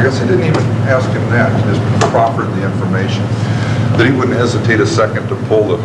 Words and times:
I 0.00 0.02
guess 0.02 0.20
I 0.22 0.26
didn't 0.26 0.46
even 0.46 0.62
ask 0.88 1.06
him 1.10 1.22
that, 1.28 1.52
he 1.54 1.62
just 1.70 1.82
proffered 2.10 2.48
the 2.56 2.64
information, 2.64 3.22
that 3.98 4.06
he 4.06 4.16
wouldn't 4.16 4.36
hesitate 4.36 4.80
a 4.80 4.86
second 4.86 5.28
to 5.28 5.36
pull 5.46 5.68
the, 5.68 5.76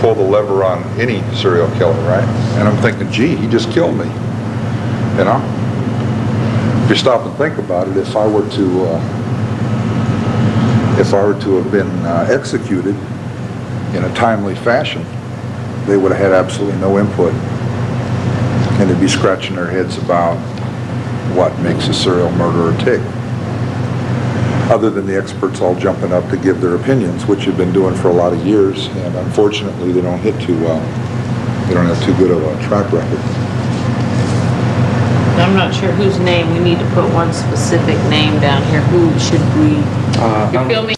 pull 0.00 0.14
the 0.14 0.22
lever 0.22 0.62
on 0.62 0.84
any 1.00 1.20
serial 1.34 1.68
killer, 1.76 1.98
right? 2.08 2.22
And 2.58 2.68
I'm 2.68 2.80
thinking, 2.80 3.10
gee, 3.10 3.34
he 3.34 3.48
just 3.48 3.70
killed 3.72 3.96
me, 3.96 4.04
you 4.04 5.24
know? 5.24 5.42
If 6.84 6.90
you 6.90 6.96
stop 6.96 7.26
and 7.26 7.36
think 7.36 7.58
about 7.58 7.88
it, 7.88 7.96
if 7.96 8.14
I 8.14 8.26
were 8.26 8.48
to, 8.48 8.84
uh, 8.86 9.00
if 11.00 11.12
I 11.12 11.24
were 11.24 11.40
to 11.40 11.56
have 11.56 11.72
been 11.72 11.90
uh, 12.06 12.28
executed 12.30 12.94
in 13.96 14.04
a 14.04 14.14
timely 14.14 14.54
fashion, 14.54 15.04
they 15.86 15.96
would 15.96 16.12
have 16.12 16.20
had 16.20 16.32
absolutely 16.32 16.78
no 16.80 16.98
input. 17.00 17.34
And 18.78 18.88
they'd 18.88 19.00
be 19.00 19.08
scratching 19.08 19.56
their 19.56 19.66
heads 19.66 19.98
about 19.98 20.36
what 21.34 21.58
makes 21.60 21.88
a 21.88 21.94
serial 21.94 22.30
murderer 22.32 22.76
tick. 22.78 23.00
Other 24.70 24.90
than 24.90 25.06
the 25.06 25.16
experts 25.16 25.60
all 25.60 25.74
jumping 25.74 26.12
up 26.12 26.28
to 26.30 26.36
give 26.36 26.60
their 26.60 26.76
opinions, 26.76 27.26
which 27.26 27.44
have 27.44 27.56
been 27.56 27.72
doing 27.72 27.94
for 27.94 28.08
a 28.08 28.12
lot 28.12 28.32
of 28.32 28.46
years, 28.46 28.86
and 28.88 29.16
unfortunately 29.16 29.92
they 29.92 30.00
don't 30.00 30.18
hit 30.20 30.38
too 30.40 30.58
well. 30.62 30.80
They 31.66 31.74
don't 31.74 31.86
have 31.86 32.02
too 32.04 32.14
good 32.16 32.30
of 32.30 32.42
a 32.42 32.62
track 32.66 32.92
record. 32.92 33.18
I'm 35.40 35.54
not 35.54 35.74
sure 35.74 35.92
whose 35.92 36.18
name, 36.18 36.52
we 36.52 36.58
need 36.58 36.78
to 36.78 36.84
put 36.90 37.10
one 37.14 37.32
specific 37.32 37.96
name 38.10 38.38
down 38.40 38.62
here. 38.70 38.80
Who 38.82 39.18
should 39.18 39.40
we, 39.58 39.82
Uh, 40.20 40.50
you 40.52 40.68
feel 40.68 40.97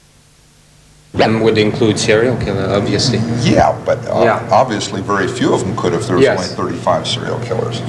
That 1.20 1.42
would 1.42 1.58
include 1.58 1.98
serial 1.98 2.36
killer, 2.38 2.66
obviously. 2.74 3.18
Yeah, 3.42 3.76
but 3.84 3.98
uh, 4.08 4.22
Yeah. 4.24 4.48
obviously 4.50 5.02
very 5.02 5.28
few 5.28 5.52
of 5.54 5.60
them 5.60 5.76
could 5.76 5.92
if 5.92 6.06
there 6.06 6.16
was 6.16 6.24
Yes. 6.24 6.38
only 6.38 6.72
35 6.72 7.06
serial 7.06 7.38
killers. 7.40 7.82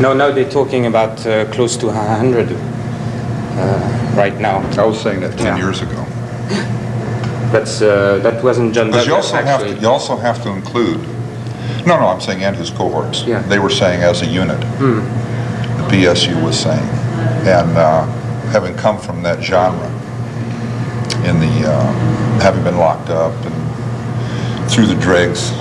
No, 0.00 0.12
no, 0.14 0.30
they're 0.32 0.50
talking 0.50 0.86
about 0.86 1.26
uh, 1.26 1.44
close 1.46 1.76
to 1.78 1.86
100 1.88 2.48
uh, 2.52 4.16
right 4.16 4.38
now. 4.40 4.62
I 4.78 4.84
was 4.84 5.00
saying 5.00 5.20
that 5.22 5.36
10 5.36 5.46
Yeah. 5.46 5.56
years 5.64 5.82
ago. 5.82 6.00
That's, 7.52 7.82
uh, 7.82 8.18
that 8.22 8.42
wasn't 8.42 8.72
John 8.74 8.86
Because 8.90 9.06
you 9.06 9.12
Douglas, 9.12 9.32
also 9.32 9.44
have 9.44 9.60
to, 9.60 9.74
you 9.80 9.88
also 9.88 10.16
have 10.16 10.42
to 10.42 10.50
include, 10.50 11.00
no, 11.86 11.98
no, 11.98 12.06
I'm 12.08 12.20
saying 12.20 12.42
and 12.44 12.56
his 12.56 12.70
cohorts. 12.70 13.24
Yeah. 13.26 13.42
They 13.48 13.58
were 13.58 13.70
saying 13.70 14.02
as 14.02 14.22
a 14.22 14.26
unit. 14.26 14.60
The 14.78 15.84
BSU 15.90 16.34
was 16.44 16.56
saying. 16.58 16.88
And 17.46 17.76
uh, 17.76 18.06
having 18.52 18.74
come 18.76 18.98
from 18.98 19.22
that 19.22 19.42
genre, 19.42 19.88
in 21.24 21.40
the, 21.40 21.68
uh, 21.68 21.92
having 22.40 22.62
been 22.62 22.76
locked 22.76 23.10
up 23.10 23.32
and 23.44 24.70
through 24.70 24.86
the 24.86 24.94
dregs, 24.96 25.52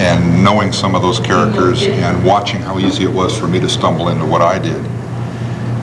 and 0.00 0.44
knowing 0.44 0.72
some 0.72 0.94
of 0.94 1.02
those 1.02 1.18
characters 1.20 1.82
and 1.82 2.24
watching 2.24 2.60
how 2.60 2.78
easy 2.78 3.04
it 3.04 3.10
was 3.12 3.36
for 3.36 3.48
me 3.48 3.58
to 3.60 3.68
stumble 3.68 4.08
into 4.08 4.24
what 4.24 4.40
I 4.40 4.58
did. 4.58 4.84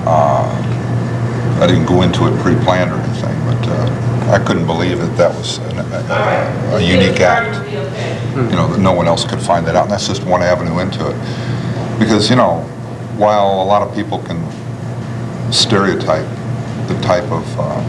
Uh, 0.07 1.59
I 1.61 1.67
didn't 1.67 1.85
go 1.85 2.01
into 2.01 2.27
it 2.27 2.39
pre-planned 2.41 2.91
or 2.91 2.95
anything, 2.95 3.37
but 3.45 3.67
uh, 3.67 4.31
I 4.31 4.39
couldn't 4.45 4.65
believe 4.65 4.99
that 4.99 5.15
that 5.17 5.35
was 5.35 5.57
an, 5.57 5.79
a, 5.79 6.75
a 6.75 6.81
unique 6.81 7.19
act. 7.21 7.69
You 8.35 8.55
know, 8.55 8.67
that 8.67 8.79
no 8.79 8.91
one 8.91 9.07
else 9.07 9.23
could 9.25 9.39
find 9.41 9.65
that 9.67 9.75
out, 9.75 9.83
and 9.83 9.91
that's 9.91 10.07
just 10.07 10.23
one 10.25 10.41
avenue 10.41 10.79
into 10.79 11.07
it. 11.09 11.99
Because, 11.99 12.29
you 12.29 12.35
know, 12.35 12.61
while 13.17 13.61
a 13.61 13.63
lot 13.63 13.81
of 13.81 13.95
people 13.95 14.19
can 14.19 14.43
stereotype 15.51 16.27
the 16.87 16.99
type 17.01 17.31
of 17.31 17.59
uh, 17.59 17.81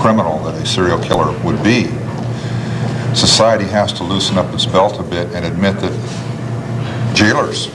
criminal 0.00 0.38
that 0.40 0.54
a 0.54 0.66
serial 0.66 0.98
killer 0.98 1.36
would 1.44 1.62
be, 1.62 1.84
society 3.14 3.64
has 3.64 3.92
to 3.94 4.04
loosen 4.04 4.38
up 4.38 4.52
its 4.54 4.66
belt 4.66 4.98
a 5.00 5.02
bit 5.02 5.28
and 5.34 5.44
admit 5.44 5.76
that 5.80 7.14
jailers, 7.14 7.68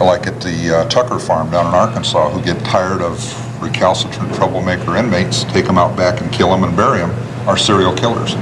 like 0.00 0.26
at 0.26 0.40
the 0.40 0.76
uh, 0.76 0.88
Tucker 0.88 1.18
farm 1.18 1.50
down 1.50 1.66
in 1.66 1.74
Arkansas, 1.74 2.30
who 2.30 2.42
get 2.42 2.58
tired 2.64 3.00
of 3.00 3.18
recalcitrant 3.62 4.34
troublemaker 4.34 4.96
inmates, 4.96 5.44
take 5.44 5.66
them 5.66 5.78
out 5.78 5.96
back 5.96 6.20
and 6.20 6.32
kill 6.32 6.50
them 6.50 6.64
and 6.64 6.76
bury 6.76 6.98
them, 6.98 7.10
are 7.48 7.56
serial 7.56 7.94
killers. 7.94 8.34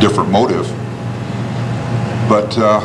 Different 0.00 0.30
motive. 0.30 0.66
But, 2.28 2.56
uh, 2.56 2.80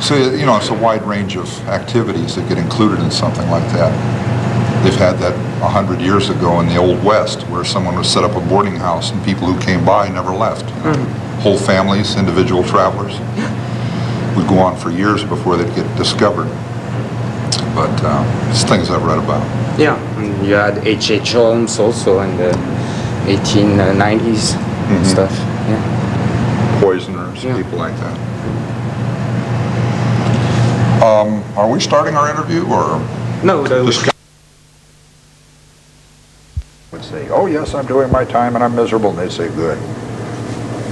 so, 0.00 0.16
you 0.16 0.46
know, 0.46 0.56
it's 0.56 0.68
a 0.68 0.74
wide 0.74 1.02
range 1.02 1.36
of 1.36 1.48
activities 1.68 2.36
that 2.36 2.48
get 2.48 2.58
included 2.58 3.00
in 3.00 3.10
something 3.10 3.48
like 3.50 3.64
that. 3.72 4.29
They've 4.82 4.94
had 4.96 5.18
that 5.18 5.34
a 5.62 5.68
hundred 5.68 6.00
years 6.00 6.30
ago 6.30 6.58
in 6.60 6.66
the 6.66 6.76
Old 6.76 7.04
West, 7.04 7.42
where 7.48 7.64
someone 7.64 7.96
would 7.96 8.06
set 8.06 8.24
up 8.24 8.34
a 8.34 8.40
boarding 8.48 8.76
house 8.76 9.10
and 9.12 9.22
people 9.24 9.46
who 9.46 9.60
came 9.60 9.84
by 9.84 10.08
never 10.08 10.32
left. 10.32 10.64
you 10.68 10.92
know. 10.92 11.04
Whole 11.42 11.58
families, 11.58 12.16
individual 12.16 12.62
travelers, 12.64 13.18
would 14.36 14.48
go 14.48 14.58
on 14.58 14.76
for 14.78 14.90
years 14.90 15.22
before 15.24 15.56
they'd 15.56 15.74
get 15.74 15.86
discovered. 15.96 16.48
But 17.74 17.92
uh, 18.02 18.48
it's 18.50 18.62
things 18.64 18.90
I've 18.90 19.04
read 19.04 19.18
about. 19.18 19.42
Yeah, 19.78 19.96
and 20.18 20.46
you 20.46 20.54
had 20.54 20.86
H.H. 20.86 21.32
Holmes 21.32 21.78
also 21.78 22.20
in 22.20 22.36
the 22.36 22.50
1890s 23.26 24.56
and 24.56 25.06
stuff. 25.06 25.30
Yeah. 25.68 26.80
Poisoners, 26.80 27.44
Yeah. 27.44 27.56
people 27.62 27.78
like 27.78 27.94
that. 27.96 28.16
Um, 31.02 31.42
are 31.56 31.70
we 31.70 31.80
starting 31.80 32.14
our 32.14 32.28
interview 32.30 32.64
or 32.66 32.98
No, 33.42 33.62
the, 33.66 33.84
just 33.90 34.10
would 36.92 37.04
say, 37.04 37.28
oh 37.30 37.39
yes, 37.50 37.74
I'm 37.74 37.86
doing 37.86 38.10
my 38.10 38.24
time 38.24 38.54
and 38.54 38.64
I'm 38.64 38.74
miserable, 38.74 39.10
and 39.10 39.18
they 39.18 39.28
say, 39.28 39.48
good. 39.54 39.78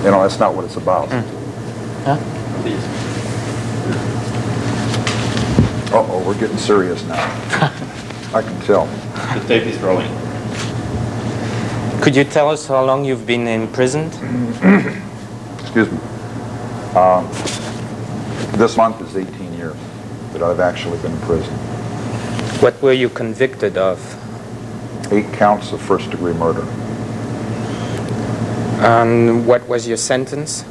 You 0.05 0.11
know, 0.11 0.23
that's 0.23 0.39
not 0.39 0.55
what 0.55 0.65
it's 0.65 0.77
about. 0.77 1.09
Uh-oh, 5.93 6.23
we're 6.27 6.39
getting 6.39 6.59
serious 6.59 7.03
now. 7.05 7.15
I 8.35 8.43
can 8.43 8.61
tell. 8.63 8.87
The 9.39 9.45
tape 9.49 9.67
is 9.67 9.79
rolling. 9.79 10.11
could 12.03 12.15
you 12.15 12.25
tell 12.25 12.51
us 12.51 12.67
how 12.67 12.85
long 12.85 13.05
you've 13.05 13.27
been 13.27 13.47
imprisoned? 13.49 14.13
Excuse 15.61 15.91
me. 15.91 15.99
Uh, 16.95 17.23
This 18.57 18.77
month 18.77 19.01
is 19.03 19.17
18 19.17 19.55
years 19.55 19.77
that 20.33 20.43
I've 20.43 20.61
actually 20.61 20.99
been 20.99 21.13
in 21.13 21.21
prison. 21.21 21.55
What 22.61 22.81
were 22.83 22.93
you 22.93 23.09
convicted 23.09 23.79
of? 23.79 23.99
Eight 25.11 25.33
counts 25.33 25.73
of 25.73 25.81
first-degree 25.81 26.35
murder. 26.35 26.63
And 28.81 29.47
what 29.47 29.67
was 29.69 29.89
your 29.89 29.97
sentence? 29.97 30.65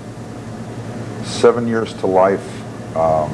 Seven 1.24 1.68
years 1.68 1.94
to 1.96 2.08
life, 2.08 2.46
um, 2.96 3.32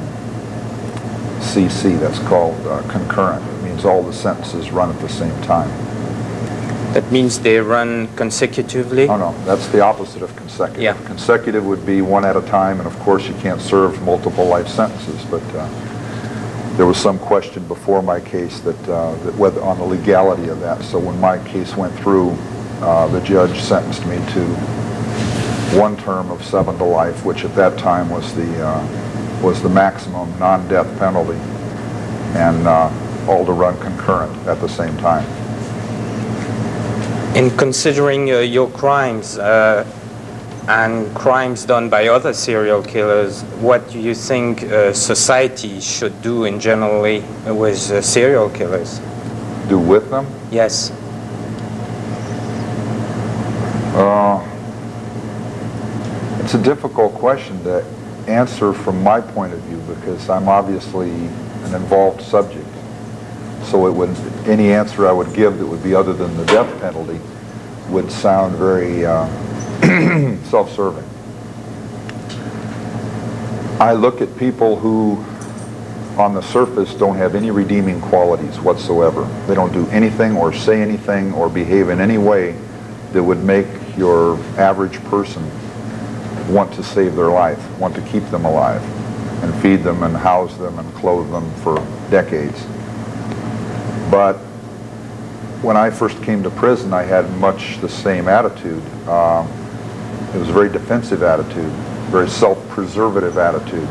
CC, 1.40 1.98
that's 2.00 2.18
called 2.20 2.58
uh, 2.66 2.82
concurrent. 2.90 3.46
It 3.46 3.62
means 3.62 3.84
all 3.84 4.02
the 4.02 4.12
sentences 4.12 4.70
run 4.72 4.90
at 4.90 5.00
the 5.00 5.08
same 5.08 5.40
time. 5.42 5.68
That 6.94 7.10
means 7.12 7.40
they 7.40 7.58
run 7.58 8.08
consecutively? 8.16 9.08
Oh, 9.08 9.16
no, 9.16 9.44
that's 9.44 9.66
the 9.68 9.80
opposite 9.80 10.22
of 10.22 10.34
consecutive. 10.36 10.82
Yeah. 10.82 10.94
Consecutive 11.06 11.64
would 11.66 11.84
be 11.84 12.02
one 12.02 12.24
at 12.24 12.36
a 12.36 12.42
time, 12.42 12.78
and 12.78 12.86
of 12.86 12.98
course, 13.00 13.26
you 13.28 13.34
can't 13.34 13.60
serve 13.60 14.00
multiple 14.02 14.46
life 14.46 14.68
sentences, 14.68 15.24
but 15.26 15.42
uh, 15.54 15.68
there 16.76 16.86
was 16.86 16.96
some 16.96 17.18
question 17.20 17.66
before 17.68 18.02
my 18.02 18.20
case 18.20 18.58
that, 18.60 18.88
uh, 18.88 19.14
that 19.24 19.34
whether, 19.36 19.62
on 19.62 19.78
the 19.78 19.84
legality 19.84 20.48
of 20.48 20.58
that. 20.60 20.82
So 20.82 20.98
when 20.98 21.18
my 21.20 21.38
case 21.46 21.76
went 21.76 21.94
through, 22.00 22.30
uh, 22.80 23.06
the 23.08 23.20
judge 23.20 23.60
sentenced 23.60 24.04
me 24.06 24.16
to 24.16 24.44
one 25.78 25.96
term 25.96 26.30
of 26.30 26.44
seven 26.44 26.76
to 26.78 26.84
life, 26.84 27.24
which 27.24 27.44
at 27.44 27.54
that 27.54 27.78
time 27.78 28.10
was 28.10 28.34
the, 28.34 28.66
uh, 28.66 29.40
was 29.42 29.62
the 29.62 29.68
maximum 29.68 30.36
non-death 30.38 30.98
penalty, 30.98 31.38
and 32.36 32.66
uh, 32.66 32.90
all 33.28 33.46
to 33.46 33.52
run 33.52 33.78
concurrent 33.80 34.34
at 34.48 34.60
the 34.60 34.68
same 34.68 34.96
time. 34.98 35.24
In 37.36 37.56
considering 37.56 38.32
uh, 38.32 38.38
your 38.38 38.68
crimes 38.70 39.38
uh, 39.38 39.84
and 40.68 41.14
crimes 41.14 41.64
done 41.64 41.90
by 41.90 42.08
other 42.08 42.32
serial 42.32 42.82
killers, 42.82 43.42
what 43.60 43.88
do 43.90 44.00
you 44.00 44.14
think 44.14 44.62
uh, 44.64 44.92
society 44.92 45.80
should 45.80 46.22
do 46.22 46.44
in 46.44 46.58
generally 46.58 47.20
with 47.46 47.90
uh, 47.90 48.00
serial 48.00 48.48
killers? 48.50 49.00
Do 49.68 49.78
with 49.78 50.10
them? 50.10 50.26
Yes. 50.50 50.90
Uh, 53.94 54.40
It's 56.44 56.52
a 56.54 56.62
difficult 56.62 57.14
question 57.14 57.62
to 57.64 57.82
answer 58.28 58.74
from 58.74 59.02
my 59.02 59.20
point 59.20 59.54
of 59.54 59.60
view 59.60 59.78
because 59.94 60.28
I'm 60.28 60.46
obviously 60.46 61.10
an 61.10 61.74
involved 61.74 62.20
subject. 62.20 62.68
So 63.64 63.86
it 63.86 63.92
would, 63.92 64.10
any 64.46 64.70
answer 64.72 65.08
I 65.08 65.12
would 65.12 65.32
give 65.34 65.58
that 65.58 65.66
would 65.66 65.82
be 65.82 65.94
other 65.94 66.12
than 66.12 66.36
the 66.36 66.44
death 66.44 66.68
penalty 66.82 67.18
would 67.88 68.10
sound 68.10 68.56
very 68.56 69.06
uh, 69.06 69.26
self-serving. 70.44 71.04
I 73.80 73.92
look 73.92 74.20
at 74.20 74.36
people 74.36 74.76
who 74.76 75.24
on 76.20 76.34
the 76.34 76.40
surface 76.42 76.94
don't 76.94 77.16
have 77.16 77.34
any 77.34 77.50
redeeming 77.50 78.00
qualities 78.00 78.58
whatsoever. 78.60 79.24
They 79.46 79.54
don't 79.54 79.72
do 79.72 79.86
anything 79.90 80.36
or 80.36 80.52
say 80.52 80.80
anything 80.80 81.32
or 81.34 81.48
behave 81.48 81.90
in 81.90 82.00
any 82.00 82.18
way 82.18 82.56
that 83.12 83.22
would 83.22 83.44
make 83.44 83.66
your 83.96 84.36
average 84.58 85.02
person 85.04 85.44
want 86.52 86.72
to 86.74 86.82
save 86.82 87.14
their 87.14 87.28
life, 87.28 87.78
want 87.78 87.94
to 87.94 88.02
keep 88.02 88.24
them 88.30 88.44
alive, 88.44 88.82
and 89.44 89.54
feed 89.62 89.84
them 89.84 90.02
and 90.02 90.16
house 90.16 90.56
them 90.56 90.78
and 90.78 90.94
clothe 90.94 91.30
them 91.30 91.48
for 91.62 91.76
decades. 92.10 92.60
But 94.10 94.34
when 95.62 95.76
I 95.76 95.90
first 95.90 96.22
came 96.22 96.42
to 96.42 96.50
prison, 96.50 96.92
I 96.92 97.02
had 97.02 97.30
much 97.38 97.80
the 97.80 97.88
same 97.88 98.28
attitude. 98.28 98.82
Um, 99.08 99.48
it 100.34 100.38
was 100.38 100.48
a 100.48 100.52
very 100.52 100.68
defensive 100.68 101.22
attitude, 101.22 101.70
very 102.10 102.28
self-preservative 102.28 103.38
attitude, 103.38 103.88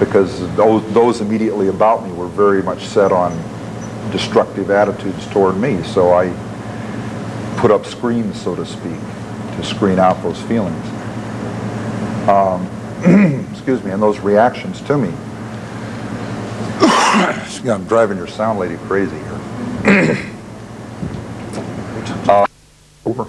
because 0.00 0.40
those, 0.56 0.82
those 0.92 1.20
immediately 1.20 1.68
about 1.68 2.04
me 2.04 2.12
were 2.12 2.26
very 2.26 2.62
much 2.62 2.84
set 2.84 3.12
on 3.12 3.32
destructive 4.10 4.70
attitudes 4.70 5.26
toward 5.28 5.56
me. 5.56 5.82
So 5.84 6.12
I 6.12 6.28
put 7.58 7.70
up 7.70 7.86
screens, 7.86 8.40
so 8.40 8.56
to 8.56 8.66
speak, 8.66 9.00
to 9.56 9.64
screen 9.64 9.98
out 9.98 10.20
those 10.22 10.40
feelings. 10.42 10.86
Um, 12.28 12.66
excuse 13.52 13.82
me, 13.84 13.92
and 13.92 14.02
those 14.02 14.18
reactions 14.18 14.80
to 14.82 14.98
me. 14.98 15.12
I'm 17.70 17.84
driving 17.84 18.18
your 18.18 18.26
sound 18.26 18.58
lady 18.58 18.76
crazy 18.88 19.16
here. 19.16 19.40
uh, 22.28 22.46
over. 23.06 23.26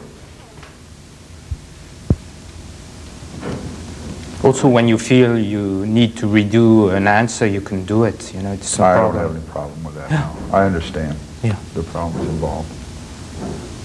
Also, 4.45 4.69
when 4.69 4.87
you 4.87 4.99
feel 4.99 5.39
you 5.39 5.87
need 5.87 6.15
to 6.17 6.27
redo 6.27 6.95
an 6.95 7.07
answer, 7.07 7.47
you 7.47 7.61
can 7.61 7.83
do 7.83 8.03
it. 8.03 8.31
You 8.31 8.43
know, 8.43 8.51
it's 8.51 8.77
no 8.77 8.85
I 8.85 8.93
problem. 8.93 9.15
don't 9.15 9.23
have 9.25 9.35
any 9.35 9.51
problem 9.51 9.83
with 9.83 9.95
that 9.95 10.11
now. 10.11 10.35
I 10.53 10.65
understand 10.65 11.17
Yeah. 11.41 11.55
the 11.73 11.81
problems 11.81 12.29
involved. 12.29 12.71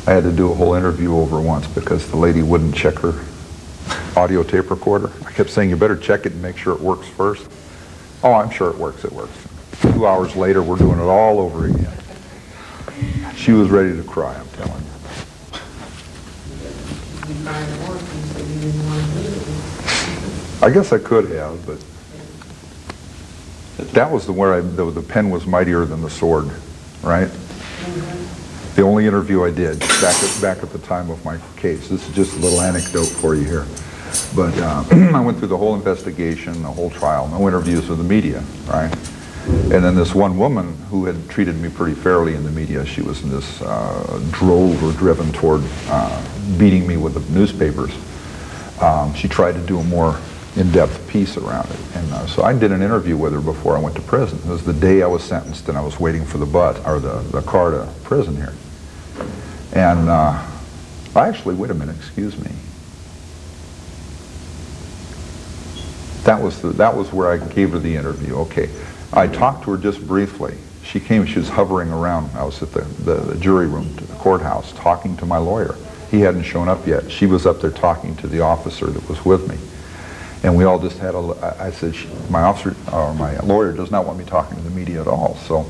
I 0.06 0.12
had 0.12 0.22
to 0.24 0.32
do 0.32 0.52
a 0.52 0.54
whole 0.54 0.74
interview 0.74 1.16
over 1.16 1.40
once 1.40 1.66
because 1.66 2.08
the 2.10 2.18
lady 2.18 2.42
wouldn't 2.42 2.74
check 2.74 2.98
her 2.98 3.14
audio 4.16 4.42
tape 4.42 4.70
recorder. 4.70 5.10
I 5.26 5.30
kept 5.32 5.48
saying, 5.48 5.70
you 5.70 5.76
better 5.76 5.96
check 5.96 6.26
it 6.26 6.32
and 6.32 6.42
make 6.42 6.58
sure 6.58 6.74
it 6.74 6.80
works 6.82 7.08
first. 7.08 7.48
Oh, 8.22 8.34
I'm 8.34 8.50
sure 8.50 8.68
it 8.68 8.76
works, 8.76 9.02
it 9.02 9.12
works. 9.12 9.32
Two 9.94 10.06
hours 10.06 10.36
later, 10.36 10.62
we're 10.62 10.76
doing 10.76 10.98
it 10.98 11.04
all 11.08 11.40
over 11.40 11.64
again. 11.68 11.96
She 13.34 13.52
was 13.52 13.70
ready 13.70 13.96
to 13.96 14.02
cry, 14.02 14.34
I'm 14.34 14.48
telling 14.58 14.82
you. 14.82 14.86
I 20.62 20.68
guess 20.68 20.92
I 20.92 20.98
could 20.98 21.30
have, 21.30 21.64
but 21.64 21.82
that 23.94 24.10
was 24.10 24.26
the 24.26 24.32
where 24.32 24.52
I, 24.52 24.60
the, 24.60 24.90
the 24.90 25.00
pen 25.00 25.30
was 25.30 25.46
mightier 25.46 25.86
than 25.86 26.02
the 26.02 26.10
sword, 26.10 26.50
right? 27.02 27.30
The 28.74 28.82
only 28.82 29.06
interview 29.06 29.42
I 29.42 29.52
did 29.52 29.80
back 29.80 30.22
at, 30.22 30.38
back 30.42 30.62
at 30.62 30.70
the 30.70 30.78
time 30.80 31.10
of 31.10 31.24
my 31.24 31.38
case. 31.56 31.88
This 31.88 32.06
is 32.06 32.14
just 32.14 32.36
a 32.36 32.40
little 32.40 32.60
anecdote 32.60 33.06
for 33.06 33.34
you 33.34 33.44
here. 33.44 33.66
But 34.36 34.56
uh, 34.58 34.84
I 35.16 35.20
went 35.20 35.38
through 35.38 35.48
the 35.48 35.56
whole 35.56 35.74
investigation, 35.74 36.60
the 36.60 36.70
whole 36.70 36.90
trial, 36.90 37.26
no 37.28 37.48
interviews 37.48 37.88
with 37.88 37.96
the 37.96 38.04
media, 38.04 38.40
right? 38.68 38.94
And 39.46 39.82
then 39.82 39.94
this 39.94 40.14
one 40.14 40.36
woman 40.36 40.76
who 40.90 41.06
had 41.06 41.28
treated 41.30 41.58
me 41.58 41.70
pretty 41.70 41.94
fairly 41.94 42.34
in 42.34 42.44
the 42.44 42.50
media, 42.50 42.84
she 42.84 43.00
was 43.00 43.22
in 43.22 43.30
this 43.30 43.62
uh, 43.62 44.20
drove 44.30 44.84
or 44.84 44.92
driven 44.92 45.32
toward 45.32 45.62
uh, 45.88 46.58
beating 46.58 46.86
me 46.86 46.98
with 46.98 47.14
the 47.14 47.32
newspapers. 47.32 47.92
Um, 48.82 49.14
she 49.14 49.26
tried 49.26 49.52
to 49.52 49.60
do 49.66 49.78
a 49.78 49.84
more 49.84 50.20
in-depth 50.56 51.08
piece 51.08 51.36
around 51.36 51.70
it. 51.70 51.80
And 51.94 52.12
uh, 52.12 52.26
so 52.26 52.42
I 52.42 52.52
did 52.52 52.72
an 52.72 52.82
interview 52.82 53.16
with 53.16 53.32
her 53.32 53.40
before 53.40 53.76
I 53.76 53.80
went 53.80 53.94
to 53.96 54.02
prison. 54.02 54.38
It 54.38 54.50
was 54.50 54.64
the 54.64 54.72
day 54.72 55.02
I 55.02 55.06
was 55.06 55.22
sentenced 55.22 55.68
and 55.68 55.78
I 55.78 55.80
was 55.80 56.00
waiting 56.00 56.24
for 56.24 56.38
the 56.38 56.46
bus, 56.46 56.84
or 56.84 56.98
the, 56.98 57.20
the 57.30 57.42
car 57.42 57.70
to 57.70 57.88
prison 58.02 58.34
here. 58.36 58.52
And 59.72 60.08
uh, 60.08 60.44
actually, 61.14 61.54
wait 61.54 61.70
a 61.70 61.74
minute, 61.74 61.96
excuse 61.96 62.36
me. 62.38 62.50
That 66.24 66.42
was, 66.42 66.60
the, 66.60 66.68
that 66.70 66.96
was 66.96 67.12
where 67.12 67.30
I 67.30 67.38
gave 67.38 67.70
her 67.70 67.78
the 67.78 67.94
interview. 67.94 68.34
Okay. 68.40 68.68
I 69.12 69.26
talked 69.26 69.64
to 69.64 69.70
her 69.72 69.76
just 69.76 70.06
briefly. 70.06 70.56
She 70.84 70.98
came, 70.98 71.24
she 71.24 71.38
was 71.38 71.48
hovering 71.48 71.90
around. 71.90 72.30
I 72.36 72.42
was 72.42 72.60
at 72.62 72.72
the, 72.72 72.80
the, 72.80 73.14
the 73.14 73.38
jury 73.38 73.66
room 73.66 73.96
to 73.96 74.04
the 74.04 74.14
courthouse 74.14 74.72
talking 74.72 75.16
to 75.18 75.26
my 75.26 75.38
lawyer. 75.38 75.76
He 76.10 76.20
hadn't 76.20 76.42
shown 76.42 76.68
up 76.68 76.86
yet. 76.86 77.10
She 77.10 77.26
was 77.26 77.46
up 77.46 77.60
there 77.60 77.70
talking 77.70 78.16
to 78.16 78.26
the 78.26 78.40
officer 78.40 78.86
that 78.86 79.08
was 79.08 79.24
with 79.24 79.48
me. 79.48 79.56
And 80.42 80.56
we 80.56 80.64
all 80.64 80.78
just 80.78 80.98
had 80.98 81.14
a, 81.14 81.56
I 81.60 81.70
said, 81.70 81.94
my 82.30 82.42
officer, 82.42 82.74
or 82.92 83.12
my 83.14 83.38
lawyer 83.40 83.72
does 83.72 83.90
not 83.90 84.06
want 84.06 84.18
me 84.18 84.24
talking 84.24 84.56
to 84.56 84.62
the 84.62 84.70
media 84.70 85.00
at 85.00 85.06
all. 85.06 85.36
So 85.36 85.66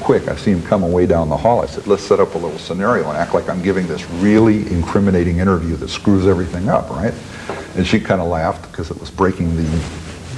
quick, 0.00 0.28
I 0.28 0.36
see 0.36 0.50
him 0.50 0.62
coming 0.62 0.92
way 0.92 1.06
down 1.06 1.28
the 1.28 1.36
hall. 1.36 1.60
I 1.60 1.66
said, 1.66 1.86
let's 1.86 2.02
set 2.02 2.20
up 2.20 2.34
a 2.34 2.38
little 2.38 2.58
scenario 2.58 3.08
and 3.08 3.18
act 3.18 3.34
like 3.34 3.48
I'm 3.48 3.62
giving 3.62 3.86
this 3.86 4.08
really 4.10 4.66
incriminating 4.72 5.38
interview 5.38 5.76
that 5.76 5.88
screws 5.88 6.26
everything 6.26 6.68
up, 6.68 6.88
right? 6.90 7.14
And 7.76 7.86
she 7.86 8.00
kind 8.00 8.20
of 8.20 8.28
laughed 8.28 8.70
because 8.70 8.90
it 8.90 8.98
was 8.98 9.10
breaking 9.10 9.56
the, 9.56 9.62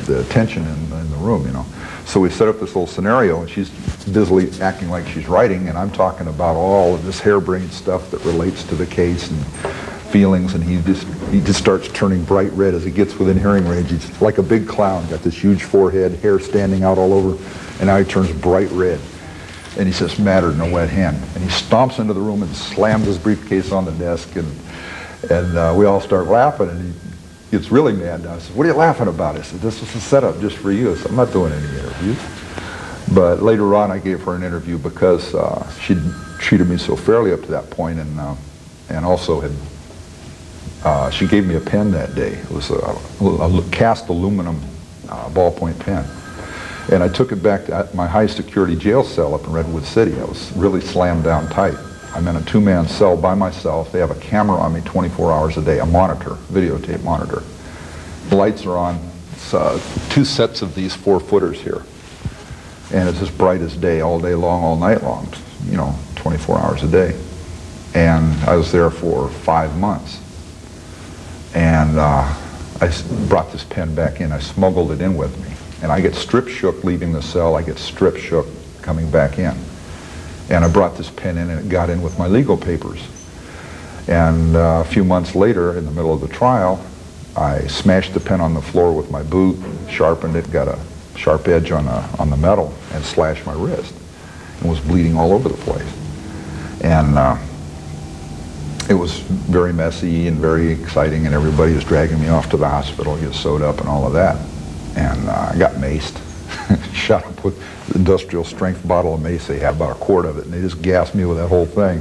the 0.06 0.24
tension 0.30 0.64
in, 0.64 0.92
in 0.92 1.10
the 1.10 1.16
room, 1.18 1.46
you 1.46 1.52
know. 1.52 1.66
So 2.06 2.20
we 2.20 2.30
set 2.30 2.48
up 2.48 2.60
this 2.60 2.68
little 2.68 2.86
scenario 2.86 3.40
and 3.40 3.50
she's 3.50 3.70
busily 4.06 4.48
acting 4.60 4.88
like 4.88 5.06
she's 5.08 5.28
writing 5.28 5.68
and 5.68 5.76
I'm 5.76 5.90
talking 5.90 6.28
about 6.28 6.54
all 6.54 6.94
of 6.94 7.04
this 7.04 7.20
harebrained 7.20 7.72
stuff 7.72 8.10
that 8.12 8.24
relates 8.24 8.62
to 8.64 8.76
the 8.76 8.86
case 8.86 9.30
and 9.30 9.44
feelings 10.06 10.54
and 10.54 10.62
he 10.62 10.80
just 10.82 11.06
he 11.30 11.40
just 11.40 11.58
starts 11.58 11.88
turning 11.88 12.24
bright 12.24 12.52
red 12.52 12.74
as 12.74 12.84
he 12.84 12.90
gets 12.90 13.18
within 13.18 13.38
hearing 13.38 13.66
range. 13.66 13.90
He's 13.90 14.20
like 14.22 14.38
a 14.38 14.42
big 14.42 14.68
clown, 14.68 15.08
got 15.08 15.20
this 15.20 15.34
huge 15.34 15.64
forehead, 15.64 16.12
hair 16.20 16.38
standing 16.38 16.84
out 16.84 16.98
all 16.98 17.12
over, 17.12 17.42
and 17.78 17.86
now 17.86 17.98
he 17.98 18.04
turns 18.04 18.32
bright 18.32 18.70
red. 18.70 19.00
And 19.78 19.86
he 19.86 19.92
says, 19.92 20.18
matter, 20.18 20.50
a 20.50 20.70
wet 20.70 20.88
hand. 20.88 21.16
And 21.34 21.44
he 21.44 21.50
stomps 21.50 21.98
into 21.98 22.14
the 22.14 22.20
room 22.20 22.42
and 22.42 22.54
slams 22.56 23.04
his 23.04 23.18
briefcase 23.18 23.72
on 23.72 23.84
the 23.84 23.92
desk 23.92 24.36
and 24.36 24.46
and 25.30 25.56
uh, 25.56 25.74
we 25.76 25.86
all 25.86 26.00
start 26.00 26.26
laughing 26.26 26.68
and 26.68 26.94
he 26.94 27.00
gets 27.50 27.70
really 27.70 27.92
mad 27.92 28.22
now. 28.22 28.34
I 28.34 28.38
said, 28.38 28.56
what 28.56 28.66
are 28.66 28.70
you 28.70 28.74
laughing 28.76 29.08
about? 29.08 29.36
I 29.36 29.42
said, 29.42 29.60
this 29.60 29.80
was 29.80 29.94
a 29.94 30.00
setup 30.00 30.40
just 30.40 30.56
for 30.56 30.70
you. 30.70 30.92
I 30.92 30.96
said, 30.96 31.06
I'm 31.08 31.16
not 31.16 31.32
doing 31.32 31.52
any 31.52 31.66
interviews. 31.66 32.18
But 33.14 33.42
later 33.42 33.74
on 33.74 33.90
I 33.90 33.98
gave 33.98 34.22
her 34.22 34.34
an 34.34 34.42
interview 34.42 34.78
because 34.78 35.34
uh, 35.34 35.70
she'd 35.80 36.02
treated 36.38 36.68
me 36.68 36.76
so 36.76 36.96
fairly 36.96 37.32
up 37.32 37.40
to 37.42 37.50
that 37.52 37.70
point 37.70 37.98
and, 37.98 38.20
uh, 38.20 38.34
and 38.88 39.04
also 39.04 39.40
had 39.40 39.52
uh, 40.86 41.10
she 41.10 41.26
gave 41.26 41.44
me 41.44 41.56
a 41.56 41.60
pen 41.60 41.90
that 41.90 42.14
day. 42.14 42.34
It 42.34 42.50
was 42.50 42.70
a, 42.70 42.76
a 42.76 43.70
cast 43.70 44.08
aluminum 44.08 44.60
uh, 45.08 45.28
ballpoint 45.30 45.80
pen. 45.80 46.04
And 46.92 47.02
I 47.02 47.08
took 47.08 47.32
it 47.32 47.42
back 47.42 47.66
to 47.66 47.88
my 47.92 48.06
high 48.06 48.26
security 48.26 48.76
jail 48.76 49.02
cell 49.02 49.34
up 49.34 49.44
in 49.44 49.52
Redwood 49.52 49.82
City. 49.82 50.12
I 50.20 50.24
was 50.24 50.52
really 50.52 50.80
slammed 50.80 51.24
down 51.24 51.48
tight. 51.50 51.74
I'm 52.14 52.28
in 52.28 52.36
a 52.36 52.42
two-man 52.42 52.86
cell 52.86 53.16
by 53.16 53.34
myself. 53.34 53.90
They 53.90 53.98
have 53.98 54.12
a 54.12 54.20
camera 54.20 54.58
on 54.58 54.74
me 54.74 54.80
24 54.82 55.32
hours 55.32 55.56
a 55.56 55.62
day, 55.62 55.80
a 55.80 55.86
monitor, 55.86 56.36
videotape 56.52 57.02
monitor. 57.02 57.42
The 58.28 58.36
lights 58.36 58.64
are 58.64 58.76
on. 58.76 59.00
It's, 59.32 59.54
uh, 59.54 59.80
two 60.08 60.24
sets 60.24 60.62
of 60.62 60.76
these 60.76 60.94
four-footers 60.94 61.60
here. 61.60 61.82
And 62.92 63.08
it's 63.08 63.20
as 63.20 63.30
bright 63.30 63.60
as 63.60 63.76
day 63.76 64.02
all 64.02 64.20
day 64.20 64.36
long, 64.36 64.62
all 64.62 64.76
night 64.76 65.02
long, 65.02 65.26
you 65.64 65.76
know, 65.76 65.96
24 66.14 66.58
hours 66.60 66.84
a 66.84 66.88
day. 66.88 67.20
And 67.94 68.32
I 68.44 68.54
was 68.54 68.70
there 68.70 68.90
for 68.90 69.28
five 69.28 69.76
months. 69.78 70.20
And 71.56 71.98
uh, 71.98 72.34
I 72.82 72.92
brought 73.28 73.50
this 73.50 73.64
pen 73.64 73.94
back 73.94 74.20
in. 74.20 74.30
I 74.30 74.40
smuggled 74.40 74.92
it 74.92 75.00
in 75.00 75.16
with 75.16 75.34
me. 75.42 75.56
And 75.82 75.90
I 75.90 76.02
get 76.02 76.14
strip 76.14 76.48
shook 76.48 76.84
leaving 76.84 77.12
the 77.12 77.22
cell. 77.22 77.56
I 77.56 77.62
get 77.62 77.78
strip 77.78 78.18
shook 78.18 78.46
coming 78.82 79.10
back 79.10 79.38
in. 79.38 79.56
And 80.50 80.62
I 80.62 80.68
brought 80.70 80.98
this 80.98 81.08
pen 81.08 81.38
in 81.38 81.48
and 81.48 81.58
it 81.58 81.70
got 81.70 81.88
in 81.88 82.02
with 82.02 82.18
my 82.18 82.26
legal 82.26 82.58
papers. 82.58 83.02
And 84.06 84.54
uh, 84.54 84.82
a 84.84 84.88
few 84.88 85.02
months 85.02 85.34
later, 85.34 85.78
in 85.78 85.86
the 85.86 85.90
middle 85.90 86.12
of 86.12 86.20
the 86.20 86.28
trial, 86.28 86.84
I 87.34 87.66
smashed 87.68 88.12
the 88.12 88.20
pen 88.20 88.42
on 88.42 88.52
the 88.52 88.60
floor 88.60 88.92
with 88.92 89.10
my 89.10 89.22
boot, 89.22 89.58
sharpened 89.88 90.36
it, 90.36 90.52
got 90.52 90.68
a 90.68 90.78
sharp 91.16 91.48
edge 91.48 91.70
on, 91.70 91.86
a, 91.86 92.06
on 92.18 92.28
the 92.28 92.36
metal, 92.36 92.74
and 92.92 93.02
slashed 93.02 93.46
my 93.46 93.54
wrist. 93.54 93.94
And 94.60 94.68
was 94.68 94.80
bleeding 94.80 95.16
all 95.16 95.32
over 95.32 95.48
the 95.48 95.56
place. 95.56 95.90
And 96.82 97.16
uh, 97.16 97.38
it 98.88 98.94
was 98.94 99.18
very 99.18 99.72
messy 99.72 100.28
and 100.28 100.38
very 100.38 100.70
exciting, 100.70 101.26
and 101.26 101.34
everybody 101.34 101.74
was 101.74 101.84
dragging 101.84 102.20
me 102.20 102.28
off 102.28 102.50
to 102.50 102.56
the 102.56 102.68
hospital, 102.68 103.16
get 103.18 103.34
sewed 103.34 103.62
up 103.62 103.80
and 103.80 103.88
all 103.88 104.06
of 104.06 104.12
that. 104.12 104.36
And 104.96 105.28
uh, 105.28 105.50
I 105.52 105.58
got 105.58 105.72
maced, 105.72 106.20
shot 106.94 107.26
up 107.26 107.44
with 107.44 107.60
industrial 107.96 108.44
strength 108.44 108.86
bottle 108.86 109.14
of 109.14 109.22
mace. 109.22 109.46
They 109.46 109.58
had 109.58 109.74
about 109.74 109.96
a 109.96 109.98
quart 109.98 110.24
of 110.24 110.38
it, 110.38 110.44
and 110.44 110.54
they 110.54 110.60
just 110.60 110.82
gassed 110.82 111.14
me 111.14 111.24
with 111.24 111.36
that 111.38 111.48
whole 111.48 111.66
thing. 111.66 112.00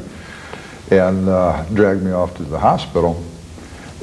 And 0.92 1.28
uh, 1.28 1.66
dragged 1.74 2.04
me 2.04 2.12
off 2.12 2.36
to 2.38 2.44
the 2.44 2.60
hospital. 2.60 3.24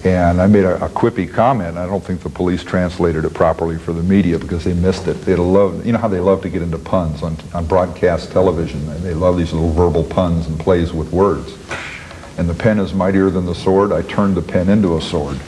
And 0.05 0.41
I 0.41 0.49
made 0.49 0.65
a, 0.65 0.85
a 0.85 0.89
quippy 0.89 1.33
comment. 1.33 1.79
I 1.79 1.87
don't 1.87 2.03
think 2.03 2.23
the 2.23 2.29
police 2.29 2.65
translated 2.65 3.25
it 3.25 3.33
properly 3.33 3.79
for 3.79 3.93
the 3.93 4.03
media 4.03 4.37
because 4.37 4.65
they 4.65 4.75
missed 4.75 5.07
it. 5.07 5.15
They'd 5.23 5.39
love, 5.39 5.87
you 5.87 5.93
know 5.93 5.99
how 5.99 6.09
they 6.09 6.19
love 6.19 6.43
to 6.43 6.49
get 6.49 6.61
into 6.61 6.79
puns 6.79 7.23
on, 7.23 7.37
on 7.55 7.67
broadcast 7.67 8.33
television. 8.33 8.85
They 9.05 9.15
love 9.15 9.39
these 9.39 9.53
little 9.53 9.71
verbal 9.71 10.03
puns 10.03 10.49
and 10.49 10.59
plays 10.59 10.93
with 10.93 11.13
words. 11.13 11.57
And 12.39 12.49
the 12.49 12.55
pen 12.55 12.79
is 12.79 12.95
mightier 12.95 13.31
than 13.31 13.45
the 13.45 13.55
sword. 13.55 13.93
I 13.93 14.03
turned 14.03 14.35
the 14.37 14.43
pen 14.43 14.69
into 14.69 14.97
a 14.97 15.01
sword 15.01 15.39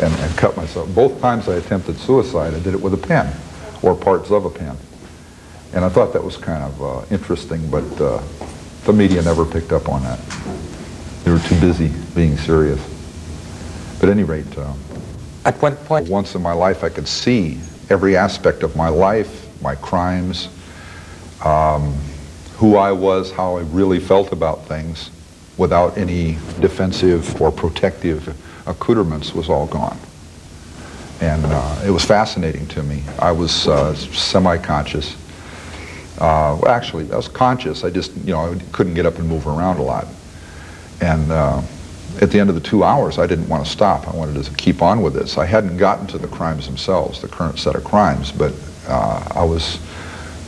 and, 0.00 0.12
and 0.12 0.36
cut 0.36 0.56
myself. 0.56 0.92
Both 0.94 1.20
times 1.20 1.48
I 1.48 1.54
attempted 1.54 1.96
suicide, 1.98 2.54
I 2.54 2.60
did 2.60 2.74
it 2.74 2.80
with 2.80 2.94
a 2.94 2.98
pen 2.98 3.32
or 3.82 3.94
parts 3.94 4.30
of 4.30 4.44
a 4.44 4.50
pen. 4.50 4.76
And 5.74 5.84
I 5.84 5.88
thought 5.88 6.12
that 6.12 6.22
was 6.22 6.36
kind 6.36 6.62
of 6.62 6.82
uh, 6.82 7.14
interesting, 7.14 7.68
but 7.70 7.84
uh, 8.00 8.22
the 8.84 8.92
media 8.92 9.22
never 9.22 9.44
picked 9.44 9.72
up 9.72 9.88
on 9.88 10.02
that. 10.02 10.18
They 11.24 11.30
were 11.30 11.38
too 11.38 11.58
busy 11.60 11.90
being 12.14 12.36
serious. 12.36 12.80
But 14.00 14.08
at 14.08 14.12
any 14.12 14.24
rate, 14.24 14.58
uh, 14.58 14.72
At 15.44 15.60
one 15.62 15.76
point? 15.76 16.08
once 16.08 16.34
in 16.34 16.42
my 16.42 16.52
life 16.52 16.82
I 16.82 16.88
could 16.88 17.06
see 17.08 17.60
every 17.88 18.16
aspect 18.16 18.62
of 18.62 18.74
my 18.76 18.88
life, 18.88 19.48
my 19.62 19.76
crimes, 19.76 20.48
um, 21.44 21.94
who 22.56 22.76
I 22.76 22.92
was, 22.92 23.30
how 23.30 23.56
I 23.56 23.60
really 23.62 24.00
felt 24.00 24.32
about 24.32 24.66
things, 24.66 25.10
without 25.58 25.96
any 25.98 26.32
defensive 26.60 27.40
or 27.40 27.52
protective 27.52 28.36
accoutrements 28.66 29.34
was 29.34 29.48
all 29.48 29.66
gone. 29.66 29.98
And 31.20 31.44
uh, 31.46 31.82
it 31.86 31.90
was 31.90 32.04
fascinating 32.04 32.66
to 32.68 32.82
me. 32.82 33.02
I 33.18 33.32
was 33.32 33.68
uh, 33.68 33.94
semi-conscious. 33.94 35.16
Uh, 36.18 36.60
actually, 36.66 37.10
I 37.12 37.16
was 37.16 37.28
conscious. 37.28 37.84
I 37.84 37.90
just, 37.90 38.14
you 38.16 38.32
know, 38.32 38.52
I 38.52 38.58
couldn't 38.72 38.94
get 38.94 39.06
up 39.06 39.18
and 39.18 39.28
move 39.28 39.46
around 39.46 39.78
a 39.78 39.82
lot. 39.82 40.06
And 41.00 41.30
uh, 41.30 41.62
at 42.20 42.30
the 42.30 42.38
end 42.38 42.48
of 42.48 42.54
the 42.54 42.60
two 42.60 42.84
hours, 42.84 43.18
I 43.18 43.26
didn't 43.26 43.48
want 43.48 43.64
to 43.64 43.70
stop. 43.70 44.08
I 44.08 44.16
wanted 44.16 44.42
to 44.44 44.54
keep 44.54 44.82
on 44.82 45.02
with 45.02 45.14
this. 45.14 45.38
I 45.38 45.46
hadn't 45.46 45.76
gotten 45.76 46.06
to 46.08 46.18
the 46.18 46.28
crimes 46.28 46.66
themselves, 46.66 47.20
the 47.22 47.28
current 47.28 47.58
set 47.58 47.74
of 47.74 47.84
crimes, 47.84 48.32
but 48.32 48.52
uh, 48.88 49.26
I 49.34 49.44
was 49.44 49.78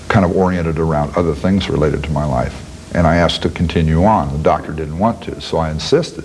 kind 0.08 0.24
of 0.24 0.36
oriented 0.36 0.78
around 0.78 1.16
other 1.16 1.34
things 1.34 1.68
related 1.68 2.02
to 2.04 2.10
my 2.10 2.24
life. 2.24 2.73
And 2.94 3.06
I 3.06 3.16
asked 3.16 3.42
to 3.42 3.50
continue 3.50 4.04
on. 4.04 4.32
The 4.32 4.42
doctor 4.42 4.72
didn't 4.72 4.98
want 4.98 5.22
to, 5.24 5.40
so 5.40 5.58
I 5.58 5.70
insisted. 5.70 6.24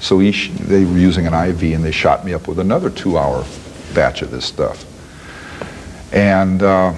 So 0.00 0.18
they 0.18 0.84
were 0.84 0.98
using 0.98 1.26
an 1.26 1.34
IV 1.34 1.74
and 1.74 1.84
they 1.84 1.90
shot 1.90 2.24
me 2.24 2.32
up 2.32 2.48
with 2.48 2.58
another 2.58 2.90
two 2.90 3.18
hour 3.18 3.44
batch 3.94 4.22
of 4.22 4.30
this 4.30 4.44
stuff. 4.44 4.84
And 6.12 6.62
uh, 6.62 6.94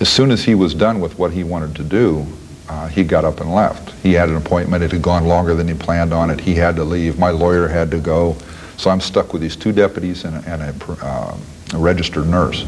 as 0.00 0.08
soon 0.08 0.30
as 0.30 0.44
he 0.44 0.54
was 0.54 0.74
done 0.74 1.00
with 1.00 1.18
what 1.18 1.32
he 1.32 1.44
wanted 1.44 1.74
to 1.76 1.84
do, 1.84 2.26
uh, 2.68 2.88
he 2.88 3.02
got 3.02 3.24
up 3.24 3.40
and 3.40 3.54
left. 3.54 3.90
He 4.02 4.12
had 4.12 4.28
an 4.28 4.36
appointment. 4.36 4.82
It 4.82 4.92
had 4.92 5.02
gone 5.02 5.26
longer 5.26 5.54
than 5.54 5.68
he 5.68 5.74
planned 5.74 6.12
on 6.12 6.30
it. 6.30 6.40
He 6.40 6.54
had 6.54 6.76
to 6.76 6.84
leave. 6.84 7.18
My 7.18 7.30
lawyer 7.30 7.66
had 7.66 7.90
to 7.92 7.98
go. 7.98 8.36
So 8.76 8.90
I'm 8.90 9.00
stuck 9.00 9.32
with 9.32 9.42
these 9.42 9.56
two 9.56 9.72
deputies 9.72 10.24
and 10.24 10.36
a, 10.36 10.50
and 10.50 10.62
a, 10.62 11.04
uh, 11.04 11.36
a 11.74 11.78
registered 11.78 12.26
nurse 12.26 12.66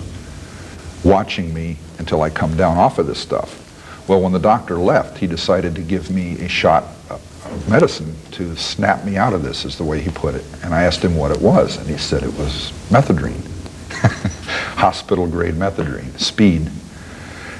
watching 1.05 1.53
me 1.55 1.77
until 1.99 2.23
I 2.23 2.31
come 2.31 2.57
down 2.57 2.79
off 2.79 2.99
of 2.99 3.07
this 3.07 3.19
stuff. 3.19 3.67
Well, 4.11 4.23
when 4.23 4.33
the 4.33 4.41
doctor 4.41 4.77
left, 4.77 5.19
he 5.19 5.29
decided 5.29 5.77
to 5.77 5.83
give 5.83 6.11
me 6.11 6.33
a 6.41 6.49
shot 6.49 6.83
of 7.11 7.69
medicine 7.69 8.17
to 8.33 8.57
snap 8.57 9.05
me 9.05 9.17
out 9.17 9.33
of 9.33 9.45
this, 9.45 9.65
is 9.65 9.79
the 9.79 9.85
way 9.85 10.01
he 10.01 10.11
put 10.11 10.35
it. 10.35 10.45
And 10.65 10.75
I 10.75 10.83
asked 10.83 11.05
him 11.05 11.15
what 11.15 11.31
it 11.31 11.41
was, 11.41 11.77
and 11.77 11.87
he 11.87 11.97
said 11.97 12.25
it 12.25 12.37
was 12.37 12.73
Methedrine, 12.91 13.47
hospital 14.75 15.29
grade 15.29 15.55
Methedrine, 15.55 16.19
speed. 16.19 16.69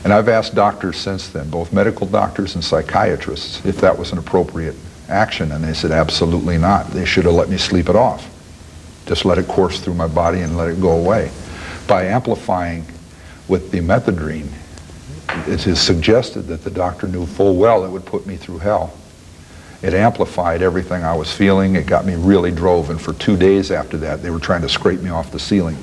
And 0.03 0.13
I've 0.13 0.29
asked 0.29 0.57
doctors 0.57 0.97
since 0.97 1.29
then, 1.29 1.51
both 1.51 1.73
medical 1.73 2.05
doctors 2.05 2.57
and 2.57 2.65
psychiatrists, 2.65 3.65
if 3.65 3.77
that 3.77 3.97
was 3.97 4.11
an 4.11 4.19
appropriate 4.19 4.75
action, 5.09 5.53
and 5.53 5.63
they 5.63 5.73
said 5.73 5.93
absolutely 5.93 6.59
not. 6.59 6.89
They 6.89 7.05
should 7.05 7.27
have 7.27 7.35
let 7.35 7.49
me 7.49 7.59
sleep 7.59 7.89
it 7.89 7.95
off. 7.95 8.29
Just 9.07 9.25
let 9.25 9.39
it 9.39 9.47
course 9.47 9.79
through 9.79 9.95
my 9.95 10.09
body 10.09 10.41
and 10.41 10.57
let 10.57 10.69
it 10.69 10.81
go 10.81 10.99
away. 10.99 11.31
By 11.87 12.07
amplifying 12.07 12.87
with 13.47 13.71
the 13.71 13.79
Methedrine, 13.79 14.51
it 15.47 15.67
is 15.67 15.81
suggested 15.81 16.43
that 16.43 16.65
the 16.65 16.71
doctor 16.71 17.07
knew 17.07 17.27
full 17.27 17.57
well 17.57 17.85
it 17.85 17.91
would 17.91 18.05
put 18.05 18.27
me 18.27 18.37
through 18.37 18.59
hell. 18.59 18.93
It 19.83 19.95
amplified 19.95 20.61
everything 20.61 21.05
I 21.05 21.15
was 21.15 21.33
feeling. 21.33 21.77
It 21.77 21.87
got 21.87 22.05
me 22.05 22.15
really 22.15 22.51
drove. 22.51 22.91
And 22.91 23.01
for 23.01 23.13
two 23.15 23.37
days 23.37 23.71
after 23.71 23.97
that, 23.99 24.23
they 24.23 24.31
were 24.31 24.39
trying 24.39 24.63
to 24.63 24.69
scrape 24.69 25.01
me 25.01 25.11
off 25.11 25.31
the 25.31 25.39
ceiling. 25.39 25.77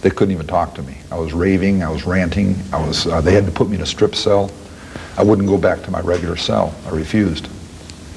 They 0.00 0.10
couldn't 0.10 0.32
even 0.32 0.46
talk 0.46 0.74
to 0.74 0.82
me. 0.82 0.96
I 1.12 1.18
was 1.18 1.32
raving. 1.32 1.82
I 1.82 1.90
was 1.90 2.04
ranting. 2.06 2.56
I 2.72 2.84
was. 2.84 3.06
Uh, 3.06 3.20
they 3.20 3.32
had 3.32 3.46
to 3.46 3.52
put 3.52 3.68
me 3.68 3.76
in 3.76 3.82
a 3.82 3.86
strip 3.86 4.14
cell. 4.14 4.50
I 5.16 5.22
wouldn't 5.22 5.48
go 5.48 5.58
back 5.58 5.82
to 5.82 5.90
my 5.90 6.00
regular 6.00 6.36
cell. 6.36 6.74
I 6.86 6.90
refused 6.90 7.48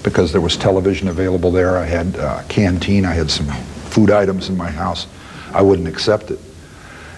because 0.03 0.31
there 0.31 0.41
was 0.41 0.57
television 0.57 1.09
available 1.09 1.51
there. 1.51 1.77
I 1.77 1.85
had 1.85 2.15
a 2.15 2.43
canteen. 2.49 3.05
I 3.05 3.13
had 3.13 3.29
some 3.29 3.47
food 3.91 4.11
items 4.11 4.49
in 4.49 4.57
my 4.57 4.69
house. 4.69 5.07
I 5.53 5.61
wouldn't 5.61 5.87
accept 5.87 6.31
it. 6.31 6.39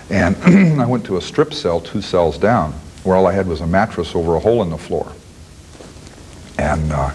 And 0.10 0.36
I 0.82 0.86
went 0.86 1.06
to 1.06 1.18
a 1.18 1.22
strip 1.22 1.54
cell 1.54 1.80
two 1.80 2.02
cells 2.02 2.38
down 2.38 2.74
where 3.04 3.16
all 3.16 3.28
I 3.28 3.32
had 3.32 3.48
was 3.48 3.62
a 3.62 3.68
mattress 3.68 4.16
over 4.16 4.36
a 4.36 4.40
hole 4.40 4.62
in 4.62 4.70
the 4.70 4.78
floor. 4.78 5.12
And 6.58 6.92
uh, 6.92 7.12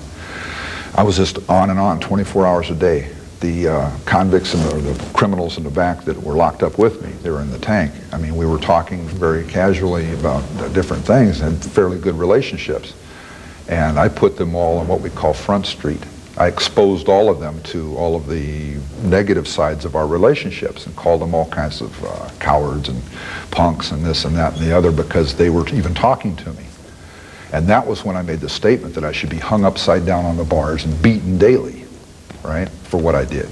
I 0.94 1.02
was 1.02 1.16
just 1.16 1.38
on 1.48 1.70
and 1.70 1.78
on 1.78 2.00
24 2.00 2.46
hours 2.46 2.70
a 2.70 2.74
day. 2.74 3.10
The 3.40 3.68
uh, 3.68 3.90
convicts 4.06 4.54
and 4.54 4.62
the, 4.64 4.92
the, 4.92 5.12
criminals 5.12 5.58
in 5.58 5.64
the 5.64 5.70
back 5.70 6.04
that 6.04 6.20
were 6.20 6.34
locked 6.34 6.62
up 6.62 6.78
with 6.78 7.02
me, 7.02 7.10
they 7.22 7.30
were 7.30 7.42
in 7.42 7.50
the 7.50 7.58
tank. 7.58 7.92
I 8.10 8.18
mean, 8.18 8.34
we 8.34 8.46
were 8.46 8.58
talking 8.58 9.06
very 9.08 9.44
casually 9.44 10.10
about 10.14 10.42
uh, 10.56 10.68
different 10.68 11.04
things 11.04 11.42
and 11.42 11.62
fairly 11.62 11.98
good 11.98 12.14
relationships. 12.14 12.94
And 13.68 13.98
I 13.98 14.08
put 14.08 14.36
them 14.36 14.54
all 14.54 14.78
on 14.78 14.88
what 14.88 15.02
we 15.02 15.10
call 15.10 15.34
Front 15.34 15.66
Street. 15.66 16.02
I 16.38 16.48
exposed 16.48 17.08
all 17.08 17.30
of 17.30 17.40
them 17.40 17.62
to 17.64 17.96
all 17.96 18.14
of 18.14 18.26
the 18.26 18.76
negative 19.02 19.48
sides 19.48 19.86
of 19.86 19.96
our 19.96 20.06
relationships 20.06 20.86
and 20.86 20.94
called 20.94 21.22
them 21.22 21.34
all 21.34 21.48
kinds 21.48 21.80
of 21.80 22.04
uh, 22.04 22.28
cowards 22.38 22.90
and 22.90 23.02
punks 23.50 23.90
and 23.90 24.04
this 24.04 24.26
and 24.26 24.36
that 24.36 24.52
and 24.54 24.62
the 24.62 24.76
other 24.76 24.92
because 24.92 25.34
they 25.34 25.48
were 25.48 25.66
even 25.70 25.94
talking 25.94 26.36
to 26.36 26.52
me. 26.52 26.64
And 27.52 27.66
that 27.68 27.86
was 27.86 28.04
when 28.04 28.16
I 28.16 28.22
made 28.22 28.40
the 28.40 28.50
statement 28.50 28.94
that 28.96 29.04
I 29.04 29.12
should 29.12 29.30
be 29.30 29.38
hung 29.38 29.64
upside 29.64 30.04
down 30.04 30.26
on 30.26 30.36
the 30.36 30.44
bars 30.44 30.84
and 30.84 31.00
beaten 31.00 31.38
daily, 31.38 31.84
right, 32.42 32.68
for 32.68 32.98
what 32.98 33.14
I 33.14 33.24
did. 33.24 33.48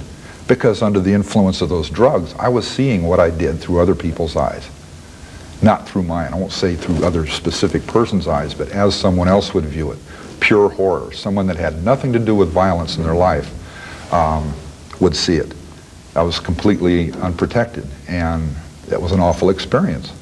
Because 0.47 0.83
under 0.83 0.99
the 0.99 1.13
influence 1.13 1.61
of 1.61 1.69
those 1.69 1.89
drugs, 1.89 2.35
I 2.37 2.49
was 2.49 2.67
seeing 2.67 3.03
what 3.03 3.19
I 3.19 3.31
did 3.31 3.59
through 3.59 3.79
other 3.79 3.95
people's 3.95 4.35
eyes. 4.35 4.69
Not 5.63 5.87
through 5.87 6.03
mine. 6.03 6.33
I 6.33 6.37
won't 6.37 6.51
say 6.51 6.75
through 6.75 7.03
other 7.03 7.25
specific 7.25 7.87
person's 7.87 8.27
eyes, 8.27 8.53
but 8.53 8.69
as 8.69 8.93
someone 8.93 9.27
else 9.27 9.55
would 9.55 9.65
view 9.65 9.91
it. 9.91 9.97
Pure 10.39 10.69
horror. 10.69 11.11
Someone 11.11 11.47
that 11.47 11.57
had 11.57 11.83
nothing 11.83 12.13
to 12.13 12.19
do 12.19 12.35
with 12.35 12.49
violence 12.49 12.97
in 12.97 13.03
their 13.03 13.15
life 13.15 13.51
um, 14.13 14.53
would 14.99 15.15
see 15.15 15.35
it. 15.35 15.53
I 16.15 16.21
was 16.21 16.39
completely 16.39 17.11
unprotected, 17.13 17.87
and 18.07 18.49
that 18.87 19.01
was 19.01 19.11
an 19.11 19.19
awful 19.19 19.49
experience. 19.49 20.13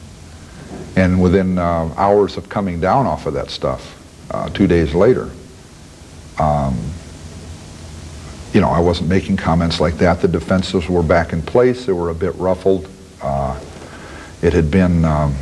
And 0.96 1.22
within 1.22 1.58
uh, 1.58 1.94
hours 1.98 2.38
of 2.38 2.50
coming 2.50 2.80
down 2.80 3.06
off 3.06 3.26
of 3.26 3.34
that 3.34 3.50
stuff, 3.50 4.00
uh, 4.32 4.50
two 4.50 4.68
days 4.68 4.94
later, 4.94 5.30
um, 6.40 6.78
you 8.54 8.62
know, 8.62 8.70
I 8.70 8.80
wasn't 8.80 9.10
making 9.10 9.38
comments 9.38 9.80
like 9.80 9.96
that. 9.96 10.22
The 10.22 10.28
defenses 10.28 10.88
were 10.88 11.04
back 11.04 11.34
in 11.34 11.42
place. 11.42 11.86
They 11.86 11.94
were 11.94 12.10
a 12.10 12.16
bit 12.16 12.36
ruffled. 12.36 12.88
Uh, 13.22 13.60
it 14.42 14.54
had 14.54 14.70
been 14.70 15.06
um, 15.06 15.36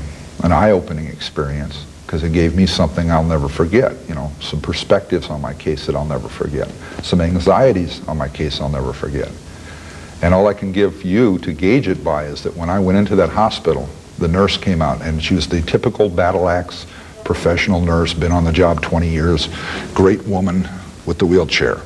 an 0.43 0.51
eye-opening 0.51 1.07
experience 1.07 1.85
because 2.11 2.25
it 2.25 2.33
gave 2.33 2.57
me 2.57 2.65
something 2.65 3.09
I'll 3.09 3.23
never 3.23 3.47
forget. 3.47 3.95
You 4.09 4.15
know, 4.15 4.33
some 4.41 4.59
perspectives 4.59 5.29
on 5.29 5.39
my 5.39 5.53
case 5.53 5.85
that 5.85 5.95
I'll 5.95 6.03
never 6.03 6.27
forget. 6.27 6.67
Some 7.03 7.21
anxieties 7.21 8.05
on 8.05 8.17
my 8.17 8.27
case 8.27 8.59
I'll 8.59 8.67
never 8.67 8.91
forget. 8.91 9.31
And 10.21 10.33
all 10.33 10.49
I 10.49 10.53
can 10.53 10.73
give 10.73 11.03
you 11.03 11.37
to 11.37 11.53
gauge 11.53 11.87
it 11.87 12.03
by 12.03 12.25
is 12.25 12.43
that 12.43 12.53
when 12.57 12.69
I 12.69 12.79
went 12.79 12.97
into 12.97 13.15
that 13.15 13.29
hospital, 13.29 13.87
the 14.17 14.27
nurse 14.27 14.57
came 14.57 14.81
out, 14.81 15.01
and 15.01 15.23
she 15.23 15.35
was 15.35 15.47
the 15.47 15.61
typical 15.61 16.09
battle 16.09 16.49
axe 16.49 16.85
professional 17.23 17.79
nurse, 17.79 18.13
been 18.13 18.33
on 18.33 18.43
the 18.43 18.51
job 18.51 18.81
20 18.81 19.07
years, 19.07 19.47
great 19.93 20.21
woman 20.27 20.67
with 21.05 21.17
the 21.17 21.25
wheelchair, 21.25 21.79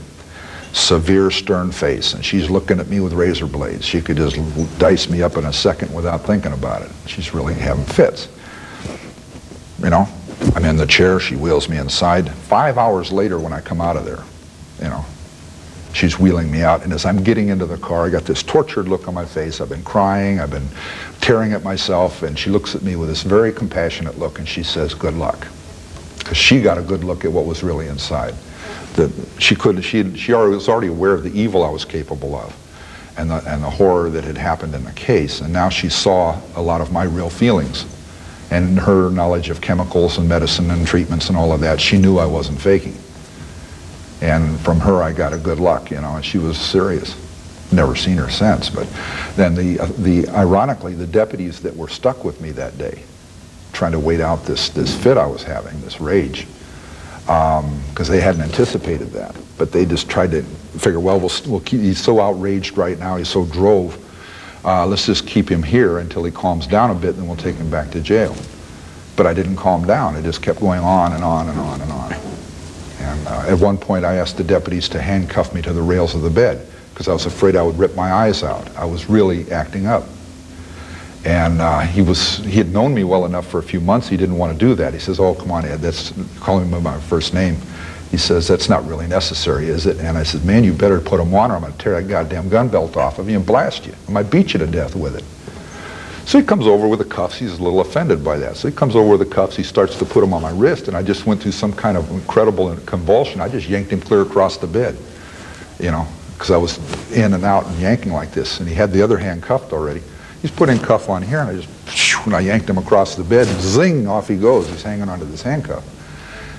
severe 0.74 1.30
stern 1.30 1.72
face, 1.72 2.16
and 2.16 2.26
she's 2.26 2.50
looking 2.50 2.80
at 2.80 2.88
me 2.88 3.00
with 3.00 3.14
razor 3.14 3.46
blades. 3.46 3.86
She 3.86 4.02
could 4.02 4.18
just 4.18 4.40
dice 4.80 5.08
me 5.08 5.22
up 5.22 5.38
in 5.38 5.46
a 5.46 5.54
second 5.54 5.94
without 5.94 6.26
thinking 6.26 6.54
about 6.54 6.82
it. 6.82 6.90
She's 7.06 7.32
really 7.32 7.54
having 7.54 7.86
fits. 7.86 8.28
You 9.86 9.92
know, 9.92 10.08
I'm 10.56 10.66
in 10.66 10.78
the 10.78 10.88
chair, 10.88 11.20
she 11.20 11.36
wheels 11.36 11.70
me 11.70 11.78
inside. 11.78 12.32
Five 12.32 12.80
hours 12.80 13.12
later 13.12 13.38
when 13.38 13.54
I 13.54 13.62
come 13.62 13.80
out 13.80 13.96
of 13.96 14.04
there, 14.04 14.24
you 14.82 14.90
know, 14.90 15.06
she's 15.94 16.18
wheeling 16.18 16.50
me 16.50 16.64
out. 16.64 16.82
And 16.82 16.92
as 16.92 17.06
I'm 17.06 17.22
getting 17.22 17.50
into 17.50 17.68
the 17.68 17.78
car, 17.78 18.08
I 18.08 18.10
got 18.10 18.24
this 18.24 18.42
tortured 18.42 18.88
look 18.88 19.08
on 19.08 19.14
my 19.14 19.26
face. 19.26 19.62
I've 19.62 19.70
been 19.70 19.84
crying, 19.84 20.40
I've 20.40 20.50
been 20.50 20.68
tearing 21.22 21.54
at 21.54 21.62
myself, 21.62 22.24
and 22.24 22.38
she 22.38 22.50
looks 22.50 22.74
at 22.74 22.82
me 22.82 22.96
with 22.96 23.10
this 23.10 23.22
very 23.22 23.54
compassionate 23.54 24.18
look 24.18 24.40
and 24.40 24.48
she 24.48 24.64
says, 24.64 24.96
good 24.96 25.14
luck. 25.14 25.48
Because 26.18 26.38
she 26.38 26.64
got 26.64 26.80
a 26.80 26.82
good 26.82 27.04
look 27.04 27.24
at 27.24 27.32
what 27.32 27.46
was 27.46 27.62
really 27.62 27.88
inside. 27.88 28.34
That 28.96 29.12
she 29.38 29.56
could, 29.56 29.86
she, 29.86 30.18
she 30.18 30.34
was 30.34 30.68
already 30.68 30.88
aware 30.88 31.14
of 31.14 31.22
the 31.22 31.40
evil 31.40 31.64
I 31.64 31.70
was 31.70 31.86
capable 31.86 32.36
of 32.36 32.56
and 33.20 33.30
the, 33.30 33.36
and 33.48 33.64
the 33.64 33.70
horror 33.70 34.10
that 34.10 34.24
had 34.24 34.36
happened 34.36 34.74
in 34.74 34.84
the 34.84 34.94
case. 34.94 35.42
And 35.42 35.54
now 35.54 35.70
she 35.70 35.90
saw 35.90 36.42
a 36.56 36.62
lot 36.64 36.82
of 36.82 36.92
my 36.92 37.04
real 37.04 37.30
feelings. 37.30 37.86
And 38.52 38.80
her 38.80 39.10
knowledge 39.10 39.50
of 39.50 39.60
chemicals 39.60 40.18
and 40.18 40.30
medicine 40.30 40.72
and 40.72 40.86
treatments 40.86 41.30
and 41.30 41.38
all 41.38 41.52
of 41.52 41.60
that, 41.62 41.82
she 41.82 41.98
knew 41.98 42.18
I 42.20 42.26
wasn't 42.26 42.62
faking. 42.62 42.96
And 44.22 44.60
from 44.60 44.80
her, 44.80 45.04
I 45.04 45.12
got 45.12 45.34
a 45.34 45.38
good 45.38 45.60
luck, 45.60 45.92
you 45.92 46.00
know, 46.00 46.16
and 46.16 46.24
she 46.24 46.38
was 46.38 46.58
serious. 46.58 47.16
never 47.72 47.96
seen 47.96 48.18
her 48.18 48.30
since. 48.30 48.70
But 48.70 48.88
then 49.36 49.56
the, 49.56 49.80
uh, 49.80 49.86
the 49.98 50.28
ironically, 50.30 50.94
the 50.94 51.08
deputies 51.08 51.60
that 51.62 51.76
were 51.76 51.88
stuck 51.90 52.24
with 52.24 52.40
me 52.42 52.52
that 52.52 52.78
day, 52.78 53.04
trying 53.74 53.92
to 53.92 54.00
wait 54.00 54.22
out 54.22 54.46
this, 54.46 54.70
this 54.70 54.96
fit 54.96 55.18
I 55.18 55.26
was 55.26 55.44
having, 55.44 55.80
this 55.82 56.00
rage, 56.00 56.48
because 57.26 58.08
they 58.08 58.22
hadn't 58.22 58.42
anticipated 58.42 59.12
that. 59.12 59.36
But 59.58 59.72
they 59.72 59.86
just 59.86 60.10
tried 60.10 60.32
to 60.32 60.44
figure, 60.44 61.00
well, 61.00 61.20
we'll, 61.20 61.32
we'll 61.48 61.60
keep, 61.62 61.82
he's 61.82 62.02
so 62.02 62.20
outraged 62.22 62.78
right 62.78 62.98
now, 62.98 63.18
he's 63.18 63.30
so 63.30 63.46
drove, 63.46 64.02
uh, 64.66 64.86
let's 64.86 65.06
just 65.06 65.28
keep 65.28 65.50
him 65.50 65.62
here 65.62 66.00
until 66.00 66.24
he 66.24 66.32
calms 66.32 66.66
down 66.66 66.90
a 66.90 66.96
bit, 66.96 67.16
then 67.16 67.28
we'll 67.28 67.38
take 67.38 67.56
him 67.56 67.70
back 67.70 67.92
to 67.92 68.02
jail. 68.02 68.36
But 69.16 69.28
I 69.28 69.34
didn't 69.34 69.56
calm 69.56 69.86
down. 69.86 70.16
It 70.16 70.24
just 70.24 70.42
kept 70.42 70.60
going 70.60 70.82
on 70.82 71.14
and 71.14 71.24
on 71.24 71.48
and 71.48 71.60
on 71.60 71.82
and 71.82 71.92
on. 71.92 72.14
And 73.00 73.28
uh, 73.28 73.46
at 73.48 73.60
one 73.60 73.78
point, 73.78 74.04
I 74.04 74.16
asked 74.16 74.38
the 74.38 74.44
deputies 74.44 74.90
to 74.90 75.02
handcuff 75.02 75.54
me 75.54 75.62
to 75.62 75.72
the 75.72 75.82
rails 75.82 76.16
of 76.16 76.22
the 76.22 76.30
bed 76.30 76.68
because 76.90 77.08
I 77.08 77.14
was 77.14 77.26
afraid 77.26 77.56
I 77.56 77.62
would 77.62 77.78
rip 77.78 77.96
my 77.96 78.12
eyes 78.12 78.42
out. 78.44 78.76
I 78.76 78.86
was 78.86 79.10
really 79.10 79.52
acting 79.52 79.86
up. 79.86 80.06
And 81.26 81.62
uh, 81.62 81.82
he 81.82 82.02
was 82.02 82.38
he 82.38 82.58
had 82.58 82.72
known 82.72 82.94
me 82.94 83.04
well 83.04 83.26
enough 83.26 83.48
for 83.48 83.60
a 83.60 83.64
few 83.64 83.82
months. 83.82 84.08
He 84.08 84.18
didn't 84.18 84.38
want 84.38 84.54
to 84.54 84.60
do 84.60 84.76
that. 84.76 84.94
He 84.94 85.00
says, 85.00 85.20
"Oh, 85.20 85.34
come 85.34 85.52
on, 85.52 85.66
Ed. 85.66 85.78
That's 85.78 86.14
calling 86.40 86.68
me 86.68 86.74
by 86.74 86.80
my 86.80 87.00
first 87.00 87.34
name." 87.34 87.58
He 88.16 88.20
says, 88.20 88.48
"That's 88.48 88.70
not 88.70 88.88
really 88.88 89.08
necessary, 89.08 89.68
is 89.68 89.86
it?" 89.86 89.98
And 90.00 90.18
I 90.18 90.24
said, 90.24 90.46
"Man, 90.46 90.64
you 90.64 90.72
better 90.72 91.02
put 91.02 91.20
him 91.20 91.36
on, 91.36 91.52
or 91.52 91.56
I'm 91.56 91.62
going 91.64 91.74
to 91.74 91.78
tear 91.78 92.02
that 92.02 92.08
goddamn 92.08 92.48
gun 92.48 92.70
belt 92.70 92.96
off 92.96 93.20
of 93.20 93.30
you 93.30 93.36
and 93.36 93.46
blast 93.46 93.86
you. 93.86 93.94
I 94.08 94.12
might 94.12 94.30
beat 94.32 94.54
you 94.54 94.60
to 94.60 94.66
death 94.66 94.96
with 94.96 95.18
it." 95.18 95.26
So 96.26 96.40
he 96.40 96.46
comes 96.46 96.66
over 96.66 96.88
with 96.88 97.00
the 97.00 97.06
cuffs. 97.06 97.38
He's 97.38 97.60
a 97.60 97.62
little 97.62 97.82
offended 97.82 98.24
by 98.24 98.38
that. 98.38 98.56
So 98.56 98.70
he 98.70 98.74
comes 98.74 98.96
over 98.96 99.10
with 99.10 99.20
the 99.20 99.26
cuffs. 99.26 99.58
He 99.58 99.64
starts 99.64 99.98
to 99.98 100.06
put 100.06 100.22
them 100.22 100.34
on 100.34 100.42
my 100.42 100.52
wrist, 100.52 100.88
and 100.88 100.96
I 100.96 101.04
just 101.04 101.26
went 101.26 101.42
through 101.42 101.52
some 101.52 101.74
kind 101.74 101.98
of 101.98 102.10
incredible 102.10 102.74
convulsion. 102.86 103.42
I 103.42 103.50
just 103.50 103.68
yanked 103.68 103.92
him 103.92 104.00
clear 104.00 104.22
across 104.22 104.56
the 104.56 104.68
bed, 104.68 104.96
you 105.78 105.92
know, 105.92 106.08
because 106.36 106.52
I 106.52 106.58
was 106.58 106.80
in 107.12 107.34
and 107.34 107.44
out 107.44 107.66
and 107.66 107.78
yanking 107.82 108.14
like 108.14 108.32
this. 108.32 108.62
And 108.62 108.70
he 108.70 108.76
had 108.76 108.94
the 108.94 109.02
other 109.02 109.18
hand 109.18 109.44
cuffed 109.44 109.74
already. 109.74 110.02
He's 110.42 110.52
putting 110.52 110.80
cuff 110.80 111.10
on 111.10 111.22
here, 111.22 111.42
and 111.42 111.50
I 111.50 111.62
just, 111.62 112.26
and 112.26 112.34
I 112.34 112.40
yanked 112.40 112.70
him 112.70 112.78
across 112.78 113.16
the 113.16 113.26
bed, 113.26 113.46
zing, 113.60 114.08
off 114.08 114.30
he 114.30 114.38
goes. 114.38 114.70
He's 114.70 114.84
hanging 114.84 115.10
onto 115.10 115.26
this 115.26 115.42
handcuff. 115.42 115.84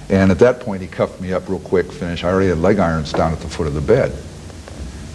And 0.09 0.31
at 0.31 0.39
that 0.39 0.61
point, 0.61 0.83
he 0.83 0.89
cuffed 0.89 1.21
me 1.21 1.33
up 1.33 1.49
real 1.49 1.59
quick, 1.59 1.91
finished. 1.91 2.25
I 2.25 2.31
already 2.31 2.49
had 2.49 2.59
leg 2.59 2.79
irons 2.79 3.13
down 3.13 3.33
at 3.33 3.41
the 3.41 3.49
foot 3.49 3.67
of 3.67 3.75
the 3.75 3.81
bed. 3.81 4.17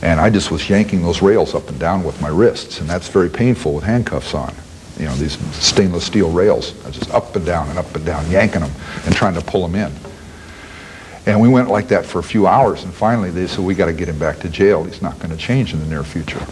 And 0.02 0.20
I 0.20 0.30
just 0.30 0.52
was 0.52 0.70
yanking 0.70 1.02
those 1.04 1.22
rails 1.22 1.54
up 1.54 1.70
and 1.70 1.80
down 1.80 2.04
with 2.04 2.20
my 2.22 2.30
wrists, 2.30 2.80
and 2.82 2.90
that's 2.90 3.08
very 3.08 3.30
painful 3.30 3.74
with 3.74 3.84
handcuffs 3.84 4.34
on. 4.34 4.54
You 4.98 5.06
know, 5.06 5.16
these 5.16 5.38
stainless 5.56 6.06
steel 6.06 6.32
rails. 6.32 6.74
I 6.86 6.92
just 6.92 7.12
up 7.12 7.36
and 7.36 7.46
down 7.46 7.70
and 7.70 7.80
up 7.80 7.96
and 7.96 8.06
down, 8.06 8.30
yanking 8.30 8.62
them 8.62 8.72
and 9.06 9.16
trying 9.16 9.36
to 9.36 9.42
pull 9.42 9.68
them 9.68 9.76
in. 9.76 9.92
And 11.28 11.40
we 11.40 11.48
went 11.48 11.70
like 11.70 11.88
that 11.90 12.06
for 12.06 12.20
a 12.20 12.24
few 12.24 12.48
hours, 12.48 12.84
and 12.84 12.94
finally 12.94 13.30
they 13.30 13.46
said, 13.46 13.64
we 13.64 13.76
got 13.76 13.86
to 13.86 13.94
get 13.94 14.10
him 14.10 14.18
back 14.18 14.40
to 14.40 14.50
jail. 14.50 14.84
He's 14.84 15.02
not 15.02 15.18
going 15.20 15.30
to 15.30 15.38
change 15.38 15.72
in 15.74 15.80
the 15.80 15.86
near 15.86 16.04
future. 16.04 16.44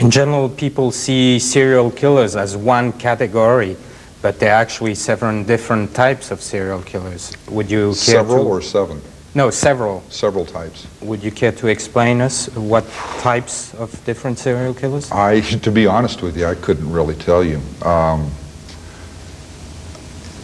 In 0.00 0.10
general, 0.10 0.48
people 0.48 0.90
see 0.90 1.38
serial 1.38 1.90
killers 1.90 2.34
as 2.34 2.56
one 2.56 2.92
category, 2.92 3.76
but 4.22 4.38
there 4.38 4.52
are 4.52 4.60
actually 4.60 4.94
seven 4.94 5.44
different 5.44 5.94
types 5.94 6.30
of 6.30 6.40
serial 6.40 6.82
killers. 6.82 7.32
Would 7.48 7.70
you 7.70 7.88
care 7.88 7.94
Several 7.94 8.44
to... 8.44 8.50
or 8.50 8.62
seven? 8.62 9.00
No, 9.34 9.50
several. 9.50 10.02
Several 10.08 10.44
types. 10.44 10.86
Would 11.02 11.22
you 11.22 11.30
care 11.30 11.52
to 11.52 11.68
explain 11.68 12.20
us 12.20 12.48
what 12.56 12.84
types 13.20 13.72
of 13.74 14.04
different 14.04 14.38
serial 14.38 14.74
killers? 14.74 15.10
I, 15.12 15.40
to 15.62 15.70
be 15.70 15.86
honest 15.86 16.22
with 16.22 16.36
you, 16.36 16.46
I 16.46 16.56
couldn't 16.56 16.90
really 16.90 17.14
tell 17.14 17.44
you. 17.44 17.60
Um, 17.82 18.30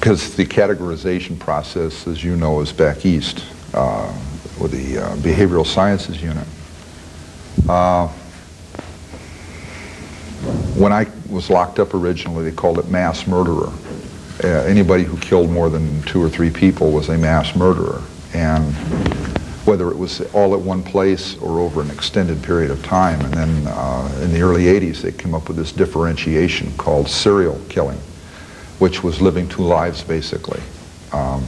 because 0.07 0.37
the 0.37 0.45
categorization 0.45 1.37
process, 1.37 2.07
as 2.07 2.23
you 2.23 2.37
know, 2.37 2.61
is 2.61 2.73
back 2.73 3.05
east 3.05 3.45
uh, 3.75 4.13
with 4.61 4.71
the 4.71 4.99
uh, 4.99 5.17
behavioral 5.17 5.67
sciences 5.67 6.23
unit. 6.23 6.47
Uh, 7.69 8.09
when 10.79 10.93
I 10.93 11.07
was 11.31 11.51
locked 11.51 11.79
up 11.79 11.95
originally, 11.95 12.45
they 12.45 12.55
called 12.55 12.79
it 12.79 12.89
mass 12.89 13.27
murderer. 13.27 13.73
Uh, 14.45 14.49
anybody 14.65 15.03
who 15.05 15.17
killed 15.19 15.51
more 15.51 15.71
than 15.71 16.03
two 16.03 16.23
or 16.23 16.29
three 16.29 16.51
people 16.51 16.93
was 16.93 17.09
a 17.09 17.17
mass 17.17 17.57
murderer. 17.57 18.03
And 18.35 18.75
whether 19.67 19.91
it 19.91 19.97
was 19.97 20.21
all 20.33 20.55
at 20.55 20.61
one 20.61 20.83
place 20.83 21.37
or 21.39 21.61
over 21.61 21.81
an 21.81 21.91
extended 21.91 22.43
period 22.43 22.71
of 22.71 22.85
time. 22.85 23.21
And 23.23 23.35
then 23.35 23.67
uh, 23.67 24.21
in 24.23 24.33
the 24.33 24.41
early 24.43 24.65
80s, 24.65 25.01
they 25.01 25.13
came 25.13 25.35
up 25.35 25.49
with 25.49 25.57
this 25.57 25.73
differentiation 25.73 26.73
called 26.77 27.09
serial 27.09 27.61
killing 27.69 27.99
which 28.79 29.03
was 29.03 29.21
living 29.21 29.49
two 29.49 29.63
lives 29.63 30.03
basically. 30.03 30.61
Um, 31.13 31.43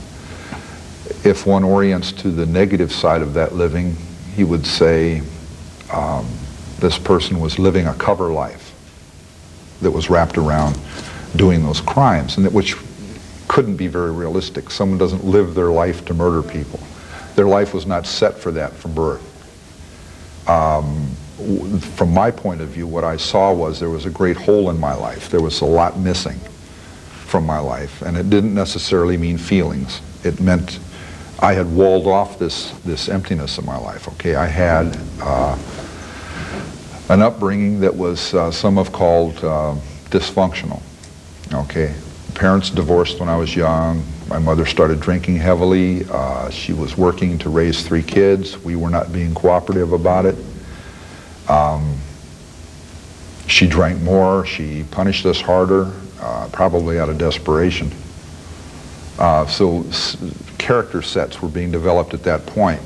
if 1.25 1.47
one 1.47 1.65
orients 1.65 2.13
to 2.13 2.31
the 2.31 2.47
negative 2.47 2.93
side 2.93 3.23
of 3.23 3.35
that 3.35 3.55
living, 3.55 3.97
he 4.35 4.45
would 4.45 4.67
say 4.67 5.23
um, 5.93 6.27
this 6.79 6.99
person 6.99 7.41
was 7.41 7.59
living 7.59 7.87
a 7.87 7.95
cover 7.95 8.33
life 8.33 8.68
that 9.81 9.91
was 9.91 10.11
wrapped 10.11 10.39
around 10.39 10.79
doing 11.37 11.63
those 11.63 11.81
crimes, 11.81 12.37
and 12.37 12.47
that 12.47 12.53
which 12.53 12.77
couldn't 13.49 13.77
be 13.77 13.87
very 13.87 14.13
realistic. 14.13 14.71
Someone 14.71 14.99
doesn't 14.99 15.25
live 15.25 15.55
their 15.55 15.71
life 15.71 16.05
to 16.07 16.15
murder 16.15 16.43
people. 16.43 16.81
Their 17.35 17.47
life 17.47 17.73
was 17.75 17.87
not 17.87 18.07
set 18.07 18.37
for 18.37 18.51
that 18.53 18.73
from 18.73 18.95
birth. 18.95 19.25
Um, 20.49 21.09
from 21.97 22.13
my 22.13 22.31
point 22.31 22.61
of 22.61 22.69
view, 22.69 22.87
what 22.87 23.05
I 23.05 23.17
saw 23.17 23.53
was 23.53 23.79
there 23.79 23.91
was 23.91 24.07
a 24.07 24.11
great 24.11 24.37
hole 24.37 24.71
in 24.71 24.79
my 24.79 24.95
life. 24.95 25.31
There 25.31 25.41
was 25.41 25.61
a 25.61 25.67
lot 25.67 25.99
missing 25.99 26.39
from 27.27 27.47
my 27.47 27.59
life, 27.59 28.03
and 28.03 28.17
it 28.17 28.29
didn't 28.29 28.55
necessarily 28.55 29.17
mean 29.17 29.39
feelings. 29.39 30.01
It 30.25 30.41
meant 30.41 30.81
I 31.41 31.53
had 31.53 31.71
walled 31.71 32.07
off 32.07 32.39
this 32.39 32.73
this 32.85 33.09
emptiness 33.09 33.59
in 33.59 33.67
my 33.67 33.77
life. 33.77 34.09
Okay, 34.09 34.35
I 34.35 34.47
had 34.47 34.99
uh, 35.21 35.57
an 37.09 37.23
upbringing 37.23 37.81
that 37.81 37.95
was 37.95 38.35
uh, 38.35 38.51
some 38.51 38.77
have 38.77 38.93
called 38.93 39.37
uh, 39.39 39.75
dysfunctional. 40.11 40.83
Okay, 41.53 41.95
parents 42.35 42.71
divorced 42.71 43.21
when 43.21 43.29
I 43.29 43.37
was 43.37 43.57
young. 43.57 44.03
My 44.29 44.39
mother 44.39 44.67
started 44.67 45.01
drinking 45.01 45.37
heavily. 45.37 46.05
Uh, 46.11 46.51
she 46.51 46.75
was 46.75 46.99
working 46.99 47.39
to 47.39 47.49
raise 47.49 47.87
three 47.87 48.03
kids. 48.03 48.59
We 48.59 48.77
were 48.77 48.91
not 48.91 49.13
being 49.13 49.35
cooperative 49.35 49.93
about 49.93 50.27
it. 50.27 50.37
Um, 51.49 51.97
she 53.47 53.67
drank 53.67 54.03
more. 54.03 54.45
She 54.45 54.85
punished 54.91 55.25
us 55.25 55.41
harder 55.41 55.91
uh, 56.21 56.49
probably 56.53 56.99
out 56.99 57.09
of 57.09 57.17
desperation. 57.19 57.91
Uh, 59.19 59.47
so 59.47 59.85
character 60.59 61.03
sets 61.03 61.41
were 61.41 61.49
being 61.49 61.71
developed 61.71 62.15
at 62.15 62.23
that 62.25 62.45
point. 62.47 62.83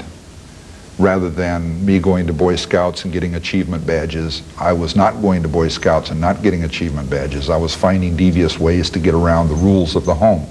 Rather 0.99 1.31
than 1.31 1.85
me 1.85 1.99
going 1.99 2.27
to 2.27 2.33
Boy 2.33 2.55
Scouts 2.55 3.05
and 3.05 3.13
getting 3.13 3.35
achievement 3.35 3.87
badges, 3.87 4.43
I 4.59 4.73
was 4.73 4.95
not 4.95 5.23
going 5.23 5.43
to 5.43 5.49
Boy 5.49 5.69
Scouts 5.69 6.11
and 6.11 6.21
not 6.21 6.43
getting 6.43 6.65
achievement 6.65 7.09
badges. 7.09 7.49
I 7.49 7.57
was 7.57 7.75
finding 7.75 8.15
devious 8.15 8.59
ways 8.59 8.91
to 8.91 8.99
get 8.99 9.15
around 9.15 9.49
the 9.49 9.55
rules 9.55 9.97
of 9.97 10.05
the 10.05 10.15
home. 10.15 10.47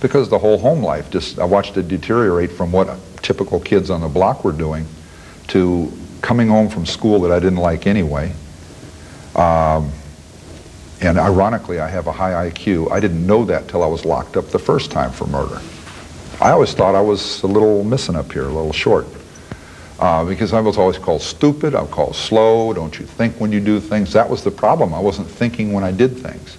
Because 0.00 0.28
the 0.28 0.38
whole 0.38 0.58
home 0.58 0.82
life, 0.82 1.10
just 1.10 1.38
I 1.38 1.44
watched 1.44 1.76
it 1.76 1.88
deteriorate 1.88 2.50
from 2.50 2.72
what 2.72 2.98
typical 3.22 3.60
kids 3.60 3.88
on 3.88 4.00
the 4.00 4.08
block 4.08 4.44
were 4.44 4.52
doing 4.52 4.84
to 5.48 5.90
coming 6.20 6.48
home 6.48 6.68
from 6.68 6.84
school 6.86 7.20
that 7.20 7.30
I 7.30 7.38
didn't 7.38 7.58
like 7.58 7.86
anyway. 7.86 8.32
Um, 9.36 9.92
and 11.00 11.18
ironically, 11.18 11.80
I 11.80 11.88
have 11.88 12.06
a 12.06 12.12
high 12.12 12.50
IQ. 12.50 12.90
I 12.90 12.98
didn't 12.98 13.26
know 13.26 13.44
that 13.44 13.68
till 13.68 13.82
I 13.82 13.86
was 13.86 14.04
locked 14.04 14.36
up 14.36 14.48
the 14.48 14.58
first 14.58 14.90
time 14.90 15.12
for 15.12 15.26
murder. 15.26 15.60
I 16.40 16.50
always 16.50 16.74
thought 16.74 16.94
I 16.94 17.00
was 17.00 17.42
a 17.42 17.46
little 17.46 17.84
missing 17.84 18.16
up 18.16 18.32
here, 18.32 18.44
a 18.44 18.52
little 18.52 18.72
short. 18.72 19.06
Uh, 19.98 20.24
because 20.24 20.52
I 20.52 20.60
was 20.60 20.76
always 20.76 20.98
called 20.98 21.22
stupid, 21.22 21.74
I 21.74 21.82
was 21.82 21.90
called 21.90 22.16
slow, 22.16 22.72
don't 22.72 22.98
you 22.98 23.06
think 23.06 23.36
when 23.36 23.52
you 23.52 23.60
do 23.60 23.78
things? 23.78 24.12
That 24.12 24.28
was 24.28 24.42
the 24.42 24.50
problem. 24.50 24.92
I 24.92 24.98
wasn't 24.98 25.28
thinking 25.28 25.72
when 25.72 25.84
I 25.84 25.92
did 25.92 26.16
things. 26.16 26.58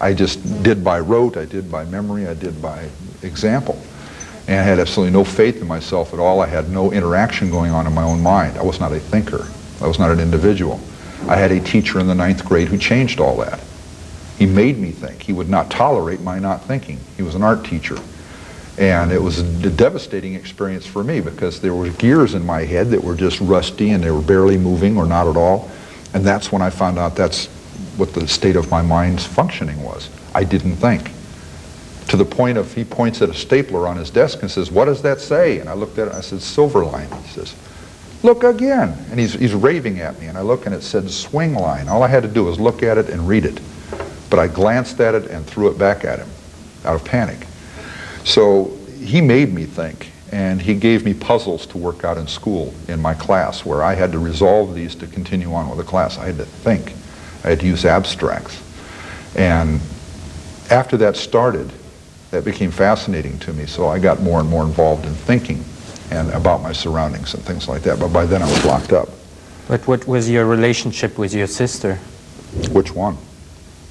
I 0.00 0.14
just 0.14 0.62
did 0.62 0.84
by 0.84 1.00
rote, 1.00 1.36
I 1.36 1.44
did 1.44 1.70
by 1.70 1.84
memory, 1.84 2.26
I 2.26 2.34
did 2.34 2.62
by 2.62 2.88
example. 3.22 3.80
And 4.48 4.58
I 4.58 4.62
had 4.62 4.78
absolutely 4.78 5.12
no 5.12 5.24
faith 5.24 5.60
in 5.60 5.68
myself 5.68 6.12
at 6.12 6.18
all. 6.18 6.40
I 6.40 6.46
had 6.46 6.70
no 6.70 6.92
interaction 6.92 7.50
going 7.50 7.70
on 7.70 7.86
in 7.86 7.94
my 7.94 8.02
own 8.02 8.20
mind. 8.20 8.58
I 8.58 8.62
was 8.62 8.80
not 8.80 8.92
a 8.92 8.98
thinker. 8.98 9.46
I 9.80 9.86
was 9.86 9.98
not 9.98 10.10
an 10.10 10.18
individual. 10.18 10.80
I 11.28 11.36
had 11.36 11.52
a 11.52 11.60
teacher 11.60 12.00
in 12.00 12.08
the 12.08 12.14
ninth 12.14 12.44
grade 12.44 12.68
who 12.68 12.78
changed 12.78 13.20
all 13.20 13.36
that. 13.38 13.60
He 14.38 14.46
made 14.46 14.78
me 14.78 14.90
think. 14.90 15.22
He 15.22 15.32
would 15.32 15.48
not 15.48 15.70
tolerate 15.70 16.20
my 16.20 16.40
not 16.40 16.64
thinking. 16.64 16.98
He 17.16 17.22
was 17.22 17.36
an 17.36 17.44
art 17.44 17.64
teacher. 17.64 17.96
And 18.78 19.12
it 19.12 19.20
was 19.20 19.38
a 19.38 19.70
devastating 19.70 20.34
experience 20.34 20.86
for 20.86 21.04
me 21.04 21.20
because 21.20 21.60
there 21.60 21.74
were 21.74 21.90
gears 21.90 22.34
in 22.34 22.44
my 22.44 22.64
head 22.64 22.88
that 22.90 23.02
were 23.02 23.14
just 23.14 23.40
rusty 23.40 23.90
and 23.90 24.02
they 24.02 24.10
were 24.10 24.22
barely 24.22 24.56
moving 24.56 24.96
or 24.96 25.06
not 25.06 25.28
at 25.28 25.36
all. 25.36 25.70
And 26.14 26.24
that's 26.24 26.50
when 26.50 26.62
I 26.62 26.70
found 26.70 26.98
out 26.98 27.14
that's 27.14 27.46
what 27.96 28.14
the 28.14 28.26
state 28.26 28.56
of 28.56 28.70
my 28.70 28.80
mind's 28.80 29.26
functioning 29.26 29.82
was. 29.82 30.08
I 30.34 30.44
didn't 30.44 30.76
think. 30.76 31.10
To 32.08 32.16
the 32.16 32.24
point 32.24 32.58
of 32.58 32.72
he 32.72 32.84
points 32.84 33.20
at 33.22 33.28
a 33.28 33.34
stapler 33.34 33.86
on 33.86 33.96
his 33.96 34.10
desk 34.10 34.42
and 34.42 34.50
says, 34.50 34.70
what 34.70 34.86
does 34.86 35.02
that 35.02 35.20
say? 35.20 35.58
And 35.58 35.68
I 35.68 35.74
looked 35.74 35.98
at 35.98 36.08
it 36.08 36.10
and 36.10 36.18
I 36.18 36.22
said, 36.22 36.38
Silverline. 36.38 37.22
He 37.22 37.28
says, 37.28 37.54
Look 38.22 38.44
again. 38.44 38.96
And 39.10 39.18
he's, 39.18 39.34
he's 39.34 39.54
raving 39.54 40.00
at 40.00 40.18
me. 40.20 40.26
And 40.26 40.38
I 40.38 40.42
look 40.42 40.66
and 40.66 40.74
it 40.74 40.82
said 40.82 41.04
Swingline. 41.04 41.88
All 41.88 42.02
I 42.02 42.08
had 42.08 42.22
to 42.22 42.28
do 42.28 42.44
was 42.44 42.60
look 42.60 42.82
at 42.82 42.96
it 42.96 43.08
and 43.08 43.26
read 43.26 43.44
it. 43.44 43.60
But 44.30 44.38
I 44.38 44.46
glanced 44.46 45.00
at 45.00 45.14
it 45.14 45.30
and 45.30 45.44
threw 45.44 45.68
it 45.68 45.78
back 45.78 46.04
at 46.04 46.20
him 46.20 46.28
out 46.84 46.94
of 46.94 47.04
panic. 47.04 47.46
So 48.24 48.76
he 49.00 49.20
made 49.20 49.52
me 49.52 49.64
think. 49.64 50.08
and 50.32 50.62
he 50.62 50.74
gave 50.74 51.04
me 51.04 51.12
puzzles 51.12 51.66
to 51.66 51.76
work 51.76 52.04
out 52.04 52.16
in 52.16 52.26
school 52.26 52.72
in 52.88 52.98
my 53.02 53.12
class 53.12 53.66
where 53.66 53.82
I 53.82 53.94
had 53.94 54.12
to 54.12 54.18
resolve 54.18 54.74
these 54.74 54.94
to 54.94 55.06
continue 55.06 55.52
on 55.52 55.68
with 55.68 55.76
the 55.76 55.84
class. 55.84 56.16
I 56.16 56.24
had 56.24 56.38
to 56.38 56.46
think. 56.46 56.94
I 57.44 57.50
had 57.50 57.60
to 57.60 57.66
use 57.66 57.84
abstracts. 57.84 58.56
And 59.36 59.78
after 60.70 60.96
that 60.96 61.16
started, 61.16 61.70
that 62.30 62.46
became 62.46 62.70
fascinating 62.70 63.38
to 63.40 63.52
me, 63.52 63.66
so 63.66 63.88
I 63.88 63.98
got 63.98 64.22
more 64.22 64.40
and 64.40 64.48
more 64.48 64.64
involved 64.64 65.04
in 65.04 65.12
thinking 65.12 65.62
and 66.10 66.30
about 66.30 66.62
my 66.62 66.72
surroundings 66.72 67.34
and 67.34 67.42
things 67.44 67.68
like 67.68 67.82
that. 67.82 67.98
But 68.00 68.08
by 68.10 68.24
then 68.24 68.40
I 68.42 68.46
was 68.46 68.64
locked 68.64 68.92
up. 68.94 69.10
But 69.68 69.86
what 69.86 70.06
was 70.08 70.30
your 70.30 70.46
relationship 70.46 71.18
with 71.18 71.34
your 71.34 71.46
sister? 71.46 71.96
Which 72.72 72.94
one? 72.94 73.18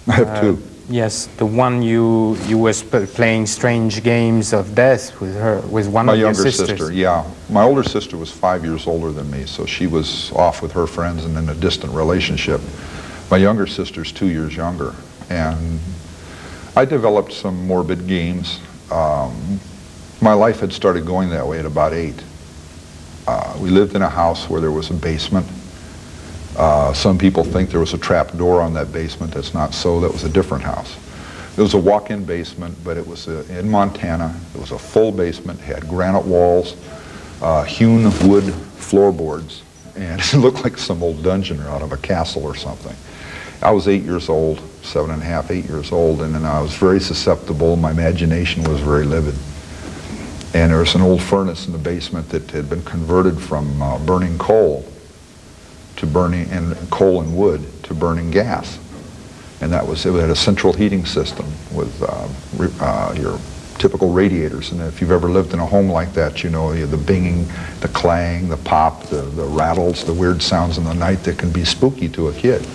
I 0.08 0.13
have 0.13 0.28
Uh, 0.30 0.41
two. 0.41 0.58
Yes, 0.92 1.28
the 1.38 1.46
one 1.46 1.82
you 1.82 2.36
you 2.48 2.58
was 2.58 2.84
playing 2.84 3.46
strange 3.46 4.04
games 4.04 4.52
of 4.52 4.76
death 4.76 5.22
with 5.22 5.36
her, 5.36 5.62
with 5.62 5.88
one 5.88 6.08
My 6.08 6.14
of 6.14 6.20
your 6.20 6.28
younger 6.28 6.52
sisters. 6.52 6.68
sister, 6.68 6.92
yeah. 6.92 7.24
My 7.50 7.64
older 7.64 7.84
sister 7.84 8.18
was 8.18 8.30
five 8.30 8.66
years 8.66 8.88
older 8.88 9.14
than 9.14 9.32
me, 9.32 9.46
so 9.46 9.66
she 9.66 9.88
was 9.88 10.34
off 10.34 10.62
with 10.62 10.74
her 10.74 10.86
friends 10.88 11.24
and 11.24 11.38
in 11.38 11.48
a 11.48 11.56
distant 11.56 11.94
relationship. 11.94 12.60
My 13.30 13.38
younger 13.38 13.68
sister's 13.68 14.12
two 14.12 14.28
years 14.28 14.54
younger, 14.54 14.94
and 15.30 15.80
I 16.76 16.84
developed 16.84 17.32
some 17.32 17.66
morbid 17.66 18.06
games. 18.06 18.60
Um, 18.92 19.62
my 20.20 20.34
life 20.34 20.60
had 20.60 20.74
started 20.74 21.06
going 21.06 21.30
that 21.30 21.48
way 21.48 21.60
at 21.60 21.66
about 21.66 21.94
eight. 21.94 22.22
Uh, 23.28 23.58
we 23.62 23.70
lived 23.70 23.96
in 23.96 24.02
a 24.02 24.10
house 24.10 24.50
where 24.50 24.60
there 24.60 24.72
was 24.72 24.90
a 24.90 24.94
basement. 24.94 25.48
Uh, 26.58 26.94
some 26.94 27.18
people 27.18 27.44
think 27.44 27.70
there 27.70 27.80
was 27.80 27.94
a 27.94 27.98
trap 27.98 28.36
door 28.38 28.62
on 28.62 28.74
that 28.74 28.92
basement. 28.92 29.34
That's 29.34 29.54
not 29.54 29.74
so. 29.74 30.00
That 30.00 30.12
was 30.12 30.24
a 30.24 30.30
different 30.30 30.64
house. 30.64 30.98
It 31.58 31.62
was 31.62 31.74
a 31.74 31.80
walk-in 31.80 32.24
basement, 32.24 32.78
but 32.84 32.98
it 32.98 33.06
was 33.06 33.28
uh, 33.28 33.44
in 33.50 33.70
Montana. 33.70 34.36
It 34.56 34.60
was 34.60 34.72
a 34.72 34.80
full 34.80 35.12
basement, 35.12 35.60
It 35.60 35.66
had 35.66 35.88
granite 35.88 36.26
walls, 36.26 36.76
uh, 37.42 37.64
hewn 37.64 38.04
wood 38.28 38.54
floorboards, 38.54 39.64
and 39.96 40.22
it 40.34 40.34
looked 40.36 40.64
like 40.64 40.78
some 40.78 41.04
old 41.04 41.24
dungeon 41.24 41.60
out 41.62 41.82
of 41.82 41.92
a 41.92 41.98
castle 41.98 42.44
or 42.44 42.56
something. 42.56 42.96
I 43.62 43.72
was 43.72 43.88
eight 43.88 44.04
years 44.04 44.28
old, 44.28 44.60
seven 44.82 45.12
and 45.12 45.22
a 45.22 45.26
half, 45.26 45.52
eight 45.52 45.66
years 45.66 45.92
old, 45.92 46.22
and 46.22 46.34
then 46.34 46.46
I 46.46 46.62
was 46.62 46.74
very 46.74 47.00
susceptible. 47.00 47.76
My 47.76 47.92
imagination 47.92 48.64
was 48.64 48.80
very 48.80 49.06
livid. 49.06 49.36
And 50.54 50.72
there 50.72 50.80
was 50.80 50.96
an 50.96 51.02
old 51.02 51.22
furnace 51.22 51.68
in 51.68 51.72
the 51.72 51.78
basement 51.78 52.28
that 52.30 52.50
had 52.52 52.70
been 52.70 52.84
converted 52.84 53.40
from 53.40 53.82
uh, 53.82 54.00
burning 54.00 54.38
coal 54.38 54.91
to 56.02 56.08
burning 56.08 56.50
and 56.50 56.76
coal 56.90 57.22
and 57.22 57.38
wood 57.38 57.62
to 57.84 57.94
burning 57.94 58.32
gas. 58.32 58.80
And 59.62 59.72
that 59.72 59.86
was, 59.86 60.04
it 60.04 60.14
had 60.14 60.32
a 60.32 60.36
central 60.36 60.74
heating 60.74 61.06
system 61.06 61.46
with 61.72 62.02
uh, 62.02 62.28
uh, 62.84 63.14
your 63.14 63.40
typical 63.78 64.12
radiators. 64.12 64.72
And 64.72 64.82
if 64.82 65.00
you've 65.00 65.12
ever 65.12 65.30
lived 65.30 65.54
in 65.54 65.60
a 65.60 65.66
home 65.66 65.90
like 65.90 66.12
that, 66.14 66.44
you 66.44 66.50
know 66.50 66.74
the 66.74 66.98
binging, 66.98 67.46
the 67.82 67.88
clang, 67.90 68.50
the 68.50 68.58
pop, 68.58 69.04
the, 69.04 69.22
the 69.22 69.46
rattles, 69.46 70.04
the 70.04 70.14
weird 70.14 70.42
sounds 70.42 70.80
in 70.80 70.86
the 70.86 70.94
night 70.94 71.24
that 71.26 71.38
can 71.38 71.52
be 71.52 71.64
spooky 71.64 72.10
to 72.10 72.30
a 72.30 72.34
kid. 72.34 72.68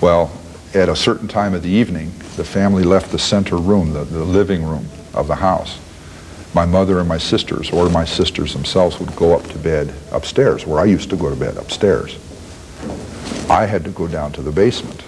Well, 0.00 0.32
at 0.74 0.88
a 0.88 0.96
certain 0.96 1.28
time 1.28 1.54
of 1.54 1.62
the 1.62 1.70
evening, 1.70 2.10
the 2.34 2.44
family 2.44 2.82
left 2.82 3.12
the 3.12 3.20
center 3.20 3.56
room, 3.56 3.92
the, 3.92 4.02
the 4.02 4.24
living 4.24 4.64
room 4.64 4.88
of 5.14 5.28
the 5.28 5.36
house. 5.36 5.78
My 6.52 6.66
mother 6.66 6.98
and 6.98 7.08
my 7.08 7.18
sisters, 7.18 7.70
or 7.70 7.88
my 7.90 8.04
sisters 8.04 8.52
themselves, 8.52 8.98
would 8.98 9.14
go 9.14 9.36
up 9.36 9.46
to 9.48 9.58
bed 9.58 9.94
upstairs, 10.10 10.66
where 10.66 10.80
I 10.80 10.84
used 10.84 11.10
to 11.10 11.16
go 11.16 11.30
to 11.30 11.36
bed 11.36 11.56
upstairs. 11.56 12.18
I 13.48 13.66
had 13.66 13.84
to 13.84 13.90
go 13.90 14.08
down 14.08 14.32
to 14.32 14.42
the 14.42 14.50
basement. 14.50 15.04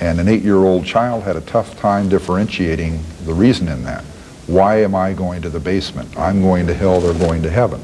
And 0.00 0.20
an 0.20 0.28
eight-year-old 0.28 0.84
child 0.84 1.24
had 1.24 1.36
a 1.36 1.40
tough 1.40 1.78
time 1.78 2.08
differentiating 2.08 3.00
the 3.24 3.32
reason 3.32 3.68
in 3.68 3.82
that. 3.84 4.04
Why 4.46 4.82
am 4.82 4.94
I 4.94 5.12
going 5.12 5.42
to 5.42 5.50
the 5.50 5.60
basement? 5.60 6.16
I'm 6.18 6.42
going 6.42 6.66
to 6.66 6.74
hell, 6.74 7.00
they're 7.00 7.14
going 7.14 7.42
to 7.42 7.50
heaven. 7.50 7.82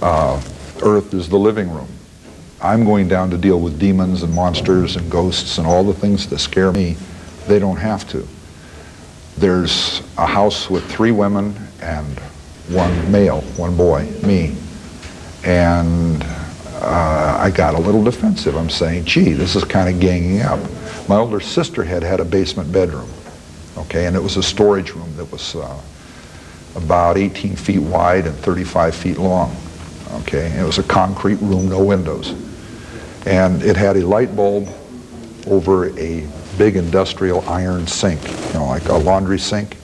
Uh, 0.00 0.40
Earth 0.82 1.12
is 1.12 1.28
the 1.28 1.38
living 1.38 1.70
room. 1.70 1.88
I'm 2.60 2.84
going 2.84 3.08
down 3.08 3.30
to 3.30 3.38
deal 3.38 3.60
with 3.60 3.78
demons 3.78 4.22
and 4.22 4.32
monsters 4.32 4.96
and 4.96 5.10
ghosts 5.10 5.58
and 5.58 5.66
all 5.66 5.84
the 5.84 5.94
things 5.94 6.28
that 6.28 6.38
scare 6.38 6.72
me. 6.72 6.96
They 7.46 7.58
don't 7.58 7.76
have 7.76 8.08
to. 8.10 8.26
There's 9.38 10.00
a 10.16 10.26
house 10.26 10.70
with 10.70 10.84
three 10.90 11.10
women 11.10 11.54
and 11.82 12.18
one 12.68 13.12
male, 13.12 13.42
one 13.56 13.76
boy, 13.76 14.10
me. 14.22 14.56
And 15.44 16.24
uh, 16.80 17.36
I 17.38 17.50
got 17.50 17.74
a 17.74 17.78
little 17.78 18.02
defensive. 18.02 18.56
I'm 18.56 18.70
saying, 18.70 19.04
gee, 19.04 19.32
this 19.32 19.54
is 19.54 19.64
kind 19.64 19.88
of 19.92 20.00
ganging 20.00 20.42
up. 20.42 20.58
My 21.08 21.16
older 21.16 21.40
sister 21.40 21.84
had 21.84 22.02
had 22.02 22.20
a 22.20 22.24
basement 22.24 22.72
bedroom, 22.72 23.08
okay, 23.76 24.06
and 24.06 24.16
it 24.16 24.22
was 24.22 24.36
a 24.36 24.42
storage 24.42 24.92
room 24.92 25.14
that 25.16 25.30
was 25.30 25.54
uh, 25.54 25.80
about 26.74 27.16
18 27.16 27.56
feet 27.56 27.78
wide 27.78 28.26
and 28.26 28.36
35 28.36 28.94
feet 28.94 29.18
long, 29.18 29.54
okay. 30.22 30.50
And 30.50 30.60
it 30.60 30.64
was 30.64 30.78
a 30.78 30.82
concrete 30.82 31.40
room, 31.40 31.68
no 31.68 31.82
windows. 31.84 32.34
And 33.26 33.62
it 33.62 33.76
had 33.76 33.96
a 33.96 34.06
light 34.06 34.34
bulb 34.34 34.68
over 35.46 35.96
a 35.98 36.26
big 36.58 36.76
industrial 36.76 37.46
iron 37.48 37.86
sink, 37.86 38.22
you 38.48 38.54
know, 38.54 38.66
like 38.66 38.86
a 38.86 38.94
laundry 38.94 39.38
sink, 39.38 39.76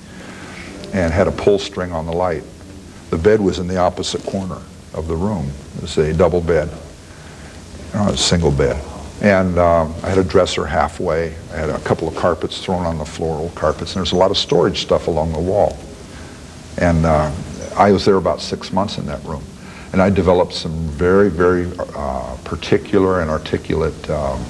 and 0.93 1.13
had 1.13 1.29
a 1.29 1.33
pull 1.33 1.59
string 1.59 1.93
on 1.93 2.07
the 2.07 2.13
light. 2.13 2.45
The 3.11 3.19
bed 3.19 3.41
was 3.41 3.59
in 3.59 3.67
the 3.67 3.79
opposite 3.79 4.23
corner 4.25 4.61
of 4.95 5.09
the 5.09 5.17
room. 5.17 5.51
It 5.77 5.83
was 5.83 5.99
a 5.99 6.13
double 6.13 6.41
bed, 6.41 6.71
you 7.93 7.99
know, 7.99 8.09
a 8.09 8.17
single 8.17 8.51
bed. 8.51 8.83
And 9.21 9.59
um, 9.59 9.95
I 10.03 10.09
had 10.09 10.19
a 10.19 10.25
dresser 10.25 10.67
halfway. 10.67 11.35
I 11.53 11.57
had 11.57 11.71
a 11.71 11.79
couple 11.81 12.09
of 12.09 12.17
carpets 12.17 12.63
thrown 12.63 12.85
on 12.85 12.99
the 12.99 13.05
floor, 13.05 13.39
old 13.39 13.55
carpets, 13.55 13.95
and 13.95 14.01
there's 14.01 14.13
a 14.13 14.17
lot 14.17 14.31
of 14.31 14.37
storage 14.37 14.83
stuff 14.83 15.07
along 15.07 15.33
the 15.33 15.41
wall. 15.41 15.79
And 16.79 17.07
uh, 17.07 17.31
I 17.77 17.93
was 17.93 18.05
there 18.05 18.17
about 18.17 18.41
six 18.41 18.73
months 18.73 18.99
in 18.99 19.07
that 19.07 19.23
room. 19.25 19.45
And 19.93 20.01
I 20.01 20.09
developed 20.11 20.55
some 20.55 20.73
very, 20.89 21.29
very 21.29 21.71
uh, 21.95 22.37
particular 22.45 23.21
and 23.21 23.31
articulate 23.31 24.11
um, 24.11 24.43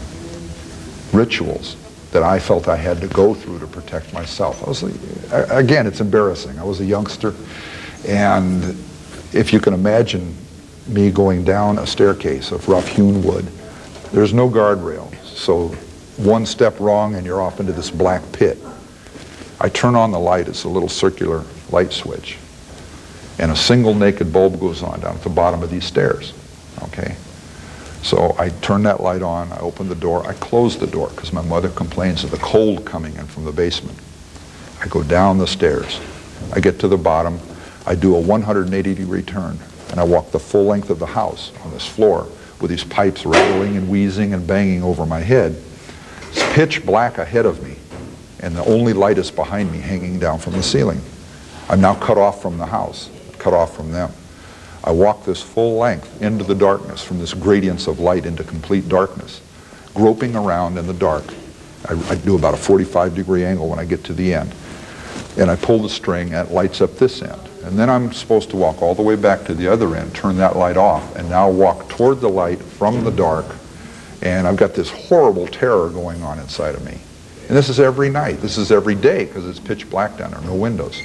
rituals 1.12 1.76
that 2.12 2.22
I 2.22 2.38
felt 2.38 2.68
I 2.68 2.76
had 2.76 3.00
to 3.00 3.08
go 3.08 3.34
through 3.34 3.58
to 3.58 3.66
protect 3.66 4.12
myself. 4.12 4.62
I 4.62 4.68
was, 4.68 4.82
again, 5.50 5.86
it's 5.86 6.00
embarrassing. 6.00 6.58
I 6.58 6.64
was 6.64 6.80
a 6.80 6.84
youngster, 6.84 7.34
and 8.06 8.62
if 9.32 9.52
you 9.52 9.60
can 9.60 9.74
imagine 9.74 10.36
me 10.86 11.10
going 11.10 11.42
down 11.42 11.78
a 11.78 11.86
staircase 11.86 12.52
of 12.52 12.68
rough 12.68 12.86
hewn 12.86 13.22
wood, 13.22 13.46
there's 14.12 14.34
no 14.34 14.48
guardrail. 14.48 15.14
So 15.24 15.68
one 16.18 16.44
step 16.44 16.78
wrong 16.78 17.14
and 17.14 17.24
you're 17.24 17.40
off 17.40 17.60
into 17.60 17.72
this 17.72 17.90
black 17.90 18.22
pit. 18.32 18.58
I 19.58 19.68
turn 19.70 19.94
on 19.94 20.10
the 20.10 20.18
light, 20.18 20.48
it's 20.48 20.64
a 20.64 20.68
little 20.68 20.88
circular 20.88 21.44
light 21.70 21.92
switch, 21.92 22.36
and 23.38 23.50
a 23.50 23.56
single 23.56 23.94
naked 23.94 24.32
bulb 24.32 24.60
goes 24.60 24.82
on 24.82 25.00
down 25.00 25.14
at 25.14 25.22
the 25.22 25.30
bottom 25.30 25.62
of 25.62 25.70
these 25.70 25.84
stairs, 25.84 26.34
okay? 26.82 27.16
So 28.02 28.34
I 28.38 28.48
turn 28.48 28.82
that 28.82 29.00
light 29.00 29.22
on, 29.22 29.52
I 29.52 29.60
open 29.60 29.88
the 29.88 29.94
door, 29.94 30.26
I 30.26 30.34
close 30.34 30.76
the 30.76 30.86
door 30.86 31.08
because 31.10 31.32
my 31.32 31.42
mother 31.42 31.68
complains 31.70 32.24
of 32.24 32.30
the 32.30 32.38
cold 32.38 32.84
coming 32.84 33.14
in 33.14 33.26
from 33.26 33.44
the 33.44 33.52
basement. 33.52 33.98
I 34.80 34.88
go 34.88 35.02
down 35.04 35.38
the 35.38 35.46
stairs. 35.46 36.00
I 36.52 36.60
get 36.60 36.80
to 36.80 36.88
the 36.88 36.96
bottom. 36.96 37.38
I 37.86 37.94
do 37.94 38.16
a 38.16 38.20
180 38.20 38.94
degree 38.94 39.22
turn 39.22 39.58
and 39.90 40.00
I 40.00 40.04
walk 40.04 40.32
the 40.32 40.40
full 40.40 40.64
length 40.64 40.90
of 40.90 40.98
the 40.98 41.06
house 41.06 41.52
on 41.64 41.70
this 41.70 41.86
floor 41.86 42.26
with 42.60 42.70
these 42.70 42.84
pipes 42.84 43.24
rattling 43.24 43.76
and 43.76 43.88
wheezing 43.88 44.34
and 44.34 44.46
banging 44.46 44.82
over 44.82 45.06
my 45.06 45.20
head. 45.20 45.60
It's 46.30 46.54
pitch 46.54 46.84
black 46.84 47.18
ahead 47.18 47.46
of 47.46 47.62
me 47.62 47.76
and 48.40 48.56
the 48.56 48.64
only 48.64 48.92
light 48.92 49.18
is 49.18 49.30
behind 49.30 49.70
me 49.70 49.78
hanging 49.78 50.18
down 50.18 50.40
from 50.40 50.54
the 50.54 50.62
ceiling. 50.62 51.00
I'm 51.68 51.80
now 51.80 51.94
cut 51.94 52.18
off 52.18 52.42
from 52.42 52.58
the 52.58 52.66
house, 52.66 53.08
cut 53.38 53.54
off 53.54 53.76
from 53.76 53.92
them. 53.92 54.10
I 54.84 54.90
walk 54.90 55.24
this 55.24 55.40
full 55.40 55.78
length 55.78 56.20
into 56.22 56.44
the 56.44 56.54
darkness, 56.54 57.02
from 57.02 57.18
this 57.18 57.34
gradients 57.34 57.86
of 57.86 58.00
light 58.00 58.26
into 58.26 58.42
complete 58.42 58.88
darkness, 58.88 59.40
groping 59.94 60.34
around 60.34 60.76
in 60.76 60.86
the 60.86 60.94
dark. 60.94 61.24
I, 61.88 61.94
I 62.10 62.14
do 62.16 62.36
about 62.36 62.54
a 62.54 62.56
45 62.56 63.14
degree 63.14 63.44
angle 63.44 63.68
when 63.68 63.78
I 63.78 63.84
get 63.84 64.02
to 64.04 64.12
the 64.12 64.34
end. 64.34 64.52
And 65.38 65.50
I 65.50 65.56
pull 65.56 65.78
the 65.78 65.88
string 65.88 66.34
and 66.34 66.48
it 66.48 66.52
lights 66.52 66.80
up 66.80 66.96
this 66.96 67.22
end. 67.22 67.40
And 67.64 67.78
then 67.78 67.88
I'm 67.88 68.12
supposed 68.12 68.50
to 68.50 68.56
walk 68.56 68.82
all 68.82 68.94
the 68.94 69.02
way 69.02 69.14
back 69.14 69.44
to 69.44 69.54
the 69.54 69.68
other 69.68 69.94
end, 69.94 70.14
turn 70.14 70.36
that 70.38 70.56
light 70.56 70.76
off, 70.76 71.14
and 71.16 71.28
now 71.30 71.48
walk 71.48 71.88
toward 71.88 72.20
the 72.20 72.28
light 72.28 72.60
from 72.60 73.04
the 73.04 73.10
dark. 73.10 73.46
And 74.20 74.46
I've 74.46 74.56
got 74.56 74.74
this 74.74 74.90
horrible 74.90 75.46
terror 75.46 75.90
going 75.90 76.22
on 76.22 76.38
inside 76.38 76.74
of 76.74 76.84
me. 76.84 76.98
And 77.48 77.56
this 77.56 77.68
is 77.68 77.78
every 77.78 78.10
night. 78.10 78.40
This 78.40 78.58
is 78.58 78.72
every 78.72 78.94
day 78.94 79.26
because 79.26 79.46
it's 79.46 79.60
pitch 79.60 79.88
black 79.88 80.16
down 80.16 80.32
there, 80.32 80.40
no 80.40 80.54
windows. 80.54 81.00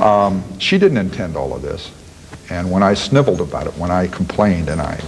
Um, 0.00 0.44
she 0.58 0.78
didn't 0.78 0.98
intend 0.98 1.36
all 1.36 1.54
of 1.54 1.62
this. 1.62 1.90
And 2.50 2.70
when 2.70 2.82
I 2.82 2.94
sniveled 2.94 3.40
about 3.40 3.66
it, 3.66 3.74
when 3.74 3.90
I 3.90 4.06
complained 4.06 4.68
and 4.68 4.80
I 4.80 5.00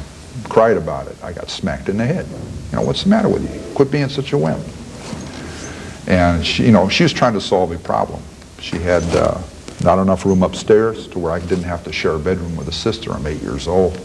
cried 0.49 0.77
about 0.77 1.07
it, 1.07 1.17
I 1.23 1.33
got 1.33 1.51
smacked 1.51 1.89
in 1.89 1.97
the 1.97 2.05
head. 2.05 2.27
You 2.71 2.77
know, 2.77 2.83
what's 2.83 3.05
the 3.05 3.11
matter 3.11 3.29
with 3.29 3.43
you? 3.43 3.75
Quit 3.75 3.91
being 3.91 4.09
such 4.09 4.33
a 4.33 4.39
wimp. 4.39 4.65
And 6.07 6.45
she, 6.45 6.65
you 6.67 6.73
know, 6.73 6.89
she 6.89 7.03
was 7.03 7.13
trying 7.13 7.35
to 7.35 7.41
solve 7.41 7.71
a 7.73 7.79
problem. 7.79 8.23
She 8.61 8.79
had 8.79 9.05
uh, 9.15 9.39
not 9.85 9.99
enough 9.99 10.25
room 10.25 10.43
upstairs 10.43 11.07
to 11.09 11.19
where 11.19 11.33
I 11.33 11.39
didn't 11.41 11.65
have 11.65 11.85
to 11.85 11.93
share 11.93 12.13
a 12.13 12.19
bedroom 12.19 12.57
with 12.57 12.69
a 12.69 12.73
sister. 12.73 13.13
I'm 13.13 13.27
eight 13.27 13.43
years 13.43 13.69
old. 13.69 14.01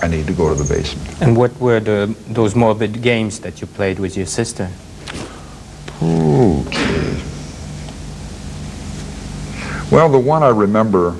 I 0.00 0.06
need 0.06 0.26
to 0.26 0.32
go 0.32 0.54
to 0.54 0.62
the 0.62 0.68
basement. 0.74 1.22
And 1.22 1.36
what 1.36 1.58
were 1.58 1.80
the 1.80 2.14
those 2.28 2.54
morbid 2.54 3.02
games 3.02 3.40
that 3.40 3.60
you 3.60 3.66
played 3.66 3.98
with 3.98 4.16
your 4.16 4.26
sister? 4.26 4.70
Okay. 6.00 7.22
Well, 9.90 10.08
the 10.08 10.18
one 10.18 10.42
I 10.42 10.50
remember 10.50 11.16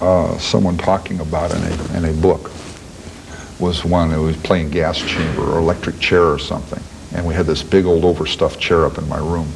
uh, 0.00 0.38
someone 0.38 0.76
talking 0.76 1.20
about 1.20 1.50
in 1.54 1.62
a, 1.62 1.98
in 1.98 2.04
a 2.04 2.20
book 2.20 2.50
was 3.58 3.84
one 3.84 4.10
who 4.10 4.22
was 4.22 4.36
playing 4.36 4.70
gas 4.70 4.98
chamber 4.98 5.42
or 5.42 5.58
electric 5.58 5.98
chair 5.98 6.24
or 6.24 6.38
something. 6.38 6.82
And 7.16 7.26
we 7.26 7.34
had 7.34 7.46
this 7.46 7.62
big 7.62 7.86
old 7.86 8.04
overstuffed 8.04 8.60
chair 8.60 8.84
up 8.84 8.98
in 8.98 9.08
my 9.08 9.18
room. 9.18 9.48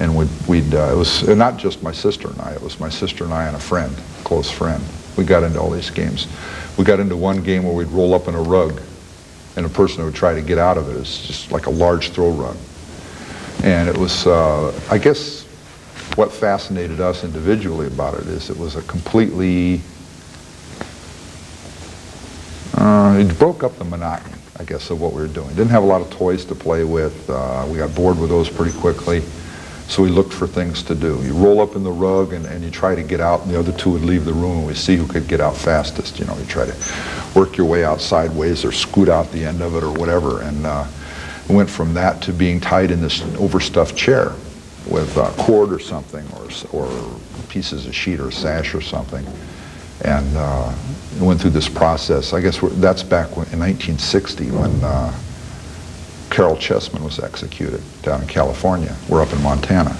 And 0.00 0.16
we'd, 0.16 0.28
we'd 0.48 0.74
uh, 0.74 0.90
it 0.92 0.96
was 0.96 1.26
not 1.28 1.56
just 1.56 1.82
my 1.82 1.92
sister 1.92 2.28
and 2.28 2.40
I, 2.40 2.52
it 2.52 2.62
was 2.62 2.80
my 2.80 2.88
sister 2.88 3.24
and 3.24 3.32
I 3.32 3.46
and 3.46 3.56
a 3.56 3.60
friend, 3.60 3.94
a 4.20 4.24
close 4.24 4.50
friend. 4.50 4.82
We 5.16 5.24
got 5.24 5.42
into 5.42 5.60
all 5.60 5.70
these 5.70 5.90
games. 5.90 6.26
We 6.76 6.84
got 6.84 7.00
into 7.00 7.16
one 7.16 7.42
game 7.42 7.62
where 7.62 7.74
we'd 7.74 7.88
roll 7.88 8.14
up 8.14 8.28
in 8.28 8.34
a 8.34 8.42
rug 8.42 8.80
and 9.56 9.66
a 9.66 9.68
person 9.68 10.04
would 10.04 10.14
try 10.14 10.34
to 10.34 10.42
get 10.42 10.58
out 10.58 10.78
of 10.78 10.88
it. 10.90 10.98
It's 10.98 11.26
just 11.26 11.52
like 11.52 11.66
a 11.66 11.70
large 11.70 12.10
throw 12.10 12.30
rug. 12.30 12.56
And 13.62 13.88
it 13.88 13.96
was, 13.96 14.26
uh, 14.26 14.78
I 14.90 14.98
guess, 14.98 15.41
what 16.16 16.30
fascinated 16.30 17.00
us 17.00 17.24
individually 17.24 17.86
about 17.86 18.14
it 18.14 18.26
is 18.26 18.50
it 18.50 18.58
was 18.58 18.76
a 18.76 18.82
completely, 18.82 19.80
uh, 22.74 23.16
it 23.18 23.38
broke 23.38 23.62
up 23.62 23.76
the 23.78 23.84
monotony, 23.84 24.34
I 24.58 24.64
guess, 24.64 24.90
of 24.90 25.00
what 25.00 25.14
we 25.14 25.22
were 25.22 25.28
doing. 25.28 25.48
Didn't 25.48 25.70
have 25.70 25.82
a 25.82 25.86
lot 25.86 26.02
of 26.02 26.10
toys 26.10 26.44
to 26.46 26.54
play 26.54 26.84
with. 26.84 27.28
Uh, 27.30 27.66
we 27.70 27.78
got 27.78 27.94
bored 27.94 28.18
with 28.18 28.28
those 28.28 28.50
pretty 28.50 28.76
quickly. 28.78 29.20
So 29.88 30.02
we 30.02 30.10
looked 30.10 30.32
for 30.32 30.46
things 30.46 30.82
to 30.84 30.94
do. 30.94 31.22
You 31.22 31.34
roll 31.34 31.60
up 31.60 31.76
in 31.76 31.82
the 31.82 31.90
rug 31.90 32.32
and, 32.32 32.46
and 32.46 32.62
you 32.62 32.70
try 32.70 32.94
to 32.94 33.02
get 33.02 33.20
out, 33.20 33.42
and 33.42 33.50
the 33.50 33.58
other 33.58 33.72
two 33.72 33.90
would 33.90 34.02
leave 34.02 34.24
the 34.24 34.32
room, 34.32 34.58
and 34.58 34.66
we 34.66 34.74
see 34.74 34.96
who 34.96 35.06
could 35.06 35.28
get 35.28 35.40
out 35.40 35.56
fastest. 35.56 36.18
You 36.18 36.24
know, 36.26 36.36
you 36.38 36.44
try 36.46 36.66
to 36.66 36.74
work 37.34 37.56
your 37.56 37.66
way 37.66 37.84
out 37.84 38.00
sideways 38.00 38.64
or 38.64 38.72
scoot 38.72 39.08
out 39.08 39.30
the 39.32 39.44
end 39.44 39.60
of 39.60 39.74
it 39.76 39.82
or 39.82 39.92
whatever. 39.92 40.42
And 40.42 40.66
uh, 40.66 40.86
went 41.48 41.68
from 41.68 41.94
that 41.94 42.22
to 42.22 42.32
being 42.32 42.60
tied 42.60 42.90
in 42.90 43.00
this 43.00 43.22
overstuffed 43.36 43.96
chair 43.96 44.34
with 44.86 45.16
a 45.16 45.30
cord 45.42 45.72
or 45.72 45.78
something, 45.78 46.26
or, 46.32 46.48
or 46.72 47.20
pieces 47.48 47.86
of 47.86 47.94
sheet 47.94 48.20
or 48.20 48.30
sash 48.30 48.74
or 48.74 48.80
something. 48.80 49.26
And 50.04 50.36
uh, 50.36 50.74
went 51.20 51.40
through 51.40 51.50
this 51.50 51.68
process. 51.68 52.32
I 52.32 52.40
guess 52.40 52.58
that's 52.80 53.02
back 53.02 53.36
when, 53.36 53.46
in 53.52 53.60
1960 53.60 54.50
when 54.50 54.70
uh, 54.82 55.12
Caryl 56.30 56.56
Chessman 56.56 57.04
was 57.04 57.20
executed 57.20 57.82
down 58.02 58.22
in 58.22 58.26
California. 58.26 58.96
We're 59.08 59.22
up 59.22 59.32
in 59.32 59.42
Montana. 59.42 59.96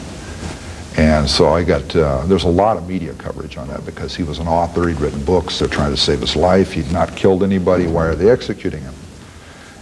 And 0.97 1.29
so 1.29 1.51
I 1.51 1.63
got, 1.63 1.95
uh, 1.97 2.27
there's 2.27 2.45
a 2.45 2.49
lot 2.49 2.77
of 2.77 2.87
media 2.87 3.15
coverage 3.15 3.57
on 3.57 3.69
that 3.69 3.85
because 3.87 4.15
he 4.15 4.23
was 4.23 4.39
an 4.39 4.47
author, 4.47 4.89
he'd 4.89 5.01
written 5.01 5.25
books, 5.25 5.59
they're 5.59 5.69
trying 5.69 5.91
to 5.91 5.97
save 5.97 6.21
his 6.21 6.37
life, 6.37 6.73
he'd 6.73 6.91
not 6.93 7.17
killed 7.17 7.43
anybody, 7.43 7.87
why 7.87 8.07
are 8.07 8.15
they 8.15 8.31
executing 8.31 8.83
him? 8.83 8.95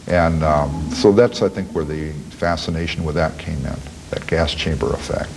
And 0.07 0.43
um, 0.45 0.91
so 0.91 1.11
that's, 1.13 1.43
I 1.43 1.49
think, 1.49 1.73
where 1.75 1.85
the 1.85 2.13
fascination 2.31 3.05
with 3.05 3.17
that 3.17 3.39
came 3.39 3.65
in, 3.67 3.77
that 4.11 4.27
gas 4.27 4.55
chamber 4.55 4.93
effect. 4.93 5.31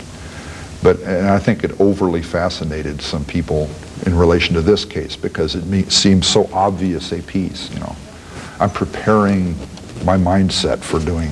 But 0.83 0.99
and 1.03 1.27
I 1.27 1.39
think 1.39 1.63
it 1.63 1.79
overly 1.79 2.21
fascinated 2.21 3.01
some 3.01 3.23
people 3.25 3.69
in 4.05 4.15
relation 4.17 4.53
to 4.55 4.61
this 4.61 4.83
case 4.85 5.15
because 5.15 5.55
it 5.55 5.65
me- 5.65 5.83
seems 5.83 6.27
so 6.27 6.49
obvious 6.51 7.11
a 7.13 7.21
piece, 7.21 7.71
you 7.73 7.79
know. 7.79 7.95
I'm 8.59 8.69
preparing 8.69 9.55
my 10.03 10.17
mindset 10.17 10.79
for 10.79 10.99
doing 10.99 11.31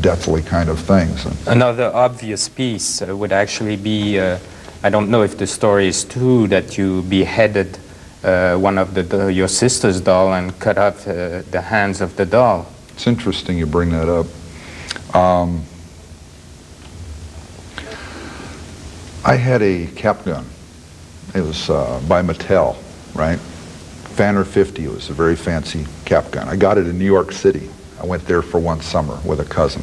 deathly 0.00 0.42
kind 0.42 0.68
of 0.68 0.78
things. 0.78 1.26
Another 1.46 1.90
obvious 1.94 2.48
piece 2.48 3.00
uh, 3.00 3.16
would 3.16 3.32
actually 3.32 3.76
be, 3.76 4.18
uh, 4.18 4.38
I 4.82 4.90
don't 4.90 5.10
know 5.10 5.22
if 5.22 5.38
the 5.38 5.46
story 5.46 5.88
is 5.88 6.04
true, 6.04 6.46
that 6.48 6.76
you 6.76 7.02
beheaded 7.02 7.78
uh, 8.22 8.56
one 8.56 8.76
of 8.76 8.92
the, 8.92 9.02
the, 9.02 9.32
your 9.32 9.48
sister's 9.48 10.00
doll 10.00 10.34
and 10.34 10.58
cut 10.58 10.76
off 10.76 11.08
uh, 11.08 11.42
the 11.50 11.62
hands 11.62 12.02
of 12.02 12.16
the 12.16 12.26
doll. 12.26 12.66
It's 12.92 13.06
interesting 13.06 13.56
you 13.56 13.66
bring 13.66 13.90
that 13.90 14.08
up. 14.08 14.26
Um, 15.14 15.64
I 19.24 19.36
had 19.36 19.60
a 19.60 19.86
cap 19.88 20.24
gun. 20.24 20.46
It 21.34 21.42
was 21.42 21.68
uh, 21.68 22.00
by 22.08 22.22
Mattel, 22.22 22.76
right? 23.14 23.38
Fanner 23.38 24.44
50 24.44 24.84
it 24.84 24.90
was 24.90 25.10
a 25.10 25.12
very 25.12 25.36
fancy 25.36 25.86
cap 26.06 26.30
gun. 26.30 26.48
I 26.48 26.56
got 26.56 26.78
it 26.78 26.86
in 26.86 26.98
New 26.98 27.04
York 27.04 27.30
City. 27.32 27.68
I 28.00 28.06
went 28.06 28.24
there 28.24 28.40
for 28.40 28.58
one 28.58 28.80
summer 28.80 29.18
with 29.24 29.40
a 29.40 29.44
cousin. 29.44 29.82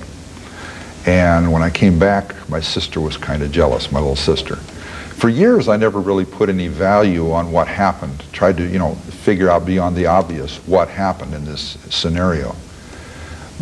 And 1.06 1.52
when 1.52 1.62
I 1.62 1.70
came 1.70 2.00
back, 2.00 2.36
my 2.50 2.60
sister 2.60 3.00
was 3.00 3.16
kind 3.16 3.44
of 3.44 3.52
jealous, 3.52 3.92
my 3.92 4.00
little 4.00 4.16
sister. 4.16 4.56
For 4.56 5.30
years, 5.30 5.68
I 5.68 5.78
never 5.78 6.00
really 6.00 6.26
put 6.26 6.50
any 6.50 6.68
value 6.68 7.32
on 7.32 7.52
what 7.52 7.68
happened. 7.68 8.24
Tried 8.32 8.58
to, 8.58 8.68
you 8.68 8.80
know, 8.80 8.96
figure 8.96 9.50
out 9.50 9.66
beyond 9.66 9.96
the 9.96 10.08
obvious 10.08 10.58
what 10.68 10.90
happened 10.90 11.34
in 11.34 11.46
this 11.46 11.78
scenario. 11.90 12.56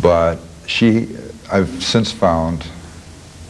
But 0.00 0.38
she, 0.66 1.16
I've 1.52 1.82
since 1.82 2.10
found 2.12 2.66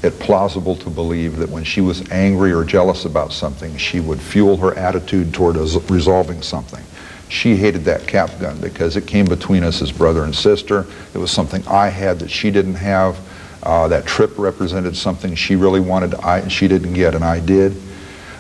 it 0.03 0.19
plausible 0.19 0.77
to 0.77 0.91
believe 0.91 1.37
that 1.37 1.49
when 1.49 1.65
she 1.65 1.81
was 1.81 2.09
angry 2.11 2.53
or 2.53 2.65
jealous 2.65 3.05
about 3.05 3.33
something, 3.33 3.77
she 3.77 4.01
would 4.01 4.21
fuel 4.21 4.57
her 4.59 4.75
attitude 4.77 5.33
toward 5.33 5.57
resolving 5.91 6.43
something. 6.43 6.85
She 7.29 7.57
hated 7.57 7.85
that 7.87 8.07
cap 8.07 8.31
gun 8.39 8.61
because 8.61 8.97
it 8.97 9.07
came 9.07 9.27
between 9.27 9.65
us 9.65 9.83
as 9.83 9.91
brother 9.91 10.25
and 10.25 10.35
sister. 10.35 10.87
It 11.13 11.19
was 11.19 11.31
something 11.31 11.67
I 11.67 11.89
had 11.89 12.19
that 12.21 12.31
she 12.31 12.51
didn't 12.51 12.75
have. 12.75 13.19
Uh, 13.63 13.89
that 13.89 14.07
trip 14.07 14.31
represented 14.39 14.97
something 14.97 15.35
she 15.35 15.57
really 15.57 15.81
wanted, 15.81 16.15
I, 16.15 16.47
she 16.47 16.69
didn't 16.69 16.93
get, 16.93 17.17
and 17.17 17.25
I 17.25 17.41
did. 17.41 17.77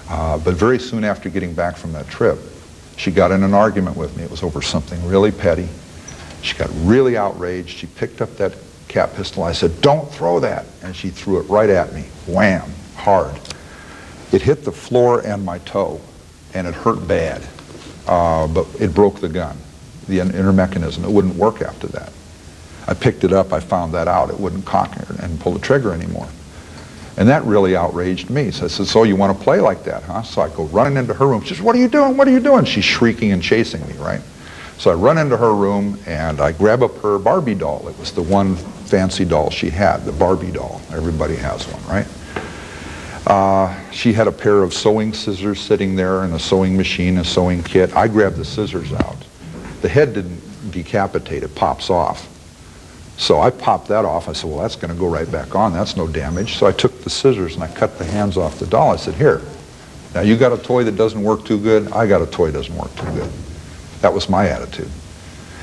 Uh, 0.09 0.39
but 0.39 0.55
very 0.55 0.79
soon 0.79 1.03
after 1.03 1.29
getting 1.29 1.53
back 1.53 1.77
from 1.77 1.93
that 1.95 2.07
trip, 2.07 2.39
she 2.97 3.11
got 3.11 3.33
in 3.33 3.43
an 3.43 3.53
argument 3.53 3.97
with 3.97 4.17
me. 4.17 4.23
It 4.23 4.31
was 4.31 4.45
over 4.45 4.63
something 4.63 5.05
really 5.05 5.33
petty. 5.33 5.69
She 6.43 6.57
got 6.57 6.71
really 6.83 7.17
outraged. 7.17 7.71
She 7.71 7.89
picked 7.89 8.21
up 8.21 8.37
that 8.37 8.53
cap 8.89 9.15
pistol. 9.15 9.43
I 9.43 9.53
said, 9.53 9.81
don't 9.81 10.11
throw 10.11 10.41
that. 10.41 10.67
And 10.83 10.95
she 10.95 11.11
threw 11.11 11.41
it 11.41 11.45
right 11.45 11.71
at 11.71 11.93
me. 11.93 12.03
Wham, 12.27 12.71
hard. 12.97 13.39
It 14.33 14.43
hit 14.43 14.65
the 14.65 14.73
floor 14.73 15.21
and 15.21 15.45
my 15.45 15.59
toe, 15.61 16.01
and 16.55 16.67
it 16.67 16.75
hurt 16.75 17.07
bad 17.07 17.47
uh, 18.07 18.47
but 18.47 18.67
it 18.81 18.95
broke 18.95 19.21
the 19.21 19.29
gun, 19.29 19.57
the 20.09 20.21
inner 20.21 20.53
mechanism. 20.53 21.05
It 21.05 21.11
wouldn't 21.11 21.37
work 21.37 21.63
after 21.63 21.87
that. 21.89 22.13
I 22.89 22.95
picked 22.95 23.25
it 23.25 23.33
up, 23.33 23.53
I 23.53 23.61
found 23.61 23.95
that 23.95 24.07
out. 24.07 24.31
It 24.31 24.39
wouldn't 24.39 24.65
cock 24.65 24.97
and 25.21 25.41
pull 25.41 25.53
the 25.53 25.59
trigger 25.59 25.93
anymore. 25.93 26.29
And 27.17 27.29
that 27.29 27.43
really 27.45 27.75
outraged 27.75 28.31
me. 28.31 28.51
So 28.51 28.67
I 28.67 28.69
said, 28.69 28.87
so 28.87 29.03
you 29.03 29.17
want 29.17 29.37
to 29.37 29.43
play 29.43 29.59
like 29.59 29.83
that, 29.85 30.03
huh? 30.05 30.23
So 30.23 30.43
I 30.43 30.51
go 30.51 30.65
running 30.65 30.97
into 30.97 31.15
her 31.15 31.27
room. 31.27 31.43
She 31.43 31.55
says, 31.55 31.63
what 31.63 31.75
are 31.75 31.79
you 31.79 31.89
doing? 31.89 32.17
What 32.17 32.29
are 32.29 32.31
you 32.31 32.41
doing? 32.41 32.65
She's 32.65 32.85
shrieking 32.85 33.33
and 33.33 33.43
chasing 33.43 33.85
me, 33.89 33.95
right? 33.95 34.21
So 34.79 34.91
I 34.91 34.95
run 34.95 35.17
into 35.19 35.37
her 35.37 35.55
room 35.55 35.99
and 36.07 36.41
I 36.41 36.53
grab 36.53 36.83
up 36.83 36.95
her 36.99 37.19
Barbie 37.19 37.55
doll. 37.55 37.89
It 37.89 37.99
was 37.99 38.13
the 38.13 38.23
one 38.23 38.57
fancy 38.87 39.25
doll 39.25 39.51
she 39.51 39.71
had, 39.71 40.05
the 40.05 40.13
Barbie 40.13 40.51
doll. 40.51 40.81
Everybody 40.93 41.37
has 41.37 41.67
one, 41.69 41.83
right? 41.85 42.07
Uh, 43.27 43.91
she 43.91 44.13
had 44.13 44.29
a 44.29 44.33
pair 44.33 44.63
of 44.63 44.73
sewing 44.73 45.13
scissors 45.13 45.61
sitting 45.61 45.97
there 45.97 46.23
and 46.23 46.33
a 46.35 46.39
sewing 46.39 46.77
machine, 46.77 47.19
a 47.19 47.25
sewing 47.25 47.63
kit. 47.63 47.95
I 47.97 48.07
grabbed 48.07 48.37
the 48.37 48.45
scissors 48.45 48.93
out. 48.93 49.17
The 49.83 49.89
head 49.89 50.15
didn't 50.15 50.41
decapitate, 50.71 51.43
it 51.43 51.55
pops 51.55 51.91
off. 51.91 52.33
So 53.19 53.41
I 53.41 53.51
popped 53.51 53.89
that 53.89 54.05
off. 54.05 54.29
I 54.29 54.33
said, 54.33 54.51
well, 54.51 54.61
that's 54.61 54.77
going 54.77 54.93
to 54.93 54.99
go 54.99 55.09
right 55.09 55.31
back 55.31 55.55
on. 55.55 55.73
That's 55.73 55.97
no 55.97 56.07
damage. 56.07 56.57
So 56.57 56.67
I 56.67 56.73
took 56.73 57.01
the 57.03 57.11
scissors 57.11 57.55
and 57.55 57.65
I 57.65 57.69
cut 57.69 57.99
the 57.99 58.05
hands 58.05 58.37
off 58.37 58.59
the 58.59 58.67
doll. 58.67 58.91
I 58.91 58.97
said, 58.97 59.15
here, 59.15 59.41
now 60.15 60.21
you 60.21 60.37
got 60.37 60.53
a 60.53 60.63
toy 60.63 60.85
that 60.85 60.97
doesn't 60.97 61.23
work 61.23 61.45
too 61.45 61.59
good. 61.59 61.91
I 61.93 62.07
got 62.07 62.21
a 62.21 62.27
toy 62.27 62.51
that 62.51 62.59
doesn't 62.59 62.77
work 62.77 62.95
too 62.95 63.11
good. 63.13 63.31
That 64.03 64.13
was 64.13 64.29
my 64.29 64.49
attitude. 64.49 64.91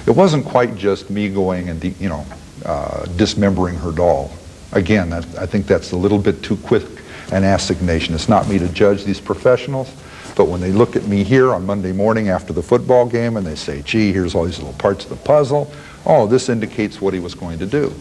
It 0.07 0.11
wasn't 0.11 0.45
quite 0.45 0.75
just 0.75 1.09
me 1.09 1.29
going 1.29 1.69
and, 1.69 1.83
you 2.01 2.09
know, 2.09 2.25
uh, 2.65 3.05
dismembering 3.17 3.75
her 3.75 3.91
doll. 3.91 4.31
Again, 4.71 5.09
that, 5.11 5.25
I 5.37 5.45
think 5.45 5.67
that's 5.67 5.91
a 5.91 5.97
little 5.97 6.17
bit 6.17 6.41
too 6.43 6.57
quick 6.57 6.83
an 7.31 7.43
assignation. 7.43 8.13
It's 8.13 8.29
not 8.29 8.47
me 8.47 8.59
to 8.59 8.67
judge 8.69 9.03
these 9.03 9.19
professionals, 9.19 9.93
but 10.35 10.45
when 10.45 10.61
they 10.61 10.71
look 10.71 10.95
at 10.95 11.03
me 11.03 11.23
here 11.23 11.53
on 11.53 11.65
Monday 11.65 11.91
morning 11.91 12.29
after 12.29 12.53
the 12.53 12.61
football 12.61 13.05
game 13.05 13.37
and 13.37 13.45
they 13.45 13.55
say, 13.55 13.81
gee, 13.81 14.11
here's 14.11 14.35
all 14.35 14.43
these 14.45 14.59
little 14.59 14.73
parts 14.73 15.05
of 15.05 15.09
the 15.09 15.15
puzzle, 15.15 15.71
oh, 16.05 16.27
this 16.27 16.49
indicates 16.49 17.01
what 17.01 17.13
he 17.13 17.19
was 17.19 17.33
going 17.33 17.59
to 17.59 17.65
do. 17.65 17.93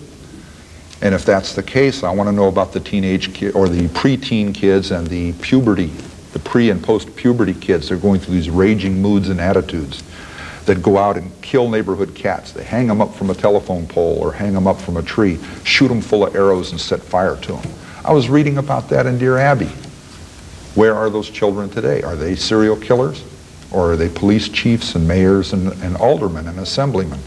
And 1.01 1.14
if 1.14 1.25
that's 1.25 1.55
the 1.55 1.62
case, 1.62 2.05
I 2.05 2.12
want 2.12 2.29
to 2.29 2.33
know 2.33 2.48
about 2.48 2.72
the 2.72 2.81
teenage 2.81 3.35
kid 3.35 3.55
or 3.55 3.68
the 3.68 3.88
preteen 3.88 4.55
kids 4.55 4.90
and 4.90 5.07
the 5.07 5.33
puberty, 5.35 5.87
the 6.33 6.38
pre 6.38 6.70
and 6.70 6.83
post 6.83 7.14
puberty 7.16 7.55
kids. 7.55 7.88
They're 7.88 7.98
going 7.98 8.20
through 8.20 8.35
these 8.35 8.51
raging 8.51 9.03
moods 9.03 9.29
and 9.29 9.40
attitudes 9.40 10.03
that 10.66 10.83
go 10.83 10.96
out 10.98 11.16
and 11.16 11.31
kill 11.42 11.68
neighborhood 11.68 12.14
cats. 12.14 12.53
They 12.53 12.62
hang 12.64 12.87
them 12.87 13.01
up 13.01 13.14
from 13.14 13.31
a 13.31 13.35
telephone 13.35 13.87
pole 13.87 14.18
or 14.20 14.33
hang 14.33 14.53
them 14.53 14.66
up 14.66 14.81
from 14.81 14.96
a 14.96 15.03
tree, 15.03 15.38
shoot 15.64 15.88
them 15.88 16.01
full 16.01 16.27
of 16.27 16.35
arrows 16.37 16.70
and 16.70 16.81
set 16.81 17.01
fire 17.01 17.37
to 17.37 17.53
them. 17.53 17.72
I 18.05 18.12
was 18.12 18.29
reading 18.29 18.59
about 18.59 18.88
that 18.90 19.07
in 19.07 19.18
Dear 19.18 19.38
Abby. 19.38 19.70
Where 20.75 20.94
are 20.94 21.11
those 21.11 21.29
children 21.29 21.68
today? 21.68 22.03
Are 22.03 22.16
they 22.16 22.35
serial 22.35 22.77
killers? 22.77 23.25
Or 23.72 23.92
are 23.92 23.96
they 23.96 24.09
police 24.09 24.48
chiefs 24.48 24.94
and 24.94 25.07
mayors 25.07 25.53
and, 25.53 25.72
and 25.83 25.96
aldermen 25.96 26.46
and 26.46 26.59
assemblymen? 26.59 27.18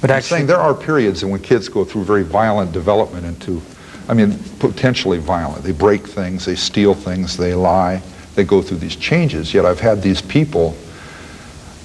But 0.00 0.10
I'm 0.10 0.16
actually, 0.16 0.38
saying 0.38 0.46
there 0.46 0.58
are 0.58 0.74
periods 0.74 1.22
in 1.22 1.30
when 1.30 1.40
kids 1.40 1.68
go 1.68 1.84
through 1.84 2.04
very 2.04 2.24
violent 2.24 2.72
development 2.72 3.24
into, 3.24 3.62
I 4.08 4.14
mean, 4.14 4.36
potentially 4.58 5.18
violent. 5.18 5.62
They 5.62 5.72
break 5.72 6.06
things, 6.06 6.44
they 6.44 6.56
steal 6.56 6.94
things, 6.94 7.36
they 7.36 7.54
lie, 7.54 8.02
they 8.34 8.44
go 8.44 8.62
through 8.62 8.78
these 8.78 8.96
changes. 8.96 9.54
Yet 9.54 9.64
I've 9.64 9.80
had 9.80 10.02
these 10.02 10.20
people, 10.20 10.76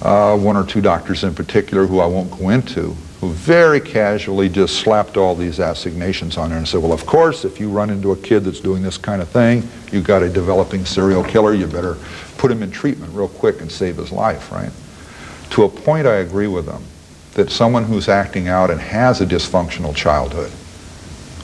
uh, 0.02 0.38
one 0.38 0.56
or 0.56 0.66
two 0.66 0.82
doctors 0.82 1.24
in 1.24 1.34
particular 1.34 1.86
who 1.86 2.00
I 2.00 2.06
won't 2.06 2.32
go 2.32 2.50
into, 2.50 2.96
who 3.20 3.30
very 3.30 3.80
casually 3.80 4.48
just 4.48 4.76
slapped 4.76 5.18
all 5.18 5.34
these 5.34 5.60
assignations 5.60 6.38
on 6.38 6.50
there 6.50 6.58
and 6.58 6.68
said, 6.68 6.82
well, 6.82 6.94
of 6.94 7.06
course, 7.06 7.46
if 7.46 7.60
you 7.60 7.70
run 7.70 7.90
into 7.90 8.12
a 8.12 8.18
kid 8.18 8.44
that's 8.44 8.60
doing 8.60 8.84
this 8.84 8.98
kind 8.98 9.22
of 9.22 9.30
thing, 9.30 9.68
you've 9.92 10.06
got 10.06 10.22
a 10.22 10.30
developing 10.30 10.86
serial 10.86 11.24
killer, 11.24 11.54
you 11.54 11.66
better 11.66 11.98
put 12.38 12.52
him 12.52 12.62
in 12.62 12.70
treatment 12.70 13.14
real 13.16 13.28
quick 13.28 13.62
and 13.62 13.72
save 13.72 13.98
his 13.98 14.12
life, 14.12 14.52
right? 14.52 14.72
To 15.52 15.64
a 15.64 15.70
point, 15.70 16.06
I 16.06 16.18
agree 16.18 16.48
with 16.48 16.68
them 16.68 16.84
that 17.34 17.50
someone 17.50 17.84
who's 17.84 18.10
acting 18.10 18.48
out 18.48 18.70
and 18.70 18.80
has 18.80 19.22
a 19.22 19.26
dysfunctional 19.26 19.96
childhood 19.96 20.52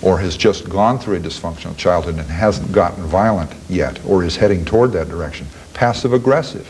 or 0.04 0.20
has 0.20 0.36
just 0.36 0.70
gone 0.70 1.00
through 1.00 1.16
a 1.16 1.20
dysfunctional 1.20 1.78
childhood 1.78 2.16
and 2.16 2.28
hasn't 2.28 2.72
gotten 2.72 3.04
violent 3.06 3.52
yet 3.70 4.04
or 4.06 4.24
is 4.24 4.36
heading 4.36 4.66
toward 4.66 4.92
that 4.92 5.08
direction, 5.08 5.48
passive 5.74 6.14
aggressive. 6.14 6.68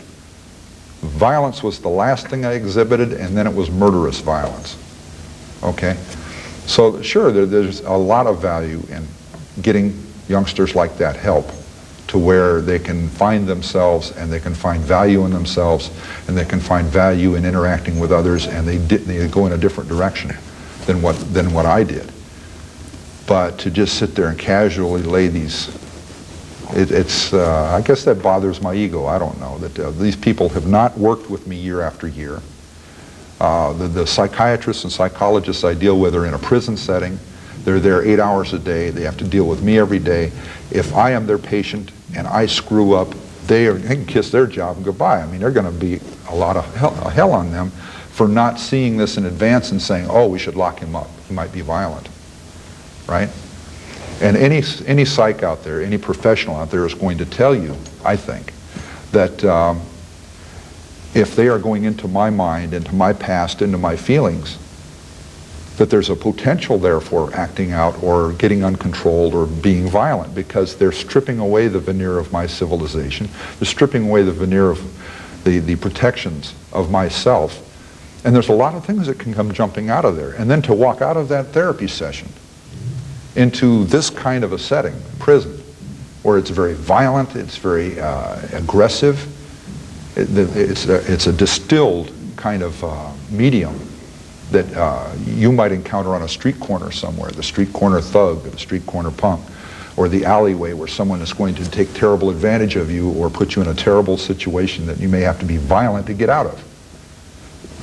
Violence 1.04 1.62
was 1.62 1.80
the 1.80 1.88
last 1.88 2.28
thing 2.28 2.44
I 2.44 2.52
exhibited, 2.52 3.12
and 3.12 3.36
then 3.36 3.46
it 3.46 3.54
was 3.54 3.70
murderous 3.70 4.20
violence. 4.20 4.76
Okay? 5.62 5.96
So, 6.66 7.02
sure, 7.02 7.30
there, 7.30 7.46
there's 7.46 7.80
a 7.80 7.92
lot 7.92 8.26
of 8.26 8.40
value 8.40 8.82
in 8.90 9.06
getting 9.62 10.00
youngsters 10.28 10.74
like 10.74 10.96
that 10.98 11.16
help 11.16 11.50
to 12.08 12.18
where 12.18 12.60
they 12.60 12.78
can 12.78 13.08
find 13.08 13.46
themselves 13.46 14.12
and 14.12 14.32
they 14.32 14.40
can 14.40 14.54
find 14.54 14.82
value 14.82 15.24
in 15.24 15.32
themselves 15.32 15.90
and 16.28 16.36
they 16.36 16.44
can 16.44 16.60
find 16.60 16.86
value 16.86 17.34
in 17.34 17.44
interacting 17.44 17.98
with 17.98 18.12
others 18.12 18.46
and 18.46 18.66
they, 18.66 18.78
di- 18.78 18.96
they 18.98 19.26
go 19.28 19.46
in 19.46 19.52
a 19.52 19.58
different 19.58 19.88
direction 19.88 20.34
than 20.86 21.00
what, 21.02 21.16
than 21.32 21.52
what 21.52 21.66
I 21.66 21.82
did. 21.82 22.10
But 23.26 23.58
to 23.60 23.70
just 23.70 23.98
sit 23.98 24.14
there 24.14 24.28
and 24.28 24.38
casually 24.38 25.02
lay 25.02 25.28
these, 25.28 25.68
it, 26.74 26.90
it's, 26.90 27.32
uh, 27.32 27.72
I 27.74 27.80
guess 27.80 28.04
that 28.04 28.22
bothers 28.22 28.60
my 28.60 28.74
ego. 28.74 29.06
I 29.06 29.18
don't 29.18 29.38
know. 29.38 29.58
That 29.58 29.78
uh, 29.78 29.90
these 29.92 30.16
people 30.16 30.48
have 30.50 30.66
not 30.66 30.96
worked 30.98 31.30
with 31.30 31.46
me 31.46 31.56
year 31.56 31.80
after 31.80 32.08
year. 32.08 32.40
Uh, 33.40 33.72
the, 33.74 33.88
the 33.88 34.06
psychiatrists 34.06 34.84
and 34.84 34.92
psychologists 34.92 35.64
I 35.64 35.74
deal 35.74 35.98
with 35.98 36.14
are 36.14 36.26
in 36.26 36.34
a 36.34 36.38
prison 36.38 36.76
setting. 36.76 37.18
They're 37.64 37.80
there 37.80 38.04
eight 38.04 38.20
hours 38.20 38.52
a 38.52 38.58
day. 38.58 38.90
They 38.90 39.02
have 39.02 39.16
to 39.18 39.24
deal 39.24 39.46
with 39.46 39.62
me 39.62 39.78
every 39.78 39.98
day. 39.98 40.32
If 40.70 40.94
I 40.94 41.12
am 41.12 41.26
their 41.26 41.38
patient 41.38 41.92
and 42.16 42.26
I 42.26 42.46
screw 42.46 42.94
up, 42.94 43.14
they, 43.46 43.66
are, 43.66 43.74
they 43.74 43.96
can 43.96 44.06
kiss 44.06 44.30
their 44.30 44.46
job 44.46 44.76
and 44.76 44.84
goodbye. 44.84 45.22
I 45.22 45.26
mean, 45.26 45.40
they're 45.40 45.50
going 45.50 45.72
to 45.72 45.78
be 45.78 46.00
a 46.28 46.34
lot 46.34 46.56
of 46.56 46.74
hell, 46.74 46.94
hell 47.10 47.32
on 47.32 47.52
them 47.52 47.70
for 47.70 48.28
not 48.28 48.58
seeing 48.58 48.96
this 48.96 49.16
in 49.16 49.26
advance 49.26 49.72
and 49.72 49.80
saying, 49.80 50.06
oh, 50.08 50.28
we 50.28 50.38
should 50.38 50.56
lock 50.56 50.78
him 50.78 50.94
up. 50.94 51.08
He 51.28 51.34
might 51.34 51.52
be 51.52 51.60
violent. 51.60 52.08
Right? 53.08 53.28
And 54.20 54.36
any, 54.36 54.62
any 54.86 55.04
psych 55.04 55.42
out 55.42 55.64
there, 55.64 55.82
any 55.82 55.98
professional 55.98 56.56
out 56.56 56.70
there 56.70 56.86
is 56.86 56.94
going 56.94 57.18
to 57.18 57.26
tell 57.26 57.54
you, 57.54 57.76
I 58.04 58.16
think, 58.16 58.52
that 59.12 59.44
um, 59.44 59.80
if 61.14 61.36
they 61.36 61.48
are 61.48 61.58
going 61.58 61.84
into 61.84 62.08
my 62.08 62.30
mind, 62.30 62.74
into 62.74 62.94
my 62.94 63.12
past, 63.12 63.62
into 63.62 63.78
my 63.78 63.96
feelings, 63.96 64.58
that 65.76 65.90
there's 65.90 66.10
a 66.10 66.16
potential 66.16 66.78
there 66.78 67.00
for 67.00 67.34
acting 67.34 67.72
out 67.72 68.00
or 68.02 68.32
getting 68.34 68.64
uncontrolled 68.64 69.34
or 69.34 69.46
being 69.46 69.88
violent 69.88 70.34
because 70.34 70.76
they're 70.76 70.92
stripping 70.92 71.40
away 71.40 71.66
the 71.66 71.80
veneer 71.80 72.18
of 72.18 72.32
my 72.32 72.46
civilization. 72.46 73.28
They're 73.58 73.66
stripping 73.66 74.08
away 74.08 74.22
the 74.22 74.32
veneer 74.32 74.70
of 74.70 75.42
the, 75.44 75.58
the 75.58 75.76
protections 75.76 76.54
of 76.72 76.90
myself. 76.90 77.60
And 78.24 78.34
there's 78.34 78.48
a 78.48 78.54
lot 78.54 78.74
of 78.74 78.86
things 78.86 79.08
that 79.08 79.18
can 79.18 79.34
come 79.34 79.52
jumping 79.52 79.90
out 79.90 80.04
of 80.04 80.16
there. 80.16 80.32
And 80.32 80.48
then 80.48 80.62
to 80.62 80.74
walk 80.74 81.02
out 81.02 81.16
of 81.16 81.28
that 81.28 81.48
therapy 81.48 81.88
session 81.88 82.28
into 83.36 83.84
this 83.84 84.10
kind 84.10 84.44
of 84.44 84.52
a 84.52 84.58
setting, 84.58 84.94
prison, 85.18 85.52
where 86.22 86.38
it's 86.38 86.50
very 86.50 86.74
violent, 86.74 87.36
it's 87.36 87.56
very 87.56 88.00
uh, 88.00 88.40
aggressive, 88.52 89.30
it, 90.16 90.28
it's, 90.56 90.86
a, 90.86 91.12
it's 91.12 91.26
a 91.26 91.32
distilled 91.32 92.12
kind 92.36 92.62
of 92.62 92.82
uh, 92.84 93.12
medium 93.30 93.78
that 94.50 94.72
uh, 94.76 95.12
you 95.24 95.50
might 95.50 95.72
encounter 95.72 96.14
on 96.14 96.22
a 96.22 96.28
street 96.28 96.58
corner 96.60 96.92
somewhere, 96.92 97.30
the 97.30 97.42
street 97.42 97.72
corner 97.72 98.00
thug, 98.00 98.46
or 98.46 98.50
the 98.50 98.58
street 98.58 98.86
corner 98.86 99.10
punk, 99.10 99.40
or 99.96 100.08
the 100.08 100.24
alleyway 100.24 100.72
where 100.72 100.88
someone 100.88 101.20
is 101.20 101.32
going 101.32 101.54
to 101.54 101.68
take 101.70 101.92
terrible 101.94 102.30
advantage 102.30 102.76
of 102.76 102.90
you 102.90 103.10
or 103.12 103.28
put 103.28 103.56
you 103.56 103.62
in 103.62 103.68
a 103.68 103.74
terrible 103.74 104.16
situation 104.16 104.86
that 104.86 104.98
you 104.98 105.08
may 105.08 105.20
have 105.20 105.38
to 105.40 105.46
be 105.46 105.56
violent 105.56 106.06
to 106.06 106.14
get 106.14 106.28
out 106.28 106.46
of. 106.46 106.62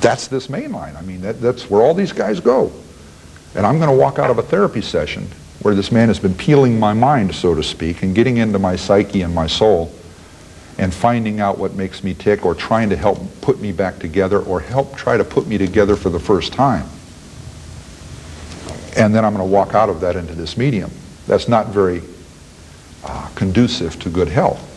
That's 0.00 0.26
this 0.28 0.48
main 0.48 0.72
line. 0.72 0.96
I 0.96 1.02
mean, 1.02 1.20
that, 1.20 1.40
that's 1.40 1.70
where 1.70 1.82
all 1.82 1.94
these 1.94 2.12
guys 2.12 2.40
go. 2.40 2.72
And 3.54 3.66
I'm 3.66 3.78
going 3.78 3.90
to 3.90 3.96
walk 3.96 4.18
out 4.18 4.30
of 4.30 4.38
a 4.38 4.42
therapy 4.42 4.80
session 4.80 5.28
where 5.62 5.74
this 5.74 5.92
man 5.92 6.08
has 6.08 6.18
been 6.18 6.34
peeling 6.34 6.78
my 6.78 6.92
mind, 6.92 7.34
so 7.34 7.54
to 7.54 7.62
speak, 7.62 8.02
and 8.02 8.14
getting 8.14 8.38
into 8.38 8.58
my 8.58 8.76
psyche 8.76 9.22
and 9.22 9.34
my 9.34 9.46
soul 9.46 9.92
and 10.78 10.92
finding 10.92 11.40
out 11.40 11.58
what 11.58 11.74
makes 11.74 12.02
me 12.02 12.14
tick 12.14 12.44
or 12.44 12.54
trying 12.54 12.88
to 12.90 12.96
help 12.96 13.18
put 13.40 13.60
me 13.60 13.72
back 13.72 13.98
together 13.98 14.40
or 14.40 14.60
help 14.60 14.96
try 14.96 15.16
to 15.16 15.24
put 15.24 15.46
me 15.46 15.58
together 15.58 15.96
for 15.96 16.10
the 16.10 16.18
first 16.18 16.52
time. 16.52 16.86
And 18.96 19.14
then 19.14 19.24
I'm 19.24 19.34
going 19.34 19.46
to 19.46 19.52
walk 19.52 19.74
out 19.74 19.88
of 19.88 20.00
that 20.00 20.16
into 20.16 20.34
this 20.34 20.56
medium. 20.56 20.90
That's 21.26 21.48
not 21.48 21.68
very 21.68 22.02
uh, 23.04 23.28
conducive 23.34 23.98
to 24.00 24.10
good 24.10 24.28
health. 24.28 24.68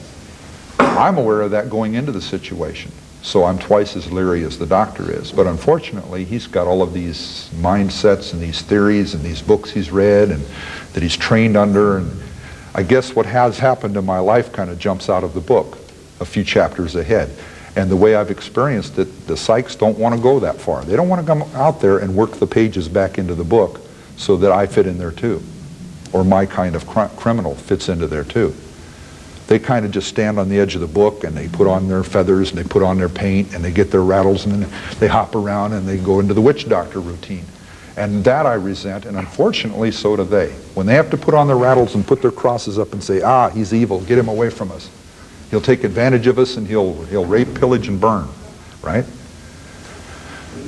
I'm 0.79 1.17
aware 1.17 1.41
of 1.41 1.51
that 1.51 1.69
going 1.69 1.95
into 1.95 2.11
the 2.11 2.21
situation. 2.21 2.91
So 3.25 3.43
I'm 3.43 3.57
twice 3.57 3.95
as 3.95 4.11
leery 4.11 4.43
as 4.43 4.59
the 4.59 4.67
doctor 4.67 5.11
is. 5.11 5.31
But 5.31 5.47
unfortunately, 5.47 6.25
he's 6.25 6.45
got 6.45 6.67
all 6.67 6.83
of 6.83 6.93
these 6.93 7.49
mindsets 7.55 8.33
and 8.33 8.41
these 8.41 8.61
theories 8.61 9.15
and 9.15 9.23
these 9.23 9.41
books 9.41 9.71
he's 9.71 9.89
read 9.89 10.29
and 10.29 10.45
that 10.93 11.01
he's 11.01 11.17
trained 11.17 11.57
under. 11.57 11.97
And 11.97 12.21
I 12.75 12.83
guess 12.83 13.15
what 13.15 13.25
has 13.25 13.57
happened 13.57 13.97
in 13.97 14.05
my 14.05 14.19
life 14.19 14.53
kind 14.53 14.69
of 14.69 14.77
jumps 14.77 15.09
out 15.09 15.23
of 15.23 15.33
the 15.33 15.41
book 15.41 15.79
a 16.19 16.25
few 16.25 16.43
chapters 16.43 16.93
ahead. 16.93 17.31
And 17.75 17.89
the 17.89 17.95
way 17.95 18.13
I've 18.13 18.29
experienced 18.29 18.99
it, 18.99 19.25
the 19.25 19.33
psychs 19.33 19.75
don't 19.75 19.97
want 19.97 20.15
to 20.15 20.21
go 20.21 20.39
that 20.41 20.61
far. 20.61 20.85
They 20.85 20.95
don't 20.95 21.09
want 21.09 21.19
to 21.19 21.27
come 21.27 21.41
out 21.55 21.81
there 21.81 21.97
and 21.97 22.15
work 22.15 22.33
the 22.33 22.45
pages 22.45 22.87
back 22.87 23.17
into 23.17 23.33
the 23.33 23.43
book 23.43 23.81
so 24.17 24.37
that 24.37 24.51
I 24.51 24.67
fit 24.67 24.85
in 24.85 24.99
there 24.99 25.11
too. 25.11 25.41
Or 26.13 26.23
my 26.23 26.45
kind 26.45 26.75
of 26.75 26.85
cr- 26.85 27.05
criminal 27.17 27.55
fits 27.55 27.89
into 27.89 28.05
there 28.05 28.23
too 28.23 28.55
they 29.47 29.59
kind 29.59 29.85
of 29.85 29.91
just 29.91 30.07
stand 30.07 30.39
on 30.39 30.49
the 30.49 30.59
edge 30.59 30.75
of 30.75 30.81
the 30.81 30.87
book 30.87 31.23
and 31.23 31.35
they 31.35 31.47
put 31.47 31.67
on 31.67 31.87
their 31.87 32.03
feathers 32.03 32.49
and 32.49 32.57
they 32.57 32.63
put 32.63 32.81
on 32.81 32.97
their 32.97 33.09
paint 33.09 33.53
and 33.53 33.63
they 33.63 33.71
get 33.71 33.91
their 33.91 34.01
rattles 34.01 34.45
and 34.45 34.63
they 34.99 35.07
hop 35.07 35.35
around 35.35 35.73
and 35.73 35.87
they 35.87 35.97
go 35.97 36.19
into 36.19 36.33
the 36.33 36.41
witch 36.41 36.67
doctor 36.67 36.99
routine. 36.99 37.45
And 37.97 38.23
that 38.25 38.45
I 38.45 38.55
resent, 38.55 39.05
and 39.05 39.15
unfortunately, 39.15 39.91
so 39.91 40.17
do 40.17 40.25
they. 40.25 40.49
When 40.73 40.85
they 40.85 40.95
have 40.95 41.09
to 41.11 41.17
put 41.17 41.33
on 41.33 41.47
their 41.47 41.55
rattles 41.55 41.95
and 41.95 42.05
put 42.05 42.21
their 42.21 42.31
crosses 42.31 42.77
up 42.77 42.91
and 42.91 43.01
say, 43.01 43.21
ah, 43.21 43.49
he's 43.49 43.73
evil, 43.73 44.01
get 44.01 44.17
him 44.17 44.27
away 44.27 44.49
from 44.49 44.71
us. 44.71 44.89
He'll 45.49 45.61
take 45.61 45.83
advantage 45.83 46.27
of 46.27 46.37
us 46.37 46.57
and 46.57 46.67
he'll, 46.67 47.03
he'll 47.05 47.25
rape, 47.25 47.53
pillage, 47.53 47.87
and 47.87 48.01
burn, 48.01 48.27
right? 48.81 49.05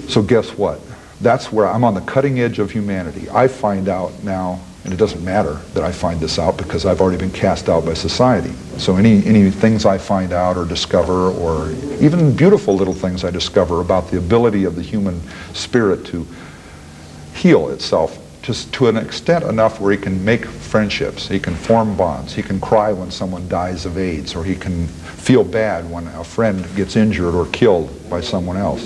So 0.07 0.21
guess 0.21 0.51
what? 0.51 0.79
That's 1.19 1.51
where 1.51 1.67
I'm 1.67 1.83
on 1.83 1.95
the 1.95 2.01
cutting 2.01 2.39
edge 2.39 2.59
of 2.59 2.71
humanity. 2.71 3.29
I 3.29 3.47
find 3.47 3.89
out 3.89 4.23
now 4.23 4.61
and 4.87 4.93
it 4.93 4.97
doesn't 4.97 5.21
matter 5.21 5.55
that 5.73 5.83
I 5.83 5.91
find 5.91 6.17
this 6.17 6.39
out 6.39 6.55
because 6.55 6.85
I've 6.85 7.01
already 7.01 7.17
been 7.17 7.29
cast 7.29 7.67
out 7.67 7.83
by 7.83 7.93
society. 7.93 8.53
So 8.77 8.95
any, 8.95 9.21
any 9.25 9.51
things 9.51 9.85
I 9.85 9.97
find 9.97 10.31
out 10.31 10.55
or 10.55 10.63
discover, 10.63 11.29
or 11.29 11.71
even 11.99 12.33
beautiful 12.33 12.73
little 12.73 12.93
things 12.93 13.25
I 13.25 13.29
discover 13.29 13.81
about 13.81 14.09
the 14.09 14.17
ability 14.17 14.63
of 14.63 14.77
the 14.77 14.81
human 14.81 15.21
spirit 15.51 16.05
to 16.05 16.25
heal 17.33 17.67
itself 17.67 18.17
just 18.41 18.73
to 18.75 18.87
an 18.87 18.95
extent 18.95 19.43
enough 19.43 19.81
where 19.81 19.91
he 19.91 19.97
can 19.97 20.23
make 20.23 20.45
friendships, 20.45 21.27
he 21.27 21.37
can 21.37 21.53
form 21.53 21.97
bonds, 21.97 22.33
he 22.33 22.41
can 22.41 22.57
cry 22.61 22.93
when 22.93 23.11
someone 23.11 23.45
dies 23.49 23.85
of 23.85 23.97
AIDS, 23.97 24.37
or 24.37 24.45
he 24.45 24.55
can 24.55 24.87
feel 24.87 25.43
bad 25.43 25.91
when 25.91 26.07
a 26.07 26.23
friend 26.23 26.65
gets 26.77 26.95
injured 26.95 27.35
or 27.35 27.45
killed 27.47 28.09
by 28.09 28.21
someone 28.21 28.55
else. 28.55 28.85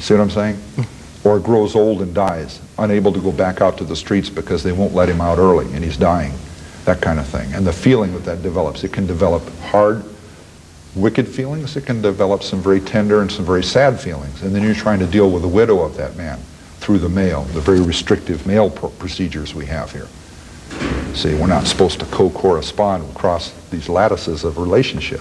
See 0.00 0.12
what 0.12 0.20
I'm 0.20 0.30
saying? 0.30 0.60
or 1.28 1.38
grows 1.38 1.76
old 1.76 2.00
and 2.00 2.14
dies, 2.14 2.60
unable 2.78 3.12
to 3.12 3.20
go 3.20 3.30
back 3.30 3.60
out 3.60 3.76
to 3.76 3.84
the 3.84 3.94
streets 3.94 4.30
because 4.30 4.62
they 4.62 4.72
won't 4.72 4.94
let 4.94 5.08
him 5.08 5.20
out 5.20 5.38
early 5.38 5.66
and 5.74 5.84
he's 5.84 5.96
dying, 5.96 6.32
that 6.86 7.02
kind 7.02 7.18
of 7.18 7.26
thing. 7.26 7.52
And 7.52 7.66
the 7.66 7.72
feeling 7.72 8.12
that 8.14 8.24
that 8.24 8.42
develops, 8.42 8.82
it 8.82 8.92
can 8.94 9.06
develop 9.06 9.46
hard, 9.60 10.02
wicked 10.96 11.28
feelings, 11.28 11.76
it 11.76 11.84
can 11.84 12.00
develop 12.00 12.42
some 12.42 12.60
very 12.60 12.80
tender 12.80 13.20
and 13.20 13.30
some 13.30 13.44
very 13.44 13.62
sad 13.62 14.00
feelings. 14.00 14.42
And 14.42 14.54
then 14.54 14.62
you're 14.62 14.74
trying 14.74 15.00
to 15.00 15.06
deal 15.06 15.30
with 15.30 15.42
the 15.42 15.48
widow 15.48 15.80
of 15.80 15.96
that 15.98 16.16
man 16.16 16.38
through 16.78 16.98
the 16.98 17.10
mail, 17.10 17.42
the 17.42 17.60
very 17.60 17.82
restrictive 17.82 18.46
mail 18.46 18.70
procedures 18.70 19.54
we 19.54 19.66
have 19.66 19.92
here. 19.92 20.08
See, 21.14 21.34
we're 21.34 21.46
not 21.46 21.66
supposed 21.66 22.00
to 22.00 22.06
co-correspond 22.06 23.10
across 23.10 23.52
these 23.68 23.88
lattices 23.88 24.44
of 24.44 24.56
relationship. 24.56 25.20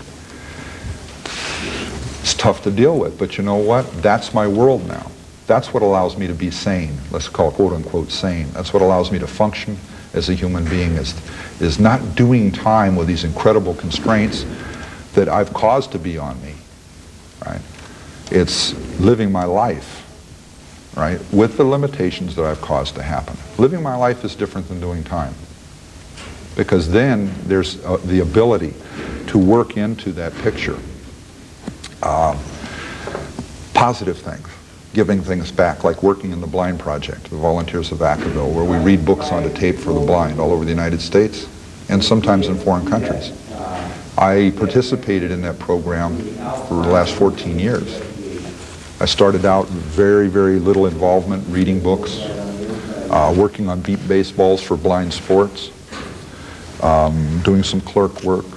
It's 2.22 2.34
tough 2.34 2.64
to 2.64 2.72
deal 2.72 2.98
with, 2.98 3.20
but 3.20 3.38
you 3.38 3.44
know 3.44 3.56
what? 3.56 3.92
That's 4.02 4.34
my 4.34 4.48
world 4.48 4.88
now. 4.88 5.12
That's 5.48 5.74
what 5.74 5.82
allows 5.82 6.18
me 6.18 6.28
to 6.28 6.34
be 6.34 6.52
sane. 6.52 6.98
Let's 7.10 7.30
call 7.30 7.50
it 7.50 7.54
quote 7.56 7.74
unquote 7.74 8.12
sane. 8.12 8.50
That's 8.52 8.74
what 8.74 8.82
allows 8.82 9.12
me 9.12 9.20
to 9.20 9.28
function 9.28 9.78
as 10.14 10.30
a 10.30 10.34
human 10.34 10.66
being 10.66 10.94
is, 10.94 11.16
is 11.62 11.80
not 11.80 12.16
doing 12.16 12.52
time 12.52 12.96
with 12.96 13.08
these 13.08 13.24
incredible 13.24 13.74
constraints 13.76 14.46
that 15.14 15.30
I've 15.30 15.54
caused 15.54 15.92
to 15.94 16.00
be 16.00 16.18
on 16.18 16.42
me, 16.42 16.54
right? 17.46 17.62
It's 18.30 18.74
living 19.00 19.32
my 19.32 19.46
life, 19.46 20.04
right, 20.98 21.20
with 21.32 21.58
the 21.58 21.64
limitations 21.64 22.36
that 22.36 22.46
I've 22.46 22.62
caused 22.62 22.96
to 22.96 23.04
happen. 23.04 23.38
Living 23.58 23.82
my 23.82 23.96
life 23.96 24.26
is 24.26 24.36
different 24.36 24.68
than 24.68 24.82
doing 24.82 25.04
time 25.04 25.34
because 26.56 26.90
then 26.90 27.32
there's 27.44 27.84
uh, 27.86 27.98
the 28.06 28.20
ability 28.20 28.74
to 29.28 29.38
work 29.38 29.78
into 29.78 30.12
that 30.12 30.34
picture 30.40 30.78
uh, 32.02 32.38
positive 33.74 34.18
things 34.18 34.48
giving 34.98 35.22
things 35.22 35.52
back, 35.52 35.84
like 35.84 36.02
working 36.02 36.32
in 36.32 36.42
the 36.42 36.48
Blind 36.48 36.80
Project, 36.80 37.30
the 37.30 37.36
Volunteers 37.36 37.92
of 37.92 38.00
Vacaville, 38.00 38.52
where 38.52 38.66
we 38.66 38.78
read 38.78 39.06
books 39.06 39.32
onto 39.32 39.54
tape 39.54 39.76
for 39.76 39.94
the 39.94 40.00
blind 40.00 40.40
all 40.40 40.52
over 40.52 40.66
the 40.66 40.72
United 40.72 41.00
States 41.00 41.48
and 41.90 42.04
sometimes 42.04 42.48
in 42.48 42.58
foreign 42.58 42.84
countries. 42.84 43.32
I 44.18 44.52
participated 44.58 45.30
in 45.30 45.40
that 45.44 45.60
program 45.60 46.18
for 46.68 46.82
the 46.82 46.90
last 46.90 47.14
14 47.14 47.60
years. 47.60 48.02
I 49.00 49.06
started 49.06 49.46
out 49.46 49.66
with 49.66 49.84
very, 49.84 50.30
very 50.30 50.58
little 50.58 50.88
involvement, 50.88 51.48
reading 51.50 51.80
books, 51.80 52.18
uh, 53.12 53.36
working 53.38 53.70
on 53.70 53.82
beep 53.82 54.00
baseballs 54.08 54.64
for 54.64 54.78
blind 54.78 55.14
sports, 55.14 55.70
um, 56.82 57.40
doing 57.44 57.62
some 57.62 57.82
clerk 57.82 58.24
work, 58.24 58.48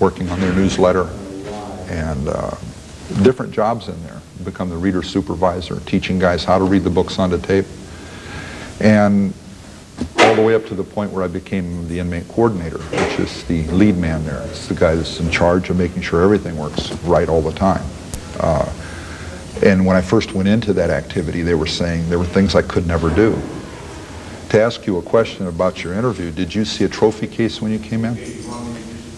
working 0.00 0.30
on 0.30 0.40
their 0.40 0.54
newsletter, 0.54 1.06
and 1.90 2.28
uh, 2.28 2.56
different 3.22 3.52
jobs 3.52 3.88
in 3.88 4.02
there. 4.04 4.21
Become 4.44 4.70
the 4.70 4.76
reader 4.76 5.02
supervisor, 5.02 5.80
teaching 5.80 6.18
guys 6.18 6.44
how 6.44 6.58
to 6.58 6.64
read 6.64 6.84
the 6.84 6.90
books 6.90 7.18
onto 7.18 7.38
tape. 7.38 7.66
And 8.80 9.32
all 10.18 10.34
the 10.34 10.42
way 10.42 10.54
up 10.54 10.66
to 10.66 10.74
the 10.74 10.84
point 10.84 11.12
where 11.12 11.22
I 11.22 11.28
became 11.28 11.86
the 11.88 11.98
inmate 11.98 12.26
coordinator, 12.28 12.78
which 12.78 13.20
is 13.20 13.44
the 13.44 13.66
lead 13.68 13.96
man 13.96 14.24
there. 14.24 14.42
It's 14.48 14.66
the 14.66 14.74
guy 14.74 14.94
that's 14.94 15.20
in 15.20 15.30
charge 15.30 15.70
of 15.70 15.76
making 15.76 16.02
sure 16.02 16.22
everything 16.22 16.56
works 16.56 16.92
right 17.04 17.28
all 17.28 17.42
the 17.42 17.52
time. 17.52 17.84
Uh, 18.40 18.70
and 19.62 19.84
when 19.86 19.96
I 19.96 20.00
first 20.00 20.32
went 20.32 20.48
into 20.48 20.72
that 20.72 20.90
activity, 20.90 21.42
they 21.42 21.54
were 21.54 21.66
saying 21.66 22.08
there 22.08 22.18
were 22.18 22.24
things 22.24 22.54
I 22.54 22.62
could 22.62 22.86
never 22.86 23.14
do. 23.14 23.40
To 24.48 24.60
ask 24.60 24.86
you 24.86 24.98
a 24.98 25.02
question 25.02 25.46
about 25.46 25.84
your 25.84 25.94
interview, 25.94 26.30
did 26.30 26.54
you 26.54 26.64
see 26.64 26.84
a 26.84 26.88
trophy 26.88 27.26
case 27.26 27.62
when 27.62 27.70
you 27.70 27.78
came 27.78 28.04
in? 28.04 28.16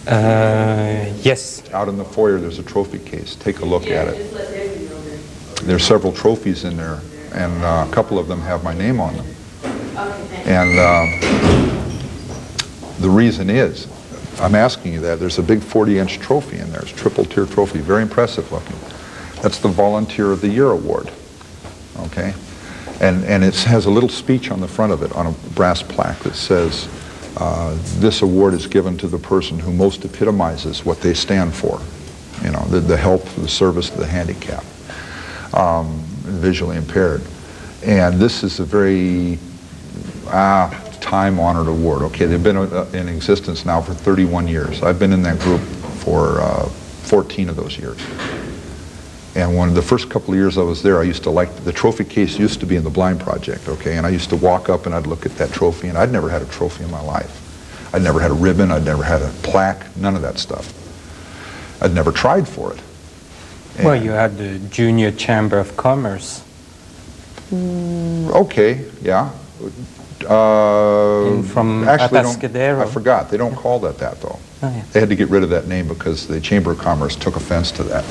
Uh, 0.07 1.13
yes. 1.21 1.67
Out 1.71 1.89
in 1.89 1.97
the 1.97 2.05
foyer, 2.05 2.39
there's 2.39 2.59
a 2.59 2.63
trophy 2.63 2.99
case. 2.99 3.35
Take 3.35 3.59
a 3.59 3.65
look 3.65 3.87
at 3.87 4.07
it. 4.09 4.64
There's 5.65 5.83
several 5.83 6.13
trophies 6.13 6.63
in 6.63 6.77
there, 6.77 7.01
and 7.33 7.63
uh, 7.63 7.87
a 7.87 7.91
couple 7.91 8.19
of 8.19 8.27
them 8.27 8.39
have 8.41 8.63
my 8.63 8.75
name 8.75 8.99
on 8.99 9.15
them. 9.15 9.25
And 10.45 10.77
uh, 10.77 11.05
the 12.99 13.09
reason 13.09 13.49
is, 13.49 13.87
I'm 14.39 14.53
asking 14.53 14.93
you 14.93 14.99
that, 14.99 15.19
there's 15.19 15.39
a 15.39 15.43
big 15.43 15.61
40-inch 15.61 16.19
trophy 16.19 16.59
in 16.59 16.71
there. 16.71 16.81
It's 16.81 16.91
a 16.91 16.95
triple 16.95 17.25
tier 17.25 17.47
trophy, 17.47 17.79
very 17.79 18.03
impressive 18.03 18.51
looking. 18.51 18.75
That's 19.41 19.57
the 19.57 19.69
Volunteer 19.69 20.31
of 20.31 20.41
the 20.41 20.49
Year 20.49 20.69
Award, 20.69 21.11
okay? 21.97 22.35
And, 23.01 23.25
and 23.25 23.43
it 23.43 23.55
has 23.63 23.87
a 23.87 23.89
little 23.89 24.09
speech 24.09 24.51
on 24.51 24.61
the 24.61 24.67
front 24.67 24.91
of 24.91 25.01
it 25.01 25.11
on 25.13 25.25
a 25.27 25.31
brass 25.55 25.81
plaque 25.81 26.19
that 26.19 26.35
says, 26.35 26.87
uh, 27.37 27.75
this 27.97 28.21
award 28.21 28.53
is 28.53 28.67
given 28.67 28.97
to 28.97 29.07
the 29.07 29.17
person 29.17 29.57
who 29.57 29.73
most 29.73 30.05
epitomizes 30.05 30.85
what 30.85 31.01
they 31.01 31.15
stand 31.15 31.55
for, 31.55 31.81
you 32.43 32.51
know, 32.51 32.63
the, 32.65 32.79
the 32.79 32.95
help, 32.95 33.25
the 33.35 33.47
service 33.47 33.89
the 33.89 34.05
handicapped, 34.05 34.65
um, 35.55 35.99
visually 36.23 36.77
impaired. 36.77 37.21
And 37.83 38.19
this 38.19 38.43
is 38.43 38.59
a 38.59 38.65
very 38.65 39.39
ah, 40.27 40.69
time-honored 41.01 41.67
award. 41.67 42.01
Okay, 42.03 42.25
they've 42.25 42.43
been 42.43 42.57
uh, 42.57 42.89
in 42.93 43.07
existence 43.07 43.65
now 43.65 43.81
for 43.81 43.93
31 43.93 44.47
years. 44.47 44.81
I've 44.81 44.99
been 44.99 45.13
in 45.13 45.21
that 45.23 45.39
group 45.39 45.61
for 45.99 46.41
uh, 46.41 46.65
14 46.65 47.49
of 47.49 47.55
those 47.55 47.77
years. 47.77 47.99
And 49.35 49.55
one 49.55 49.67
of 49.67 49.75
the 49.75 49.81
first 49.81 50.09
couple 50.09 50.33
of 50.33 50.39
years 50.39 50.57
I 50.57 50.61
was 50.63 50.81
there, 50.81 50.97
I 50.99 51.03
used 51.03 51.23
to 51.23 51.29
like, 51.29 51.53
the 51.65 51.73
trophy 51.73 52.05
case 52.05 52.39
used 52.39 52.61
to 52.61 52.65
be 52.65 52.77
in 52.77 52.85
the 52.85 52.89
Blind 52.89 53.19
Project, 53.19 53.67
okay? 53.67 53.97
And 53.97 54.07
I 54.07 54.09
used 54.09 54.29
to 54.29 54.37
walk 54.37 54.69
up 54.69 54.85
and 54.85 54.95
I'd 54.95 55.07
look 55.07 55.25
at 55.25 55.35
that 55.35 55.51
trophy, 55.51 55.89
and 55.89 55.97
I'd 55.97 56.11
never 56.11 56.29
had 56.29 56.41
a 56.41 56.45
trophy 56.45 56.85
in 56.85 56.91
my 56.91 57.01
life. 57.01 57.41
I'd 57.93 58.01
never 58.01 58.21
had 58.21 58.31
a 58.31 58.33
ribbon, 58.33 58.71
I'd 58.71 58.85
never 58.85 59.03
had 59.03 59.21
a 59.21 59.29
plaque, 59.43 59.95
none 59.97 60.15
of 60.15 60.21
that 60.21 60.37
stuff. 60.37 60.73
I'd 61.81 61.93
never 61.93 62.13
tried 62.13 62.47
for 62.47 62.73
it. 62.73 62.79
Well, 63.83 64.01
you 64.01 64.11
had 64.11 64.37
the 64.37 64.59
Junior 64.69 65.11
Chamber 65.11 65.59
of 65.59 65.75
Commerce. 65.75 66.43
Okay, 67.51 68.85
yeah. 69.01 69.31
Uh, 70.27 71.41
from 71.43 71.87
actually. 71.87 72.19
I 72.19 72.85
forgot. 72.87 73.29
They 73.29 73.37
don't 73.37 73.55
call 73.55 73.79
that 73.79 73.97
that, 73.99 74.21
though. 74.21 74.39
Oh, 74.63 74.69
yeah. 74.69 74.83
They 74.91 74.99
had 74.99 75.09
to 75.09 75.15
get 75.15 75.29
rid 75.29 75.43
of 75.43 75.49
that 75.49 75.67
name 75.67 75.87
because 75.87 76.27
the 76.27 76.39
Chamber 76.39 76.71
of 76.71 76.79
Commerce 76.79 77.15
took 77.15 77.35
offense 77.35 77.71
to 77.73 77.83
that. 77.83 78.03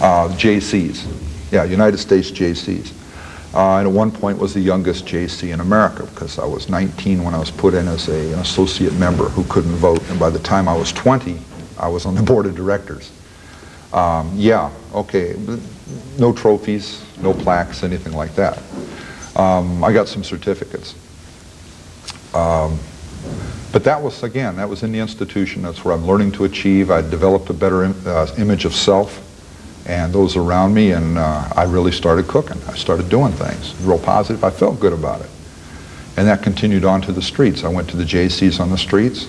Uh, 0.00 0.28
JCs. 0.36 1.06
Yeah, 1.52 1.64
United 1.64 1.98
States 1.98 2.30
JCs. 2.30 2.92
Uh, 3.54 3.78
and 3.78 3.88
at 3.88 3.92
one 3.92 4.10
point 4.10 4.38
was 4.38 4.52
the 4.52 4.60
youngest 4.60 5.06
JC 5.06 5.54
in 5.54 5.60
America 5.60 6.04
because 6.04 6.38
I 6.38 6.44
was 6.44 6.68
19 6.68 7.24
when 7.24 7.34
I 7.34 7.38
was 7.38 7.50
put 7.50 7.72
in 7.72 7.88
as 7.88 8.08
a, 8.08 8.32
an 8.34 8.40
associate 8.40 8.92
member 8.94 9.24
who 9.24 9.44
couldn't 9.44 9.76
vote. 9.76 10.02
And 10.10 10.20
by 10.20 10.28
the 10.28 10.38
time 10.38 10.68
I 10.68 10.76
was 10.76 10.92
20, 10.92 11.38
I 11.78 11.88
was 11.88 12.04
on 12.04 12.14
the 12.14 12.22
board 12.30 12.44
of 12.44 12.54
directors. 12.54 13.10
Um, 13.92 14.30
yeah, 14.34 14.70
okay. 14.94 15.36
No 16.18 16.32
trophies, 16.32 17.04
no 17.20 17.32
plaques, 17.32 17.82
anything 17.82 18.12
like 18.12 18.34
that. 18.34 18.62
Um, 19.36 19.82
I 19.84 19.92
got 19.92 20.08
some 20.08 20.24
certificates. 20.24 20.94
Um, 22.34 22.78
but 23.72 23.84
that 23.84 24.02
was, 24.02 24.22
again, 24.22 24.56
that 24.56 24.68
was 24.68 24.82
in 24.82 24.92
the 24.92 24.98
institution. 24.98 25.62
That's 25.62 25.84
where 25.84 25.94
I'm 25.94 26.06
learning 26.06 26.32
to 26.32 26.44
achieve. 26.44 26.90
I 26.90 27.02
developed 27.02 27.50
a 27.50 27.54
better 27.54 27.84
Im 27.84 27.94
uh, 28.06 28.26
image 28.38 28.64
of 28.64 28.74
self 28.74 29.24
and 29.86 30.12
those 30.12 30.36
around 30.36 30.74
me, 30.74 30.92
and 30.92 31.16
uh, 31.16 31.48
I 31.56 31.64
really 31.64 31.92
started 31.92 32.28
cooking. 32.28 32.60
I 32.68 32.74
started 32.74 33.08
doing 33.08 33.32
things, 33.32 33.74
real 33.80 33.98
positive. 33.98 34.44
I 34.44 34.50
felt 34.50 34.78
good 34.78 34.92
about 34.92 35.22
it. 35.22 35.30
And 36.18 36.28
that 36.28 36.42
continued 36.42 36.84
on 36.84 37.00
to 37.02 37.12
the 37.12 37.22
streets. 37.22 37.64
I 37.64 37.68
went 37.68 37.88
to 37.90 37.96
the 37.96 38.04
JCs 38.04 38.60
on 38.60 38.70
the 38.70 38.76
streets, 38.76 39.26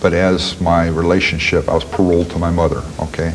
but 0.00 0.12
as 0.12 0.60
my 0.60 0.88
relationship, 0.88 1.68
I 1.68 1.74
was 1.74 1.84
paroled 1.84 2.30
to 2.30 2.38
my 2.38 2.50
mother, 2.50 2.82
okay? 2.98 3.34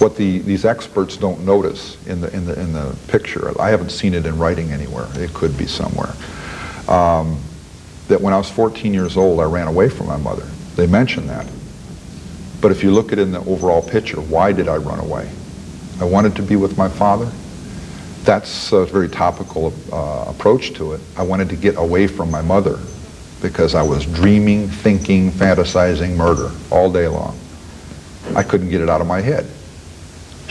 What 0.00 0.16
the, 0.16 0.38
these 0.38 0.64
experts 0.64 1.18
don't 1.18 1.44
notice 1.44 2.02
in 2.06 2.22
the, 2.22 2.34
in, 2.34 2.46
the, 2.46 2.58
in 2.58 2.72
the 2.72 2.96
picture, 3.08 3.52
I 3.60 3.68
haven't 3.68 3.90
seen 3.90 4.14
it 4.14 4.24
in 4.24 4.38
writing 4.38 4.72
anywhere. 4.72 5.06
It 5.16 5.34
could 5.34 5.58
be 5.58 5.66
somewhere. 5.66 6.14
Um, 6.88 7.38
that 8.08 8.18
when 8.18 8.32
I 8.32 8.38
was 8.38 8.50
14 8.50 8.94
years 8.94 9.18
old, 9.18 9.40
I 9.40 9.44
ran 9.44 9.68
away 9.68 9.90
from 9.90 10.06
my 10.06 10.16
mother. 10.16 10.46
They 10.74 10.86
mention 10.86 11.26
that. 11.26 11.46
But 12.62 12.72
if 12.72 12.82
you 12.82 12.92
look 12.92 13.12
at 13.12 13.18
it 13.18 13.22
in 13.22 13.32
the 13.32 13.40
overall 13.40 13.82
picture, 13.82 14.22
why 14.22 14.52
did 14.52 14.68
I 14.68 14.78
run 14.78 15.00
away? 15.00 15.30
I 16.00 16.04
wanted 16.04 16.34
to 16.36 16.42
be 16.42 16.56
with 16.56 16.78
my 16.78 16.88
father. 16.88 17.30
That's 18.24 18.72
a 18.72 18.86
very 18.86 19.08
topical 19.10 19.74
uh, 19.92 20.24
approach 20.28 20.72
to 20.74 20.92
it. 20.92 21.02
I 21.14 21.24
wanted 21.24 21.50
to 21.50 21.56
get 21.56 21.76
away 21.76 22.06
from 22.06 22.30
my 22.30 22.40
mother 22.40 22.78
because 23.42 23.74
I 23.74 23.82
was 23.82 24.06
dreaming, 24.06 24.66
thinking, 24.66 25.30
fantasizing 25.30 26.16
murder 26.16 26.50
all 26.70 26.90
day 26.90 27.06
long. 27.06 27.38
I 28.34 28.42
couldn't 28.42 28.70
get 28.70 28.80
it 28.80 28.88
out 28.88 29.02
of 29.02 29.06
my 29.06 29.20
head. 29.20 29.46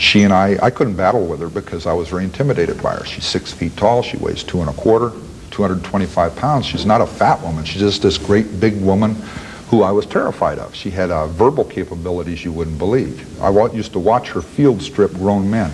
She 0.00 0.22
and 0.22 0.32
I, 0.32 0.58
I 0.62 0.70
couldn't 0.70 0.96
battle 0.96 1.26
with 1.26 1.40
her 1.40 1.50
because 1.50 1.86
I 1.86 1.92
was 1.92 2.08
very 2.08 2.24
intimidated 2.24 2.82
by 2.82 2.96
her. 2.96 3.04
She's 3.04 3.26
six 3.26 3.52
feet 3.52 3.76
tall, 3.76 4.02
she 4.02 4.16
weighs 4.16 4.42
two 4.42 4.60
and 4.60 4.70
a 4.70 4.72
quarter, 4.72 5.12
225 5.50 6.34
pounds. 6.36 6.64
She's 6.64 6.86
not 6.86 7.02
a 7.02 7.06
fat 7.06 7.40
woman, 7.42 7.66
she's 7.66 7.82
just 7.82 8.00
this 8.00 8.16
great 8.16 8.60
big 8.60 8.80
woman 8.80 9.14
who 9.68 9.82
I 9.82 9.92
was 9.92 10.06
terrified 10.06 10.58
of. 10.58 10.74
She 10.74 10.88
had 10.88 11.10
uh, 11.10 11.26
verbal 11.26 11.64
capabilities 11.64 12.42
you 12.42 12.50
wouldn't 12.50 12.78
believe. 12.78 13.40
I 13.42 13.50
used 13.72 13.92
to 13.92 13.98
watch 13.98 14.30
her 14.30 14.40
field 14.40 14.80
strip 14.80 15.12
grown 15.12 15.50
men 15.50 15.70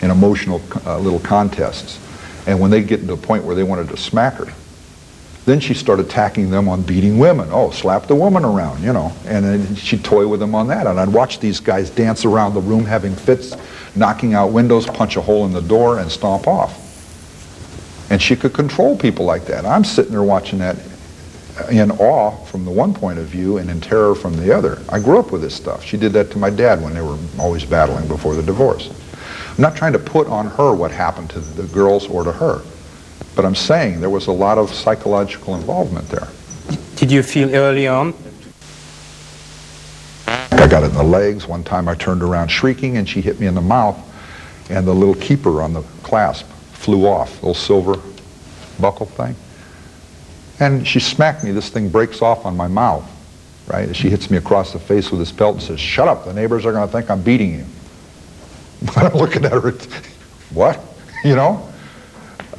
in 0.00 0.10
emotional 0.10 0.62
uh, 0.86 0.98
little 0.98 1.20
contests. 1.20 2.00
And 2.46 2.58
when 2.58 2.70
they 2.70 2.82
get 2.82 3.06
to 3.06 3.12
a 3.12 3.16
point 3.16 3.44
where 3.44 3.54
they 3.54 3.62
wanted 3.62 3.88
to 3.90 3.96
smack 3.98 4.34
her, 4.34 4.52
then 5.48 5.60
she 5.60 5.72
started 5.72 6.06
attacking 6.06 6.50
them 6.50 6.68
on 6.68 6.82
beating 6.82 7.18
women. 7.18 7.48
Oh, 7.50 7.70
slap 7.70 8.06
the 8.06 8.14
woman 8.14 8.44
around, 8.44 8.82
you 8.82 8.92
know. 8.92 9.12
And 9.24 9.44
then 9.44 9.74
she'd 9.76 10.04
toy 10.04 10.28
with 10.28 10.40
them 10.40 10.54
on 10.54 10.66
that. 10.68 10.86
And 10.86 11.00
I'd 11.00 11.08
watch 11.08 11.40
these 11.40 11.58
guys 11.58 11.88
dance 11.90 12.24
around 12.24 12.54
the 12.54 12.60
room 12.60 12.84
having 12.84 13.14
fits, 13.14 13.56
knocking 13.96 14.34
out 14.34 14.52
windows, 14.52 14.86
punch 14.86 15.16
a 15.16 15.20
hole 15.20 15.46
in 15.46 15.52
the 15.52 15.62
door, 15.62 16.00
and 16.00 16.10
stomp 16.10 16.46
off. 16.46 16.84
And 18.10 18.20
she 18.20 18.36
could 18.36 18.52
control 18.52 18.96
people 18.96 19.24
like 19.24 19.46
that. 19.46 19.64
I'm 19.64 19.84
sitting 19.84 20.12
there 20.12 20.22
watching 20.22 20.58
that 20.58 20.76
in 21.70 21.90
awe 21.92 22.30
from 22.44 22.64
the 22.64 22.70
one 22.70 22.94
point 22.94 23.18
of 23.18 23.26
view 23.26 23.58
and 23.58 23.70
in 23.70 23.80
terror 23.80 24.14
from 24.14 24.36
the 24.36 24.54
other. 24.54 24.80
I 24.88 25.00
grew 25.00 25.18
up 25.18 25.32
with 25.32 25.42
this 25.42 25.54
stuff. 25.54 25.82
She 25.82 25.96
did 25.96 26.12
that 26.12 26.30
to 26.32 26.38
my 26.38 26.50
dad 26.50 26.82
when 26.82 26.94
they 26.94 27.02
were 27.02 27.18
always 27.38 27.64
battling 27.64 28.06
before 28.06 28.34
the 28.34 28.42
divorce. 28.42 28.90
I'm 29.50 29.62
not 29.62 29.76
trying 29.76 29.92
to 29.94 29.98
put 29.98 30.28
on 30.28 30.46
her 30.46 30.74
what 30.74 30.90
happened 30.90 31.30
to 31.30 31.40
the 31.40 31.64
girls 31.74 32.06
or 32.06 32.22
to 32.22 32.32
her, 32.32 32.62
but 33.38 33.44
I'm 33.44 33.54
saying 33.54 34.00
there 34.00 34.10
was 34.10 34.26
a 34.26 34.32
lot 34.32 34.58
of 34.58 34.74
psychological 34.74 35.54
involvement 35.54 36.08
there. 36.08 36.26
Did 36.96 37.12
you 37.12 37.22
feel 37.22 37.54
early 37.54 37.86
on? 37.86 38.12
I 40.26 40.66
got 40.66 40.82
it 40.82 40.86
in 40.86 40.94
the 40.94 41.04
legs. 41.04 41.46
One 41.46 41.62
time 41.62 41.86
I 41.86 41.94
turned 41.94 42.24
around 42.24 42.48
shrieking 42.48 42.96
and 42.96 43.08
she 43.08 43.20
hit 43.20 43.38
me 43.38 43.46
in 43.46 43.54
the 43.54 43.60
mouth 43.60 43.96
and 44.70 44.84
the 44.84 44.92
little 44.92 45.14
keeper 45.14 45.62
on 45.62 45.72
the 45.72 45.82
clasp 46.02 46.46
flew 46.72 47.06
off, 47.06 47.32
little 47.34 47.54
silver 47.54 48.00
buckle 48.80 49.06
thing. 49.06 49.36
And 50.58 50.84
she 50.84 50.98
smacked 50.98 51.44
me. 51.44 51.52
This 51.52 51.68
thing 51.68 51.90
breaks 51.90 52.20
off 52.20 52.44
on 52.44 52.56
my 52.56 52.66
mouth, 52.66 53.08
right? 53.68 53.94
She 53.94 54.10
hits 54.10 54.32
me 54.32 54.36
across 54.36 54.72
the 54.72 54.80
face 54.80 55.12
with 55.12 55.20
this 55.20 55.30
belt 55.30 55.54
and 55.54 55.62
says, 55.62 55.78
shut 55.78 56.08
up. 56.08 56.24
The 56.24 56.34
neighbors 56.34 56.66
are 56.66 56.72
going 56.72 56.88
to 56.88 56.92
think 56.92 57.08
I'm 57.08 57.22
beating 57.22 57.54
you. 57.54 57.64
I'm 58.96 59.12
looking 59.12 59.44
at 59.44 59.52
her. 59.52 59.74
What? 60.52 60.80
You 61.24 61.34
know? 61.34 61.68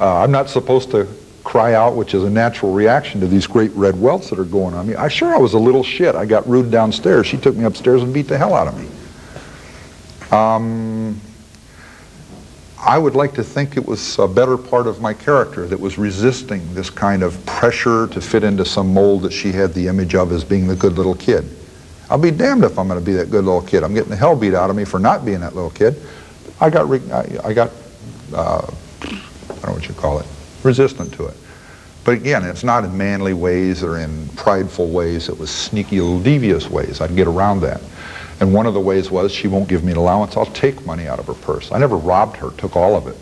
Uh, 0.00 0.22
I'm 0.22 0.30
not 0.30 0.48
supposed 0.48 0.90
to 0.92 1.06
cry 1.44 1.74
out, 1.74 1.94
which 1.94 2.14
is 2.14 2.24
a 2.24 2.30
natural 2.30 2.72
reaction 2.72 3.20
to 3.20 3.26
these 3.26 3.46
great 3.46 3.70
red 3.72 4.00
welts 4.00 4.30
that 4.30 4.38
are 4.38 4.44
going 4.44 4.74
on 4.74 4.88
me. 4.88 4.94
I 4.94 5.08
sure 5.08 5.34
I 5.34 5.38
was 5.38 5.52
a 5.52 5.58
little 5.58 5.84
shit. 5.84 6.14
I 6.14 6.24
got 6.24 6.48
rude 6.48 6.70
downstairs. 6.70 7.26
She 7.26 7.36
took 7.36 7.54
me 7.54 7.64
upstairs 7.64 8.02
and 8.02 8.12
beat 8.12 8.28
the 8.28 8.38
hell 8.38 8.54
out 8.54 8.68
of 8.68 8.78
me. 8.78 8.88
Um, 10.30 11.20
I 12.82 12.96
would 12.96 13.14
like 13.14 13.34
to 13.34 13.44
think 13.44 13.76
it 13.76 13.84
was 13.84 14.18
a 14.18 14.26
better 14.26 14.56
part 14.56 14.86
of 14.86 15.02
my 15.02 15.12
character 15.12 15.66
that 15.66 15.78
was 15.78 15.98
resisting 15.98 16.72
this 16.72 16.88
kind 16.88 17.22
of 17.22 17.44
pressure 17.44 18.06
to 18.06 18.20
fit 18.22 18.42
into 18.42 18.64
some 18.64 18.94
mold 18.94 19.22
that 19.22 19.32
she 19.32 19.52
had 19.52 19.74
the 19.74 19.86
image 19.88 20.14
of 20.14 20.32
as 20.32 20.44
being 20.44 20.66
the 20.66 20.76
good 20.76 20.94
little 20.94 21.14
kid. 21.14 21.44
I'll 22.08 22.18
be 22.18 22.30
damned 22.30 22.64
if 22.64 22.78
I'm 22.78 22.88
going 22.88 22.98
to 22.98 23.04
be 23.04 23.12
that 23.14 23.30
good 23.30 23.44
little 23.44 23.60
kid. 23.60 23.84
I'm 23.84 23.92
getting 23.92 24.10
the 24.10 24.16
hell 24.16 24.34
beat 24.34 24.54
out 24.54 24.70
of 24.70 24.76
me 24.76 24.84
for 24.84 24.98
not 24.98 25.26
being 25.26 25.40
that 25.40 25.54
little 25.54 25.70
kid. 25.70 26.00
I 26.58 26.70
got, 26.70 26.90
I, 27.12 27.38
I 27.44 27.52
got, 27.52 27.70
uh, 28.34 28.70
I 29.50 29.54
don't 29.54 29.66
know 29.66 29.72
what 29.72 29.88
you 29.88 29.94
call 29.94 30.18
it, 30.18 30.26
resistant 30.62 31.12
to 31.14 31.26
it. 31.26 31.36
But 32.04 32.14
again, 32.14 32.44
it's 32.44 32.64
not 32.64 32.84
in 32.84 32.96
manly 32.96 33.34
ways 33.34 33.82
or 33.82 33.98
in 33.98 34.28
prideful 34.30 34.88
ways. 34.88 35.28
It 35.28 35.38
was 35.38 35.50
sneaky 35.50 36.00
little 36.00 36.20
devious 36.20 36.70
ways. 36.70 37.00
I'd 37.00 37.14
get 37.14 37.26
around 37.26 37.60
that. 37.60 37.80
And 38.40 38.54
one 38.54 38.66
of 38.66 38.72
the 38.72 38.80
ways 38.80 39.10
was 39.10 39.32
she 39.32 39.48
won't 39.48 39.68
give 39.68 39.84
me 39.84 39.92
an 39.92 39.98
allowance. 39.98 40.36
I'll 40.36 40.46
take 40.46 40.86
money 40.86 41.06
out 41.06 41.18
of 41.18 41.26
her 41.26 41.34
purse. 41.34 41.70
I 41.70 41.78
never 41.78 41.96
robbed 41.96 42.36
her, 42.38 42.50
took 42.52 42.74
all 42.74 42.96
of 42.96 43.06
it. 43.06 43.16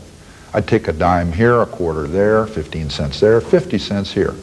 I'd 0.55 0.68
take 0.68 0.87
a 0.89 0.93
dime 0.93 1.33
here, 1.33 1.61
a 1.61 1.66
quarter 1.66 2.07
there, 2.07 2.47
15 2.47 2.89
cents 2.89 3.20
there, 3.20 3.41
50 3.41 3.79
cents 3.79 4.12
here. 4.12 4.35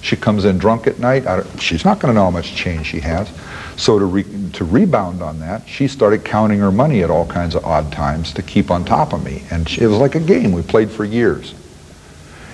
She 0.00 0.16
comes 0.16 0.44
in 0.44 0.58
drunk 0.58 0.86
at 0.86 0.98
night. 0.98 1.24
she's 1.58 1.84
not 1.84 1.98
going 1.98 2.12
to 2.12 2.14
know 2.14 2.24
how 2.24 2.30
much 2.30 2.54
change 2.54 2.86
she 2.86 3.00
has. 3.00 3.30
So 3.76 3.98
to, 3.98 4.04
re, 4.04 4.24
to 4.54 4.64
rebound 4.64 5.22
on 5.22 5.40
that, 5.40 5.68
she 5.68 5.88
started 5.88 6.24
counting 6.24 6.58
her 6.58 6.72
money 6.72 7.02
at 7.02 7.10
all 7.10 7.26
kinds 7.26 7.54
of 7.54 7.64
odd 7.64 7.92
times 7.92 8.32
to 8.34 8.42
keep 8.42 8.70
on 8.70 8.84
top 8.84 9.12
of 9.12 9.24
me. 9.24 9.44
And 9.50 9.68
she, 9.68 9.82
it 9.82 9.86
was 9.86 9.98
like 9.98 10.14
a 10.14 10.20
game 10.20 10.52
we 10.52 10.62
played 10.62 10.90
for 10.90 11.04
years. 11.04 11.54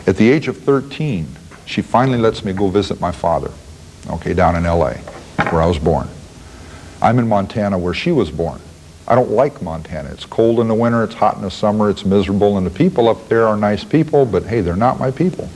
At 0.07 0.17
the 0.17 0.31
age 0.31 0.49
of 0.49 0.59
13, 0.59 1.27
she 1.67 1.81
finally 1.81 2.19
lets 2.19 2.45
me 2.45 2.53
go 2.53 2.69
visit 2.69 3.01
my 3.01 3.13
father, 3.13 3.51
okay, 4.11 4.35
down 4.35 4.55
in 4.57 4.67
L.A., 4.67 4.95
where 5.51 5.63
I 5.63 5.67
was 5.67 5.79
born. 5.79 6.09
I'm 7.01 7.19
in 7.19 7.29
Montana 7.29 7.79
where 7.79 7.95
she 7.95 8.13
was 8.13 8.31
born. 8.31 8.61
I 9.07 9.15
don't 9.15 9.31
like 9.31 9.61
Montana. 9.61 10.11
It's 10.11 10.25
cold 10.25 10.61
in 10.61 10.69
the 10.69 10.75
winter, 10.75 11.05
it's 11.05 11.15
hot 11.15 11.37
in 11.37 11.43
the 11.43 11.51
summer, 11.51 11.91
it's 11.91 12.05
miserable, 12.05 12.57
and 12.57 12.67
the 12.67 12.71
people 12.71 13.09
up 13.09 13.29
there 13.29 13.47
are 13.47 13.57
nice 13.57 13.85
people, 13.85 14.25
but 14.25 14.45
hey, 14.45 14.61
they're 14.61 14.77
not 14.77 14.99
my 14.99 15.11
people. 15.11 15.49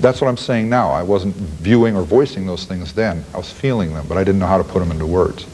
That's 0.00 0.20
what 0.20 0.28
I'm 0.28 0.36
saying 0.36 0.68
now. 0.68 0.90
I 0.90 1.02
wasn't 1.02 1.34
viewing 1.36 1.94
or 1.94 2.02
voicing 2.02 2.46
those 2.46 2.64
things 2.64 2.94
then. 2.94 3.22
I 3.34 3.36
was 3.36 3.52
feeling 3.52 3.92
them, 3.92 4.06
but 4.08 4.16
I 4.16 4.24
didn't 4.24 4.40
know 4.40 4.46
how 4.46 4.58
to 4.58 4.64
put 4.64 4.78
them 4.78 4.90
into 4.90 5.06
words. 5.06 5.46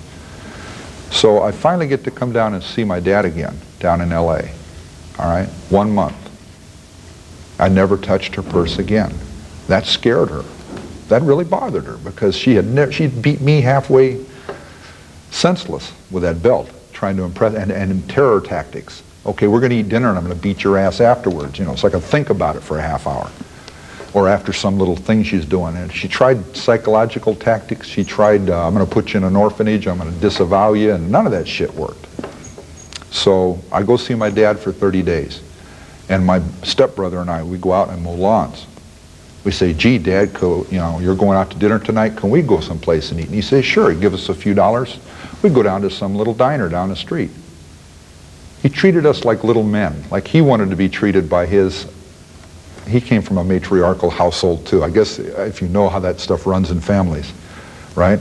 So 1.11 1.43
I 1.43 1.51
finally 1.51 1.89
get 1.89 2.05
to 2.05 2.11
come 2.11 2.33
down 2.33 2.55
and 2.55 2.63
see 2.63 2.85
my 2.85 3.01
dad 3.01 3.25
again 3.25 3.59
down 3.81 4.01
in 4.01 4.11
LA. 4.11 4.43
All 5.19 5.29
right? 5.29 5.49
One 5.69 5.91
month. 5.91 6.17
I 7.59 7.69
never 7.69 7.97
touched 7.97 8.35
her 8.37 8.43
purse 8.43 8.79
again. 8.79 9.13
That 9.67 9.87
scared 9.87 10.29
her. 10.29 10.45
That 11.09 11.23
really 11.23 11.45
bothered 11.45 11.85
her 11.85 11.97
because 11.97 12.37
she 12.37 12.55
had 12.55 12.67
ne- 12.67 12.93
she'd 12.93 13.23
beat 13.23 13.41
me 13.41 13.61
halfway 13.61 14.25
senseless 15.31 15.93
with 16.11 16.23
that 16.23 16.43
belt, 16.43 16.71
trying 16.93 17.17
to 17.17 17.23
impress, 17.25 17.55
and, 17.55 17.71
and 17.71 18.09
terror 18.09 18.41
tactics. 18.41 19.03
Okay, 19.25 19.49
we're 19.49 19.61
going 19.61 19.71
to 19.71 19.77
eat 19.77 19.89
dinner 19.89 20.09
and 20.09 20.19
I'm 20.19 20.25
going 20.25 20.37
to 20.37 20.43
beat 20.43 20.63
your 20.63 20.79
ass 20.79 21.01
afterwards, 21.01 21.59
you 21.59 21.65
know, 21.65 21.75
so 21.75 21.89
I 21.89 21.91
can 21.91 22.01
think 22.01 22.31
about 22.31 22.57
it 22.57 22.61
for 22.63 22.79
a 22.79 22.83
half 22.83 23.07
hour. 23.07 23.31
Or 24.17 24.29
after 24.29 24.55
some 24.55 24.79
little 24.79 24.97
thing 24.97 25.23
she's 25.25 25.45
doing. 25.45 25.77
And 25.77 25.93
she 25.93 26.09
tried 26.09 26.57
psychological 26.57 27.35
tactics. 27.35 27.87
She 27.87 28.03
tried, 28.03 28.49
uh, 28.49 28.67
I'm 28.67 28.73
going 28.73 28.87
to 28.87 28.91
put 28.91 29.13
you 29.13 29.19
in 29.19 29.25
an 29.25 29.37
orphanage, 29.37 29.87
I'm 29.87 29.99
going 29.99 30.11
to 30.11 30.21
disavow 30.21 30.73
you, 30.73 30.95
and 30.95 31.13
none 31.13 31.27
of 31.27 31.33
that 31.33 31.47
shit 31.47 31.73
worked. 31.75 32.07
So 33.13 33.61
I 33.71 33.83
go 33.83 33.99
see 33.99 34.15
my 34.15 34.31
dad 34.31 34.59
for 34.59 34.73
30 34.73 35.03
days. 35.03 35.43
And 36.09 36.25
my 36.25 36.41
stepbrother 36.63 37.19
and 37.19 37.29
I, 37.29 37.43
we 37.43 37.59
go 37.59 37.75
out 37.75 37.91
and 37.91 38.03
mow 38.03 38.15
lawns. 38.15 38.67
We 39.45 39.53
say, 39.53 39.75
gee, 39.75 39.99
Dad, 39.99 40.33
co- 40.33 40.67
you 40.71 40.79
know, 40.79 40.99
you're 40.99 41.15
going 41.15 41.37
out 41.37 41.51
to 41.51 41.59
dinner 41.59 41.79
tonight. 41.79 42.17
Can 42.17 42.31
we 42.31 42.41
go 42.41 42.61
someplace 42.61 43.11
and 43.11 43.21
eat? 43.21 43.27
And 43.27 43.35
he 43.35 43.43
says, 43.43 43.67
sure. 43.67 43.95
Give 43.95 44.15
us 44.15 44.31
a 44.31 44.35
few 44.35 44.55
dollars. 44.55 44.99
We'd 45.43 45.53
go 45.53 45.63
down 45.63 45.83
to 45.83 45.91
some 45.91 46.15
little 46.15 46.33
diner 46.33 46.71
down 46.71 46.89
the 46.89 46.97
street. 46.97 47.31
He 48.63 48.71
treated 48.71 49.05
us 49.05 49.27
like 49.27 49.45
little 49.45 49.63
men, 49.63 50.05
like 50.11 50.27
he 50.27 50.41
wanted 50.41 50.71
to 50.71 50.77
be 50.77 50.89
treated 50.89 51.29
by 51.29 51.45
his. 51.45 51.87
He 52.87 53.01
came 53.01 53.23
from 53.23 53.39
a 53.39 53.45
matriarchal 53.45 54.11
household 54.11 54.67
too. 54.67 54.85
I 54.85 54.91
guess 54.91 55.19
if 55.19 55.61
you 55.61 55.69
know 55.69 55.89
how 55.89 55.99
that 56.01 56.21
stuff 56.21 56.47
runs 56.47 56.71
in 56.71 56.81
families, 56.81 57.33
right? 57.95 58.21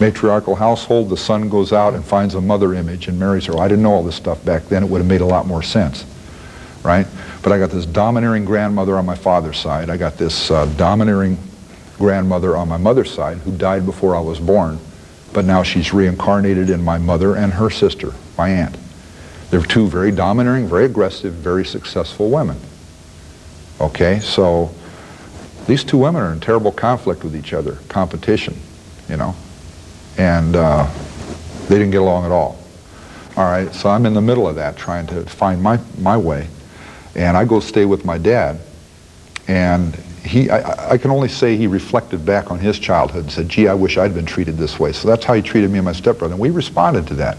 Matriarchal 0.00 0.56
household, 0.56 1.08
the 1.10 1.16
son 1.16 1.48
goes 1.48 1.72
out 1.72 1.94
and 1.94 2.04
finds 2.04 2.34
a 2.34 2.40
mother 2.40 2.74
image 2.74 3.06
and 3.06 3.18
marries 3.18 3.46
her. 3.46 3.58
I 3.58 3.68
didn't 3.68 3.84
know 3.84 3.92
all 3.92 4.02
this 4.02 4.16
stuff 4.16 4.44
back 4.44 4.64
then. 4.64 4.82
It 4.82 4.90
would 4.90 4.98
have 4.98 5.06
made 5.06 5.20
a 5.20 5.26
lot 5.26 5.46
more 5.46 5.62
sense, 5.62 6.04
right? 6.82 7.06
But 7.42 7.52
I 7.52 7.58
got 7.58 7.70
this 7.70 7.86
domineering 7.86 8.44
grandmother 8.44 8.96
on 8.96 9.06
my 9.06 9.14
father's 9.14 9.58
side. 9.58 9.90
I 9.90 9.96
got 9.96 10.16
this 10.16 10.50
uh, 10.50 10.66
domineering 10.76 11.38
grandmother 11.98 12.56
on 12.56 12.68
my 12.68 12.78
mother's 12.78 13.12
side 13.12 13.36
who 13.38 13.56
died 13.56 13.86
before 13.86 14.16
I 14.16 14.20
was 14.20 14.40
born, 14.40 14.80
but 15.32 15.44
now 15.44 15.62
she's 15.62 15.92
reincarnated 15.92 16.68
in 16.70 16.82
my 16.82 16.98
mother 16.98 17.36
and 17.36 17.52
her 17.52 17.70
sister, 17.70 18.12
my 18.36 18.48
aunt. 18.48 18.76
They're 19.50 19.62
two 19.62 19.86
very 19.86 20.10
domineering, 20.10 20.66
very 20.66 20.86
aggressive, 20.86 21.34
very 21.34 21.64
successful 21.64 22.30
women. 22.30 22.58
Okay, 23.82 24.20
so 24.20 24.70
these 25.66 25.82
two 25.82 25.98
women 25.98 26.22
are 26.22 26.32
in 26.32 26.38
terrible 26.38 26.70
conflict 26.70 27.24
with 27.24 27.34
each 27.34 27.52
other, 27.52 27.78
competition, 27.88 28.56
you 29.08 29.16
know, 29.16 29.34
and 30.16 30.54
uh, 30.54 30.88
they 31.68 31.78
didn't 31.78 31.90
get 31.90 32.00
along 32.00 32.24
at 32.24 32.30
all. 32.30 32.62
All 33.36 33.44
right, 33.44 33.74
so 33.74 33.90
I'm 33.90 34.06
in 34.06 34.14
the 34.14 34.20
middle 34.20 34.46
of 34.46 34.54
that, 34.54 34.76
trying 34.76 35.08
to 35.08 35.24
find 35.24 35.60
my, 35.60 35.80
my 35.98 36.16
way. 36.16 36.46
And 37.16 37.36
I 37.36 37.44
go 37.44 37.58
stay 37.58 37.84
with 37.84 38.04
my 38.04 38.18
dad. 38.18 38.60
And 39.48 39.96
he, 40.24 40.48
I, 40.48 40.92
I, 40.92 40.98
can 40.98 41.10
only 41.10 41.28
say 41.28 41.56
he 41.56 41.66
reflected 41.66 42.24
back 42.24 42.52
on 42.52 42.60
his 42.60 42.78
childhood 42.78 43.24
and 43.24 43.32
said, 43.32 43.48
gee, 43.48 43.66
I 43.66 43.74
wish 43.74 43.98
I'd 43.98 44.14
been 44.14 44.26
treated 44.26 44.56
this 44.56 44.78
way. 44.78 44.92
So 44.92 45.08
that's 45.08 45.24
how 45.24 45.34
he 45.34 45.42
treated 45.42 45.70
me 45.70 45.78
and 45.78 45.84
my 45.84 45.92
stepbrother. 45.92 46.34
And 46.34 46.40
we 46.40 46.50
responded 46.50 47.08
to 47.08 47.14
that. 47.14 47.36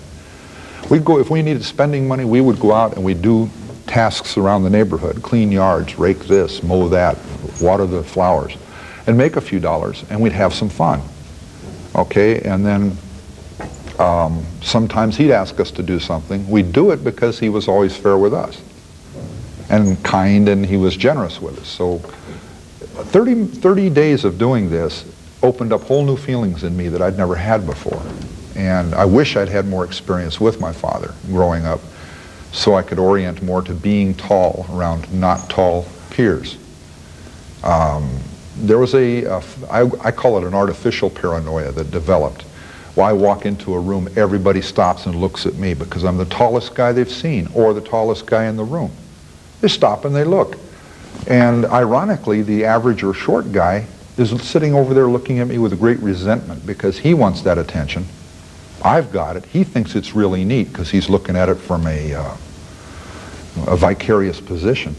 We'd 0.90 1.06
go, 1.06 1.20
if 1.20 1.30
we 1.30 1.42
needed 1.42 1.64
spending 1.64 2.06
money, 2.06 2.26
we 2.26 2.42
would 2.42 2.60
go 2.60 2.74
out 2.74 2.96
and 2.96 3.06
we'd 3.06 3.22
do 3.22 3.50
tasks 3.88 4.38
around 4.38 4.64
the 4.64 4.70
neighborhood, 4.70 5.22
clean 5.22 5.52
yards, 5.52 5.98
rake 5.98 6.20
this, 6.20 6.64
mow 6.64 6.88
that, 6.90 7.18
water 7.62 7.86
the 7.86 8.04
flowers, 8.04 8.56
and 9.08 9.18
make 9.18 9.36
a 9.36 9.42
few 9.42 9.60
dollars, 9.60 10.04
and 10.10 10.20
we'd 10.22 10.32
have 10.32 10.54
some 10.54 10.70
fun. 10.70 11.02
Okay, 11.96 12.42
and 12.42 12.66
then 12.66 12.98
um, 14.00 14.46
sometimes 14.62 15.18
he'd 15.18 15.32
ask 15.32 15.60
us 15.60 15.72
to 15.72 15.84
do 15.84 16.00
something. 16.00 16.48
We'd 16.50 16.72
do 16.72 16.92
it 16.92 17.04
because 17.04 17.40
he 17.40 17.50
was 17.50 17.68
always 17.68 17.96
fair 17.96 18.18
with 18.18 18.34
us 18.34 18.62
and 19.70 20.02
kind, 20.04 20.50
and 20.50 20.66
he 20.66 20.78
was 20.78 20.96
generous 20.96 21.42
with 21.42 21.60
us. 21.60 21.68
So 21.68 21.98
30, 21.98 23.46
30 23.46 23.90
days 23.90 24.26
of 24.26 24.38
doing 24.38 24.70
this 24.70 25.06
opened 25.42 25.74
up 25.74 25.82
whole 25.82 26.06
new 26.06 26.16
feelings 26.16 26.64
in 26.64 26.76
me 26.76 26.88
that 26.90 27.02
I'd 27.02 27.18
never 27.18 27.36
had 27.36 27.66
before. 27.66 28.02
And 28.56 28.94
I 28.94 29.06
wish 29.06 29.36
I'd 29.36 29.50
had 29.50 29.66
more 29.66 29.84
experience 29.84 30.40
with 30.40 30.60
my 30.60 30.72
father 30.72 31.14
growing 31.28 31.66
up 31.66 31.82
so 32.54 32.76
I 32.76 32.84
could 32.84 33.00
orient 33.00 33.42
more 33.42 33.62
to 33.64 33.74
being 33.74 34.14
tall 34.14 34.66
around 34.72 35.12
not 35.12 35.50
tall 35.50 35.86
peers. 36.12 36.58
Um, 37.64 38.20
there 38.58 38.78
was 38.78 38.94
a, 38.94 39.24
a 39.24 39.44
I, 39.70 39.90
I 40.02 40.12
call 40.12 40.38
it 40.38 40.44
an 40.46 40.54
artificial 40.54 41.10
paranoia 41.10 41.72
that 41.72 41.92
developed. 41.92 42.44
Why 42.94 43.10
I 43.10 43.14
walk 43.14 43.48
into 43.48 43.74
a 43.74 43.80
room, 43.80 44.08
everybody 44.16 44.62
stops 44.62 45.08
and 45.08 45.16
looks 45.16 45.48
at 45.48 45.56
me 45.56 45.74
because 45.74 46.06
I'm 46.06 46.18
the 46.18 46.26
tallest 46.26 46.76
guy 46.76 46.92
they've 46.92 47.12
seen 47.12 47.50
or 47.56 47.74
the 47.74 47.82
tallest 47.82 48.28
guy 48.28 48.46
in 48.46 48.56
the 48.56 48.64
room. 48.64 48.92
They 49.62 49.68
stop 49.68 50.06
and 50.06 50.16
they 50.16 50.24
look. 50.24 50.58
And 51.28 51.66
ironically, 51.66 52.44
the 52.44 52.66
average 52.66 53.02
or 53.02 53.16
short 53.16 53.52
guy 53.52 53.88
is 54.18 54.30
sitting 54.44 54.76
over 54.76 54.94
there 54.94 55.08
looking 55.08 55.40
at 55.40 55.48
me 55.48 55.58
with 55.58 55.80
great 55.80 56.00
resentment 56.00 56.68
because 56.68 57.00
he 57.00 57.16
wants 57.16 57.42
that 57.42 57.58
attention. 57.58 58.06
I've 58.84 59.12
got 59.12 59.38
it. 59.38 59.46
He 59.46 59.64
thinks 59.64 59.96
it's 59.96 60.14
really 60.14 60.44
neat 60.44 60.70
because 60.70 60.90
he's 60.90 61.10
looking 61.10 61.36
at 61.36 61.50
it 61.50 61.56
from 61.56 61.88
a, 61.88 62.14
uh, 62.14 62.36
a 63.68 63.78
vicarious 63.78 64.42
position. 64.42 64.96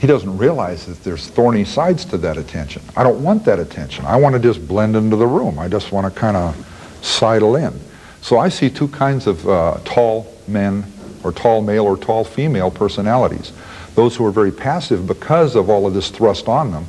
He 0.00 0.06
doesn't 0.06 0.36
realize 0.36 0.86
that 0.86 1.02
there's 1.04 1.28
thorny 1.28 1.64
sides 1.64 2.04
to 2.06 2.18
that 2.18 2.36
attention. 2.36 2.82
I 2.96 3.02
don't 3.02 3.22
want 3.22 3.44
that 3.44 3.58
attention. 3.58 4.04
I 4.04 4.16
want 4.16 4.34
to 4.34 4.40
just 4.40 4.66
blend 4.66 4.96
into 4.96 5.16
the 5.16 5.26
room. 5.26 5.58
I 5.58 5.68
just 5.68 5.92
want 5.92 6.12
to 6.12 6.20
kind 6.20 6.36
of 6.36 6.98
sidle 7.02 7.56
in. 7.56 7.78
So 8.20 8.38
I 8.38 8.48
see 8.48 8.70
two 8.70 8.88
kinds 8.88 9.26
of 9.26 9.48
uh, 9.48 9.78
tall 9.84 10.32
men 10.46 10.84
or 11.24 11.32
tall 11.32 11.62
male 11.62 11.84
or 11.84 11.96
tall 11.96 12.24
female 12.24 12.70
personalities 12.70 13.52
those 13.98 14.14
who 14.14 14.24
are 14.24 14.30
very 14.30 14.52
passive 14.52 15.08
because 15.08 15.56
of 15.56 15.68
all 15.68 15.84
of 15.84 15.92
this 15.92 16.08
thrust 16.08 16.46
on 16.46 16.70
them, 16.70 16.86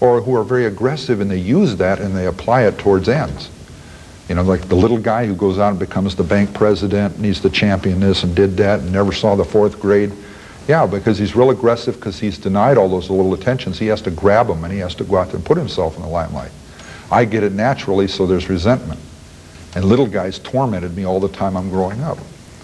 or 0.00 0.20
who 0.20 0.36
are 0.36 0.44
very 0.44 0.66
aggressive 0.66 1.22
and 1.22 1.30
they 1.30 1.38
use 1.38 1.74
that 1.76 1.98
and 1.98 2.14
they 2.14 2.26
apply 2.26 2.66
it 2.66 2.76
towards 2.76 3.08
ends. 3.08 3.48
You 4.28 4.34
know, 4.34 4.42
like 4.42 4.68
the 4.68 4.74
little 4.74 4.98
guy 4.98 5.26
who 5.26 5.34
goes 5.34 5.58
out 5.58 5.70
and 5.70 5.78
becomes 5.78 6.16
the 6.16 6.24
bank 6.24 6.54
president 6.54 7.16
and 7.16 7.24
he's 7.24 7.42
the 7.42 7.50
champion 7.50 8.00
this 8.00 8.22
and 8.22 8.34
did 8.34 8.56
that 8.56 8.80
and 8.80 8.92
never 8.92 9.12
saw 9.12 9.34
the 9.34 9.44
fourth 9.44 9.80
grade. 9.80 10.12
Yeah, 10.66 10.86
because 10.86 11.18
he's 11.18 11.36
real 11.36 11.50
aggressive 11.50 11.96
because 11.96 12.18
he's 12.18 12.38
denied 12.38 12.78
all 12.78 12.88
those 12.88 13.10
little 13.10 13.34
attentions. 13.34 13.78
He 13.78 13.86
has 13.88 14.00
to 14.02 14.10
grab 14.10 14.46
them 14.46 14.64
and 14.64 14.72
he 14.72 14.78
has 14.78 14.94
to 14.94 15.04
go 15.04 15.18
out 15.18 15.26
there 15.26 15.36
and 15.36 15.44
put 15.44 15.58
himself 15.58 15.96
in 15.96 16.02
the 16.02 16.08
limelight. 16.08 16.52
I 17.10 17.26
get 17.26 17.42
it 17.42 17.52
naturally, 17.52 18.08
so 18.08 18.26
there's 18.26 18.48
resentment. 18.48 18.98
And 19.76 19.84
little 19.84 20.06
guys 20.06 20.38
tormented 20.38 20.96
me 20.96 21.04
all 21.04 21.20
the 21.20 21.28
time 21.28 21.56
I'm 21.56 21.68
growing 21.68 22.02
up. 22.02 22.18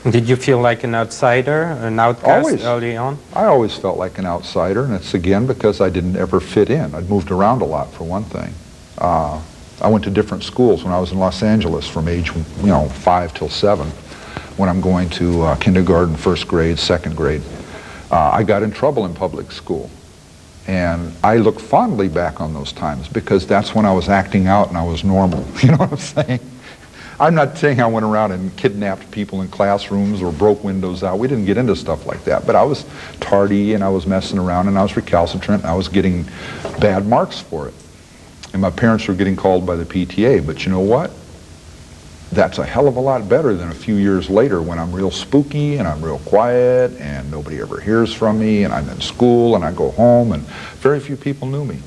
Did 0.09 0.31
you 0.31 0.37
feel 0.37 0.61
like 0.61 0.83
an 0.83 0.95
outsider, 0.95 1.63
an 1.63 1.99
outcast 2.01 2.47
always. 2.47 2.65
early 2.65 2.97
on? 2.97 3.19
I 3.35 3.45
always 3.45 3.77
felt 3.77 3.99
like 3.99 4.17
an 4.17 4.25
outsider, 4.25 4.85
and 4.85 4.95
it's 4.95 5.13
again 5.13 5.47
because 5.47 5.83
I 5.83 5.91
didn't 5.91 6.17
ever 6.17 6.41
fit 6.41 6.71
in. 6.71 6.95
I'd 6.95 7.11
moved 7.11 7.31
around 7.31 7.61
a 7.61 7.67
lot, 7.67 7.93
for 7.93 8.05
one 8.05 8.25
thing. 8.25 8.55
Uh, 8.97 9.43
I 9.81 9.89
went 9.89 10.05
to 10.05 10.11
different 10.11 10.43
schools 10.43 10.85
when 10.85 10.93
I 10.93 10.99
was 10.99 11.13
in 11.13 11.19
Los 11.19 11.43
Angeles 11.43 11.89
from 11.89 12.09
age, 12.09 12.33
you 12.35 12.67
know, 12.67 12.89
five 12.89 13.33
till 13.33 13.49
seven, 13.49 13.89
when 14.57 14.69
I'm 14.69 14.81
going 14.81 15.09
to 15.11 15.43
uh, 15.43 15.57
kindergarten, 15.57 16.17
first 16.17 16.47
grade, 16.47 16.79
second 16.79 17.17
grade. 17.17 17.43
Uh, 18.11 18.31
I 18.33 18.43
got 18.43 18.63
in 18.63 18.71
trouble 18.71 19.07
in 19.07 19.15
public 19.15 19.51
school. 19.53 19.91
And 20.67 21.13
I 21.25 21.39
look 21.39 21.59
fondly 21.59 22.09
back 22.09 22.41
on 22.41 22.53
those 22.53 22.73
times 22.73 23.09
because 23.09 23.47
that's 23.47 23.75
when 23.75 23.87
I 23.87 23.93
was 23.93 24.09
acting 24.09 24.47
out 24.47 24.69
and 24.69 24.77
I 24.77 24.85
was 24.85 25.03
normal. 25.03 25.45
You 25.63 25.71
know 25.73 25.79
what 25.79 25.93
I'm 25.93 25.99
saying? 25.99 26.41
I'm 27.19 27.35
not 27.35 27.59
saying 27.59 27.81
I 27.81 27.87
went 27.87 28.07
around 28.07 28.33
and 28.33 28.55
kidnapped 28.57 29.11
people 29.11 29.43
in 29.43 29.49
classrooms 29.49 30.23
or 30.23 30.33
broke 30.33 30.65
windows 30.65 31.03
out. 31.03 31.19
We 31.19 31.29
didn't 31.29 31.45
get 31.45 31.59
into 31.59 31.77
stuff 31.77 32.07
like 32.07 32.25
that. 32.25 32.47
But 32.47 32.57
I 32.57 32.63
was 32.63 32.87
tardy 33.21 33.75
and 33.75 33.85
I 33.85 33.91
was 33.91 34.07
messing 34.07 34.39
around 34.39 34.69
and 34.69 34.79
I 34.79 34.83
was 34.83 34.97
recalcitrant 34.97 35.63
and 35.63 35.71
I 35.71 35.75
was 35.75 35.89
getting 35.89 36.25
bad 36.81 37.07
marks 37.07 37.41
for 37.41 37.69
it. 37.69 37.75
And 38.53 38.61
my 38.61 38.71
parents 38.71 39.07
were 39.07 39.15
getting 39.15 39.37
called 39.37 39.67
by 39.67 39.77
the 39.77 39.85
PTA. 39.85 40.45
But 40.45 40.65
you 40.65 40.73
know 40.73 40.81
what? 40.81 41.13
That's 42.33 42.59
a 42.59 42.65
hell 42.65 42.87
of 42.87 42.97
a 42.97 43.01
lot 43.01 43.29
better 43.29 43.55
than 43.55 43.71
a 43.71 43.75
few 43.75 43.97
years 43.97 44.31
later 44.31 44.63
when 44.63 44.79
I'm 44.79 44.93
real 44.93 45.11
spooky 45.11 45.77
and 45.77 45.89
I'm 45.89 46.01
real 46.05 46.21
quiet 46.21 46.93
and 47.01 47.29
nobody 47.29 47.61
ever 47.61 47.81
hears 47.81 48.15
from 48.15 48.39
me 48.39 48.63
and 48.63 48.73
I'm 48.73 48.89
in 48.89 49.01
school 49.01 49.57
and 49.57 49.65
I 49.65 49.73
go 49.73 49.91
home 49.91 50.31
and 50.31 50.45
very 50.79 51.01
few 51.01 51.17
people 51.17 51.49
knew 51.49 51.65
me 51.65 51.81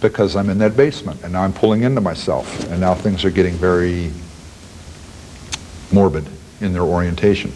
because 0.00 0.36
I'm 0.36 0.48
in 0.48 0.58
that 0.58 0.76
basement 0.76 1.24
and 1.24 1.32
now 1.32 1.42
I'm 1.42 1.52
pulling 1.52 1.82
into 1.82 2.00
myself 2.00 2.70
and 2.70 2.80
now 2.80 2.94
things 2.94 3.24
are 3.24 3.30
getting 3.30 3.54
very 3.54 4.12
morbid 5.92 6.28
in 6.60 6.72
their 6.72 6.82
orientation. 6.82 7.52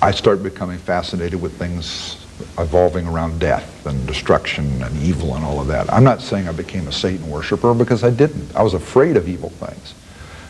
I 0.00 0.12
start 0.12 0.42
becoming 0.42 0.78
fascinated 0.78 1.42
with 1.42 1.58
things 1.58 2.19
evolving 2.58 3.06
around 3.06 3.38
death 3.38 3.86
and 3.86 4.06
destruction 4.06 4.82
and 4.82 5.02
evil 5.02 5.34
and 5.34 5.44
all 5.44 5.60
of 5.60 5.66
that. 5.68 5.92
I'm 5.92 6.04
not 6.04 6.20
saying 6.20 6.48
I 6.48 6.52
became 6.52 6.88
a 6.88 6.92
Satan 6.92 7.28
worshiper 7.28 7.74
because 7.74 8.04
I 8.04 8.10
didn't. 8.10 8.54
I 8.54 8.62
was 8.62 8.74
afraid 8.74 9.16
of 9.16 9.28
evil 9.28 9.50
things, 9.50 9.94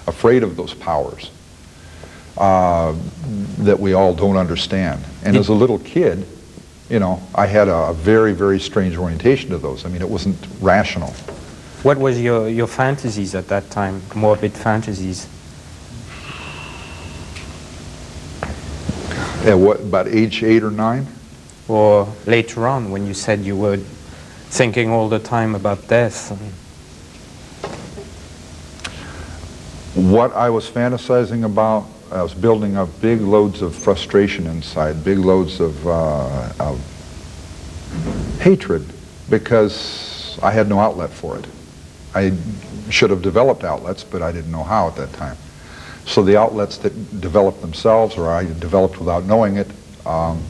afraid 0.06 0.42
of 0.42 0.56
those 0.56 0.74
powers 0.74 1.30
uh, 2.38 2.94
that 3.58 3.78
we 3.78 3.92
all 3.92 4.14
don't 4.14 4.36
understand. 4.36 5.04
And 5.24 5.36
as 5.36 5.48
a 5.48 5.52
little 5.52 5.78
kid, 5.78 6.26
you 6.88 6.98
know, 6.98 7.22
I 7.34 7.46
had 7.46 7.68
a, 7.68 7.92
very, 7.92 8.32
very 8.32 8.58
strange 8.58 8.96
orientation 8.96 9.50
to 9.50 9.58
those. 9.58 9.84
I 9.84 9.88
mean, 9.88 10.02
it 10.02 10.08
wasn't 10.08 10.36
rational. 10.60 11.10
What 11.82 11.98
was 11.98 12.20
your, 12.20 12.48
your 12.48 12.66
fantasies 12.66 13.34
at 13.34 13.48
that 13.48 13.70
time, 13.70 14.02
morbid 14.14 14.52
fantasies? 14.52 15.28
At 19.46 19.56
what, 19.56 19.80
about 19.80 20.08
age 20.08 20.42
eight 20.42 20.62
or 20.62 20.70
nine? 20.70 21.06
Or 21.70 22.08
later 22.26 22.66
on 22.66 22.90
when 22.90 23.06
you 23.06 23.14
said 23.14 23.40
you 23.40 23.54
were 23.54 23.76
thinking 23.76 24.90
all 24.90 25.08
the 25.08 25.20
time 25.20 25.54
about 25.54 25.86
death? 25.86 26.30
What 29.94 30.34
I 30.34 30.50
was 30.50 30.68
fantasizing 30.68 31.44
about, 31.44 31.86
I 32.10 32.24
was 32.24 32.34
building 32.34 32.76
up 32.76 32.88
big 33.00 33.20
loads 33.20 33.62
of 33.62 33.76
frustration 33.76 34.48
inside, 34.48 35.04
big 35.04 35.18
loads 35.18 35.60
of, 35.60 35.86
uh, 35.86 36.52
of 36.58 36.80
hatred 38.40 38.84
because 39.28 40.40
I 40.42 40.50
had 40.50 40.68
no 40.68 40.80
outlet 40.80 41.10
for 41.10 41.38
it. 41.38 41.46
I 42.16 42.32
should 42.90 43.10
have 43.10 43.22
developed 43.22 43.62
outlets, 43.62 44.02
but 44.02 44.22
I 44.22 44.32
didn't 44.32 44.50
know 44.50 44.64
how 44.64 44.88
at 44.88 44.96
that 44.96 45.12
time. 45.12 45.36
So 46.04 46.24
the 46.24 46.36
outlets 46.36 46.78
that 46.78 47.20
developed 47.20 47.60
themselves, 47.60 48.18
or 48.18 48.28
I 48.28 48.42
developed 48.42 48.98
without 48.98 49.22
knowing 49.22 49.56
it, 49.56 49.68
um, 50.04 50.42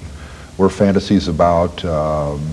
were 0.61 0.69
fantasies 0.69 1.27
about 1.27 1.83
um, 1.87 2.47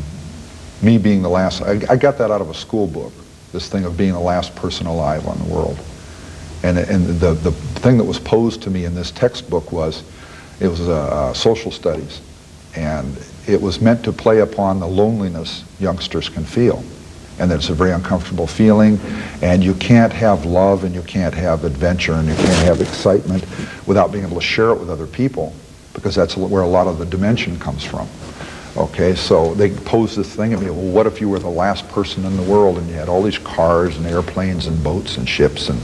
me 0.81 0.97
being 0.97 1.21
the 1.21 1.29
last. 1.29 1.61
I, 1.61 1.81
I, 1.89 1.97
got 1.97 2.17
that 2.19 2.31
out 2.31 2.39
of 2.39 2.49
a 2.49 2.53
school 2.53 2.87
book, 2.87 3.11
this 3.51 3.67
thing 3.67 3.83
of 3.83 3.97
being 3.97 4.13
the 4.13 4.19
last 4.19 4.55
person 4.55 4.87
alive 4.87 5.27
on 5.27 5.37
the 5.39 5.53
world. 5.53 5.77
And, 6.63 6.77
and 6.77 7.05
the, 7.19 7.33
the 7.33 7.51
thing 7.51 7.97
that 7.97 8.05
was 8.05 8.17
posed 8.17 8.61
to 8.63 8.69
me 8.69 8.85
in 8.85 8.95
this 8.95 9.11
textbook 9.11 9.73
was, 9.73 10.03
it 10.61 10.69
was 10.69 10.87
uh, 10.87 10.93
uh, 10.93 11.33
social 11.33 11.69
studies. 11.69 12.21
And 12.77 13.17
it 13.45 13.61
was 13.61 13.81
meant 13.81 14.05
to 14.05 14.13
play 14.13 14.39
upon 14.39 14.79
the 14.79 14.87
loneliness 14.87 15.65
youngsters 15.77 16.29
can 16.29 16.45
feel 16.45 16.83
and 17.39 17.51
that 17.51 17.55
it's 17.55 17.69
a 17.69 17.73
very 17.73 17.91
uncomfortable 17.91 18.47
feeling, 18.47 18.99
and 19.43 19.63
you 19.63 19.75
can't 19.75 20.11
have 20.11 20.45
love 20.45 20.85
and 20.85 20.95
you 20.95 21.03
can't 21.03 21.35
have 21.35 21.65
adventure 21.65 22.13
and 22.13 22.27
you 22.27 22.33
can't 22.33 22.65
have 22.65 22.81
excitement 22.81 23.45
without 23.85 24.11
being 24.11 24.25
able 24.25 24.39
to 24.39 24.41
share 24.41 24.71
it 24.71 24.79
with 24.79 24.89
other 24.89 25.05
people, 25.05 25.53
because 25.97 26.13
that's 26.13 26.37
where 26.37 26.61
a 26.61 26.67
lot 26.67 26.85
of 26.85 26.99
the 26.99 27.05
dimension 27.07 27.57
comes 27.57 27.83
from. 27.83 28.07
Okay, 28.77 29.15
so 29.15 29.55
they 29.55 29.71
pose 29.71 30.15
this 30.15 30.35
thing 30.35 30.53
at 30.53 30.59
me, 30.59 30.69
well, 30.69 30.93
what 30.93 31.07
if 31.07 31.19
you 31.19 31.27
were 31.27 31.39
the 31.39 31.49
last 31.49 31.89
person 31.89 32.23
in 32.23 32.37
the 32.37 32.43
world 32.43 32.77
and 32.77 32.87
you 32.87 32.93
had 32.93 33.09
all 33.09 33.23
these 33.23 33.39
cars 33.39 33.97
and 33.97 34.05
airplanes 34.05 34.67
and 34.67 34.83
boats 34.83 35.17
and 35.17 35.27
ships 35.27 35.69
and, 35.69 35.81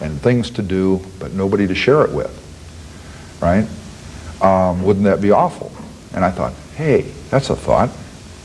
and 0.00 0.20
things 0.20 0.50
to 0.50 0.62
do, 0.62 1.00
but 1.20 1.32
nobody 1.34 1.68
to 1.68 1.74
share 1.76 2.02
it 2.02 2.10
with, 2.10 2.36
right? 3.40 3.68
Um, 4.44 4.82
wouldn't 4.82 5.04
that 5.04 5.20
be 5.20 5.30
awful? 5.30 5.70
And 6.12 6.24
I 6.24 6.32
thought, 6.32 6.54
hey, 6.74 7.02
that's 7.30 7.50
a 7.50 7.54
thought. 7.54 7.90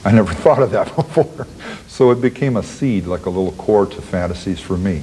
I 0.05 0.11
never 0.13 0.31
thought 0.31 0.61
of 0.61 0.69
that 0.71 0.85
before. 0.95 1.47
So 1.87 2.11
it 2.11 2.21
became 2.21 2.57
a 2.57 2.63
seed, 2.63 3.07
like 3.07 3.25
a 3.25 3.31
little 3.31 3.53
core 3.53 3.87
to 3.87 4.01
fantasies 4.03 4.59
for 4.59 4.77
me. 4.77 5.01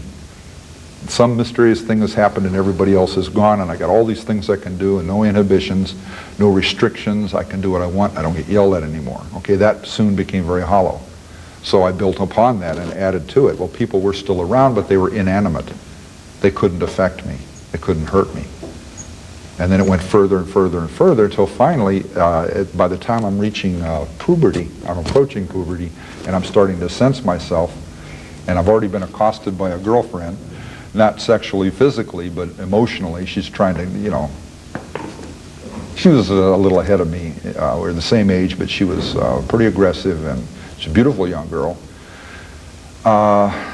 Some 1.08 1.36
mysterious 1.36 1.82
thing 1.82 1.98
has 2.00 2.14
happened 2.14 2.46
and 2.46 2.56
everybody 2.56 2.94
else 2.94 3.16
is 3.16 3.28
gone, 3.28 3.60
and 3.60 3.70
I 3.70 3.76
got 3.76 3.90
all 3.90 4.04
these 4.04 4.24
things 4.24 4.48
I 4.48 4.56
can 4.56 4.78
do 4.78 4.98
and 4.98 5.06
no 5.06 5.22
inhibitions, 5.22 5.94
no 6.38 6.48
restrictions. 6.48 7.34
I 7.34 7.44
can 7.44 7.60
do 7.60 7.70
what 7.70 7.82
I 7.82 7.86
want. 7.86 8.16
I 8.16 8.22
don't 8.22 8.34
get 8.34 8.48
yelled 8.48 8.74
at 8.74 8.82
anymore. 8.82 9.22
Okay, 9.36 9.56
that 9.56 9.86
soon 9.86 10.16
became 10.16 10.44
very 10.44 10.62
hollow. 10.62 11.00
So 11.62 11.82
I 11.82 11.92
built 11.92 12.20
upon 12.20 12.60
that 12.60 12.78
and 12.78 12.92
added 12.92 13.28
to 13.30 13.48
it. 13.48 13.58
Well, 13.58 13.68
people 13.68 14.00
were 14.00 14.12
still 14.12 14.40
around, 14.40 14.74
but 14.74 14.88
they 14.88 14.96
were 14.96 15.14
inanimate. 15.14 15.72
They 16.40 16.50
couldn't 16.50 16.82
affect 16.82 17.24
me. 17.24 17.38
They 17.72 17.78
couldn't 17.78 18.06
hurt 18.06 18.34
me. 18.34 18.44
And 19.58 19.70
then 19.70 19.80
it 19.80 19.88
went 19.88 20.02
further 20.02 20.38
and 20.38 20.48
further 20.48 20.80
and 20.80 20.90
further 20.90 21.26
until 21.26 21.46
finally, 21.46 22.04
uh, 22.16 22.44
it, 22.44 22.76
by 22.76 22.88
the 22.88 22.98
time 22.98 23.24
I'm 23.24 23.38
reaching 23.38 23.80
uh, 23.82 24.06
puberty, 24.18 24.68
I'm 24.86 24.98
approaching 24.98 25.46
puberty, 25.46 25.90
and 26.26 26.34
I'm 26.34 26.44
starting 26.44 26.80
to 26.80 26.88
sense 26.88 27.24
myself, 27.24 27.72
and 28.48 28.58
I've 28.58 28.68
already 28.68 28.88
been 28.88 29.04
accosted 29.04 29.56
by 29.56 29.70
a 29.70 29.78
girlfriend, 29.78 30.36
not 30.94 31.20
sexually, 31.20 31.70
physically, 31.70 32.28
but 32.28 32.48
emotionally. 32.58 33.26
She's 33.26 33.48
trying 33.48 33.74
to, 33.74 33.84
you 33.98 34.10
know, 34.10 34.30
she 35.96 36.08
was 36.08 36.30
a 36.30 36.56
little 36.56 36.80
ahead 36.80 37.00
of 37.00 37.10
me. 37.10 37.34
Uh, 37.56 37.78
we're 37.80 37.92
the 37.92 38.02
same 38.02 38.30
age, 38.30 38.58
but 38.58 38.70
she 38.70 38.84
was 38.84 39.16
uh, 39.16 39.44
pretty 39.48 39.66
aggressive, 39.66 40.24
and 40.26 40.44
she's 40.78 40.90
a 40.90 40.94
beautiful 40.94 41.28
young 41.28 41.48
girl. 41.48 41.78
Uh, 43.04 43.72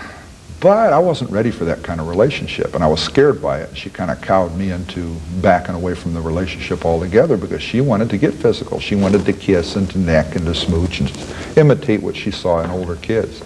but 0.61 0.93
I 0.93 0.99
wasn't 0.99 1.31
ready 1.31 1.51
for 1.51 1.65
that 1.65 1.83
kind 1.83 2.01
of 2.01 2.09
relationship, 2.09 2.75
and 2.75 2.85
I 2.85 2.87
was 2.87 3.01
scared 3.01 3.41
by 3.41 3.61
it. 3.61 3.75
She 3.75 3.89
kind 3.89 4.11
of 4.11 4.21
cowed 4.21 4.55
me 4.57 4.71
into 4.71 5.17
backing 5.41 5.75
away 5.75 5.95
from 5.95 6.13
the 6.13 6.21
relationship 6.21 6.85
altogether 6.85 7.39
because 7.39 7.63
she 7.63 7.81
wanted 7.81 8.11
to 8.11 8.19
get 8.19 8.35
physical. 8.35 8.79
She 8.79 8.95
wanted 8.95 9.25
to 9.25 9.33
kiss 9.33 9.77
and 9.77 9.91
to 9.91 9.99
neck 9.99 10.37
and 10.37 10.45
to 10.45 10.55
smooch 10.55 11.01
and 11.01 11.11
imitate 11.57 12.03
what 12.03 12.15
she 12.15 12.31
saw 12.31 12.63
in 12.63 12.71
older 12.71 12.97
kids. 12.97 13.43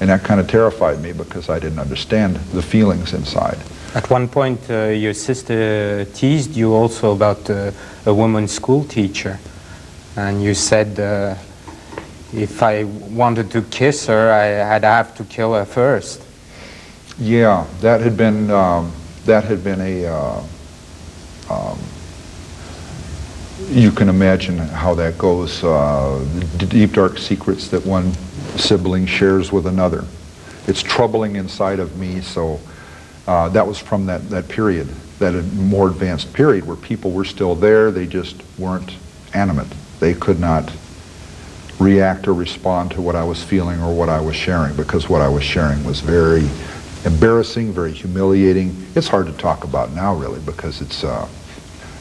And 0.00 0.10
that 0.10 0.24
kind 0.24 0.40
of 0.40 0.48
terrified 0.48 1.00
me 1.00 1.12
because 1.12 1.48
I 1.48 1.58
didn't 1.58 1.78
understand 1.78 2.36
the 2.52 2.62
feelings 2.62 3.14
inside. 3.14 3.58
At 3.94 4.10
one 4.10 4.28
point, 4.28 4.60
uh, 4.68 4.88
your 4.88 5.14
sister 5.14 6.04
teased 6.12 6.54
you 6.54 6.74
also 6.74 7.12
about 7.12 7.48
uh, 7.48 7.70
a 8.04 8.12
woman 8.12 8.46
school 8.46 8.84
teacher. 8.84 9.38
And 10.16 10.42
you 10.42 10.54
said 10.54 11.00
uh, 11.00 11.34
if 12.34 12.62
I 12.62 12.84
wanted 12.84 13.50
to 13.52 13.62
kiss 13.62 14.06
her, 14.06 14.32
I 14.32 14.46
had 14.46 14.82
to 14.82 14.88
have 14.88 15.16
to 15.16 15.24
kill 15.24 15.54
her 15.54 15.64
first. 15.64 16.22
Yeah, 17.18 17.66
that 17.80 18.02
had 18.02 18.16
been 18.16 18.50
um, 18.50 18.92
that 19.24 19.44
had 19.44 19.64
been 19.64 19.80
a. 19.80 20.06
Uh, 20.06 20.42
um, 21.48 21.78
you 23.68 23.90
can 23.90 24.10
imagine 24.10 24.58
how 24.58 24.94
that 24.94 25.16
goes. 25.16 25.64
Uh, 25.64 26.22
the 26.58 26.66
deep 26.66 26.92
dark 26.92 27.16
secrets 27.18 27.68
that 27.68 27.86
one 27.86 28.12
sibling 28.58 29.06
shares 29.06 29.52
with 29.52 29.66
another. 29.66 30.04
It's 30.66 30.82
troubling 30.82 31.36
inside 31.36 31.78
of 31.78 31.96
me. 31.96 32.20
So 32.20 32.60
uh, 33.26 33.48
that 33.50 33.66
was 33.66 33.78
from 33.78 34.06
that 34.06 34.28
that 34.30 34.48
period, 34.48 34.88
that 35.18 35.32
more 35.54 35.88
advanced 35.88 36.32
period 36.32 36.66
where 36.66 36.76
people 36.76 37.12
were 37.12 37.24
still 37.24 37.54
there. 37.54 37.90
They 37.90 38.06
just 38.06 38.36
weren't 38.58 38.96
animate. 39.34 39.68
They 40.00 40.14
could 40.14 40.40
not 40.40 40.70
react 41.78 42.26
or 42.26 42.32
respond 42.32 42.90
to 42.92 43.02
what 43.02 43.14
I 43.14 43.24
was 43.24 43.42
feeling 43.42 43.80
or 43.80 43.94
what 43.94 44.08
I 44.08 44.20
was 44.20 44.34
sharing 44.34 44.74
because 44.76 45.08
what 45.08 45.20
I 45.20 45.28
was 45.28 45.42
sharing 45.42 45.84
was 45.84 46.00
very 46.00 46.48
embarrassing, 47.04 47.72
very 47.72 47.92
humiliating. 47.92 48.86
It's 48.94 49.08
hard 49.08 49.26
to 49.26 49.32
talk 49.32 49.64
about 49.64 49.92
now, 49.92 50.14
really, 50.14 50.40
because 50.40 50.80
it's 50.80 51.04
uh, 51.04 51.28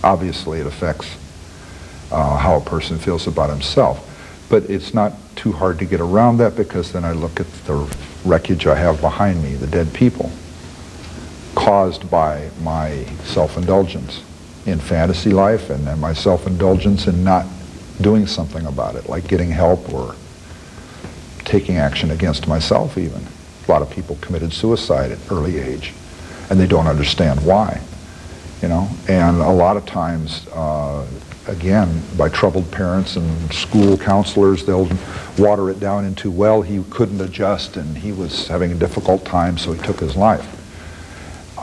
obviously 0.03 0.59
it 0.59 0.67
affects 0.67 1.15
uh, 2.11 2.37
how 2.37 2.57
a 2.57 2.61
person 2.61 2.97
feels 2.97 3.27
about 3.27 3.49
himself. 3.49 4.11
But 4.49 4.69
it's 4.69 4.93
not 4.93 5.13
too 5.35 5.51
hard 5.51 5.79
to 5.79 5.85
get 5.85 5.99
around 6.01 6.37
that 6.37 6.55
because 6.55 6.91
then 6.91 7.05
I 7.05 7.11
look 7.11 7.39
at 7.39 7.51
the 7.65 7.95
wreckage 8.23 8.67
I 8.67 8.75
have 8.75 9.01
behind 9.01 9.43
me, 9.43 9.55
the 9.55 9.67
dead 9.67 9.93
people, 9.93 10.31
caused 11.55 12.09
by 12.09 12.49
my 12.61 13.05
self-indulgence 13.23 14.23
in 14.65 14.79
fantasy 14.79 15.31
life 15.31 15.69
and 15.69 15.85
then 15.85 15.99
my 15.99 16.13
self-indulgence 16.13 17.07
in 17.07 17.23
not 17.23 17.45
doing 18.01 18.27
something 18.27 18.65
about 18.65 18.95
it, 18.95 19.07
like 19.07 19.27
getting 19.27 19.49
help 19.49 19.93
or 19.93 20.15
taking 21.45 21.77
action 21.77 22.11
against 22.11 22.47
myself 22.47 22.97
even. 22.97 23.21
A 23.67 23.71
lot 23.71 23.81
of 23.81 23.89
people 23.89 24.17
committed 24.21 24.53
suicide 24.53 25.11
at 25.11 25.19
early 25.31 25.59
age, 25.59 25.93
and 26.49 26.59
they 26.59 26.67
don't 26.67 26.87
understand 26.87 27.43
why. 27.45 27.81
You 28.61 28.69
know, 28.69 28.89
and 29.07 29.37
a 29.37 29.51
lot 29.51 29.77
of 29.77 29.85
times 29.85 30.47
uh, 30.47 31.05
again, 31.47 32.01
by 32.17 32.29
troubled 32.29 32.69
parents 32.71 33.15
and 33.15 33.53
school 33.53 33.97
counselors. 33.97 34.65
They'll 34.65 34.89
water 35.37 35.69
it 35.69 35.79
down 35.79 36.05
into, 36.05 36.31
well, 36.31 36.61
he 36.61 36.83
couldn't 36.89 37.21
adjust 37.21 37.77
and 37.77 37.97
he 37.97 38.11
was 38.11 38.47
having 38.47 38.71
a 38.71 38.75
difficult 38.75 39.25
time, 39.25 39.57
so 39.57 39.73
he 39.73 39.81
took 39.83 39.99
his 39.99 40.15
life. 40.15 40.51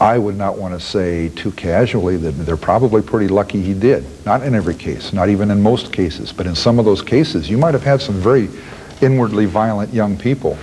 I 0.00 0.18
would 0.18 0.36
not 0.36 0.58
want 0.58 0.74
to 0.74 0.80
say 0.80 1.28
too 1.30 1.52
casually 1.52 2.16
that 2.16 2.32
they're 2.32 2.56
probably 2.56 3.02
pretty 3.02 3.28
lucky 3.28 3.62
he 3.62 3.74
did. 3.74 4.04
Not 4.24 4.42
in 4.42 4.54
every 4.54 4.74
case, 4.74 5.12
not 5.12 5.28
even 5.28 5.50
in 5.50 5.62
most 5.62 5.92
cases, 5.92 6.32
but 6.32 6.46
in 6.46 6.54
some 6.54 6.78
of 6.78 6.84
those 6.84 7.02
cases, 7.02 7.48
you 7.48 7.58
might 7.58 7.74
have 7.74 7.84
had 7.84 8.00
some 8.00 8.16
very 8.16 8.48
inwardly 9.00 9.44
violent 9.46 9.92
young 9.92 10.16
people 10.16 10.56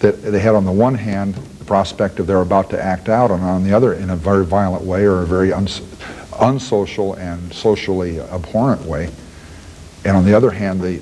that 0.00 0.22
they 0.22 0.38
had 0.38 0.54
on 0.54 0.64
the 0.64 0.72
one 0.72 0.94
hand 0.94 1.34
the 1.34 1.64
prospect 1.64 2.20
of 2.20 2.26
they're 2.26 2.40
about 2.40 2.70
to 2.70 2.80
act 2.80 3.08
out, 3.08 3.30
and 3.30 3.42
on 3.42 3.64
the 3.64 3.72
other 3.72 3.94
in 3.94 4.10
a 4.10 4.16
very 4.16 4.44
violent 4.44 4.84
way 4.84 5.04
or 5.04 5.22
a 5.22 5.26
very 5.26 5.52
uns- 5.52 5.80
unsocial 6.40 7.14
and 7.14 7.52
socially 7.52 8.20
abhorrent 8.20 8.82
way. 8.82 9.10
And 10.04 10.16
on 10.16 10.24
the 10.24 10.34
other 10.34 10.50
hand, 10.50 10.80
they 10.80 11.00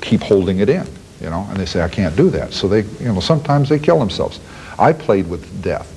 keep 0.00 0.22
holding 0.22 0.58
it 0.58 0.68
in, 0.68 0.86
you 1.20 1.30
know, 1.30 1.46
and 1.48 1.58
they 1.58 1.66
say, 1.66 1.82
I 1.82 1.88
can't 1.88 2.16
do 2.16 2.30
that. 2.30 2.52
So 2.52 2.68
they, 2.68 2.82
you 2.82 3.12
know, 3.12 3.20
sometimes 3.20 3.68
they 3.68 3.78
kill 3.78 3.98
themselves. 3.98 4.40
I 4.78 4.92
played 4.92 5.28
with 5.28 5.62
death. 5.62 5.88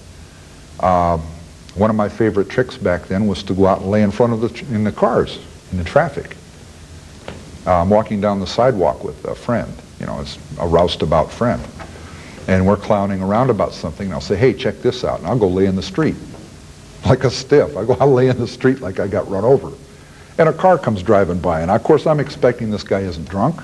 Um, 0.83 1.21
one 1.75 1.89
of 1.89 1.95
my 1.95 2.09
favorite 2.09 2.49
tricks 2.49 2.77
back 2.77 3.07
then 3.07 3.27
was 3.27 3.43
to 3.43 3.53
go 3.53 3.65
out 3.65 3.81
and 3.81 3.89
lay 3.89 4.03
in 4.03 4.11
front 4.11 4.33
of 4.33 4.41
the, 4.41 4.73
in 4.73 4.83
the 4.83 4.91
cars, 4.91 5.39
in 5.71 5.77
the 5.77 5.83
traffic. 5.83 6.35
Uh, 7.65 7.81
I'm 7.81 7.89
walking 7.89 8.21
down 8.21 8.39
the 8.39 8.47
sidewalk 8.47 9.03
with 9.03 9.25
a 9.25 9.35
friend, 9.35 9.73
you 9.99 10.05
know, 10.05 10.21
it's 10.21 10.37
a 10.59 10.67
roustabout 10.67 11.31
friend. 11.31 11.61
And 12.47 12.67
we're 12.67 12.77
clowning 12.77 13.23
around 13.23 13.49
about 13.49 13.73
something, 13.73 14.05
and 14.05 14.13
I'll 14.13 14.21
say, 14.21 14.35
hey, 14.35 14.53
check 14.53 14.75
this 14.81 15.03
out, 15.03 15.19
and 15.19 15.27
I'll 15.27 15.39
go 15.39 15.47
lay 15.47 15.65
in 15.65 15.75
the 15.75 15.81
street 15.81 16.15
like 17.05 17.23
a 17.23 17.29
stiff. 17.29 17.77
I 17.77 17.85
go, 17.85 17.95
I'll 17.99 18.11
lay 18.11 18.27
in 18.27 18.37
the 18.37 18.47
street 18.47 18.81
like 18.81 18.99
I 18.99 19.07
got 19.07 19.29
run 19.29 19.43
over. 19.43 19.71
And 20.37 20.49
a 20.49 20.53
car 20.53 20.77
comes 20.77 21.01
driving 21.01 21.39
by, 21.39 21.61
and 21.61 21.71
of 21.71 21.81
course 21.83 22.05
I'm 22.05 22.19
expecting 22.19 22.69
this 22.69 22.83
guy 22.83 22.99
isn't 23.01 23.29
drunk. 23.29 23.61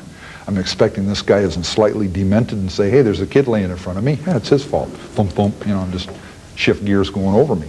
I'm 0.48 0.58
expecting 0.58 1.06
this 1.06 1.22
guy 1.22 1.40
isn't 1.40 1.64
slightly 1.64 2.08
demented 2.08 2.58
and 2.58 2.72
say, 2.72 2.90
hey, 2.90 3.02
there's 3.02 3.22
a 3.22 3.28
kid 3.28 3.48
laying 3.48 3.70
in 3.70 3.78
front 3.78 4.00
of 4.00 4.04
me. 4.04 4.18
Yeah, 4.26 4.38
it's 4.38 4.50
his 4.50 4.64
fault. 4.64 4.90
Thump, 4.90 5.32
thump, 5.32 5.68
you 5.68 5.74
know, 5.74 5.82
and 5.82 5.92
just 5.92 6.10
shift 6.56 6.84
gears 6.84 7.10
going 7.10 7.36
over 7.36 7.56
me. 7.56 7.68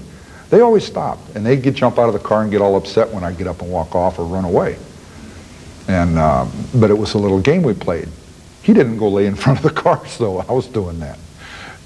They 0.50 0.60
always 0.60 0.84
stop, 0.84 1.18
and 1.34 1.44
they 1.44 1.56
get 1.56 1.74
jump 1.74 1.98
out 1.98 2.08
of 2.08 2.12
the 2.12 2.20
car 2.20 2.42
and 2.42 2.50
get 2.50 2.60
all 2.60 2.76
upset 2.76 3.08
when 3.10 3.24
I 3.24 3.32
get 3.32 3.46
up 3.46 3.62
and 3.62 3.70
walk 3.70 3.94
off 3.94 4.18
or 4.18 4.24
run 4.24 4.44
away. 4.44 4.76
And 5.88 6.18
uh, 6.18 6.46
but 6.74 6.90
it 6.90 6.98
was 6.98 7.14
a 7.14 7.18
little 7.18 7.40
game 7.40 7.62
we 7.62 7.74
played. 7.74 8.08
He 8.62 8.72
didn't 8.72 8.98
go 8.98 9.08
lay 9.08 9.26
in 9.26 9.34
front 9.34 9.58
of 9.58 9.64
the 9.64 9.80
car, 9.80 10.06
so 10.06 10.38
I 10.38 10.52
was 10.52 10.66
doing 10.66 11.00
that. 11.00 11.18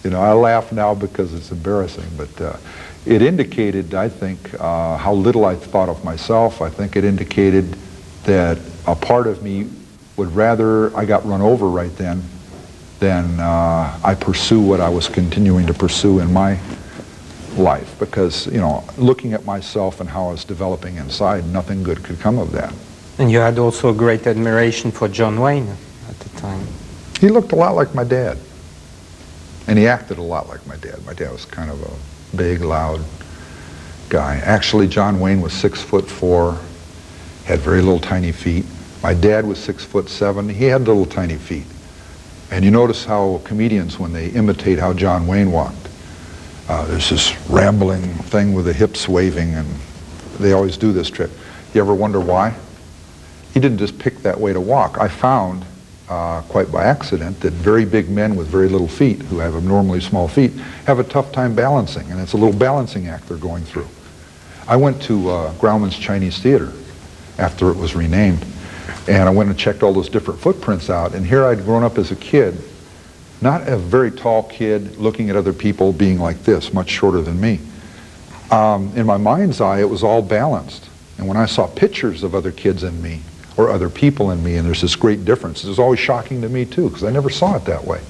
You 0.04 0.10
know, 0.10 0.20
I 0.20 0.32
laugh 0.32 0.72
now 0.72 0.94
because 0.94 1.32
it's 1.32 1.50
embarrassing, 1.50 2.08
but 2.16 2.40
uh, 2.40 2.56
it 3.06 3.22
indicated, 3.22 3.94
I 3.94 4.08
think, 4.08 4.52
uh, 4.60 4.96
how 4.96 5.14
little 5.14 5.44
I 5.44 5.54
thought 5.54 5.88
of 5.88 6.04
myself. 6.04 6.60
I 6.60 6.68
think 6.68 6.96
it 6.96 7.04
indicated 7.04 7.76
that 8.24 8.58
a 8.86 8.96
part 8.96 9.28
of 9.28 9.42
me 9.42 9.70
would 10.16 10.34
rather 10.34 10.94
I 10.96 11.04
got 11.04 11.24
run 11.24 11.40
over 11.40 11.68
right 11.68 11.94
then 11.96 12.22
than 12.98 13.38
uh, 13.38 13.98
I 14.02 14.14
pursue 14.14 14.60
what 14.60 14.80
I 14.80 14.88
was 14.88 15.08
continuing 15.08 15.66
to 15.66 15.74
pursue 15.74 16.18
in 16.18 16.32
my 16.32 16.58
life 17.56 17.96
because, 17.98 18.46
you 18.48 18.58
know, 18.58 18.84
looking 18.98 19.34
at 19.34 19.44
myself 19.44 20.00
and 20.00 20.08
how 20.10 20.28
I 20.28 20.32
was 20.32 20.44
developing 20.44 20.96
inside, 20.96 21.46
nothing 21.46 21.82
good 21.82 22.02
could 22.02 22.18
come 22.18 22.38
of 22.38 22.50
that. 22.52 22.74
And 23.18 23.30
you 23.30 23.38
had 23.38 23.58
also 23.58 23.90
a 23.90 23.94
great 23.94 24.26
admiration 24.26 24.90
for 24.90 25.08
John 25.08 25.40
Wayne 25.40 25.68
at 26.08 26.18
the 26.18 26.40
time. 26.40 26.66
He 27.20 27.28
looked 27.28 27.52
a 27.52 27.56
lot 27.56 27.76
like 27.76 27.94
my 27.94 28.04
dad. 28.04 28.36
And 29.68 29.78
he 29.78 29.86
acted 29.86 30.18
a 30.18 30.22
lot 30.22 30.48
like 30.48 30.66
my 30.66 30.76
dad. 30.76 31.04
My 31.06 31.14
dad 31.14 31.32
was 31.32 31.44
kind 31.44 31.70
of 31.70 31.80
a 31.82 32.15
big, 32.34 32.62
loud 32.62 33.00
guy. 34.08 34.36
Actually, 34.36 34.88
John 34.88 35.20
Wayne 35.20 35.40
was 35.40 35.52
six 35.52 35.82
foot 35.82 36.08
four, 36.08 36.58
had 37.44 37.60
very 37.60 37.82
little 37.82 38.00
tiny 38.00 38.32
feet. 38.32 38.64
My 39.02 39.14
dad 39.14 39.46
was 39.46 39.58
six 39.58 39.84
foot 39.84 40.08
seven. 40.08 40.48
He 40.48 40.64
had 40.64 40.82
little 40.82 41.06
tiny 41.06 41.36
feet. 41.36 41.66
And 42.50 42.64
you 42.64 42.70
notice 42.70 43.04
how 43.04 43.40
comedians, 43.44 43.98
when 43.98 44.12
they 44.12 44.28
imitate 44.28 44.78
how 44.78 44.92
John 44.92 45.26
Wayne 45.26 45.50
walked, 45.52 45.88
uh, 46.68 46.84
there's 46.86 47.10
this 47.10 47.36
rambling 47.48 48.02
thing 48.02 48.54
with 48.54 48.64
the 48.64 48.72
hips 48.72 49.08
waving, 49.08 49.54
and 49.54 49.68
they 50.38 50.52
always 50.52 50.76
do 50.76 50.92
this 50.92 51.10
trick. 51.10 51.30
You 51.74 51.80
ever 51.80 51.94
wonder 51.94 52.20
why? 52.20 52.54
He 53.52 53.60
didn't 53.60 53.78
just 53.78 53.98
pick 53.98 54.18
that 54.18 54.38
way 54.38 54.52
to 54.52 54.60
walk. 54.60 54.98
I 54.98 55.08
found, 55.08 55.64
uh, 56.08 56.42
quite 56.42 56.70
by 56.70 56.84
accident, 56.84 57.40
that 57.40 57.52
very 57.52 57.84
big 57.84 58.08
men 58.08 58.36
with 58.36 58.46
very 58.46 58.68
little 58.68 58.88
feet, 58.88 59.22
who 59.22 59.38
have 59.38 59.56
abnormally 59.56 60.00
small 60.00 60.28
feet, 60.28 60.52
have 60.86 60.98
a 60.98 61.04
tough 61.04 61.32
time 61.32 61.54
balancing, 61.54 62.10
and 62.10 62.20
it's 62.20 62.32
a 62.32 62.36
little 62.36 62.56
balancing 62.56 63.08
act 63.08 63.28
they're 63.28 63.36
going 63.36 63.64
through. 63.64 63.88
I 64.68 64.76
went 64.76 65.00
to 65.02 65.28
uh, 65.30 65.52
Grauman's 65.54 65.98
Chinese 65.98 66.38
Theater 66.38 66.72
after 67.38 67.70
it 67.70 67.76
was 67.76 67.94
renamed, 67.94 68.44
and 69.08 69.28
I 69.28 69.30
went 69.30 69.50
and 69.50 69.58
checked 69.58 69.82
all 69.82 69.92
those 69.92 70.08
different 70.08 70.40
footprints 70.40 70.90
out, 70.90 71.14
and 71.14 71.26
here 71.26 71.44
I'd 71.44 71.64
grown 71.64 71.82
up 71.82 71.98
as 71.98 72.10
a 72.12 72.16
kid, 72.16 72.56
not 73.40 73.68
a 73.68 73.76
very 73.76 74.10
tall 74.10 74.44
kid 74.44 74.96
looking 74.96 75.28
at 75.28 75.36
other 75.36 75.52
people 75.52 75.92
being 75.92 76.18
like 76.18 76.42
this, 76.44 76.72
much 76.72 76.88
shorter 76.88 77.20
than 77.20 77.40
me. 77.40 77.60
Um, 78.50 78.92
in 78.96 79.06
my 79.06 79.16
mind's 79.16 79.60
eye, 79.60 79.80
it 79.80 79.90
was 79.90 80.02
all 80.04 80.22
balanced. 80.22 80.88
And 81.18 81.26
when 81.26 81.36
I 81.36 81.46
saw 81.46 81.66
pictures 81.66 82.22
of 82.22 82.34
other 82.34 82.52
kids 82.52 82.82
and 82.82 83.02
me, 83.02 83.22
or 83.56 83.70
other 83.70 83.88
people 83.88 84.30
in 84.30 84.42
me, 84.42 84.56
and 84.56 84.66
there's 84.66 84.82
this 84.82 84.96
great 84.96 85.24
difference, 85.24 85.64
it 85.64 85.68
was 85.68 85.78
always 85.78 86.00
shocking 86.00 86.42
to 86.42 86.48
me 86.48 86.64
too, 86.64 86.88
because 86.88 87.04
I 87.04 87.10
never 87.10 87.30
saw 87.30 87.56
it 87.56 87.64
that 87.64 87.84
way. 87.84 88.00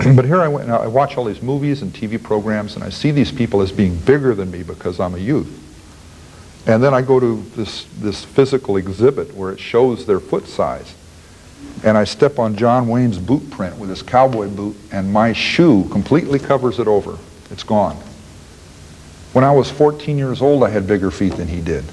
but 0.14 0.24
here 0.24 0.40
I 0.40 0.48
went, 0.48 0.66
and 0.66 0.74
I 0.74 0.86
watch 0.86 1.16
all 1.16 1.24
these 1.24 1.42
movies 1.42 1.82
and 1.82 1.92
TV 1.92 2.22
programs, 2.22 2.74
and 2.74 2.84
I 2.84 2.88
see 2.88 3.10
these 3.10 3.32
people 3.32 3.60
as 3.60 3.72
being 3.72 3.96
bigger 3.96 4.34
than 4.34 4.50
me 4.50 4.62
because 4.62 5.00
I'm 5.00 5.14
a 5.14 5.18
youth. 5.18 5.58
And 6.66 6.82
then 6.82 6.94
I 6.94 7.02
go 7.02 7.18
to 7.18 7.42
this, 7.56 7.84
this 7.98 8.24
physical 8.24 8.76
exhibit 8.76 9.34
where 9.34 9.50
it 9.50 9.58
shows 9.58 10.06
their 10.06 10.20
foot 10.20 10.46
size. 10.46 10.94
And 11.84 11.96
I 11.98 12.04
step 12.04 12.38
on 12.38 12.56
John 12.56 12.88
Wayne's 12.88 13.18
boot 13.18 13.50
print 13.50 13.76
with 13.76 13.90
his 13.90 14.02
cowboy 14.02 14.48
boot, 14.48 14.76
and 14.92 15.12
my 15.12 15.32
shoe 15.32 15.88
completely 15.90 16.38
covers 16.38 16.78
it 16.78 16.86
over. 16.86 17.18
It's 17.50 17.62
gone. 17.62 17.96
When 19.32 19.44
I 19.44 19.52
was 19.52 19.70
14 19.70 20.18
years 20.18 20.42
old, 20.42 20.64
I 20.64 20.70
had 20.70 20.86
bigger 20.86 21.10
feet 21.10 21.34
than 21.34 21.48
he 21.48 21.60
did. 21.60 21.84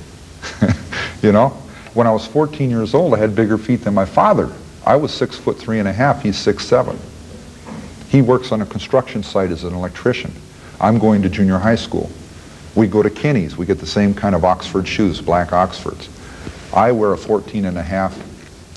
you 1.21 1.31
know? 1.31 1.57
When 1.97 2.05
I 2.05 2.11
was 2.11 2.27
14 2.27 2.69
years 2.69 2.93
old, 2.93 3.15
I 3.15 3.17
had 3.17 3.33
bigger 3.33 3.57
feet 3.57 3.77
than 3.77 3.95
my 3.95 4.05
father. 4.05 4.51
I 4.85 4.95
was 4.95 5.11
six 5.11 5.35
foot 5.35 5.57
three 5.57 5.79
and 5.79 5.87
a 5.87 5.91
half, 5.91 6.21
he's 6.21 6.37
six 6.37 6.63
seven. 6.63 6.95
He 8.09 8.21
works 8.21 8.51
on 8.51 8.61
a 8.61 8.67
construction 8.67 9.23
site 9.23 9.49
as 9.49 9.63
an 9.63 9.73
electrician. 9.73 10.31
I'm 10.79 10.99
going 10.99 11.23
to 11.23 11.29
junior 11.29 11.57
high 11.57 11.73
school. 11.73 12.11
We 12.75 12.85
go 12.85 13.01
to 13.01 13.09
Kinney's. 13.09 13.57
We 13.57 13.65
get 13.65 13.79
the 13.79 13.87
same 13.87 14.13
kind 14.13 14.35
of 14.35 14.45
Oxford 14.45 14.87
shoes, 14.87 15.21
black 15.21 15.53
Oxfords. 15.53 16.07
I 16.71 16.91
wear 16.91 17.13
a 17.13 17.17
14 17.17 17.65
and 17.65 17.79
a 17.79 17.81
half, 17.81 18.15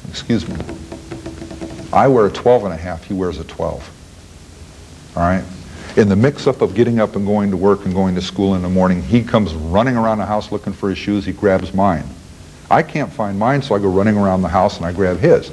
excuse 0.09 0.49
me. 0.49 0.57
I 1.93 2.09
wear 2.09 2.25
a 2.25 2.31
12 2.31 2.65
and 2.65 2.73
a 2.73 2.79
half, 2.79 3.05
he 3.05 3.13
wears 3.13 3.39
a 3.39 3.45
12. 3.45 5.13
All 5.17 5.23
right? 5.23 5.45
In 5.99 6.09
the 6.09 6.17
mix-up 6.17 6.63
of 6.63 6.75
getting 6.75 7.01
up 7.01 7.17
and 7.17 7.27
going 7.27 7.51
to 7.51 7.59
work 7.59 7.85
and 7.85 7.93
going 7.93 8.15
to 8.15 8.23
school 8.23 8.55
in 8.55 8.63
the 8.63 8.71
morning, 8.71 9.03
he 9.03 9.23
comes 9.23 9.53
running 9.53 9.99
around 9.99 10.17
the 10.17 10.25
house 10.25 10.51
looking 10.51 10.73
for 10.73 10.89
his 10.89 10.97
shoes. 10.97 11.27
He 11.27 11.35
grabs 11.35 11.75
mine. 11.75 12.07
I 12.71 12.83
can't 12.83 13.13
find 13.13 13.39
mine, 13.39 13.63
so 13.63 13.75
I 13.75 13.79
go 13.79 13.89
running 13.89 14.17
around 14.17 14.43
the 14.43 14.49
house 14.49 14.77
and 14.77 14.87
I 14.87 14.93
grab 14.93 15.19
his. 15.19 15.51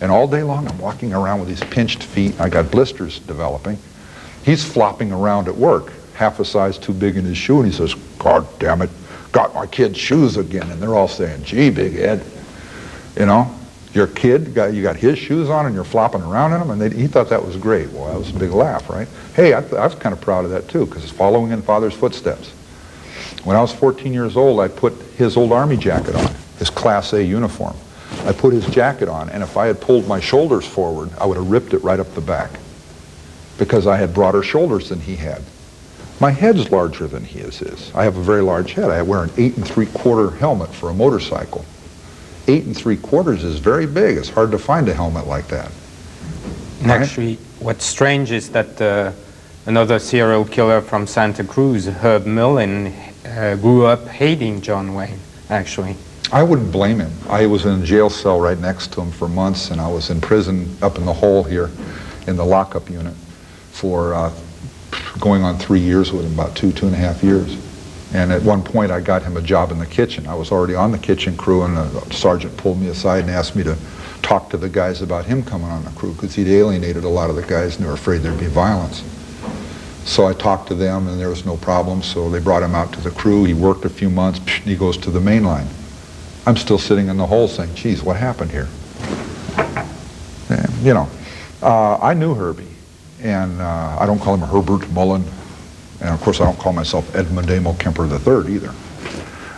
And 0.00 0.12
all 0.12 0.28
day 0.28 0.42
long, 0.42 0.68
I'm 0.68 0.78
walking 0.78 1.12
around 1.12 1.40
with 1.40 1.48
these 1.48 1.64
pinched 1.64 2.02
feet. 2.02 2.38
I 2.40 2.48
got 2.48 2.70
blisters 2.70 3.18
developing. 3.20 3.78
He's 4.44 4.64
flopping 4.64 5.10
around 5.12 5.48
at 5.48 5.56
work, 5.56 5.92
half 6.14 6.40
a 6.40 6.44
size 6.44 6.78
too 6.78 6.92
big 6.92 7.16
in 7.16 7.24
his 7.24 7.36
shoe, 7.36 7.58
and 7.58 7.66
he 7.66 7.72
says, 7.72 7.94
God 8.18 8.46
damn 8.58 8.82
it, 8.82 8.90
got 9.32 9.54
my 9.54 9.66
kid's 9.66 9.98
shoes 9.98 10.36
again. 10.36 10.70
And 10.70 10.80
they're 10.80 10.94
all 10.94 11.08
saying, 11.08 11.42
gee, 11.44 11.70
big 11.70 11.96
Ed, 11.96 12.24
you 13.18 13.26
know, 13.26 13.52
your 13.92 14.06
kid, 14.06 14.54
got, 14.54 14.74
you 14.74 14.82
got 14.82 14.96
his 14.96 15.18
shoes 15.18 15.48
on 15.48 15.66
and 15.66 15.74
you're 15.74 15.84
flopping 15.84 16.22
around 16.22 16.52
in 16.52 16.60
them, 16.60 16.70
and 16.70 16.80
they, 16.80 16.96
he 16.96 17.06
thought 17.06 17.28
that 17.30 17.44
was 17.44 17.56
great. 17.56 17.90
Well, 17.90 18.06
that 18.06 18.18
was 18.18 18.30
a 18.30 18.38
big 18.38 18.52
laugh, 18.52 18.88
right? 18.90 19.08
Hey, 19.34 19.54
I, 19.54 19.60
I 19.60 19.84
was 19.84 19.94
kind 19.94 20.12
of 20.12 20.20
proud 20.20 20.44
of 20.44 20.50
that 20.50 20.68
too, 20.68 20.86
because 20.86 21.02
it's 21.02 21.12
following 21.12 21.50
in 21.50 21.62
father's 21.62 21.94
footsteps. 21.94 22.50
When 23.44 23.56
I 23.56 23.60
was 23.60 23.72
14 23.72 24.12
years 24.12 24.36
old, 24.36 24.60
I 24.60 24.68
put 24.68 24.92
his 25.16 25.36
old 25.36 25.52
army 25.52 25.76
jacket 25.76 26.14
on, 26.14 26.34
his 26.58 26.70
Class 26.70 27.12
A 27.12 27.22
uniform. 27.24 27.76
I 28.24 28.32
put 28.32 28.52
his 28.52 28.66
jacket 28.66 29.08
on, 29.08 29.28
and 29.30 29.42
if 29.42 29.56
I 29.56 29.66
had 29.66 29.80
pulled 29.80 30.08
my 30.08 30.20
shoulders 30.20 30.66
forward, 30.66 31.10
I 31.20 31.26
would 31.26 31.36
have 31.36 31.50
ripped 31.50 31.74
it 31.74 31.82
right 31.84 32.00
up 32.00 32.12
the 32.14 32.20
back 32.20 32.50
because 33.58 33.86
I 33.86 33.96
had 33.96 34.14
broader 34.14 34.42
shoulders 34.42 34.88
than 34.88 35.00
he 35.00 35.16
had. 35.16 35.42
My 36.20 36.30
head's 36.30 36.70
larger 36.70 37.06
than 37.06 37.24
his 37.24 37.62
is. 37.62 37.92
I 37.94 38.04
have 38.04 38.16
a 38.16 38.22
very 38.22 38.42
large 38.42 38.72
head. 38.72 38.90
I 38.90 39.02
wear 39.02 39.22
an 39.24 39.30
eight 39.36 39.56
and 39.56 39.66
three 39.66 39.86
quarter 39.86 40.34
helmet 40.36 40.70
for 40.70 40.90
a 40.90 40.94
motorcycle. 40.94 41.64
Eight 42.48 42.64
and 42.64 42.76
three 42.76 42.96
quarters 42.96 43.44
is 43.44 43.58
very 43.58 43.86
big. 43.86 44.16
It's 44.16 44.30
hard 44.30 44.50
to 44.52 44.58
find 44.58 44.88
a 44.88 44.94
helmet 44.94 45.26
like 45.26 45.48
that. 45.48 45.70
And 46.80 46.88
Right. 46.90 47.02
actually, 47.02 47.38
what's 47.60 47.84
strange 47.84 48.32
is 48.32 48.48
that 48.50 48.80
uh, 48.80 49.12
another 49.66 49.98
serial 49.98 50.44
killer 50.44 50.80
from 50.80 51.06
Santa 51.06 51.44
Cruz, 51.44 51.86
Herb 51.86 52.26
Mullin, 52.26 52.92
uh, 53.26 53.54
grew 53.56 53.84
up 53.86 54.08
hating 54.08 54.60
John 54.62 54.94
Wayne, 54.94 55.20
actually. 55.50 55.96
I 56.30 56.42
wouldn't 56.42 56.70
blame 56.70 57.00
him. 57.00 57.12
I 57.28 57.46
was 57.46 57.64
in 57.64 57.80
a 57.80 57.84
jail 57.84 58.10
cell 58.10 58.38
right 58.38 58.58
next 58.58 58.92
to 58.92 59.00
him 59.00 59.10
for 59.10 59.28
months, 59.28 59.70
and 59.70 59.80
I 59.80 59.88
was 59.88 60.10
in 60.10 60.20
prison 60.20 60.76
up 60.82 60.98
in 60.98 61.06
the 61.06 61.12
hole 61.12 61.42
here 61.42 61.70
in 62.26 62.36
the 62.36 62.44
lockup 62.44 62.90
unit 62.90 63.14
for 63.72 64.12
uh, 64.12 64.32
going 65.20 65.42
on 65.42 65.56
three 65.56 65.80
years 65.80 66.12
with 66.12 66.26
him, 66.26 66.34
about 66.34 66.54
two, 66.54 66.70
two 66.72 66.86
and 66.86 66.94
a 66.94 66.98
half 66.98 67.22
years. 67.22 67.56
And 68.12 68.32
at 68.32 68.42
one 68.42 68.62
point, 68.62 68.90
I 68.90 69.00
got 69.00 69.22
him 69.22 69.36
a 69.36 69.42
job 69.42 69.70
in 69.70 69.78
the 69.78 69.86
kitchen. 69.86 70.26
I 70.26 70.34
was 70.34 70.50
already 70.50 70.74
on 70.74 70.92
the 70.92 70.98
kitchen 70.98 71.36
crew, 71.36 71.62
and 71.62 71.76
a 71.76 72.14
sergeant 72.14 72.56
pulled 72.56 72.80
me 72.80 72.88
aside 72.88 73.20
and 73.20 73.30
asked 73.30 73.56
me 73.56 73.62
to 73.64 73.76
talk 74.22 74.50
to 74.50 74.56
the 74.56 74.68
guys 74.68 75.00
about 75.00 75.24
him 75.24 75.42
coming 75.42 75.68
on 75.68 75.84
the 75.84 75.90
crew 75.90 76.12
because 76.12 76.34
he'd 76.34 76.48
alienated 76.48 77.04
a 77.04 77.08
lot 77.08 77.30
of 77.30 77.36
the 77.36 77.42
guys 77.42 77.76
and 77.76 77.84
they 77.84 77.88
were 77.88 77.94
afraid 77.94 78.18
there'd 78.18 78.38
be 78.38 78.46
violence. 78.46 79.02
So 80.04 80.26
I 80.26 80.32
talked 80.32 80.68
to 80.68 80.74
them, 80.74 81.06
and 81.06 81.20
there 81.20 81.28
was 81.28 81.44
no 81.44 81.56
problem. 81.58 82.02
So 82.02 82.30
they 82.30 82.40
brought 82.40 82.62
him 82.62 82.74
out 82.74 82.92
to 82.94 83.00
the 83.00 83.10
crew. 83.10 83.44
He 83.44 83.54
worked 83.54 83.84
a 83.84 83.90
few 83.90 84.08
months. 84.08 84.38
he 84.64 84.74
goes 84.74 84.96
to 84.98 85.10
the 85.10 85.20
main 85.20 85.44
line. 85.44 85.66
I'm 86.48 86.56
still 86.56 86.78
sitting 86.78 87.08
in 87.08 87.18
the 87.18 87.26
hole 87.26 87.46
saying, 87.46 87.74
geez, 87.74 88.02
what 88.02 88.16
happened 88.16 88.50
here? 88.50 88.68
And, 90.48 90.72
you 90.82 90.94
know, 90.94 91.06
uh, 91.60 91.98
I 91.98 92.14
knew 92.14 92.32
Herbie, 92.32 92.74
and 93.20 93.60
uh, 93.60 93.98
I 94.00 94.06
don't 94.06 94.18
call 94.18 94.34
him 94.34 94.48
Herbert 94.48 94.88
Mullin, 94.92 95.24
and 96.00 96.08
of 96.08 96.22
course 96.22 96.40
I 96.40 96.44
don't 96.44 96.58
call 96.58 96.72
myself 96.72 97.14
Edmund 97.14 97.50
Emil 97.50 97.74
Kemper 97.74 98.06
III 98.06 98.50
either. 98.54 98.74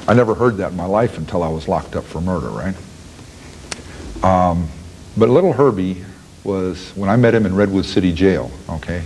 I 0.08 0.14
never 0.14 0.34
heard 0.34 0.56
that 0.56 0.72
in 0.72 0.76
my 0.76 0.84
life 0.84 1.16
until 1.16 1.44
I 1.44 1.48
was 1.48 1.68
locked 1.68 1.94
up 1.94 2.02
for 2.02 2.20
murder, 2.20 2.48
right? 2.48 2.74
Um, 4.24 4.66
but 5.16 5.28
little 5.28 5.52
Herbie 5.52 6.04
was, 6.42 6.90
when 6.96 7.08
I 7.08 7.14
met 7.14 7.36
him 7.36 7.46
in 7.46 7.54
Redwood 7.54 7.84
City 7.84 8.12
Jail, 8.12 8.50
okay, 8.68 9.04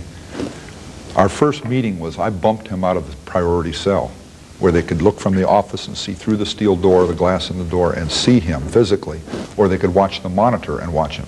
our 1.15 1.29
first 1.29 1.65
meeting 1.65 1.99
was 1.99 2.17
I 2.17 2.31
bumped 2.31 2.67
him 2.67 2.83
out 2.83 2.97
of 2.97 3.07
the 3.11 3.15
priority 3.29 3.73
cell 3.73 4.11
where 4.59 4.71
they 4.71 4.81
could 4.81 5.01
look 5.01 5.19
from 5.19 5.35
the 5.35 5.47
office 5.47 5.87
and 5.87 5.97
see 5.97 6.13
through 6.13 6.37
the 6.37 6.45
steel 6.45 6.75
door, 6.75 7.05
the 7.05 7.13
glass 7.13 7.49
in 7.49 7.57
the 7.57 7.65
door, 7.65 7.93
and 7.93 8.11
see 8.11 8.39
him 8.39 8.61
physically, 8.61 9.19
or 9.57 9.67
they 9.67 9.77
could 9.77 9.93
watch 9.93 10.23
the 10.23 10.29
monitor 10.29 10.79
and 10.79 10.93
watch 10.93 11.17
him. 11.17 11.27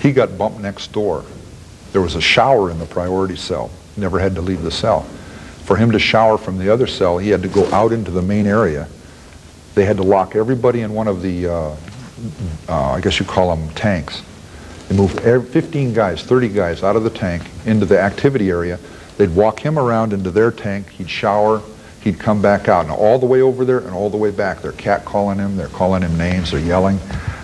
He 0.00 0.12
got 0.12 0.36
bumped 0.38 0.60
next 0.60 0.92
door. 0.92 1.24
There 1.92 2.00
was 2.00 2.14
a 2.14 2.20
shower 2.20 2.70
in 2.70 2.78
the 2.78 2.86
priority 2.86 3.36
cell. 3.36 3.70
Never 3.96 4.18
had 4.18 4.34
to 4.36 4.40
leave 4.40 4.62
the 4.62 4.70
cell. 4.70 5.02
For 5.64 5.76
him 5.76 5.92
to 5.92 5.98
shower 5.98 6.38
from 6.38 6.58
the 6.58 6.70
other 6.70 6.86
cell, 6.86 7.18
he 7.18 7.28
had 7.28 7.42
to 7.42 7.48
go 7.48 7.70
out 7.72 7.92
into 7.92 8.10
the 8.10 8.22
main 8.22 8.46
area. 8.46 8.88
They 9.74 9.84
had 9.84 9.98
to 9.98 10.02
lock 10.02 10.34
everybody 10.34 10.80
in 10.80 10.92
one 10.92 11.08
of 11.08 11.22
the, 11.22 11.46
uh, 11.46 11.76
uh, 12.68 12.92
I 12.92 13.00
guess 13.00 13.20
you 13.20 13.26
call 13.26 13.54
them 13.54 13.68
tanks. 13.74 14.22
They 14.88 14.96
moved 14.96 15.20
15 15.20 15.94
guys, 15.94 16.22
30 16.22 16.48
guys 16.48 16.82
out 16.82 16.96
of 16.96 17.04
the 17.04 17.10
tank 17.10 17.42
into 17.64 17.86
the 17.86 18.00
activity 18.00 18.50
area. 18.50 18.78
They'd 19.18 19.34
walk 19.34 19.60
him 19.60 19.78
around 19.78 20.12
into 20.12 20.30
their 20.30 20.50
tank. 20.50 20.88
He'd 20.90 21.08
shower. 21.08 21.62
He'd 22.02 22.18
come 22.18 22.42
back 22.42 22.68
out. 22.68 22.84
And 22.84 22.90
all 22.92 23.18
the 23.18 23.26
way 23.26 23.42
over 23.42 23.64
there 23.64 23.78
and 23.78 23.90
all 23.90 24.10
the 24.10 24.16
way 24.16 24.30
back, 24.30 24.60
they're 24.60 24.72
catcalling 24.72 25.36
him. 25.36 25.56
They're 25.56 25.68
calling 25.68 26.02
him 26.02 26.16
names. 26.18 26.50
They're 26.50 26.60
yelling 26.60 26.98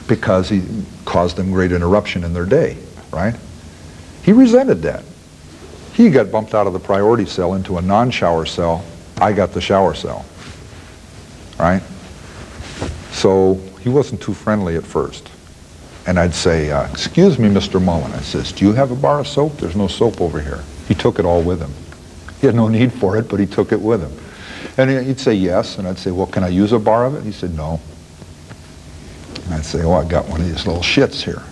because 0.08 0.48
he 0.48 0.62
caused 1.04 1.36
them 1.36 1.52
great 1.52 1.70
interruption 1.70 2.24
in 2.24 2.32
their 2.32 2.46
day, 2.46 2.76
right? 3.12 3.36
He 4.22 4.32
resented 4.32 4.82
that. 4.82 5.04
He 5.94 6.10
got 6.10 6.30
bumped 6.30 6.54
out 6.54 6.66
of 6.66 6.72
the 6.72 6.78
priority 6.78 7.26
cell 7.26 7.54
into 7.54 7.78
a 7.78 7.82
non-shower 7.82 8.46
cell. 8.46 8.84
I 9.20 9.32
got 9.32 9.52
the 9.52 9.60
shower 9.60 9.94
cell, 9.94 10.24
right? 11.58 11.82
So 13.10 13.60
he 13.80 13.88
wasn't 13.88 14.22
too 14.22 14.34
friendly 14.34 14.76
at 14.76 14.84
first. 14.84 15.28
And 16.06 16.18
I'd 16.18 16.34
say, 16.34 16.70
uh, 16.70 16.90
excuse 16.90 17.38
me, 17.38 17.48
Mr. 17.48 17.82
Mullin. 17.82 18.12
I 18.12 18.20
says, 18.20 18.52
do 18.52 18.64
you 18.64 18.72
have 18.72 18.90
a 18.90 18.96
bar 18.96 19.20
of 19.20 19.28
soap? 19.28 19.58
There's 19.58 19.76
no 19.76 19.88
soap 19.88 20.20
over 20.20 20.40
here. 20.40 20.62
He 20.86 20.94
took 20.94 21.18
it 21.18 21.24
all 21.24 21.42
with 21.42 21.60
him. 21.60 21.72
He 22.40 22.46
had 22.46 22.54
no 22.54 22.68
need 22.68 22.92
for 22.92 23.16
it, 23.16 23.28
but 23.28 23.40
he 23.40 23.46
took 23.46 23.72
it 23.72 23.80
with 23.80 24.00
him. 24.00 24.27
And 24.78 25.04
he'd 25.04 25.18
say 25.18 25.34
yes, 25.34 25.76
and 25.78 25.88
I'd 25.88 25.98
say, 25.98 26.12
well, 26.12 26.28
can 26.28 26.44
I 26.44 26.48
use 26.48 26.70
a 26.70 26.78
bar 26.78 27.04
of 27.04 27.16
it? 27.16 27.24
He 27.24 27.32
said, 27.32 27.54
no. 27.56 27.80
And 29.44 29.54
I'd 29.54 29.64
say, 29.64 29.82
oh, 29.82 29.92
I 29.92 30.04
got 30.04 30.28
one 30.28 30.40
of 30.40 30.46
these 30.46 30.68
little 30.68 30.82
shits 30.82 31.20
here. 31.20 31.42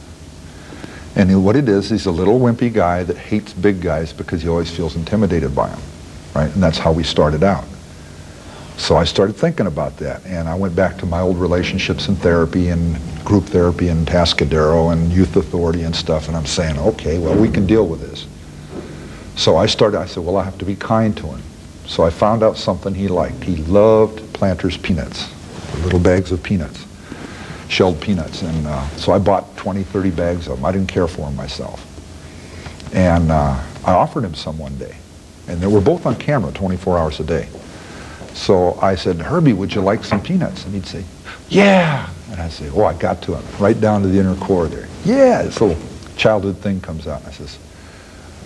And 1.16 1.44
what 1.44 1.56
it 1.56 1.68
is, 1.68 1.90
he's 1.90 2.06
a 2.06 2.10
little 2.10 2.38
wimpy 2.38 2.72
guy 2.72 3.02
that 3.02 3.16
hates 3.16 3.52
big 3.52 3.82
guys 3.82 4.12
because 4.12 4.42
he 4.42 4.48
always 4.48 4.70
feels 4.70 4.94
intimidated 4.94 5.56
by 5.56 5.68
them, 5.68 5.80
right? 6.36 6.54
And 6.54 6.62
that's 6.62 6.78
how 6.78 6.92
we 6.92 7.02
started 7.02 7.42
out. 7.42 7.64
So 8.76 8.96
I 8.96 9.04
started 9.04 9.34
thinking 9.34 9.66
about 9.66 9.96
that, 9.96 10.24
and 10.24 10.48
I 10.48 10.54
went 10.54 10.76
back 10.76 10.96
to 10.98 11.06
my 11.06 11.20
old 11.20 11.38
relationships 11.38 12.06
in 12.06 12.14
therapy 12.14 12.68
and 12.68 12.96
group 13.24 13.44
therapy 13.44 13.88
and 13.88 14.06
Tascadero 14.06 14.92
and 14.92 15.10
youth 15.10 15.34
authority 15.34 15.82
and 15.82 15.96
stuff, 15.96 16.28
and 16.28 16.36
I'm 16.36 16.46
saying, 16.46 16.78
okay, 16.78 17.18
well, 17.18 17.36
we 17.36 17.50
can 17.50 17.66
deal 17.66 17.88
with 17.88 18.02
this. 18.02 18.28
So 19.34 19.56
I 19.56 19.66
started, 19.66 19.98
I 19.98 20.06
said, 20.06 20.22
well, 20.22 20.36
I 20.36 20.44
have 20.44 20.58
to 20.58 20.64
be 20.64 20.76
kind 20.76 21.16
to 21.16 21.26
him. 21.26 21.42
So 21.86 22.04
I 22.04 22.10
found 22.10 22.42
out 22.42 22.56
something 22.56 22.94
he 22.94 23.08
liked. 23.08 23.42
He 23.42 23.56
loved 23.56 24.32
Planters 24.32 24.76
peanuts, 24.76 25.30
little 25.84 26.00
bags 26.00 26.32
of 26.32 26.42
peanuts 26.42 26.86
shelled 27.68 28.00
peanuts. 28.00 28.42
And 28.42 28.66
uh, 28.66 28.88
so 28.90 29.12
I 29.12 29.18
bought 29.18 29.56
20, 29.56 29.82
30 29.82 30.10
bags 30.10 30.48
of 30.48 30.56
them. 30.56 30.64
I 30.64 30.72
didn't 30.72 30.88
care 30.88 31.08
for 31.08 31.22
them 31.22 31.36
myself. 31.36 31.82
And 32.94 33.30
uh, 33.30 33.62
I 33.84 33.92
offered 33.92 34.24
him 34.24 34.34
some 34.34 34.58
one 34.58 34.76
day. 34.78 34.96
And 35.48 35.60
they 35.60 35.66
were 35.66 35.80
both 35.80 36.06
on 36.06 36.16
camera 36.16 36.52
24 36.52 36.98
hours 36.98 37.20
a 37.20 37.24
day. 37.24 37.48
So 38.34 38.78
I 38.80 38.94
said, 38.94 39.16
Herbie, 39.16 39.52
would 39.52 39.74
you 39.74 39.80
like 39.80 40.04
some 40.04 40.22
peanuts? 40.22 40.64
And 40.64 40.74
he'd 40.74 40.86
say, 40.86 41.04
yeah. 41.48 42.10
And 42.30 42.40
I'd 42.40 42.52
say, 42.52 42.68
oh, 42.70 42.84
I 42.84 42.94
got 42.94 43.22
to 43.22 43.36
him, 43.36 43.44
right 43.58 43.80
down 43.80 44.02
to 44.02 44.08
the 44.08 44.18
inner 44.18 44.34
core 44.36 44.66
there. 44.66 44.88
Yeah, 45.04 45.42
this 45.42 45.60
little 45.60 45.80
childhood 46.16 46.58
thing 46.58 46.80
comes 46.80 47.06
out. 47.06 47.20
And 47.20 47.28
I 47.28 47.32
says, 47.32 47.58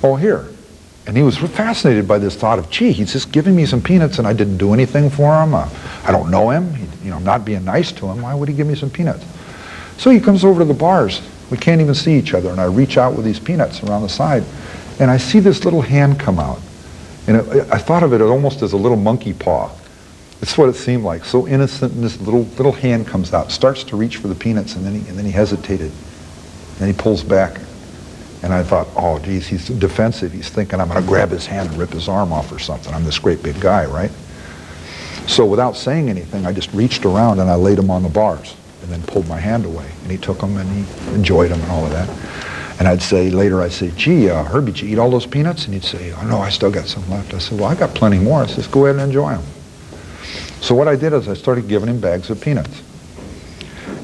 oh, 0.02 0.16
here. 0.16 0.48
And 1.10 1.16
he 1.16 1.24
was 1.24 1.36
fascinated 1.36 2.06
by 2.06 2.20
this 2.20 2.36
thought 2.36 2.60
of, 2.60 2.70
gee, 2.70 2.92
he's 2.92 3.12
just 3.12 3.32
giving 3.32 3.56
me 3.56 3.66
some 3.66 3.82
peanuts 3.82 4.20
and 4.20 4.28
I 4.28 4.32
didn't 4.32 4.58
do 4.58 4.72
anything 4.72 5.10
for 5.10 5.42
him. 5.42 5.56
Uh, 5.56 5.68
I 6.04 6.12
don't 6.12 6.30
know 6.30 6.50
him. 6.50 6.72
He, 6.72 6.84
you 7.02 7.10
know, 7.10 7.16
I'm 7.16 7.24
not 7.24 7.44
being 7.44 7.64
nice 7.64 7.90
to 7.90 8.06
him. 8.06 8.22
Why 8.22 8.32
would 8.32 8.48
he 8.48 8.54
give 8.54 8.68
me 8.68 8.76
some 8.76 8.90
peanuts? 8.90 9.26
So 9.98 10.10
he 10.10 10.20
comes 10.20 10.44
over 10.44 10.60
to 10.60 10.64
the 10.64 10.72
bars. 10.72 11.20
We 11.50 11.56
can't 11.56 11.80
even 11.80 11.96
see 11.96 12.16
each 12.16 12.32
other. 12.32 12.50
And 12.50 12.60
I 12.60 12.66
reach 12.66 12.96
out 12.96 13.16
with 13.16 13.24
these 13.24 13.40
peanuts 13.40 13.82
around 13.82 14.02
the 14.02 14.08
side. 14.08 14.44
And 15.00 15.10
I 15.10 15.16
see 15.16 15.40
this 15.40 15.64
little 15.64 15.82
hand 15.82 16.20
come 16.20 16.38
out. 16.38 16.60
And 17.26 17.38
it, 17.38 17.68
I 17.72 17.78
thought 17.78 18.04
of 18.04 18.12
it 18.12 18.22
almost 18.22 18.62
as 18.62 18.72
a 18.72 18.76
little 18.76 18.96
monkey 18.96 19.32
paw. 19.32 19.68
That's 20.38 20.56
what 20.56 20.68
it 20.68 20.76
seemed 20.76 21.02
like. 21.02 21.24
So 21.24 21.48
innocent, 21.48 21.92
and 21.92 22.04
this 22.04 22.20
little 22.20 22.42
little 22.56 22.70
hand 22.70 23.08
comes 23.08 23.34
out, 23.34 23.50
starts 23.50 23.82
to 23.82 23.96
reach 23.96 24.18
for 24.18 24.28
the 24.28 24.36
peanuts, 24.36 24.76
and 24.76 24.86
then 24.86 24.94
he, 24.94 25.08
and 25.08 25.18
then 25.18 25.24
he 25.24 25.32
hesitated. 25.32 25.90
And 26.78 26.86
he 26.86 26.92
pulls 26.92 27.24
back. 27.24 27.60
And 28.42 28.54
I 28.54 28.62
thought, 28.62 28.88
oh, 28.96 29.18
geez, 29.18 29.46
he's 29.46 29.68
defensive. 29.68 30.32
He's 30.32 30.48
thinking 30.48 30.80
I'm 30.80 30.88
going 30.88 31.00
to 31.00 31.06
grab 31.06 31.30
his 31.30 31.46
hand 31.46 31.68
and 31.68 31.78
rip 31.78 31.90
his 31.90 32.08
arm 32.08 32.32
off 32.32 32.50
or 32.50 32.58
something. 32.58 32.92
I'm 32.94 33.04
this 33.04 33.18
great 33.18 33.42
big 33.42 33.60
guy, 33.60 33.84
right? 33.84 34.10
So 35.26 35.44
without 35.44 35.76
saying 35.76 36.08
anything, 36.08 36.46
I 36.46 36.52
just 36.52 36.72
reached 36.72 37.04
around 37.04 37.38
and 37.38 37.50
I 37.50 37.54
laid 37.54 37.78
him 37.78 37.90
on 37.90 38.02
the 38.02 38.08
bars 38.08 38.56
and 38.82 38.90
then 38.90 39.02
pulled 39.02 39.28
my 39.28 39.38
hand 39.38 39.66
away. 39.66 39.90
And 40.02 40.10
he 40.10 40.16
took 40.16 40.40
them 40.40 40.56
and 40.56 40.68
he 40.70 41.14
enjoyed 41.14 41.50
them 41.50 41.60
and 41.60 41.70
all 41.70 41.84
of 41.84 41.90
that. 41.92 42.08
And 42.78 42.88
I'd 42.88 43.02
say 43.02 43.30
later, 43.30 43.60
I'd 43.60 43.72
say, 43.72 43.92
gee, 43.94 44.30
uh, 44.30 44.42
Herbie, 44.42 44.72
did 44.72 44.80
you 44.80 44.88
eat 44.88 44.98
all 44.98 45.10
those 45.10 45.26
peanuts? 45.26 45.66
And 45.66 45.74
he'd 45.74 45.84
say, 45.84 46.12
oh, 46.12 46.26
no, 46.26 46.38
I 46.38 46.48
still 46.48 46.70
got 46.70 46.86
some 46.86 47.08
left. 47.10 47.34
I 47.34 47.38
said, 47.38 47.60
well, 47.60 47.68
I 47.68 47.74
got 47.74 47.94
plenty 47.94 48.18
more. 48.18 48.42
I 48.42 48.46
says, 48.46 48.66
go 48.66 48.86
ahead 48.86 48.96
and 48.96 49.04
enjoy 49.04 49.32
them. 49.32 49.44
So 50.62 50.74
what 50.74 50.88
I 50.88 50.96
did 50.96 51.12
is 51.12 51.28
I 51.28 51.34
started 51.34 51.68
giving 51.68 51.90
him 51.90 52.00
bags 52.00 52.30
of 52.30 52.40
peanuts. 52.40 52.82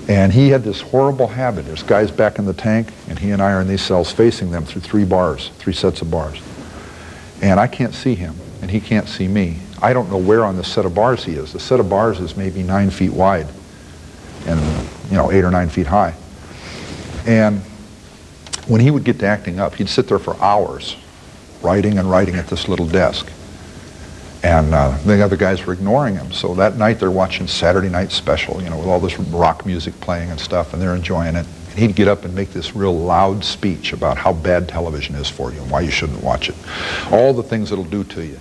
And 0.08 0.32
he 0.32 0.50
had 0.50 0.62
this 0.62 0.80
horrible 0.80 1.26
habit. 1.26 1.66
There's 1.66 1.82
guys 1.82 2.10
back 2.10 2.38
in 2.38 2.46
the 2.46 2.54
tank, 2.54 2.92
and 3.08 3.18
he 3.18 3.32
and 3.32 3.42
I 3.42 3.52
are 3.52 3.60
in 3.60 3.66
these 3.66 3.82
cells 3.82 4.12
facing 4.12 4.50
them 4.50 4.64
through 4.64 4.82
three 4.82 5.04
bars, 5.04 5.50
three 5.58 5.72
sets 5.72 6.00
of 6.00 6.10
bars. 6.10 6.40
And 7.42 7.58
I 7.58 7.66
can't 7.66 7.92
see 7.92 8.14
him, 8.14 8.36
and 8.62 8.70
he 8.70 8.80
can't 8.80 9.08
see 9.08 9.26
me. 9.26 9.58
I 9.82 9.92
don't 9.92 10.08
know 10.08 10.16
where 10.16 10.44
on 10.44 10.56
the 10.56 10.64
set 10.64 10.86
of 10.86 10.94
bars 10.94 11.24
he 11.24 11.32
is. 11.34 11.52
The 11.52 11.60
set 11.60 11.80
of 11.80 11.90
bars 11.90 12.20
is 12.20 12.36
maybe 12.36 12.62
nine 12.62 12.90
feet 12.90 13.12
wide 13.12 13.48
and, 14.46 14.60
you 15.10 15.16
know, 15.16 15.32
eight 15.32 15.44
or 15.44 15.50
nine 15.50 15.68
feet 15.68 15.86
high. 15.86 16.14
And 17.26 17.60
when 18.68 18.80
he 18.80 18.90
would 18.90 19.04
get 19.04 19.18
to 19.18 19.26
acting 19.26 19.58
up, 19.60 19.74
he'd 19.74 19.88
sit 19.88 20.08
there 20.08 20.18
for 20.18 20.36
hours 20.40 20.96
writing 21.62 21.98
and 21.98 22.10
writing 22.10 22.36
at 22.36 22.46
this 22.46 22.68
little 22.68 22.86
desk. 22.86 23.30
And 24.46 24.74
uh, 24.74 24.96
the 24.98 25.24
other 25.24 25.36
guys 25.36 25.66
were 25.66 25.72
ignoring 25.72 26.14
him. 26.14 26.30
So 26.30 26.54
that 26.54 26.76
night 26.76 27.00
they're 27.00 27.10
watching 27.10 27.48
Saturday 27.48 27.88
Night 27.88 28.12
Special, 28.12 28.62
you 28.62 28.70
know, 28.70 28.78
with 28.78 28.86
all 28.86 29.00
this 29.00 29.18
rock 29.18 29.66
music 29.66 30.00
playing 30.00 30.30
and 30.30 30.38
stuff, 30.38 30.72
and 30.72 30.80
they're 30.80 30.94
enjoying 30.94 31.34
it. 31.34 31.44
And 31.70 31.78
he'd 31.80 31.96
get 31.96 32.06
up 32.06 32.24
and 32.24 32.32
make 32.32 32.52
this 32.52 32.76
real 32.76 32.96
loud 32.96 33.44
speech 33.44 33.92
about 33.92 34.16
how 34.16 34.32
bad 34.32 34.68
television 34.68 35.16
is 35.16 35.28
for 35.28 35.52
you 35.52 35.60
and 35.60 35.68
why 35.68 35.80
you 35.80 35.90
shouldn't 35.90 36.22
watch 36.22 36.48
it. 36.48 36.54
All 37.10 37.34
the 37.34 37.42
things 37.42 37.72
it'll 37.72 37.82
do 37.82 38.04
to 38.04 38.24
you. 38.24 38.38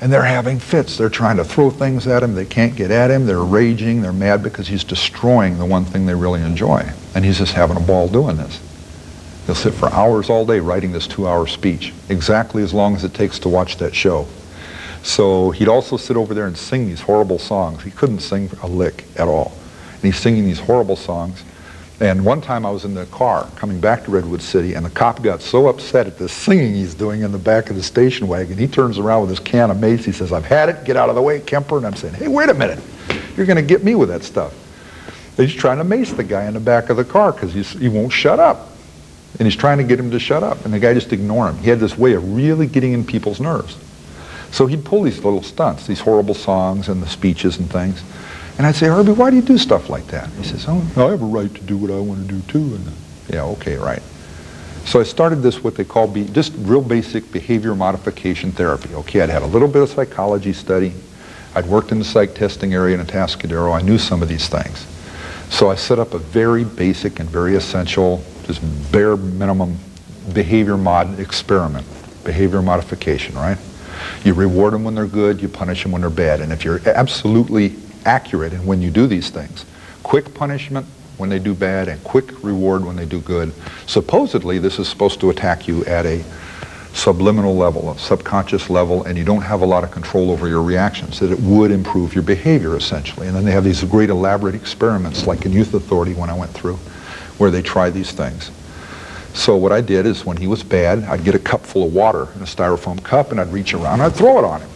And 0.00 0.10
they're 0.10 0.22
having 0.22 0.58
fits. 0.58 0.96
They're 0.96 1.10
trying 1.10 1.36
to 1.36 1.44
throw 1.44 1.68
things 1.68 2.06
at 2.06 2.22
him. 2.22 2.34
They 2.34 2.46
can't 2.46 2.74
get 2.74 2.90
at 2.90 3.10
him. 3.10 3.26
They're 3.26 3.44
raging. 3.44 4.00
They're 4.00 4.14
mad 4.14 4.42
because 4.42 4.66
he's 4.66 4.82
destroying 4.82 5.58
the 5.58 5.66
one 5.66 5.84
thing 5.84 6.06
they 6.06 6.14
really 6.14 6.40
enjoy. 6.40 6.90
And 7.14 7.22
he's 7.22 7.36
just 7.36 7.52
having 7.52 7.76
a 7.76 7.80
ball 7.80 8.08
doing 8.08 8.38
this. 8.38 8.58
He'll 9.44 9.54
sit 9.54 9.74
for 9.74 9.92
hours 9.92 10.30
all 10.30 10.46
day 10.46 10.60
writing 10.60 10.90
this 10.90 11.06
two-hour 11.06 11.48
speech, 11.48 11.92
exactly 12.08 12.62
as 12.62 12.72
long 12.72 12.96
as 12.96 13.04
it 13.04 13.12
takes 13.12 13.38
to 13.40 13.50
watch 13.50 13.76
that 13.76 13.94
show. 13.94 14.26
So 15.02 15.50
he'd 15.50 15.68
also 15.68 15.96
sit 15.96 16.16
over 16.16 16.32
there 16.34 16.46
and 16.46 16.56
sing 16.56 16.86
these 16.86 17.00
horrible 17.00 17.38
songs. 17.38 17.82
He 17.82 17.90
couldn't 17.90 18.20
sing 18.20 18.50
a 18.62 18.68
lick 18.68 19.04
at 19.16 19.28
all. 19.28 19.52
And 19.94 20.02
he's 20.02 20.16
singing 20.16 20.44
these 20.44 20.60
horrible 20.60 20.96
songs. 20.96 21.42
And 22.00 22.24
one 22.24 22.40
time 22.40 22.66
I 22.66 22.70
was 22.70 22.84
in 22.84 22.94
the 22.94 23.06
car 23.06 23.48
coming 23.54 23.80
back 23.80 24.04
to 24.04 24.10
Redwood 24.10 24.42
City, 24.42 24.74
and 24.74 24.84
the 24.84 24.90
cop 24.90 25.22
got 25.22 25.40
so 25.40 25.68
upset 25.68 26.08
at 26.08 26.18
the 26.18 26.28
singing 26.28 26.74
he's 26.74 26.94
doing 26.94 27.22
in 27.22 27.30
the 27.30 27.38
back 27.38 27.70
of 27.70 27.76
the 27.76 27.82
station 27.82 28.26
wagon, 28.26 28.58
he 28.58 28.66
turns 28.66 28.98
around 28.98 29.20
with 29.20 29.30
his 29.30 29.38
can 29.38 29.70
of 29.70 29.78
mace. 29.78 30.04
He 30.04 30.10
says, 30.10 30.32
I've 30.32 30.44
had 30.44 30.68
it. 30.68 30.84
Get 30.84 30.96
out 30.96 31.08
of 31.08 31.14
the 31.14 31.22
way, 31.22 31.40
Kemper. 31.40 31.76
And 31.76 31.86
I'm 31.86 31.94
saying, 31.94 32.14
hey, 32.14 32.26
wait 32.26 32.48
a 32.48 32.54
minute. 32.54 32.80
You're 33.36 33.46
going 33.46 33.56
to 33.56 33.62
get 33.62 33.84
me 33.84 33.94
with 33.94 34.08
that 34.08 34.24
stuff. 34.24 34.52
And 35.38 35.48
he's 35.48 35.56
trying 35.56 35.78
to 35.78 35.84
mace 35.84 36.12
the 36.12 36.24
guy 36.24 36.46
in 36.46 36.54
the 36.54 36.60
back 36.60 36.90
of 36.90 36.96
the 36.96 37.04
car 37.04 37.32
because 37.32 37.52
he 37.52 37.88
won't 37.88 38.12
shut 38.12 38.40
up. 38.40 38.68
And 39.38 39.46
he's 39.46 39.56
trying 39.56 39.78
to 39.78 39.84
get 39.84 39.98
him 39.98 40.10
to 40.10 40.18
shut 40.18 40.42
up. 40.42 40.64
And 40.64 40.74
the 40.74 40.80
guy 40.80 40.94
just 40.94 41.12
ignored 41.12 41.54
him. 41.54 41.62
He 41.62 41.70
had 41.70 41.78
this 41.78 41.96
way 41.96 42.14
of 42.14 42.34
really 42.34 42.66
getting 42.66 42.92
in 42.92 43.04
people's 43.04 43.40
nerves. 43.40 43.78
So 44.52 44.66
he'd 44.66 44.84
pull 44.84 45.02
these 45.02 45.24
little 45.24 45.42
stunts, 45.42 45.86
these 45.86 46.00
horrible 46.00 46.34
songs 46.34 46.88
and 46.88 47.02
the 47.02 47.08
speeches 47.08 47.58
and 47.58 47.68
things. 47.70 48.02
And 48.58 48.66
I'd 48.66 48.76
say, 48.76 48.86
Herbie, 48.86 49.12
why 49.12 49.30
do 49.30 49.36
you 49.36 49.42
do 49.42 49.56
stuff 49.56 49.88
like 49.88 50.06
that? 50.08 50.28
He 50.34 50.44
says, 50.44 50.66
oh, 50.68 50.86
I 50.96 51.10
have 51.10 51.22
a 51.22 51.26
right 51.26 51.52
to 51.52 51.60
do 51.62 51.76
what 51.78 51.90
I 51.90 51.98
want 51.98 52.28
to 52.28 52.34
do 52.34 52.40
too. 52.42 52.76
And, 52.76 52.92
yeah, 53.28 53.42
okay, 53.44 53.76
right. 53.76 54.02
So 54.84 55.00
I 55.00 55.04
started 55.04 55.36
this 55.36 55.64
what 55.64 55.74
they 55.74 55.84
call 55.84 56.06
be, 56.06 56.26
just 56.26 56.52
real 56.58 56.82
basic 56.82 57.32
behavior 57.32 57.74
modification 57.74 58.52
therapy. 58.52 58.94
Okay, 58.94 59.22
I'd 59.22 59.30
had 59.30 59.42
a 59.42 59.46
little 59.46 59.68
bit 59.68 59.82
of 59.82 59.88
psychology 59.88 60.52
study. 60.52 60.92
I'd 61.54 61.66
worked 61.66 61.90
in 61.90 61.98
the 61.98 62.04
psych 62.04 62.34
testing 62.34 62.74
area 62.74 62.98
in 62.98 63.06
Atascadero. 63.06 63.74
I 63.74 63.80
knew 63.80 63.96
some 63.96 64.22
of 64.22 64.28
these 64.28 64.48
things. 64.48 64.86
So 65.48 65.70
I 65.70 65.76
set 65.76 65.98
up 65.98 66.12
a 66.12 66.18
very 66.18 66.64
basic 66.64 67.20
and 67.20 67.28
very 67.28 67.56
essential, 67.56 68.22
just 68.44 68.60
bare 68.92 69.16
minimum 69.16 69.78
behavior 70.34 70.76
mod 70.76 71.18
experiment, 71.20 71.86
behavior 72.24 72.60
modification, 72.60 73.34
right? 73.34 73.58
You 74.24 74.34
reward 74.34 74.72
them 74.72 74.84
when 74.84 74.94
they're 74.94 75.06
good, 75.06 75.40
you 75.40 75.48
punish 75.48 75.82
them 75.82 75.92
when 75.92 76.00
they're 76.02 76.10
bad. 76.10 76.40
And 76.40 76.52
if 76.52 76.64
you're 76.64 76.80
absolutely 76.88 77.76
accurate 78.04 78.52
in 78.52 78.66
when 78.66 78.82
you 78.82 78.90
do 78.90 79.06
these 79.06 79.30
things, 79.30 79.64
quick 80.02 80.34
punishment 80.34 80.86
when 81.18 81.28
they 81.28 81.38
do 81.38 81.54
bad 81.54 81.88
and 81.88 82.02
quick 82.04 82.42
reward 82.42 82.84
when 82.84 82.96
they 82.96 83.06
do 83.06 83.20
good, 83.20 83.52
supposedly 83.86 84.58
this 84.58 84.78
is 84.78 84.88
supposed 84.88 85.20
to 85.20 85.30
attack 85.30 85.68
you 85.68 85.84
at 85.84 86.06
a 86.06 86.24
subliminal 86.94 87.56
level, 87.56 87.90
a 87.90 87.98
subconscious 87.98 88.68
level, 88.68 89.04
and 89.04 89.16
you 89.16 89.24
don't 89.24 89.42
have 89.42 89.62
a 89.62 89.66
lot 89.66 89.84
of 89.84 89.90
control 89.90 90.30
over 90.30 90.48
your 90.48 90.62
reactions, 90.62 91.18
that 91.20 91.30
it 91.30 91.40
would 91.40 91.70
improve 91.70 92.14
your 92.14 92.22
behavior 92.22 92.76
essentially. 92.76 93.26
And 93.26 93.36
then 93.36 93.44
they 93.44 93.52
have 93.52 93.64
these 93.64 93.82
great 93.84 94.10
elaborate 94.10 94.54
experiments 94.54 95.26
like 95.26 95.46
in 95.46 95.52
Youth 95.52 95.74
Authority 95.74 96.14
when 96.14 96.28
I 96.28 96.36
went 96.36 96.50
through, 96.52 96.76
where 97.38 97.50
they 97.50 97.62
try 97.62 97.90
these 97.90 98.12
things. 98.12 98.50
So 99.34 99.56
what 99.56 99.72
I 99.72 99.80
did 99.80 100.04
is 100.04 100.26
when 100.26 100.36
he 100.36 100.46
was 100.46 100.62
bad, 100.62 101.04
I'd 101.04 101.24
get 101.24 101.34
a 101.34 101.38
cup 101.38 101.62
full 101.62 101.86
of 101.86 101.94
water 101.94 102.28
in 102.34 102.42
a 102.42 102.44
styrofoam 102.44 103.02
cup 103.02 103.30
and 103.30 103.40
I'd 103.40 103.52
reach 103.52 103.72
around 103.74 103.94
and 103.94 104.02
I'd 104.02 104.14
throw 104.14 104.38
it 104.38 104.44
on 104.44 104.60
him. 104.60 104.68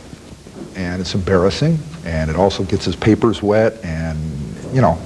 And 0.77 1.01
it's 1.01 1.15
embarrassing 1.15 1.79
and 2.05 2.31
it 2.31 2.37
also 2.37 2.65
gets 2.65 2.85
his 2.85 2.97
papers 2.97 3.43
wet 3.43 3.83
and, 3.85 4.19
you 4.73 4.81
know. 4.81 4.99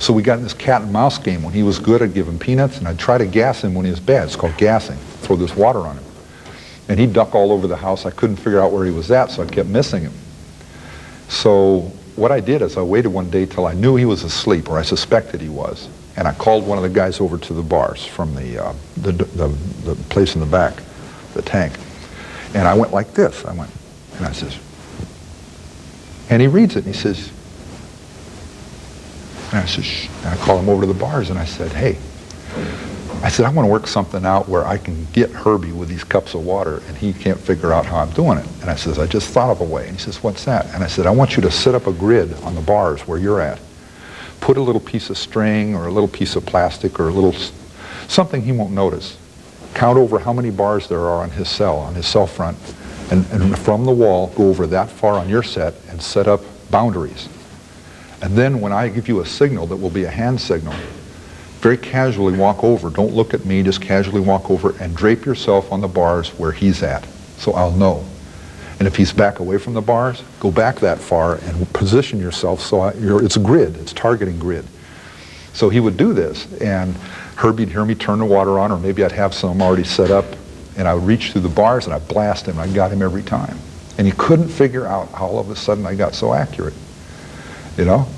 So 0.00 0.12
we 0.12 0.22
got 0.22 0.38
in 0.38 0.44
this 0.44 0.52
cat 0.52 0.82
and 0.82 0.92
mouse 0.92 1.18
game. 1.18 1.42
When 1.42 1.54
he 1.54 1.62
was 1.62 1.78
good, 1.78 2.02
I'd 2.02 2.12
give 2.12 2.28
him 2.28 2.38
peanuts 2.38 2.78
and 2.78 2.86
I'd 2.86 2.98
try 2.98 3.16
to 3.16 3.24
gas 3.24 3.64
him 3.64 3.74
when 3.74 3.86
he 3.86 3.90
was 3.90 4.00
bad. 4.00 4.26
It's 4.26 4.36
called 4.36 4.56
gassing. 4.58 4.98
Throw 5.22 5.36
this 5.36 5.56
water 5.56 5.80
on 5.80 5.96
him. 5.96 6.04
And 6.90 7.00
he'd 7.00 7.14
duck 7.14 7.34
all 7.34 7.52
over 7.52 7.66
the 7.66 7.76
house. 7.76 8.04
I 8.04 8.10
couldn't 8.10 8.36
figure 8.36 8.60
out 8.60 8.70
where 8.70 8.84
he 8.84 8.90
was 8.90 9.10
at, 9.10 9.30
so 9.30 9.42
I 9.42 9.46
kept 9.46 9.70
missing 9.70 10.02
him. 10.02 10.12
So 11.28 11.90
what 12.16 12.30
I 12.30 12.40
did 12.40 12.60
is 12.60 12.76
I 12.76 12.82
waited 12.82 13.08
one 13.08 13.30
day 13.30 13.46
till 13.46 13.64
I 13.64 13.72
knew 13.72 13.96
he 13.96 14.04
was 14.04 14.24
asleep, 14.24 14.68
or 14.68 14.78
I 14.78 14.82
suspected 14.82 15.40
he 15.40 15.48
was 15.48 15.88
and 16.16 16.28
I 16.28 16.32
called 16.32 16.66
one 16.66 16.78
of 16.78 16.84
the 16.84 16.90
guys 16.90 17.20
over 17.20 17.38
to 17.38 17.52
the 17.52 17.62
bars 17.62 18.04
from 18.04 18.34
the, 18.34 18.64
uh, 18.64 18.74
the, 18.96 19.12
the, 19.12 19.48
the, 19.84 19.94
place 20.10 20.34
in 20.34 20.40
the 20.40 20.46
back, 20.46 20.82
the 21.34 21.42
tank. 21.42 21.76
And 22.54 22.68
I 22.68 22.74
went 22.74 22.92
like 22.92 23.14
this. 23.14 23.44
I 23.44 23.52
went, 23.52 23.70
and 24.16 24.26
I 24.26 24.32
says, 24.32 24.58
and 26.30 26.40
he 26.40 26.48
reads 26.48 26.76
it 26.76 26.84
and 26.84 26.94
he 26.94 27.00
says, 27.00 27.30
and 29.50 29.58
I 29.58 29.66
says, 29.66 30.08
and 30.24 30.28
I 30.28 30.36
call 30.44 30.58
him 30.58 30.68
over 30.68 30.82
to 30.82 30.92
the 30.92 30.98
bars 30.98 31.30
and 31.30 31.38
I 31.38 31.44
said, 31.44 31.72
hey, 31.72 31.98
I 33.22 33.28
said, 33.28 33.46
I 33.46 33.50
want 33.50 33.66
to 33.66 33.72
work 33.72 33.86
something 33.86 34.24
out 34.24 34.48
where 34.48 34.66
I 34.66 34.76
can 34.76 35.06
get 35.12 35.30
Herbie 35.30 35.72
with 35.72 35.88
these 35.88 36.04
cups 36.04 36.34
of 36.34 36.44
water 36.44 36.82
and 36.86 36.96
he 36.96 37.12
can't 37.12 37.38
figure 37.38 37.72
out 37.72 37.86
how 37.86 37.98
I'm 37.98 38.10
doing 38.10 38.38
it. 38.38 38.46
And 38.60 38.70
I 38.70 38.76
says, 38.76 38.98
I 38.98 39.06
just 39.06 39.30
thought 39.30 39.50
of 39.50 39.60
a 39.60 39.64
way. 39.64 39.88
And 39.88 39.96
he 39.96 40.02
says, 40.02 40.22
what's 40.22 40.44
that? 40.44 40.66
And 40.74 40.84
I 40.84 40.86
said, 40.86 41.06
I 41.06 41.10
want 41.10 41.36
you 41.36 41.42
to 41.42 41.50
set 41.50 41.74
up 41.74 41.86
a 41.86 41.92
grid 41.92 42.34
on 42.42 42.54
the 42.54 42.60
bars 42.60 43.00
where 43.08 43.18
you're 43.18 43.40
at 43.40 43.60
put 44.44 44.58
a 44.58 44.60
little 44.60 44.80
piece 44.80 45.08
of 45.08 45.16
string 45.16 45.74
or 45.74 45.86
a 45.86 45.90
little 45.90 46.06
piece 46.06 46.36
of 46.36 46.44
plastic 46.44 47.00
or 47.00 47.08
a 47.08 47.10
little 47.10 47.32
something 48.08 48.42
he 48.42 48.52
won't 48.52 48.74
notice. 48.74 49.16
Count 49.72 49.96
over 49.96 50.18
how 50.18 50.34
many 50.34 50.50
bars 50.50 50.86
there 50.86 51.00
are 51.00 51.22
on 51.22 51.30
his 51.30 51.48
cell, 51.48 51.78
on 51.78 51.94
his 51.94 52.06
cell 52.06 52.26
front, 52.26 52.58
and, 53.10 53.24
and 53.32 53.58
from 53.58 53.86
the 53.86 53.90
wall, 53.90 54.26
go 54.36 54.50
over 54.50 54.66
that 54.66 54.90
far 54.90 55.14
on 55.14 55.30
your 55.30 55.42
set 55.42 55.72
and 55.88 56.00
set 56.00 56.28
up 56.28 56.42
boundaries. 56.70 57.26
And 58.20 58.36
then 58.36 58.60
when 58.60 58.70
I 58.70 58.88
give 58.88 59.08
you 59.08 59.20
a 59.20 59.26
signal 59.26 59.66
that 59.68 59.76
will 59.76 59.88
be 59.88 60.04
a 60.04 60.10
hand 60.10 60.38
signal, 60.38 60.74
very 61.60 61.78
casually 61.78 62.36
walk 62.36 62.62
over. 62.62 62.90
Don't 62.90 63.14
look 63.14 63.32
at 63.32 63.46
me, 63.46 63.62
just 63.62 63.80
casually 63.80 64.20
walk 64.20 64.50
over 64.50 64.76
and 64.78 64.94
drape 64.94 65.24
yourself 65.24 65.72
on 65.72 65.80
the 65.80 65.88
bars 65.88 66.28
where 66.38 66.52
he's 66.52 66.82
at. 66.82 67.06
So 67.38 67.54
I'll 67.54 67.70
know. 67.70 68.04
And 68.78 68.88
if 68.88 68.96
he's 68.96 69.12
back 69.12 69.38
away 69.38 69.58
from 69.58 69.74
the 69.74 69.80
bars, 69.80 70.22
go 70.40 70.50
back 70.50 70.80
that 70.80 70.98
far 70.98 71.36
and 71.36 71.72
position 71.72 72.18
yourself 72.18 72.60
so 72.60 72.86
it's 72.88 73.36
a 73.36 73.40
grid, 73.40 73.76
it's 73.76 73.92
targeting 73.92 74.38
grid. 74.38 74.64
So 75.52 75.68
he 75.68 75.78
would 75.78 75.96
do 75.96 76.12
this, 76.12 76.52
and 76.60 76.94
Herbie'd 77.36 77.68
hear 77.68 77.84
me 77.84 77.94
turn 77.94 78.18
the 78.18 78.24
water 78.24 78.58
on, 78.58 78.72
or 78.72 78.78
maybe 78.78 79.04
I'd 79.04 79.12
have 79.12 79.32
some 79.32 79.62
already 79.62 79.84
set 79.84 80.10
up, 80.10 80.24
and 80.76 80.88
I 80.88 80.94
would 80.94 81.04
reach 81.04 81.30
through 81.30 81.42
the 81.42 81.48
bars 81.48 81.86
and 81.86 81.94
I'd 81.94 82.08
blast 82.08 82.46
him. 82.46 82.58
I 82.58 82.66
got 82.66 82.90
him 82.90 83.02
every 83.02 83.22
time. 83.22 83.56
And 83.96 84.08
he 84.08 84.12
couldn't 84.12 84.48
figure 84.48 84.86
out 84.86 85.08
how 85.10 85.26
all 85.26 85.38
of 85.38 85.50
a 85.50 85.56
sudden 85.56 85.86
I 85.86 85.94
got 85.94 86.14
so 86.14 86.34
accurate, 86.34 86.74
you 87.76 87.84
know? 87.84 88.08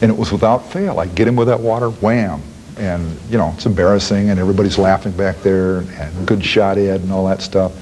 And 0.00 0.12
it 0.12 0.16
was 0.16 0.30
without 0.30 0.70
fail. 0.70 1.00
I'd 1.00 1.16
get 1.16 1.26
him 1.26 1.34
with 1.34 1.48
that 1.48 1.58
water, 1.58 1.90
wham. 1.90 2.42
And, 2.78 3.18
you 3.28 3.38
know, 3.38 3.50
it's 3.54 3.66
embarrassing, 3.66 4.30
and 4.30 4.38
everybody's 4.38 4.78
laughing 4.78 5.10
back 5.12 5.38
there, 5.42 5.78
and 5.78 6.26
good 6.26 6.44
shot, 6.44 6.78
Ed, 6.78 7.00
and 7.00 7.10
all 7.10 7.26
that 7.26 7.40
stuff. 7.40 7.72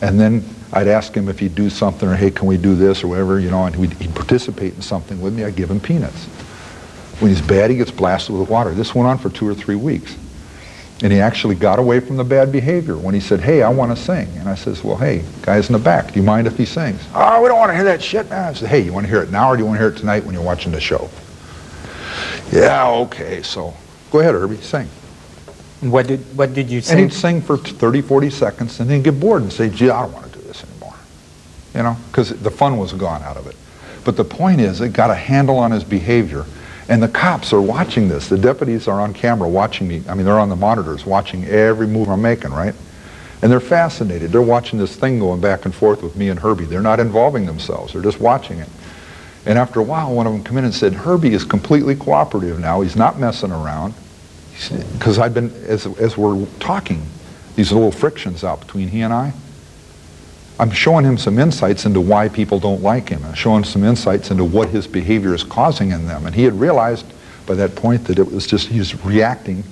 And 0.00 0.18
then 0.18 0.42
I'd 0.72 0.88
ask 0.88 1.14
him 1.14 1.28
if 1.28 1.38
he'd 1.38 1.54
do 1.54 1.70
something 1.70 2.08
or, 2.08 2.16
hey, 2.16 2.30
can 2.30 2.46
we 2.46 2.56
do 2.56 2.74
this 2.74 3.04
or 3.04 3.08
whatever, 3.08 3.38
you 3.38 3.50
know, 3.50 3.64
and 3.64 3.74
he'd 3.74 4.14
participate 4.14 4.74
in 4.74 4.82
something 4.82 5.20
with 5.20 5.34
me. 5.34 5.44
I'd 5.44 5.56
give 5.56 5.70
him 5.70 5.80
peanuts. 5.80 6.26
When 7.20 7.30
he's 7.30 7.40
bad, 7.40 7.70
he 7.70 7.76
gets 7.76 7.90
blasted 7.90 8.36
with 8.36 8.50
water. 8.50 8.72
This 8.72 8.94
went 8.94 9.08
on 9.08 9.18
for 9.18 9.30
two 9.30 9.48
or 9.48 9.54
three 9.54 9.76
weeks. 9.76 10.16
And 11.02 11.12
he 11.12 11.20
actually 11.20 11.54
got 11.54 11.78
away 11.78 12.00
from 12.00 12.16
the 12.16 12.24
bad 12.24 12.50
behavior 12.50 12.96
when 12.96 13.14
he 13.14 13.20
said, 13.20 13.40
hey, 13.40 13.62
I 13.62 13.68
want 13.68 13.96
to 13.96 14.02
sing. 14.02 14.28
And 14.38 14.48
I 14.48 14.54
says, 14.54 14.82
well, 14.82 14.96
hey, 14.96 15.24
guys 15.42 15.68
in 15.68 15.74
the 15.74 15.78
back, 15.78 16.12
do 16.12 16.18
you 16.18 16.24
mind 16.24 16.46
if 16.46 16.56
he 16.56 16.64
sings? 16.64 17.02
Oh, 17.14 17.42
we 17.42 17.48
don't 17.48 17.58
want 17.58 17.70
to 17.70 17.74
hear 17.74 17.84
that 17.84 18.02
shit, 18.02 18.28
man. 18.30 18.44
I 18.44 18.52
said, 18.54 18.68
hey, 18.68 18.80
you 18.80 18.92
want 18.94 19.04
to 19.04 19.10
hear 19.10 19.22
it 19.22 19.30
now 19.30 19.50
or 19.50 19.56
do 19.56 19.62
you 19.62 19.66
want 19.66 19.76
to 19.78 19.84
hear 19.84 19.92
it 19.92 19.98
tonight 19.98 20.24
when 20.24 20.34
you're 20.34 20.42
watching 20.42 20.72
the 20.72 20.80
show? 20.80 21.10
Yeah, 22.50 22.88
okay, 22.88 23.42
so 23.42 23.74
go 24.10 24.20
ahead, 24.20 24.34
Herbie, 24.34 24.56
sing. 24.58 24.88
What 25.82 26.06
did, 26.06 26.20
what 26.36 26.54
did 26.54 26.70
you 26.70 26.80
sing? 26.80 26.98
And 26.98 27.10
he'd 27.10 27.16
sing 27.16 27.42
for 27.42 27.58
30, 27.58 28.00
40 28.00 28.30
seconds 28.30 28.80
and 28.80 28.88
then 28.88 29.02
get 29.02 29.20
bored 29.20 29.42
and 29.42 29.52
say, 29.52 29.68
gee, 29.68 29.90
I 29.90 30.02
don't 30.02 30.12
want 30.12 30.24
to 30.24 30.25
you 31.76 31.82
know, 31.82 31.96
because 32.08 32.30
the 32.30 32.50
fun 32.50 32.78
was 32.78 32.92
gone 32.94 33.22
out 33.22 33.36
of 33.36 33.46
it. 33.46 33.54
But 34.04 34.16
the 34.16 34.24
point 34.24 34.60
is, 34.60 34.80
it 34.80 34.92
got 34.92 35.10
a 35.10 35.14
handle 35.14 35.58
on 35.58 35.70
his 35.70 35.84
behavior. 35.84 36.44
And 36.88 37.02
the 37.02 37.08
cops 37.08 37.52
are 37.52 37.60
watching 37.60 38.08
this. 38.08 38.28
The 38.28 38.38
deputies 38.38 38.86
are 38.86 39.00
on 39.00 39.12
camera 39.12 39.48
watching 39.48 39.88
me. 39.88 40.02
I 40.08 40.14
mean, 40.14 40.24
they're 40.24 40.38
on 40.38 40.48
the 40.48 40.56
monitors 40.56 41.04
watching 41.04 41.44
every 41.44 41.86
move 41.86 42.08
I'm 42.08 42.22
making, 42.22 42.52
right? 42.52 42.74
And 43.42 43.50
they're 43.50 43.60
fascinated. 43.60 44.30
They're 44.30 44.40
watching 44.40 44.78
this 44.78 44.94
thing 44.94 45.18
going 45.18 45.40
back 45.40 45.64
and 45.64 45.74
forth 45.74 46.02
with 46.02 46.16
me 46.16 46.28
and 46.28 46.38
Herbie. 46.38 46.64
They're 46.64 46.80
not 46.80 47.00
involving 47.00 47.44
themselves. 47.44 47.92
They're 47.92 48.02
just 48.02 48.20
watching 48.20 48.60
it. 48.60 48.68
And 49.44 49.58
after 49.58 49.80
a 49.80 49.82
while, 49.82 50.14
one 50.14 50.26
of 50.26 50.32
them 50.32 50.44
come 50.44 50.56
in 50.58 50.64
and 50.64 50.74
said, 50.74 50.94
Herbie 50.94 51.34
is 51.34 51.44
completely 51.44 51.96
cooperative 51.96 52.58
now. 52.58 52.80
He's 52.80 52.96
not 52.96 53.18
messing 53.18 53.50
around. 53.50 53.94
Because 54.92 55.18
I've 55.18 55.34
been, 55.34 55.52
as, 55.66 55.86
as 55.98 56.16
we're 56.16 56.46
talking, 56.60 57.02
these 57.56 57.72
little 57.72 57.92
frictions 57.92 58.42
out 58.42 58.60
between 58.60 58.88
he 58.88 59.02
and 59.02 59.12
I, 59.12 59.32
I'm 60.58 60.70
showing 60.70 61.04
him 61.04 61.18
some 61.18 61.38
insights 61.38 61.84
into 61.84 62.00
why 62.00 62.28
people 62.28 62.58
don't 62.58 62.82
like 62.82 63.08
him. 63.10 63.22
I'm 63.24 63.34
showing 63.34 63.62
some 63.62 63.84
insights 63.84 64.30
into 64.30 64.44
what 64.44 64.70
his 64.70 64.86
behavior 64.86 65.34
is 65.34 65.44
causing 65.44 65.90
in 65.92 66.06
them. 66.06 66.24
And 66.24 66.34
he 66.34 66.44
had 66.44 66.58
realized 66.58 67.04
by 67.46 67.54
that 67.56 67.74
point 67.74 68.06
that 68.06 68.18
it 68.18 68.32
was 68.32 68.46
just 68.46 68.68
he's 68.68 69.04
reacting 69.04 69.64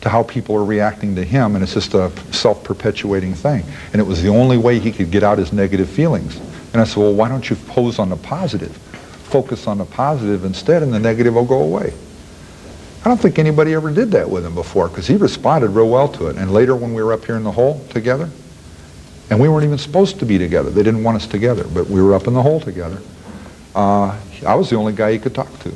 to 0.00 0.08
how 0.08 0.24
people 0.24 0.56
are 0.56 0.64
reacting 0.64 1.14
to 1.14 1.24
him, 1.24 1.54
and 1.54 1.62
it's 1.62 1.74
just 1.74 1.94
a 1.94 2.10
self-perpetuating 2.32 3.34
thing. 3.34 3.64
And 3.92 4.00
it 4.00 4.04
was 4.04 4.20
the 4.20 4.30
only 4.30 4.58
way 4.58 4.80
he 4.80 4.90
could 4.90 5.12
get 5.12 5.22
out 5.22 5.38
his 5.38 5.52
negative 5.52 5.88
feelings. 5.88 6.36
And 6.72 6.80
I 6.80 6.84
said, 6.84 6.98
well, 6.98 7.14
why 7.14 7.28
don't 7.28 7.48
you 7.48 7.54
pose 7.54 8.00
on 8.00 8.08
the 8.08 8.16
positive? 8.16 8.72
Focus 8.72 9.68
on 9.68 9.78
the 9.78 9.84
positive 9.84 10.44
instead, 10.44 10.82
and 10.82 10.92
the 10.92 10.98
negative 10.98 11.34
will 11.34 11.44
go 11.44 11.62
away. 11.62 11.94
I 13.04 13.08
don't 13.08 13.20
think 13.20 13.38
anybody 13.38 13.74
ever 13.74 13.92
did 13.92 14.10
that 14.10 14.28
with 14.28 14.44
him 14.44 14.56
before, 14.56 14.88
because 14.88 15.06
he 15.06 15.14
responded 15.14 15.68
real 15.68 15.88
well 15.88 16.08
to 16.08 16.26
it. 16.26 16.36
And 16.36 16.52
later 16.52 16.74
when 16.74 16.92
we 16.94 17.02
were 17.02 17.12
up 17.12 17.24
here 17.24 17.36
in 17.36 17.44
the 17.44 17.52
hole 17.52 17.84
together, 17.90 18.28
and 19.32 19.40
we 19.40 19.48
weren't 19.48 19.64
even 19.64 19.78
supposed 19.78 20.18
to 20.18 20.26
be 20.26 20.36
together. 20.36 20.68
They 20.68 20.82
didn't 20.82 21.02
want 21.02 21.16
us 21.16 21.26
together, 21.26 21.64
but 21.72 21.88
we 21.88 22.02
were 22.02 22.12
up 22.12 22.26
in 22.26 22.34
the 22.34 22.42
hole 22.42 22.60
together. 22.60 23.00
Uh, 23.74 24.14
I 24.46 24.54
was 24.54 24.68
the 24.68 24.76
only 24.76 24.92
guy 24.92 25.12
he 25.12 25.18
could 25.18 25.34
talk 25.34 25.58
to. 25.60 25.72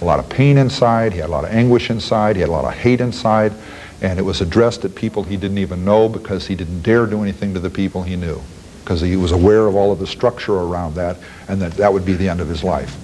A 0.00 0.04
lot 0.04 0.18
of 0.18 0.28
pain 0.28 0.58
inside, 0.58 1.12
he 1.12 1.20
had 1.20 1.28
a 1.28 1.30
lot 1.30 1.44
of 1.44 1.50
anguish 1.52 1.90
inside, 1.90 2.34
he 2.34 2.40
had 2.40 2.48
a 2.48 2.52
lot 2.52 2.64
of 2.64 2.74
hate 2.74 3.00
inside, 3.00 3.52
and 4.00 4.18
it 4.18 4.22
was 4.22 4.40
addressed 4.40 4.84
at 4.84 4.96
people 4.96 5.22
he 5.22 5.36
didn't 5.36 5.58
even 5.58 5.84
know 5.84 6.08
because 6.08 6.48
he 6.48 6.56
didn't 6.56 6.82
dare 6.82 7.06
do 7.06 7.22
anything 7.22 7.54
to 7.54 7.60
the 7.60 7.70
people 7.70 8.02
he 8.02 8.16
knew 8.16 8.42
because 8.80 9.00
he 9.00 9.14
was 9.14 9.30
aware 9.30 9.68
of 9.68 9.76
all 9.76 9.92
of 9.92 10.00
the 10.00 10.06
structure 10.08 10.56
around 10.56 10.96
that 10.96 11.16
and 11.46 11.62
that 11.62 11.74
that 11.74 11.92
would 11.92 12.04
be 12.04 12.14
the 12.14 12.28
end 12.28 12.40
of 12.40 12.48
his 12.48 12.64
life. 12.64 12.96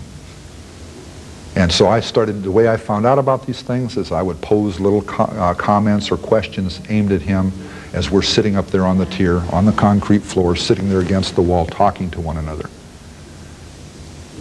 And 1.54 1.70
so 1.70 1.86
I 1.86 2.00
started, 2.00 2.42
the 2.42 2.50
way 2.50 2.68
I 2.68 2.76
found 2.76 3.06
out 3.06 3.20
about 3.20 3.46
these 3.46 3.62
things 3.62 3.96
is 3.96 4.10
I 4.10 4.22
would 4.22 4.40
pose 4.40 4.80
little 4.80 5.02
co 5.02 5.22
uh, 5.22 5.54
comments 5.54 6.10
or 6.10 6.16
questions 6.16 6.80
aimed 6.88 7.12
at 7.12 7.22
him 7.22 7.52
as 7.92 8.10
we're 8.10 8.22
sitting 8.22 8.56
up 8.56 8.66
there 8.68 8.84
on 8.84 8.98
the 8.98 9.06
tier, 9.06 9.38
on 9.52 9.64
the 9.64 9.72
concrete 9.72 10.22
floor, 10.22 10.54
sitting 10.56 10.88
there 10.88 11.00
against 11.00 11.34
the 11.34 11.42
wall, 11.42 11.66
talking 11.66 12.10
to 12.10 12.20
one 12.20 12.36
another. 12.36 12.68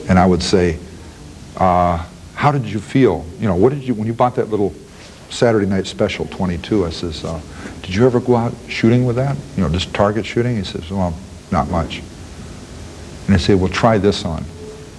And 0.10 0.20
I 0.20 0.26
would 0.26 0.43
say, 0.43 0.80
uh, 1.58 2.06
how 2.36 2.52
did 2.52 2.66
you 2.66 2.80
feel? 2.80 3.26
You 3.39 3.48
know, 3.48 3.56
what 3.56 3.74
did 3.74 3.84
you, 3.84 3.93
when 3.93 4.08
you 4.08 4.14
bought 4.14 4.36
that 4.36 4.50
little 4.50 4.74
Saturday 5.30 5.66
night 5.66 5.88
special 5.88 6.26
22, 6.26 6.86
I 6.86 6.89
says, 6.89 7.24
uh, 7.26 7.41
did 7.82 7.93
you 7.93 8.06
ever 8.06 8.20
go 8.20 8.36
out 8.36 8.54
shooting 8.68 9.06
with 9.06 9.16
that? 9.16 9.36
You 9.56 9.64
know, 9.64 9.70
just 9.70 9.93
target 9.93 10.26
shooting? 10.26 10.56
He 10.56 10.64
says, 10.64 10.89
well, 10.91 11.18
not 11.52 11.70
much. 11.70 12.02
And 13.26 13.36
I 13.36 13.38
say, 13.38 13.56
well, 13.56 13.72
try 13.72 13.98
this 13.98 14.24
on. 14.24 14.45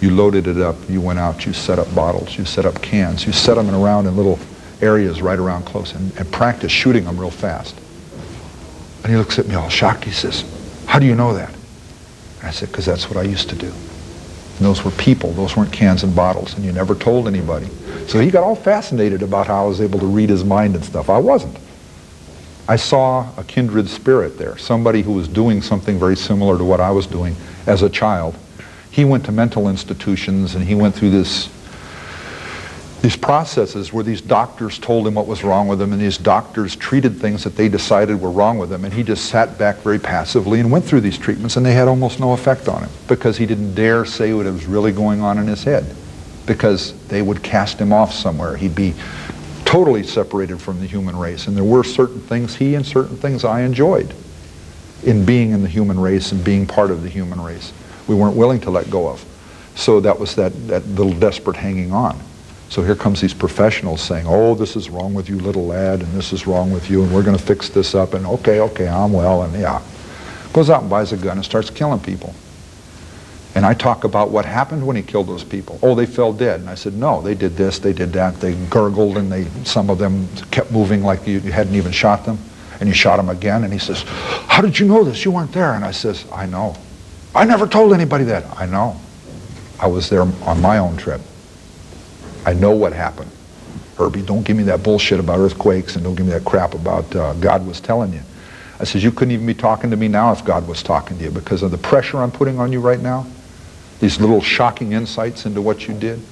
You 0.00 0.10
loaded 0.10 0.46
it 0.46 0.58
up. 0.58 0.76
You 0.88 1.00
went 1.00 1.18
out. 1.18 1.46
You 1.46 1.52
set 1.52 1.78
up 1.78 1.92
bottles. 1.94 2.36
You 2.38 2.44
set 2.44 2.66
up 2.66 2.80
cans. 2.82 3.26
You 3.26 3.32
set 3.32 3.54
them 3.54 3.74
around 3.74 4.06
in 4.06 4.16
little 4.16 4.38
areas 4.80 5.22
right 5.22 5.38
around 5.38 5.64
close 5.64 5.94
and, 5.94 6.16
and 6.18 6.30
practice 6.30 6.70
shooting 6.70 7.04
them 7.04 7.18
real 7.18 7.30
fast. 7.30 7.74
And 9.08 9.14
he 9.14 9.18
looks 9.18 9.38
at 9.38 9.48
me 9.48 9.54
all 9.54 9.70
shocked. 9.70 10.04
He 10.04 10.10
says, 10.10 10.44
how 10.84 10.98
do 10.98 11.06
you 11.06 11.14
know 11.14 11.32
that? 11.32 11.50
I 12.42 12.50
said, 12.50 12.68
because 12.68 12.84
that's 12.84 13.08
what 13.08 13.16
I 13.16 13.22
used 13.22 13.48
to 13.48 13.56
do. 13.56 13.68
And 13.68 14.58
those 14.58 14.84
were 14.84 14.90
people. 14.90 15.32
Those 15.32 15.56
weren't 15.56 15.72
cans 15.72 16.02
and 16.02 16.14
bottles. 16.14 16.54
And 16.54 16.62
you 16.62 16.72
never 16.72 16.94
told 16.94 17.26
anybody. 17.26 17.68
So 18.06 18.20
he 18.20 18.30
got 18.30 18.44
all 18.44 18.54
fascinated 18.54 19.22
about 19.22 19.46
how 19.46 19.64
I 19.64 19.66
was 19.66 19.80
able 19.80 19.98
to 20.00 20.04
read 20.04 20.28
his 20.28 20.44
mind 20.44 20.74
and 20.74 20.84
stuff. 20.84 21.08
I 21.08 21.16
wasn't. 21.16 21.56
I 22.68 22.76
saw 22.76 23.26
a 23.38 23.44
kindred 23.44 23.88
spirit 23.88 24.36
there, 24.36 24.58
somebody 24.58 25.00
who 25.00 25.14
was 25.14 25.26
doing 25.26 25.62
something 25.62 25.98
very 25.98 26.14
similar 26.14 26.58
to 26.58 26.64
what 26.64 26.82
I 26.82 26.90
was 26.90 27.06
doing 27.06 27.34
as 27.66 27.80
a 27.80 27.88
child. 27.88 28.36
He 28.90 29.06
went 29.06 29.24
to 29.24 29.32
mental 29.32 29.70
institutions 29.70 30.54
and 30.54 30.62
he 30.62 30.74
went 30.74 30.94
through 30.94 31.12
this 31.12 31.48
these 33.00 33.16
processes 33.16 33.92
where 33.92 34.02
these 34.02 34.20
doctors 34.20 34.78
told 34.78 35.06
him 35.06 35.14
what 35.14 35.26
was 35.26 35.44
wrong 35.44 35.68
with 35.68 35.80
him 35.80 35.92
and 35.92 36.02
these 36.02 36.18
doctors 36.18 36.74
treated 36.74 37.16
things 37.16 37.44
that 37.44 37.54
they 37.54 37.68
decided 37.68 38.20
were 38.20 38.30
wrong 38.30 38.58
with 38.58 38.72
him 38.72 38.84
and 38.84 38.92
he 38.92 39.04
just 39.04 39.26
sat 39.26 39.56
back 39.56 39.76
very 39.78 40.00
passively 40.00 40.58
and 40.58 40.70
went 40.70 40.84
through 40.84 41.00
these 41.00 41.16
treatments 41.16 41.56
and 41.56 41.64
they 41.64 41.74
had 41.74 41.86
almost 41.86 42.18
no 42.18 42.32
effect 42.32 42.68
on 42.68 42.82
him 42.82 42.90
because 43.06 43.36
he 43.36 43.46
didn't 43.46 43.74
dare 43.74 44.04
say 44.04 44.32
what 44.32 44.46
was 44.46 44.66
really 44.66 44.90
going 44.90 45.20
on 45.20 45.38
in 45.38 45.46
his 45.46 45.62
head 45.62 45.94
because 46.44 46.92
they 47.06 47.22
would 47.22 47.42
cast 47.42 47.78
him 47.78 47.92
off 47.92 48.12
somewhere. 48.12 48.56
He'd 48.56 48.74
be 48.74 48.94
totally 49.64 50.02
separated 50.02 50.60
from 50.60 50.80
the 50.80 50.86
human 50.86 51.16
race 51.16 51.46
and 51.46 51.56
there 51.56 51.64
were 51.64 51.84
certain 51.84 52.20
things 52.20 52.56
he 52.56 52.74
and 52.74 52.84
certain 52.84 53.16
things 53.16 53.44
I 53.44 53.60
enjoyed 53.60 54.12
in 55.04 55.24
being 55.24 55.52
in 55.52 55.62
the 55.62 55.68
human 55.68 56.00
race 56.00 56.32
and 56.32 56.42
being 56.42 56.66
part 56.66 56.90
of 56.90 57.04
the 57.04 57.08
human 57.08 57.40
race. 57.40 57.72
We 58.08 58.16
weren't 58.16 58.36
willing 58.36 58.60
to 58.62 58.70
let 58.70 58.90
go 58.90 59.08
of. 59.08 59.24
So 59.76 60.00
that 60.00 60.18
was 60.18 60.34
that, 60.34 60.66
that 60.66 60.84
little 60.88 61.12
desperate 61.12 61.56
hanging 61.56 61.92
on. 61.92 62.18
So 62.68 62.82
here 62.82 62.94
comes 62.94 63.20
these 63.20 63.34
professionals 63.34 64.02
saying, 64.02 64.26
oh, 64.28 64.54
this 64.54 64.76
is 64.76 64.90
wrong 64.90 65.14
with 65.14 65.28
you, 65.28 65.38
little 65.38 65.66
lad, 65.66 66.02
and 66.02 66.12
this 66.12 66.32
is 66.32 66.46
wrong 66.46 66.70
with 66.70 66.90
you, 66.90 67.02
and 67.02 67.14
we're 67.14 67.22
going 67.22 67.36
to 67.36 67.42
fix 67.42 67.68
this 67.70 67.94
up, 67.94 68.12
and 68.14 68.26
okay, 68.26 68.60
okay, 68.60 68.88
I'm 68.88 69.12
well, 69.12 69.42
and 69.42 69.58
yeah. 69.58 69.82
Goes 70.52 70.70
out 70.70 70.82
and 70.82 70.90
buys 70.90 71.12
a 71.12 71.16
gun 71.16 71.38
and 71.38 71.44
starts 71.44 71.70
killing 71.70 72.00
people. 72.00 72.34
And 73.54 73.64
I 73.66 73.74
talk 73.74 74.04
about 74.04 74.30
what 74.30 74.44
happened 74.44 74.86
when 74.86 74.96
he 74.96 75.02
killed 75.02 75.26
those 75.26 75.42
people. 75.42 75.78
Oh, 75.82 75.94
they 75.94 76.06
fell 76.06 76.32
dead. 76.32 76.60
And 76.60 76.68
I 76.68 76.74
said, 76.74 76.94
no, 76.94 77.20
they 77.20 77.34
did 77.34 77.56
this, 77.56 77.78
they 77.78 77.92
did 77.92 78.12
that. 78.12 78.40
They 78.40 78.54
gurgled, 78.66 79.16
and 79.16 79.32
they 79.32 79.46
some 79.64 79.90
of 79.90 79.98
them 79.98 80.28
kept 80.50 80.70
moving 80.70 81.02
like 81.02 81.26
you, 81.26 81.40
you 81.40 81.50
hadn't 81.50 81.74
even 81.74 81.92
shot 81.92 82.24
them. 82.24 82.38
And 82.80 82.88
you 82.88 82.94
shot 82.94 83.16
them 83.16 83.28
again. 83.28 83.64
And 83.64 83.72
he 83.72 83.78
says, 83.78 84.04
how 84.46 84.62
did 84.62 84.78
you 84.78 84.86
know 84.86 85.02
this? 85.02 85.24
You 85.24 85.32
weren't 85.32 85.50
there. 85.50 85.72
And 85.72 85.84
I 85.84 85.90
says, 85.90 86.24
I 86.32 86.46
know. 86.46 86.76
I 87.34 87.44
never 87.44 87.66
told 87.66 87.92
anybody 87.92 88.24
that. 88.24 88.44
I 88.56 88.66
know. 88.66 89.00
I 89.80 89.88
was 89.88 90.08
there 90.08 90.22
on 90.22 90.60
my 90.60 90.78
own 90.78 90.96
trip. 90.96 91.20
I 92.48 92.54
know 92.54 92.70
what 92.70 92.94
happened. 92.94 93.30
Herbie, 93.98 94.22
don't 94.22 94.42
give 94.42 94.56
me 94.56 94.62
that 94.62 94.82
bullshit 94.82 95.20
about 95.20 95.38
earthquakes 95.38 95.96
and 95.96 96.04
don't 96.04 96.14
give 96.14 96.24
me 96.24 96.32
that 96.32 96.46
crap 96.46 96.72
about 96.72 97.14
uh, 97.14 97.34
God 97.34 97.66
was 97.66 97.78
telling 97.78 98.14
you. 98.14 98.22
I 98.80 98.84
says, 98.84 99.04
you 99.04 99.12
couldn't 99.12 99.32
even 99.32 99.44
be 99.44 99.52
talking 99.52 99.90
to 99.90 99.98
me 99.98 100.08
now 100.08 100.32
if 100.32 100.42
God 100.46 100.66
was 100.66 100.82
talking 100.82 101.18
to 101.18 101.24
you 101.24 101.30
because 101.30 101.62
of 101.62 101.72
the 101.72 101.76
pressure 101.76 102.16
I'm 102.16 102.30
putting 102.30 102.58
on 102.58 102.72
you 102.72 102.80
right 102.80 103.00
now. 103.00 103.26
These 104.00 104.18
little 104.18 104.40
shocking 104.40 104.92
insights 104.92 105.44
into 105.44 105.60
what 105.60 105.88
you 105.88 105.92
did. 105.92 106.22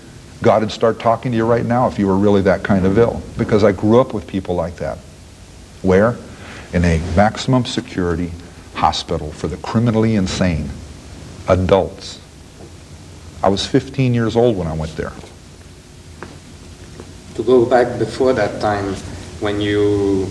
God 0.41 0.63
would 0.63 0.73
start 0.73 0.99
talking 1.01 1.33
to 1.33 1.37
you 1.37 1.45
right 1.45 1.67
now 1.67 1.87
if 1.87 1.99
you 1.99 2.07
were 2.07 2.17
really 2.17 2.41
that 2.43 2.63
kind 2.63 2.87
of 2.87 2.97
ill 2.97 3.21
because 3.37 3.63
I 3.63 3.73
grew 3.73 4.01
up 4.01 4.15
with 4.15 4.27
people 4.27 4.55
like 4.55 4.77
that. 4.77 4.97
Where? 5.83 6.17
In 6.73 6.83
a 6.87 6.99
maximum 7.15 7.67
security 7.67 8.31
hospital 8.73 9.33
for 9.33 9.49
the 9.49 9.59
criminally 9.59 10.15
insane. 10.15 10.71
Adults. 11.47 12.23
I 13.43 13.51
was 13.51 13.67
15 13.67 14.15
years 14.15 14.35
old 14.35 14.57
when 14.57 14.67
I 14.67 14.73
went 14.73 14.97
there 14.97 15.13
to 17.37 17.43
go 17.43 17.67
back 17.67 17.99
before 17.99 18.33
that 18.33 18.61
time 18.61 18.95
when 19.41 19.61
you 19.61 20.27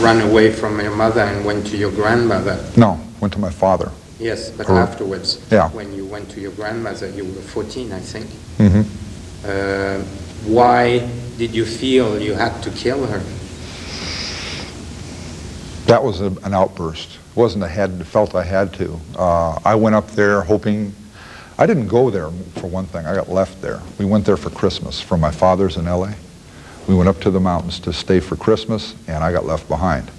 ran 0.00 0.20
away 0.28 0.52
from 0.52 0.80
your 0.80 0.94
mother 0.94 1.20
and 1.20 1.44
went 1.44 1.66
to 1.68 1.76
your 1.76 1.92
grandmother. 1.92 2.58
No, 2.76 3.00
went 3.20 3.32
to 3.34 3.38
my 3.38 3.50
father. 3.50 3.90
Yes, 4.18 4.50
but 4.50 4.68
or, 4.68 4.78
afterwards, 4.78 5.44
yeah. 5.50 5.70
when 5.70 5.94
you 5.94 6.04
went 6.04 6.30
to 6.30 6.40
your 6.40 6.52
grandmother, 6.52 7.08
you 7.10 7.24
were 7.24 7.40
14, 7.40 7.92
I 7.92 8.00
think. 8.00 8.26
Mm-hmm. 8.58 8.82
Uh, 9.44 10.04
why 10.52 11.08
did 11.38 11.54
you 11.54 11.64
feel 11.64 12.20
you 12.20 12.34
had 12.34 12.60
to 12.62 12.70
kill 12.70 13.06
her? 13.06 13.22
That 15.86 16.02
was 16.02 16.20
a, 16.20 16.26
an 16.44 16.54
outburst. 16.54 17.18
It 17.30 17.36
wasn't 17.36 17.64
I 17.64 17.68
had 17.68 18.04
felt 18.06 18.34
I 18.34 18.44
had 18.44 18.72
to. 18.74 18.98
Uh, 19.16 19.58
I 19.64 19.74
went 19.74 19.94
up 19.94 20.08
there 20.12 20.42
hoping 20.42 20.94
I 21.58 21.66
didn't 21.66 21.88
go 21.88 22.10
there 22.10 22.30
for 22.54 22.66
one 22.66 22.86
thing. 22.86 23.06
I 23.06 23.14
got 23.14 23.28
left 23.28 23.60
there. 23.60 23.80
We 23.98 24.04
went 24.04 24.24
there 24.24 24.36
for 24.36 24.50
Christmas 24.50 25.00
from 25.00 25.20
my 25.20 25.30
father's 25.30 25.76
in 25.76 25.86
L.A. 25.86 26.14
We 26.88 26.94
went 26.94 27.08
up 27.08 27.20
to 27.20 27.30
the 27.30 27.40
mountains 27.40 27.78
to 27.80 27.92
stay 27.92 28.20
for 28.20 28.36
Christmas, 28.36 28.94
and 29.06 29.22
I 29.22 29.32
got 29.32 29.46
left 29.46 29.68
behind. 29.68 30.10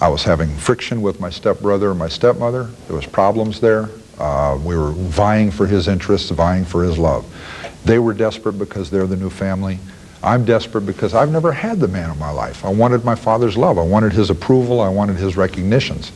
I 0.00 0.08
was 0.08 0.22
having 0.22 0.48
friction 0.56 1.02
with 1.02 1.20
my 1.20 1.28
stepbrother 1.28 1.90
and 1.90 1.98
my 1.98 2.08
stepmother. 2.08 2.70
There 2.86 2.96
was 2.96 3.06
problems 3.06 3.60
there. 3.60 3.88
Uh, 4.18 4.58
we 4.64 4.76
were 4.76 4.92
vying 4.92 5.50
for 5.50 5.66
his 5.66 5.88
interests, 5.88 6.30
vying 6.30 6.64
for 6.64 6.82
his 6.82 6.98
love. 6.98 7.26
They 7.84 7.98
were 7.98 8.14
desperate 8.14 8.58
because 8.58 8.90
they're 8.90 9.06
the 9.06 9.16
new 9.16 9.30
family. 9.30 9.78
I'm 10.22 10.44
desperate 10.44 10.82
because 10.82 11.14
I've 11.14 11.30
never 11.30 11.52
had 11.52 11.78
the 11.78 11.88
man 11.88 12.10
of 12.10 12.18
my 12.18 12.30
life. 12.30 12.64
I 12.64 12.70
wanted 12.70 13.04
my 13.04 13.14
father's 13.14 13.56
love. 13.56 13.78
I 13.78 13.82
wanted 13.82 14.12
his 14.12 14.30
approval. 14.30 14.80
I 14.80 14.88
wanted 14.88 15.16
his 15.16 15.36
recognitions. 15.36 16.10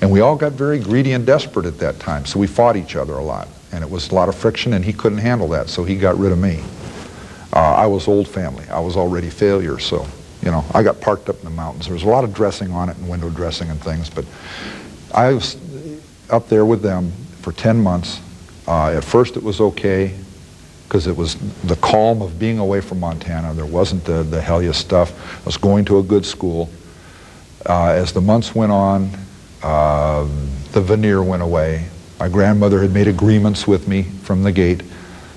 And 0.00 0.10
we 0.10 0.20
all 0.20 0.36
got 0.36 0.52
very 0.52 0.78
greedy 0.78 1.12
and 1.12 1.26
desperate 1.26 1.66
at 1.66 1.78
that 1.78 1.98
time, 1.98 2.24
so 2.24 2.38
we 2.38 2.46
fought 2.46 2.76
each 2.76 2.94
other 2.94 3.14
a 3.14 3.22
lot. 3.22 3.48
And 3.72 3.82
it 3.82 3.90
was 3.90 4.10
a 4.10 4.14
lot 4.14 4.28
of 4.28 4.34
friction, 4.34 4.72
and 4.74 4.84
he 4.84 4.92
couldn't 4.92 5.18
handle 5.18 5.48
that, 5.48 5.68
so 5.68 5.84
he 5.84 5.96
got 5.96 6.16
rid 6.16 6.32
of 6.32 6.38
me. 6.38 6.62
Uh, 7.52 7.74
I 7.74 7.86
was 7.86 8.08
old 8.08 8.28
family. 8.28 8.66
I 8.68 8.80
was 8.80 8.96
already 8.96 9.30
failure, 9.30 9.78
so, 9.78 10.06
you 10.42 10.50
know, 10.50 10.64
I 10.74 10.82
got 10.82 11.00
parked 11.00 11.28
up 11.28 11.38
in 11.38 11.44
the 11.44 11.50
mountains. 11.50 11.86
There 11.86 11.94
was 11.94 12.02
a 12.02 12.08
lot 12.08 12.24
of 12.24 12.34
dressing 12.34 12.70
on 12.72 12.88
it 12.88 12.96
and 12.96 13.08
window 13.08 13.30
dressing 13.30 13.70
and 13.70 13.80
things, 13.80 14.10
but 14.10 14.24
I 15.14 15.32
was 15.32 15.56
up 16.30 16.48
there 16.48 16.64
with 16.64 16.82
them 16.82 17.10
for 17.40 17.52
10 17.52 17.82
months. 17.82 18.20
Uh, 18.66 18.90
at 18.90 19.02
first 19.04 19.36
it 19.36 19.42
was 19.42 19.60
okay 19.60 20.14
because 20.84 21.06
it 21.06 21.16
was 21.16 21.36
the 21.64 21.76
calm 21.76 22.22
of 22.22 22.38
being 22.38 22.58
away 22.58 22.80
from 22.80 23.00
Montana. 23.00 23.52
There 23.54 23.66
wasn't 23.66 24.04
the, 24.04 24.22
the 24.22 24.40
hellish 24.40 24.76
stuff. 24.76 25.40
I 25.42 25.44
was 25.44 25.56
going 25.56 25.84
to 25.86 25.98
a 25.98 26.02
good 26.02 26.24
school. 26.24 26.70
Uh, 27.66 27.88
as 27.88 28.12
the 28.12 28.20
months 28.20 28.54
went 28.54 28.72
on, 28.72 29.10
uh, 29.62 30.26
the 30.72 30.80
veneer 30.80 31.22
went 31.22 31.42
away. 31.42 31.86
My 32.20 32.28
grandmother 32.28 32.80
had 32.80 32.92
made 32.92 33.06
agreements 33.06 33.66
with 33.66 33.86
me 33.86 34.02
from 34.02 34.42
the 34.42 34.52
gate 34.52 34.82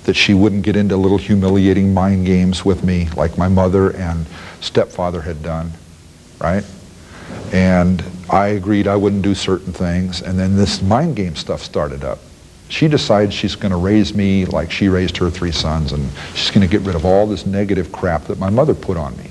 that 0.04 0.16
she 0.16 0.34
wouldn't 0.34 0.64
get 0.64 0.76
into 0.76 0.98
little 0.98 1.18
humiliating 1.18 1.94
mind 1.94 2.26
games 2.26 2.66
with 2.66 2.84
me 2.84 3.08
like 3.16 3.38
my 3.38 3.48
mother 3.48 3.96
and 3.96 4.26
stepfather 4.60 5.22
had 5.22 5.44
done, 5.44 5.72
right? 6.40 6.66
And 7.54 8.04
I 8.30 8.48
agreed 8.48 8.88
I 8.88 8.96
wouldn't 8.96 9.22
do 9.22 9.36
certain 9.36 9.74
things, 9.74 10.22
and 10.22 10.40
then 10.40 10.56
this 10.56 10.82
mind 10.82 11.16
game 11.16 11.36
stuff 11.36 11.62
started 11.62 12.04
up. 12.04 12.20
She 12.70 12.88
decides 12.88 13.34
she's 13.34 13.56
going 13.56 13.72
to 13.72 13.78
raise 13.78 14.14
me 14.14 14.46
like 14.46 14.72
she 14.72 14.88
raised 14.88 15.18
her 15.18 15.30
three 15.30 15.52
sons, 15.52 15.92
and 15.92 16.10
she's 16.34 16.50
going 16.50 16.68
to 16.68 16.72
get 16.72 16.86
rid 16.86 16.96
of 16.96 17.06
all 17.06 17.28
this 17.28 17.46
negative 17.46 17.92
crap 17.92 18.24
that 18.26 18.40
my 18.40 18.50
mother 18.50 18.74
put 18.74 18.96
on 18.96 19.18
me. 19.18 19.30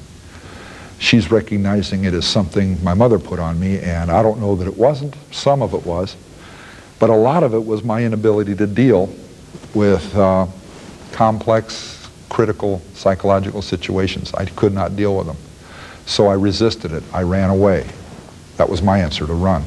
She's 0.99 1.31
recognizing 1.31 2.05
it 2.05 2.13
as 2.13 2.27
something 2.27 2.83
my 2.85 2.93
mother 2.93 3.19
put 3.19 3.39
on 3.39 3.59
me, 3.59 3.79
and 3.81 4.11
I 4.11 4.23
don't 4.23 4.39
know 4.39 4.55
that 4.57 4.69
it 4.69 4.77
wasn't. 4.77 5.17
Some 5.31 5.63
of 5.63 5.73
it 5.73 5.87
was. 5.87 6.15
But 6.99 7.09
a 7.09 7.17
lot 7.17 7.43
of 7.43 7.55
it 7.55 7.65
was 7.65 7.83
my 7.83 8.05
inability 8.05 8.55
to 8.57 8.67
deal 8.67 9.09
with 9.73 10.15
uh, 10.15 10.47
complex, 11.13 12.09
critical 12.29 12.81
psychological 12.95 13.63
situations. 13.63 14.33
I 14.35 14.45
could 14.45 14.73
not 14.73 14.97
deal 14.97 15.17
with 15.17 15.27
them. 15.27 15.37
So 16.07 16.29
I 16.29 16.35
resisted 16.35 16.93
it. 16.93 17.03
I 17.13 17.23
ran 17.23 17.51
away. 17.51 17.87
That 18.57 18.69
was 18.69 18.83
my 18.83 18.99
answer 18.99 19.27
to 19.27 19.33
run. 19.33 19.63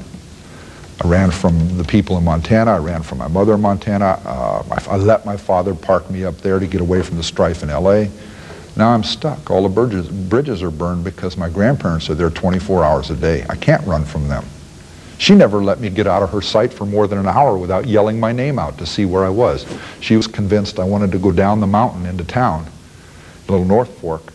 I 1.03 1.07
ran 1.07 1.31
from 1.31 1.77
the 1.77 1.83
people 1.83 2.17
in 2.17 2.23
Montana. 2.23 2.71
I 2.71 2.77
ran 2.77 3.01
from 3.01 3.17
my 3.17 3.27
mother 3.27 3.53
in 3.55 3.61
Montana. 3.61 4.19
Uh, 4.25 4.63
I 4.87 4.97
let 4.97 5.25
my 5.25 5.37
father 5.37 5.73
park 5.73 6.09
me 6.09 6.23
up 6.23 6.37
there 6.37 6.59
to 6.59 6.67
get 6.67 6.81
away 6.81 7.01
from 7.01 7.17
the 7.17 7.23
strife 7.23 7.63
in 7.63 7.69
L.A. 7.69 8.09
Now 8.75 8.89
I'm 8.89 9.03
stuck. 9.03 9.51
All 9.51 9.63
the 9.63 9.69
bridges, 9.69 10.07
bridges 10.07 10.63
are 10.63 10.71
burned 10.71 11.03
because 11.03 11.37
my 11.37 11.49
grandparents 11.49 12.09
are 12.09 12.15
there 12.15 12.29
24 12.29 12.83
hours 12.83 13.09
a 13.09 13.15
day. 13.15 13.45
I 13.49 13.55
can't 13.55 13.85
run 13.85 14.05
from 14.05 14.27
them. 14.27 14.45
She 15.17 15.35
never 15.35 15.63
let 15.63 15.79
me 15.79 15.89
get 15.89 16.07
out 16.07 16.23
of 16.23 16.31
her 16.31 16.41
sight 16.41 16.73
for 16.73 16.85
more 16.85 17.07
than 17.07 17.17
an 17.17 17.27
hour 17.27 17.57
without 17.57 17.87
yelling 17.87 18.19
my 18.19 18.31
name 18.31 18.59
out 18.59 18.77
to 18.79 18.85
see 18.85 19.05
where 19.05 19.25
I 19.25 19.29
was. 19.29 19.65
She 20.01 20.17
was 20.17 20.27
convinced 20.27 20.79
I 20.79 20.83
wanted 20.83 21.11
to 21.11 21.19
go 21.19 21.31
down 21.31 21.59
the 21.59 21.67
mountain 21.67 22.05
into 22.05 22.23
town, 22.23 22.65
Little 23.47 23.65
North 23.65 23.99
Fork, 23.99 24.33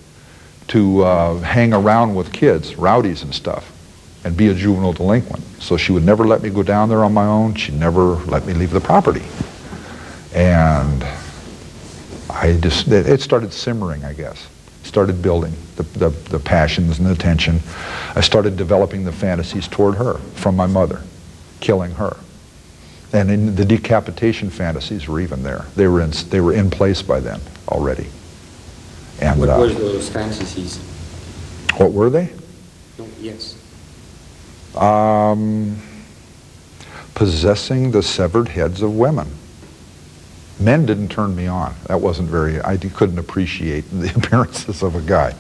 to 0.68 1.02
uh, 1.04 1.38
hang 1.40 1.72
around 1.72 2.14
with 2.14 2.32
kids, 2.32 2.76
rowdies 2.76 3.22
and 3.22 3.34
stuff, 3.34 3.72
and 4.24 4.36
be 4.36 4.48
a 4.48 4.54
juvenile 4.54 4.92
delinquent. 4.92 5.44
So 5.58 5.76
she 5.76 5.92
would 5.92 6.04
never 6.04 6.26
let 6.26 6.42
me 6.42 6.50
go 6.50 6.62
down 6.62 6.88
there 6.88 7.04
on 7.04 7.12
my 7.12 7.26
own. 7.26 7.54
She'd 7.54 7.74
never 7.74 8.16
let 8.26 8.46
me 8.46 8.52
leave 8.52 8.70
the 8.70 8.80
property. 8.80 9.24
And 10.34 11.04
I 12.30 12.58
just, 12.60 12.88
it 12.88 13.20
started 13.20 13.52
simmering, 13.52 14.04
I 14.04 14.12
guess 14.12 14.48
started 14.88 15.20
building 15.20 15.52
the, 15.76 15.82
the, 15.82 16.08
the, 16.08 16.38
passions 16.38 16.98
and 16.98 17.06
the 17.06 17.14
tension. 17.14 17.60
I 18.16 18.22
started 18.22 18.56
developing 18.56 19.04
the 19.04 19.12
fantasies 19.12 19.68
toward 19.68 19.96
her 19.96 20.14
from 20.34 20.56
my 20.56 20.66
mother, 20.66 21.02
killing 21.60 21.92
her. 21.92 22.16
And 23.12 23.30
in 23.30 23.54
the 23.54 23.64
decapitation 23.64 24.50
fantasies 24.50 25.06
were 25.06 25.20
even 25.20 25.42
there. 25.42 25.66
They 25.76 25.88
were 25.88 26.00
in, 26.00 26.10
they 26.30 26.40
were 26.40 26.54
in 26.54 26.70
place 26.70 27.02
by 27.02 27.20
then 27.20 27.40
already. 27.68 28.08
And 29.20 29.38
What 29.38 29.50
uh, 29.50 29.58
were 29.60 29.68
those 29.68 30.08
fantasies? 30.08 30.78
what 31.76 31.92
were 31.92 32.10
they? 32.10 32.32
Yes. 33.20 33.56
Um, 34.74 35.80
possessing 37.14 37.90
the 37.90 38.02
severed 38.02 38.48
heads 38.48 38.80
of 38.80 38.96
women. 38.96 39.28
Men 40.60 40.86
didn't 40.86 41.08
turn 41.08 41.36
me 41.36 41.46
on. 41.46 41.74
That 41.86 42.00
wasn't 42.00 42.28
very, 42.28 42.60
I 42.60 42.76
couldn't 42.76 43.18
appreciate 43.18 43.82
the 43.90 44.12
appearances 44.16 44.82
of 44.82 44.96
a 44.96 45.00
guy. 45.00 45.34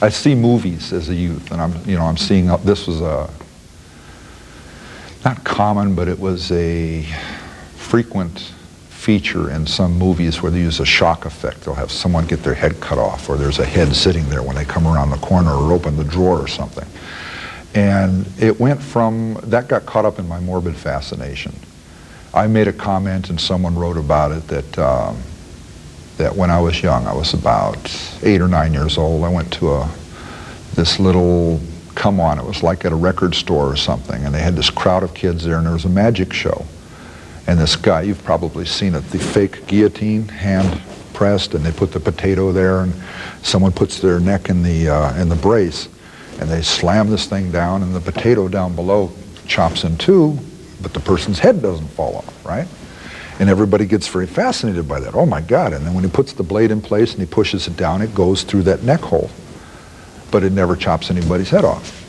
I 0.00 0.08
see 0.08 0.34
movies 0.34 0.92
as 0.92 1.08
a 1.08 1.14
youth, 1.14 1.52
and 1.52 1.60
I'm, 1.60 1.72
you 1.88 1.96
know, 1.96 2.04
I'm 2.04 2.16
seeing, 2.16 2.50
uh, 2.50 2.56
this 2.58 2.86
was 2.86 3.00
a, 3.00 3.30
not 5.24 5.44
common, 5.44 5.94
but 5.94 6.08
it 6.08 6.18
was 6.18 6.50
a 6.52 7.06
frequent 7.76 8.52
feature 8.88 9.52
in 9.52 9.64
some 9.66 9.96
movies 9.96 10.42
where 10.42 10.50
they 10.50 10.58
use 10.58 10.80
a 10.80 10.84
shock 10.84 11.26
effect. 11.26 11.60
They'll 11.60 11.74
have 11.74 11.92
someone 11.92 12.26
get 12.26 12.42
their 12.42 12.54
head 12.54 12.80
cut 12.80 12.98
off, 12.98 13.28
or 13.28 13.36
there's 13.36 13.60
a 13.60 13.64
head 13.64 13.94
sitting 13.94 14.28
there 14.28 14.42
when 14.42 14.56
they 14.56 14.64
come 14.64 14.86
around 14.86 15.10
the 15.10 15.16
corner 15.18 15.52
or 15.52 15.72
open 15.72 15.96
the 15.96 16.04
drawer 16.04 16.40
or 16.40 16.48
something. 16.48 16.88
And 17.74 18.26
it 18.38 18.58
went 18.58 18.82
from, 18.82 19.38
that 19.44 19.68
got 19.68 19.86
caught 19.86 20.04
up 20.04 20.18
in 20.18 20.26
my 20.26 20.40
morbid 20.40 20.76
fascination. 20.76 21.54
I 22.34 22.46
made 22.46 22.68
a 22.68 22.72
comment 22.72 23.30
and 23.30 23.40
someone 23.40 23.74
wrote 23.74 23.96
about 23.96 24.32
it 24.32 24.46
that, 24.48 24.78
um, 24.78 25.16
that 26.18 26.34
when 26.34 26.50
I 26.50 26.60
was 26.60 26.82
young, 26.82 27.06
I 27.06 27.14
was 27.14 27.34
about 27.34 27.78
eight 28.22 28.40
or 28.40 28.48
nine 28.48 28.72
years 28.72 28.98
old, 28.98 29.24
I 29.24 29.28
went 29.28 29.52
to 29.54 29.72
a, 29.72 29.90
this 30.74 30.98
little 30.98 31.60
come 31.96 32.20
on, 32.20 32.38
it 32.38 32.44
was 32.44 32.62
like 32.62 32.84
at 32.84 32.92
a 32.92 32.96
record 32.96 33.34
store 33.34 33.66
or 33.66 33.74
something, 33.74 34.24
and 34.24 34.32
they 34.32 34.40
had 34.40 34.54
this 34.54 34.70
crowd 34.70 35.02
of 35.02 35.14
kids 35.14 35.44
there 35.44 35.56
and 35.56 35.66
there 35.66 35.72
was 35.72 35.86
a 35.86 35.88
magic 35.88 36.32
show. 36.32 36.64
And 37.48 37.58
this 37.58 37.74
guy, 37.74 38.02
you've 38.02 38.22
probably 38.22 38.66
seen 38.66 38.94
it, 38.94 39.00
the 39.10 39.18
fake 39.18 39.66
guillotine, 39.66 40.28
hand 40.28 40.80
pressed, 41.14 41.54
and 41.54 41.64
they 41.64 41.72
put 41.72 41.92
the 41.92 42.00
potato 42.00 42.52
there, 42.52 42.80
and 42.80 42.92
someone 43.42 43.72
puts 43.72 43.98
their 44.00 44.20
neck 44.20 44.50
in 44.50 44.62
the, 44.62 44.88
uh, 44.88 45.20
in 45.20 45.28
the 45.28 45.36
brace, 45.36 45.88
and 46.38 46.50
they 46.50 46.60
slam 46.60 47.08
this 47.08 47.26
thing 47.26 47.50
down, 47.50 47.82
and 47.82 47.94
the 47.94 48.00
potato 48.00 48.46
down 48.46 48.74
below 48.74 49.10
chops 49.46 49.84
in 49.84 49.96
two, 49.96 50.38
but 50.86 50.94
the 50.94 51.00
person's 51.00 51.40
head 51.40 51.60
doesn't 51.60 51.88
fall 51.88 52.14
off, 52.14 52.46
right? 52.46 52.68
And 53.40 53.50
everybody 53.50 53.86
gets 53.86 54.06
very 54.06 54.28
fascinated 54.28 54.86
by 54.86 55.00
that. 55.00 55.16
Oh 55.16 55.26
my 55.26 55.40
God. 55.40 55.72
And 55.72 55.84
then 55.84 55.94
when 55.94 56.04
he 56.04 56.10
puts 56.10 56.32
the 56.32 56.44
blade 56.44 56.70
in 56.70 56.80
place 56.80 57.10
and 57.10 57.18
he 57.18 57.26
pushes 57.26 57.66
it 57.66 57.76
down, 57.76 58.02
it 58.02 58.14
goes 58.14 58.44
through 58.44 58.62
that 58.62 58.84
neck 58.84 59.00
hole. 59.00 59.28
But 60.30 60.44
it 60.44 60.52
never 60.52 60.76
chops 60.76 61.10
anybody's 61.10 61.50
head 61.50 61.64
off. 61.64 62.04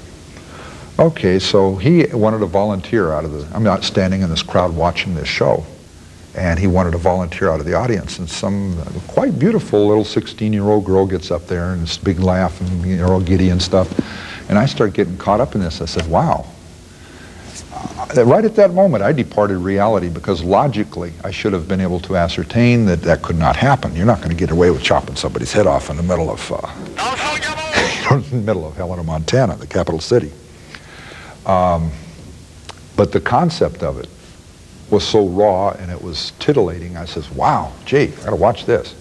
Okay, 0.99 1.39
so 1.39 1.75
he 1.75 2.05
wanted 2.13 2.37
to 2.37 2.45
volunteer 2.45 3.11
out 3.13 3.25
of 3.25 3.31
the, 3.31 3.47
I'm 3.55 3.63
not 3.63 3.83
standing 3.83 4.21
in 4.21 4.29
this 4.29 4.43
crowd 4.43 4.75
watching 4.75 5.15
this 5.15 5.27
show. 5.27 5.65
And 6.35 6.59
he 6.59 6.67
wanted 6.67 6.91
to 6.91 6.99
volunteer 6.99 7.49
out 7.49 7.59
of 7.59 7.65
the 7.65 7.73
audience. 7.73 8.19
And 8.19 8.29
some 8.29 8.79
quite 9.07 9.39
beautiful 9.39 9.87
little 9.87 10.03
16-year-old 10.03 10.85
girl 10.85 11.07
gets 11.07 11.31
up 11.31 11.47
there 11.47 11.73
and 11.73 11.81
this 11.81 11.97
big 11.97 12.19
laugh 12.19 12.61
and 12.61 12.85
you're 12.85 13.11
all 13.11 13.21
giddy 13.21 13.49
and 13.49 13.59
stuff. 13.59 13.91
And 14.49 14.59
I 14.59 14.67
start 14.67 14.93
getting 14.93 15.17
caught 15.17 15.41
up 15.41 15.55
in 15.55 15.61
this. 15.61 15.81
I 15.81 15.85
said, 15.85 16.05
wow. 16.07 16.45
Right 18.15 18.45
at 18.45 18.55
that 18.55 18.73
moment, 18.73 19.03
I 19.03 19.11
departed 19.11 19.57
reality 19.57 20.09
because 20.09 20.43
logically 20.43 21.13
I 21.23 21.31
should 21.31 21.53
have 21.53 21.67
been 21.67 21.81
able 21.81 21.99
to 22.01 22.15
ascertain 22.15 22.85
that 22.85 23.01
that 23.01 23.21
could 23.21 23.37
not 23.37 23.55
happen. 23.55 23.95
You're 23.95 24.05
not 24.05 24.19
going 24.19 24.29
to 24.29 24.35
get 24.35 24.51
away 24.51 24.71
with 24.71 24.81
chopping 24.81 25.15
somebody's 25.15 25.51
head 25.51 25.67
off 25.67 25.89
in 25.89 25.97
the 25.97 26.03
middle 26.03 26.29
of, 26.29 26.51
uh, 26.51 28.15
in 28.15 28.29
the 28.29 28.37
middle 28.37 28.67
of 28.67 28.75
Helena, 28.75 29.03
Montana, 29.03 29.55
the 29.57 29.67
capital 29.67 29.99
city. 29.99 30.31
Um, 31.45 31.91
but 32.95 33.11
the 33.11 33.21
concept 33.21 33.83
of 33.83 33.99
it 33.99 34.07
was 34.89 35.05
so 35.05 35.27
raw 35.27 35.69
and 35.71 35.91
it 35.91 36.01
was 36.01 36.31
titillating. 36.39 36.97
I 36.97 37.05
says, 37.05 37.29
wow, 37.31 37.73
gee, 37.85 38.13
I 38.21 38.23
got 38.23 38.29
to 38.29 38.35
watch 38.35 38.65
this. 38.65 38.95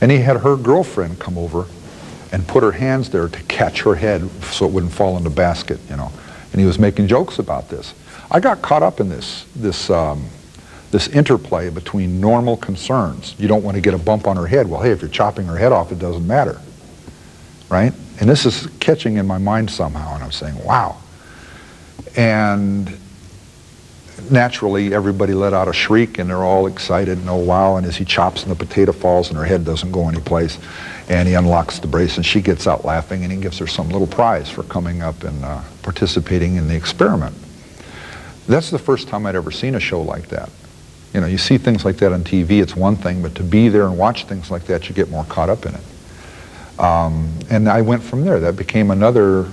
And 0.00 0.10
he 0.10 0.18
had 0.18 0.38
her 0.38 0.56
girlfriend 0.56 1.18
come 1.18 1.38
over 1.38 1.66
and 2.32 2.46
put 2.46 2.62
her 2.62 2.72
hands 2.72 3.10
there 3.10 3.28
to 3.28 3.42
catch 3.44 3.82
her 3.82 3.94
head 3.94 4.28
so 4.42 4.66
it 4.66 4.72
wouldn't 4.72 4.92
fall 4.92 5.16
in 5.16 5.24
the 5.24 5.30
basket, 5.30 5.80
you 5.88 5.96
know. 5.96 6.12
And 6.52 6.60
he 6.60 6.66
was 6.66 6.78
making 6.78 7.08
jokes 7.08 7.38
about 7.38 7.68
this. 7.68 7.94
I 8.30 8.40
got 8.40 8.62
caught 8.62 8.82
up 8.82 9.00
in 9.00 9.08
this, 9.08 9.44
this, 9.54 9.90
um, 9.90 10.26
this 10.90 11.08
interplay 11.08 11.70
between 11.70 12.20
normal 12.20 12.56
concerns. 12.56 13.34
You 13.38 13.48
don't 13.48 13.62
want 13.62 13.76
to 13.76 13.80
get 13.80 13.94
a 13.94 13.98
bump 13.98 14.26
on 14.26 14.36
her 14.36 14.46
head. 14.46 14.68
Well, 14.68 14.80
hey, 14.80 14.90
if 14.90 15.00
you're 15.00 15.10
chopping 15.10 15.46
her 15.46 15.56
head 15.56 15.72
off, 15.72 15.92
it 15.92 15.98
doesn't 15.98 16.26
matter, 16.26 16.60
right? 17.68 17.92
And 18.20 18.28
this 18.28 18.46
is 18.46 18.66
catching 18.80 19.16
in 19.16 19.26
my 19.26 19.38
mind 19.38 19.70
somehow, 19.70 20.14
and 20.14 20.24
I'm 20.24 20.32
saying, 20.32 20.62
wow. 20.64 20.96
And 22.16 22.98
naturally, 24.30 24.94
everybody 24.94 25.34
let 25.34 25.52
out 25.52 25.68
a 25.68 25.72
shriek, 25.72 26.18
and 26.18 26.30
they're 26.30 26.44
all 26.44 26.66
excited 26.66 27.18
and 27.18 27.28
oh 27.28 27.36
wow. 27.36 27.76
And 27.76 27.86
as 27.86 27.96
he 27.96 28.04
chops 28.04 28.42
and 28.42 28.50
the 28.50 28.56
potato 28.56 28.92
falls 28.92 29.28
and 29.28 29.36
her 29.36 29.44
head 29.44 29.64
doesn't 29.64 29.92
go 29.92 30.08
anyplace, 30.08 30.58
and 31.08 31.28
he 31.28 31.34
unlocks 31.34 31.78
the 31.78 31.86
brace 31.86 32.16
and 32.16 32.26
she 32.26 32.40
gets 32.40 32.66
out 32.66 32.84
laughing, 32.84 33.22
and 33.22 33.32
he 33.32 33.38
gives 33.38 33.58
her 33.58 33.66
some 33.66 33.88
little 33.88 34.06
prize 34.06 34.50
for 34.50 34.64
coming 34.64 35.02
up 35.02 35.22
and 35.22 35.44
uh, 35.44 35.62
participating 35.82 36.56
in 36.56 36.66
the 36.68 36.74
experiment. 36.74 37.34
That's 38.48 38.70
the 38.70 38.78
first 38.78 39.08
time 39.08 39.26
I'd 39.26 39.36
ever 39.36 39.50
seen 39.50 39.74
a 39.74 39.80
show 39.80 40.00
like 40.00 40.28
that. 40.28 40.50
You 41.14 41.20
know, 41.20 41.26
you 41.26 41.38
see 41.38 41.58
things 41.58 41.84
like 41.84 41.96
that 41.98 42.12
on 42.12 42.24
TV, 42.24 42.62
it's 42.62 42.76
one 42.76 42.96
thing, 42.96 43.22
but 43.22 43.34
to 43.36 43.42
be 43.42 43.68
there 43.68 43.86
and 43.86 43.96
watch 43.96 44.24
things 44.24 44.50
like 44.50 44.64
that, 44.64 44.88
you 44.88 44.94
get 44.94 45.08
more 45.08 45.24
caught 45.24 45.48
up 45.48 45.64
in 45.64 45.74
it. 45.74 46.80
Um, 46.80 47.32
and 47.48 47.68
I 47.68 47.82
went 47.82 48.02
from 48.02 48.24
there. 48.24 48.38
That 48.40 48.56
became 48.56 48.90
another 48.90 49.48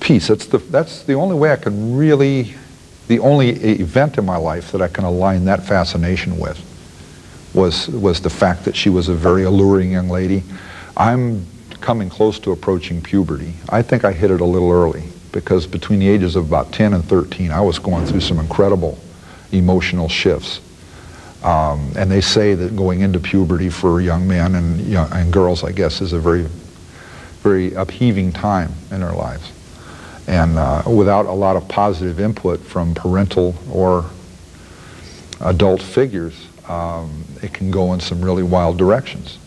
piece. 0.00 0.28
That's 0.28 0.46
the, 0.46 0.58
that's 0.58 1.02
the 1.02 1.14
only 1.14 1.36
way 1.36 1.50
I 1.52 1.56
can 1.56 1.96
really, 1.96 2.54
the 3.08 3.18
only 3.18 3.50
event 3.50 4.18
in 4.18 4.24
my 4.24 4.36
life 4.36 4.70
that 4.72 4.82
I 4.82 4.88
can 4.88 5.04
align 5.04 5.46
that 5.46 5.64
fascination 5.66 6.38
with 6.38 6.71
was, 7.54 7.88
was 7.88 8.20
the 8.20 8.30
fact 8.30 8.64
that 8.64 8.76
she 8.76 8.88
was 8.88 9.08
a 9.08 9.14
very 9.14 9.44
alluring 9.44 9.92
young 9.92 10.08
lady. 10.08 10.42
I'm 10.96 11.46
coming 11.80 12.08
close 12.08 12.38
to 12.40 12.52
approaching 12.52 13.02
puberty. 13.02 13.54
I 13.68 13.82
think 13.82 14.04
I 14.04 14.12
hit 14.12 14.30
it 14.30 14.40
a 14.40 14.44
little 14.44 14.70
early 14.70 15.04
because 15.32 15.66
between 15.66 15.98
the 15.98 16.08
ages 16.08 16.36
of 16.36 16.46
about 16.46 16.72
10 16.72 16.94
and 16.94 17.04
13, 17.04 17.50
I 17.50 17.60
was 17.60 17.78
going 17.78 18.06
through 18.06 18.20
some 18.20 18.38
incredible 18.38 18.98
emotional 19.50 20.08
shifts. 20.08 20.60
Um, 21.42 21.90
and 21.96 22.10
they 22.10 22.20
say 22.20 22.54
that 22.54 22.76
going 22.76 23.00
into 23.00 23.18
puberty 23.18 23.68
for 23.68 24.00
young 24.00 24.28
men 24.28 24.54
and, 24.54 24.80
young, 24.80 25.10
and 25.12 25.32
girls, 25.32 25.64
I 25.64 25.72
guess, 25.72 26.00
is 26.00 26.12
a 26.12 26.20
very, 26.20 26.46
very 27.40 27.74
upheaving 27.74 28.32
time 28.32 28.72
in 28.90 29.00
their 29.00 29.12
lives. 29.12 29.50
And 30.28 30.56
uh, 30.56 30.84
without 30.86 31.26
a 31.26 31.32
lot 31.32 31.56
of 31.56 31.66
positive 31.66 32.20
input 32.20 32.60
from 32.60 32.94
parental 32.94 33.56
or 33.70 34.04
adult 35.40 35.82
figures, 35.82 36.46
um, 36.68 37.24
it 37.42 37.52
can 37.52 37.70
go 37.70 37.92
in 37.92 38.00
some 38.00 38.22
really 38.22 38.42
wild 38.42 38.78
directions. 38.78 39.38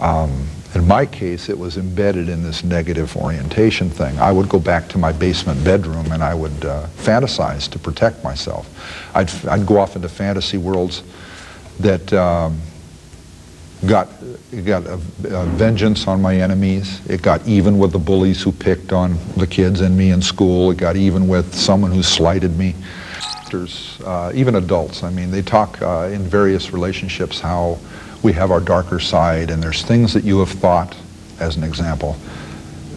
Um, 0.00 0.46
in 0.74 0.86
my 0.88 1.06
case, 1.06 1.48
it 1.48 1.56
was 1.56 1.76
embedded 1.76 2.28
in 2.28 2.42
this 2.42 2.64
negative 2.64 3.16
orientation 3.16 3.88
thing. 3.90 4.18
I 4.18 4.32
would 4.32 4.48
go 4.48 4.58
back 4.58 4.88
to 4.88 4.98
my 4.98 5.12
basement 5.12 5.62
bedroom 5.64 6.10
and 6.10 6.22
I 6.22 6.34
would 6.34 6.64
uh, 6.64 6.86
fantasize 6.96 7.70
to 7.70 7.78
protect 7.78 8.24
myself. 8.24 8.68
I'd, 9.14 9.32
I'd 9.46 9.66
go 9.66 9.78
off 9.78 9.94
into 9.94 10.08
fantasy 10.08 10.58
worlds 10.58 11.04
that 11.78 12.12
um, 12.12 12.60
got, 13.86 14.08
got 14.64 14.84
a, 14.86 14.94
a 14.94 15.46
vengeance 15.46 16.08
on 16.08 16.20
my 16.20 16.36
enemies. 16.36 17.08
It 17.08 17.22
got 17.22 17.46
even 17.46 17.78
with 17.78 17.92
the 17.92 17.98
bullies 18.00 18.42
who 18.42 18.50
picked 18.50 18.92
on 18.92 19.16
the 19.36 19.46
kids 19.46 19.80
and 19.80 19.96
me 19.96 20.10
in 20.10 20.22
school. 20.22 20.72
It 20.72 20.78
got 20.78 20.96
even 20.96 21.28
with 21.28 21.54
someone 21.54 21.92
who 21.92 22.02
slighted 22.02 22.58
me. 22.58 22.74
Uh, 23.52 24.32
even 24.34 24.56
adults, 24.56 25.02
I 25.02 25.10
mean, 25.10 25.30
they 25.30 25.42
talk 25.42 25.80
uh, 25.82 26.10
in 26.12 26.22
various 26.22 26.72
relationships 26.72 27.38
how 27.38 27.78
we 28.22 28.32
have 28.32 28.50
our 28.50 28.60
darker 28.60 28.98
side, 28.98 29.50
and 29.50 29.62
there's 29.62 29.82
things 29.82 30.12
that 30.14 30.24
you 30.24 30.40
have 30.40 30.48
thought, 30.48 30.96
as 31.38 31.56
an 31.56 31.62
example, 31.62 32.16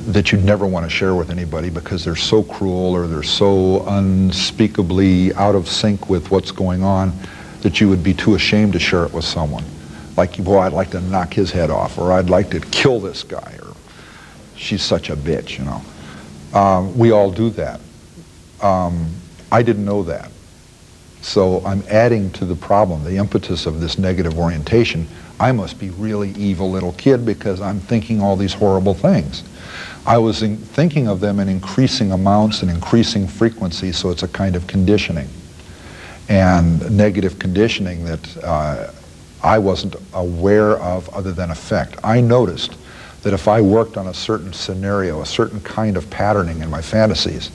that 0.08 0.32
you'd 0.32 0.46
never 0.46 0.66
want 0.66 0.86
to 0.86 0.90
share 0.90 1.16
with 1.16 1.30
anybody 1.30 1.70
because 1.70 2.06
they're 2.06 2.16
so 2.16 2.42
cruel 2.42 2.94
or 2.96 3.08
they're 3.08 3.24
so 3.24 3.86
unspeakably 3.88 5.34
out 5.34 5.54
of 5.54 5.68
sync 5.68 6.10
with 6.10 6.32
what's 6.32 6.52
going 6.52 6.82
on 6.82 7.12
that 7.62 7.82
you 7.82 7.90
would 7.90 8.04
be 8.04 8.14
too 8.14 8.36
ashamed 8.36 8.72
to 8.74 8.80
share 8.80 9.04
it 9.06 9.14
with 9.14 9.26
someone. 9.26 9.66
Like, 10.16 10.42
boy, 10.42 10.60
I'd 10.60 10.74
like 10.74 10.92
to 10.92 11.02
knock 11.02 11.34
his 11.34 11.52
head 11.52 11.70
off, 11.70 11.98
or 11.98 12.14
I'd 12.14 12.30
like 12.30 12.50
to 12.52 12.62
kill 12.62 13.00
this 13.00 13.24
guy, 13.24 13.60
or 13.62 13.76
she's 14.56 14.82
such 14.82 15.10
a 15.10 15.16
bitch, 15.16 15.60
you 15.60 15.66
know. 15.66 15.82
Um, 16.58 16.98
we 16.98 17.12
all 17.12 17.32
do 17.32 17.50
that. 17.52 17.82
Um, 18.62 19.08
I 19.52 19.62
didn't 19.62 19.86
know 19.86 20.04
that. 20.04 20.32
So 21.22 21.66
I'm 21.66 21.84
adding 21.90 22.32
to 22.32 22.46
the 22.46 22.56
problem, 22.56 23.04
the 23.04 23.18
impetus 23.18 23.66
of 23.66 23.80
this 23.80 23.98
negative 23.98 24.38
orientation. 24.38 25.08
I 25.40 25.52
must 25.52 25.80
be 25.80 25.90
really 25.92 26.32
evil 26.32 26.72
little 26.72 26.94
kid 26.94 27.26
because 27.26 27.62
I'm 27.62 27.80
thinking 27.80 28.22
all 28.22 28.36
these 28.36 28.54
horrible 28.54 28.94
things. 28.94 29.44
I 30.06 30.18
was 30.18 30.42
thinking 30.42 31.08
of 31.08 31.20
them 31.20 31.40
in 31.40 31.50
increasing 31.50 32.12
amounts 32.12 32.62
and 32.62 32.72
increasing 32.72 33.28
frequency, 33.28 33.92
so 33.92 34.10
it's 34.10 34.24
a 34.24 34.28
kind 34.28 34.56
of 34.56 34.66
conditioning. 34.66 35.28
And 36.30 36.96
negative 36.96 37.40
conditioning 37.40 38.06
that 38.06 38.44
uh, 38.44 38.92
I 39.44 39.60
wasn't 39.60 39.96
aware 40.14 40.78
of 40.78 41.10
other 41.10 41.32
than 41.32 41.52
effect. 41.52 41.98
I 42.04 42.22
noticed 42.22 42.78
that 43.24 43.34
if 43.34 43.48
I 43.48 43.60
worked 43.60 43.98
on 43.98 44.08
a 44.08 44.14
certain 44.14 44.54
scenario, 44.54 45.22
a 45.22 45.26
certain 45.26 45.60
kind 45.62 45.98
of 45.98 46.10
patterning 46.10 46.62
in 46.62 46.70
my 46.70 46.82
fantasies, 46.82 47.52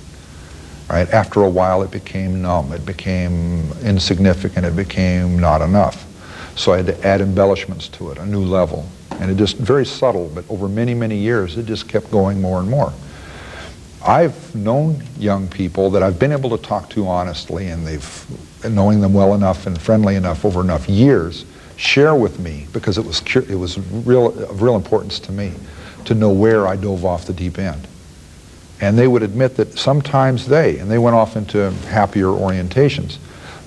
right? 0.93 1.09
After 1.11 1.43
a 1.43 1.49
while, 1.49 1.83
it 1.83 1.91
became 1.91 2.43
numb. 2.43 2.73
It 2.73 2.85
became 2.85 3.73
insignificant. 3.83 4.67
It 4.67 4.77
became 4.77 5.39
not 5.39 5.63
enough. 5.63 6.07
So 6.55 6.75
I 6.75 6.77
had 6.77 6.87
to 6.87 7.07
add 7.07 7.23
embellishments 7.23 7.89
to 7.89 8.11
it, 8.11 8.19
a 8.19 8.27
new 8.27 8.45
level. 8.45 8.87
And 9.13 9.31
it 9.31 9.37
just, 9.37 9.57
very 9.57 9.87
subtle, 9.87 10.31
but 10.35 10.45
over 10.51 10.69
many, 10.69 10.93
many 10.93 11.17
years, 11.17 11.57
it 11.57 11.65
just 11.65 11.89
kept 11.89 12.11
going 12.11 12.41
more 12.41 12.61
and 12.61 12.69
more. 12.69 12.93
I've 14.05 14.55
known 14.55 15.03
young 15.19 15.49
people 15.49 15.89
that 15.91 16.03
I've 16.03 16.19
been 16.19 16.33
able 16.33 16.57
to 16.57 16.63
talk 16.63 16.91
to 16.91 17.07
honestly, 17.07 17.69
and 17.69 17.87
they've, 17.87 18.27
knowing 18.69 19.01
them 19.01 19.15
well 19.15 19.35
enough 19.35 19.67
and 19.67 19.81
friendly 19.81 20.17
enough 20.17 20.45
over 20.45 20.61
enough 20.61 20.89
years, 20.89 21.47
share 21.77 22.15
with 22.15 22.39
me 22.39 22.67
because 22.73 22.99
it 22.99 23.05
was 23.05 23.23
it 23.35 23.55
was 23.55 23.79
real 24.05 24.29
of 24.29 24.63
real 24.63 24.77
importance 24.77 25.19
to 25.19 25.33
me 25.33 25.53
to 26.05 26.15
know 26.15 26.31
where 26.31 26.67
I 26.67 26.77
dove 26.77 27.05
off 27.05 27.25
the 27.27 27.33
deep 27.33 27.59
end. 27.59 27.87
And 28.83 28.99
they 28.99 29.07
would 29.07 29.23
admit 29.23 29.57
that 29.57 29.79
sometimes 29.79 30.49
they, 30.49 30.79
and 30.79 30.91
they 30.91 30.99
went 30.99 31.15
off 31.15 31.37
into 31.37 31.71
happier 31.89 32.27
orientations, 32.27 33.19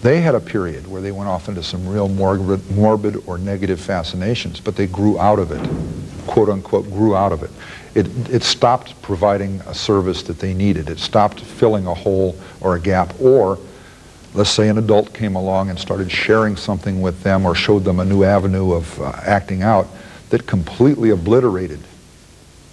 they 0.02 0.20
had 0.20 0.36
a 0.36 0.42
period 0.42 0.86
where 0.88 1.02
they 1.02 1.14
went 1.14 1.30
off 1.30 1.48
into 1.48 1.64
some 1.64 1.88
real 1.88 2.10
morbid, 2.10 2.70
morbid 2.72 3.24
or 3.26 3.38
negative 3.38 3.80
fascinations, 3.80 4.60
but 4.60 4.76
they 4.76 4.88
grew 4.88 5.18
out 5.18 5.40
of 5.40 5.54
it, 5.54 6.28
quote 6.28 6.50
unquote, 6.50 6.84
grew 6.92 7.16
out 7.16 7.32
of 7.32 7.44
it. 7.44 7.50
It, 7.96 8.30
it 8.30 8.44
stopped 8.44 9.02
providing 9.02 9.62
a 9.62 9.74
service 9.74 10.22
that 10.24 10.38
they 10.40 10.54
needed. 10.54 10.90
It 10.90 11.00
stopped 11.00 11.40
filling 11.40 11.88
a 11.88 11.94
hole 11.94 12.38
or 12.60 12.76
a 12.76 12.80
gap, 12.80 13.18
or 13.22 13.58
let's 14.34 14.50
say 14.50 14.68
an 14.68 14.78
adult 14.78 15.14
came 15.14 15.38
along 15.38 15.70
and 15.70 15.80
started 15.80 16.12
sharing 16.12 16.58
something 16.58 17.02
with 17.02 17.24
them 17.24 17.46
or 17.46 17.56
showed 17.56 17.86
them 17.86 18.02
a 18.02 18.06
new 18.06 18.26
avenue 18.26 18.74
of 18.74 19.00
uh, 19.00 19.14
acting 19.24 19.64
out 19.64 19.88
that 20.30 20.46
completely 20.46 21.12
obliterated 21.12 21.80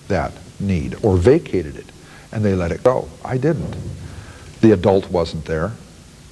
that 0.08 0.32
need 0.58 0.96
or 1.04 1.16
vacated 1.16 1.76
it 1.76 1.91
and 2.32 2.44
they 2.44 2.54
let 2.54 2.72
it 2.72 2.82
go. 2.82 3.08
I 3.24 3.36
didn't. 3.38 3.76
The 4.60 4.72
adult 4.72 5.10
wasn't 5.10 5.44
there. 5.44 5.72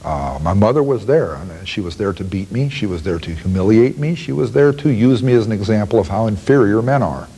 Uh, 0.02 0.38
my 0.42 0.54
mother 0.54 0.82
was 0.82 1.06
there. 1.06 1.34
And 1.34 1.68
she 1.68 1.80
was 1.80 1.96
there 1.96 2.12
to 2.12 2.24
beat 2.24 2.50
me. 2.50 2.68
She 2.68 2.86
was 2.86 3.02
there 3.02 3.18
to 3.18 3.34
humiliate 3.34 3.98
me. 3.98 4.14
She 4.14 4.32
was 4.32 4.52
there 4.52 4.72
to 4.72 4.88
use 4.88 5.22
me 5.22 5.34
as 5.34 5.46
an 5.46 5.52
example 5.52 5.98
of 5.98 6.08
how 6.08 6.26
inferior 6.26 6.80
men 6.82 7.02
are. 7.02 7.28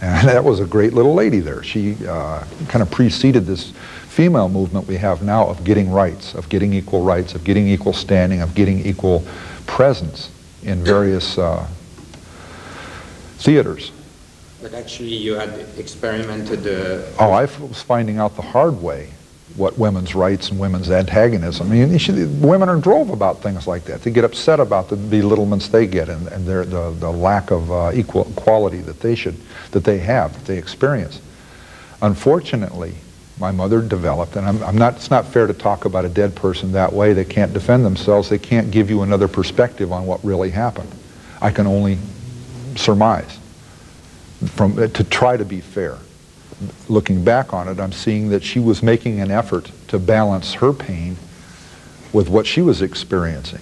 And 0.00 0.28
that 0.28 0.42
was 0.42 0.60
a 0.60 0.66
great 0.66 0.92
little 0.92 1.14
lady 1.14 1.40
there. 1.40 1.62
She 1.62 1.96
uh, 2.06 2.44
kind 2.68 2.82
of 2.82 2.90
preceded 2.90 3.46
this 3.46 3.72
female 4.08 4.48
movement 4.48 4.86
we 4.86 4.96
have 4.96 5.22
now 5.22 5.46
of 5.46 5.64
getting 5.64 5.90
rights, 5.90 6.34
of 6.34 6.48
getting 6.48 6.74
equal 6.74 7.02
rights, 7.02 7.34
of 7.34 7.44
getting 7.44 7.68
equal 7.68 7.92
standing, 7.92 8.42
of 8.42 8.54
getting 8.54 8.84
equal 8.84 9.24
presence 9.66 10.30
in 10.62 10.84
various 10.84 11.38
uh, 11.38 11.66
theaters. 13.38 13.90
But 14.62 14.74
actually, 14.74 15.14
you 15.16 15.34
had 15.34 15.66
experimented. 15.76 16.60
Uh, 16.60 17.04
oh, 17.18 17.32
I 17.32 17.42
was 17.42 17.82
finding 17.82 18.18
out 18.18 18.36
the 18.36 18.42
hard 18.42 18.80
way 18.80 19.10
what 19.56 19.76
women's 19.76 20.14
rights 20.14 20.50
and 20.50 20.58
women's 20.58 20.88
antagonism. 20.88 21.66
I 21.66 21.74
mean, 21.74 21.98
should, 21.98 22.40
women 22.40 22.68
are 22.68 22.80
drove 22.80 23.10
about 23.10 23.42
things 23.42 23.66
like 23.66 23.84
that. 23.84 24.02
They 24.02 24.10
get 24.12 24.24
upset 24.24 24.60
about 24.60 24.88
the 24.88 24.96
belittlements 24.96 25.68
they 25.68 25.86
get 25.86 26.08
and, 26.08 26.28
and 26.28 26.46
their, 26.46 26.64
the, 26.64 26.92
the 26.92 27.10
lack 27.10 27.50
of 27.50 27.70
uh, 27.70 27.90
equal 27.92 28.30
equality 28.30 28.78
that 28.82 29.00
they 29.00 29.14
should, 29.14 29.36
that 29.72 29.84
they 29.84 29.98
have, 29.98 30.32
that 30.32 30.46
they 30.46 30.58
experience. 30.58 31.20
Unfortunately, 32.00 32.94
my 33.38 33.50
mother 33.50 33.82
developed, 33.82 34.36
and 34.36 34.46
I'm, 34.46 34.62
I'm 34.62 34.78
not, 34.78 34.94
it's 34.94 35.10
not 35.10 35.26
fair 35.26 35.46
to 35.46 35.54
talk 35.54 35.84
about 35.84 36.04
a 36.04 36.08
dead 36.08 36.34
person 36.34 36.72
that 36.72 36.92
way. 36.92 37.12
They 37.12 37.24
can't 37.24 37.52
defend 37.52 37.84
themselves. 37.84 38.28
They 38.28 38.38
can't 38.38 38.70
give 38.70 38.88
you 38.88 39.02
another 39.02 39.28
perspective 39.28 39.92
on 39.92 40.06
what 40.06 40.24
really 40.24 40.50
happened. 40.50 40.90
I 41.40 41.50
can 41.50 41.66
only 41.66 41.98
surmise 42.76 43.38
from, 44.50 44.78
uh, 44.78 44.88
to 44.88 45.04
try 45.04 45.36
to 45.36 45.44
be 45.44 45.60
fair 45.60 45.98
looking 46.88 47.24
back 47.24 47.52
on 47.52 47.68
it, 47.68 47.80
I'm 47.80 47.92
seeing 47.92 48.28
that 48.30 48.42
she 48.42 48.60
was 48.60 48.82
making 48.82 49.20
an 49.20 49.30
effort 49.30 49.70
to 49.88 49.98
balance 49.98 50.54
her 50.54 50.72
pain 50.72 51.16
with 52.12 52.28
what 52.28 52.46
she 52.46 52.62
was 52.62 52.82
experiencing. 52.82 53.60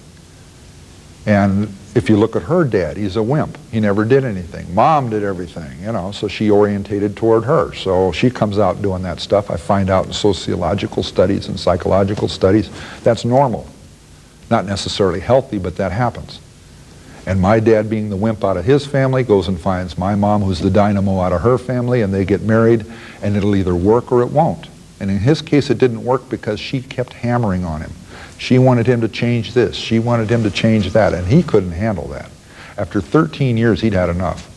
And 1.25 1.73
if 1.93 2.09
you 2.09 2.17
look 2.17 2.35
at 2.35 2.43
her 2.43 2.63
dad, 2.63 2.97
he's 2.97 3.15
a 3.15 3.23
wimp. 3.23 3.57
He 3.71 3.79
never 3.79 4.05
did 4.05 4.23
anything. 4.23 4.73
Mom 4.73 5.09
did 5.09 5.23
everything, 5.23 5.79
you 5.81 5.91
know, 5.91 6.11
so 6.11 6.27
she 6.27 6.49
orientated 6.49 7.15
toward 7.15 7.43
her. 7.43 7.73
So 7.73 8.11
she 8.11 8.29
comes 8.29 8.57
out 8.59 8.81
doing 8.81 9.03
that 9.03 9.19
stuff. 9.19 9.51
I 9.51 9.57
find 9.57 9.89
out 9.89 10.07
in 10.07 10.13
sociological 10.13 11.03
studies 11.03 11.47
and 11.47 11.59
psychological 11.59 12.27
studies 12.27 12.69
that's 13.03 13.23
normal. 13.23 13.67
Not 14.49 14.65
necessarily 14.65 15.19
healthy, 15.19 15.59
but 15.59 15.77
that 15.77 15.91
happens. 15.91 16.39
And 17.25 17.39
my 17.39 17.59
dad, 17.59 17.89
being 17.89 18.09
the 18.09 18.15
wimp 18.15 18.43
out 18.43 18.57
of 18.57 18.65
his 18.65 18.85
family, 18.85 19.23
goes 19.23 19.47
and 19.47 19.59
finds 19.59 19.97
my 19.97 20.15
mom, 20.15 20.41
who's 20.41 20.59
the 20.59 20.71
dynamo 20.71 21.19
out 21.19 21.33
of 21.33 21.41
her 21.41 21.57
family, 21.57 22.01
and 22.01 22.13
they 22.13 22.25
get 22.25 22.41
married, 22.41 22.85
and 23.21 23.35
it'll 23.35 23.55
either 23.55 23.75
work 23.75 24.11
or 24.11 24.21
it 24.21 24.31
won't. 24.31 24.67
And 24.99 25.11
in 25.11 25.19
his 25.19 25.41
case, 25.41 25.69
it 25.69 25.77
didn't 25.77 26.03
work 26.03 26.29
because 26.29 26.59
she 26.59 26.81
kept 26.81 27.13
hammering 27.13 27.63
on 27.63 27.81
him. 27.81 27.91
She 28.37 28.57
wanted 28.57 28.87
him 28.87 29.01
to 29.01 29.07
change 29.07 29.53
this. 29.53 29.75
She 29.75 29.99
wanted 29.99 30.29
him 30.29 30.41
to 30.43 30.49
change 30.49 30.93
that, 30.93 31.13
and 31.13 31.27
he 31.27 31.43
couldn't 31.43 31.73
handle 31.73 32.07
that. 32.07 32.31
After 32.77 33.01
13 33.01 33.55
years, 33.57 33.81
he'd 33.81 33.93
had 33.93 34.09
enough. 34.09 34.47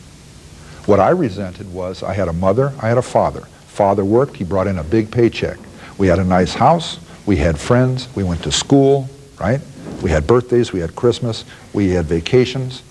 What 0.86 1.00
I 1.00 1.10
resented 1.10 1.72
was 1.72 2.02
I 2.02 2.14
had 2.14 2.28
a 2.28 2.32
mother, 2.32 2.72
I 2.80 2.88
had 2.88 2.98
a 2.98 3.02
father. 3.02 3.42
Father 3.66 4.04
worked, 4.04 4.36
he 4.36 4.44
brought 4.44 4.66
in 4.66 4.78
a 4.78 4.84
big 4.84 5.10
paycheck. 5.10 5.58
We 5.98 6.06
had 6.06 6.18
a 6.18 6.24
nice 6.24 6.54
house, 6.54 6.98
we 7.26 7.36
had 7.36 7.58
friends, 7.58 8.08
we 8.14 8.22
went 8.22 8.42
to 8.44 8.52
school, 8.52 9.08
right? 9.40 9.60
We 10.05 10.10
had 10.10 10.26
birthdays, 10.26 10.70
we 10.70 10.81
had 10.81 10.94
Christmas, 10.94 11.47
we 11.72 11.89
had 11.89 12.05
vacations. 12.05 12.82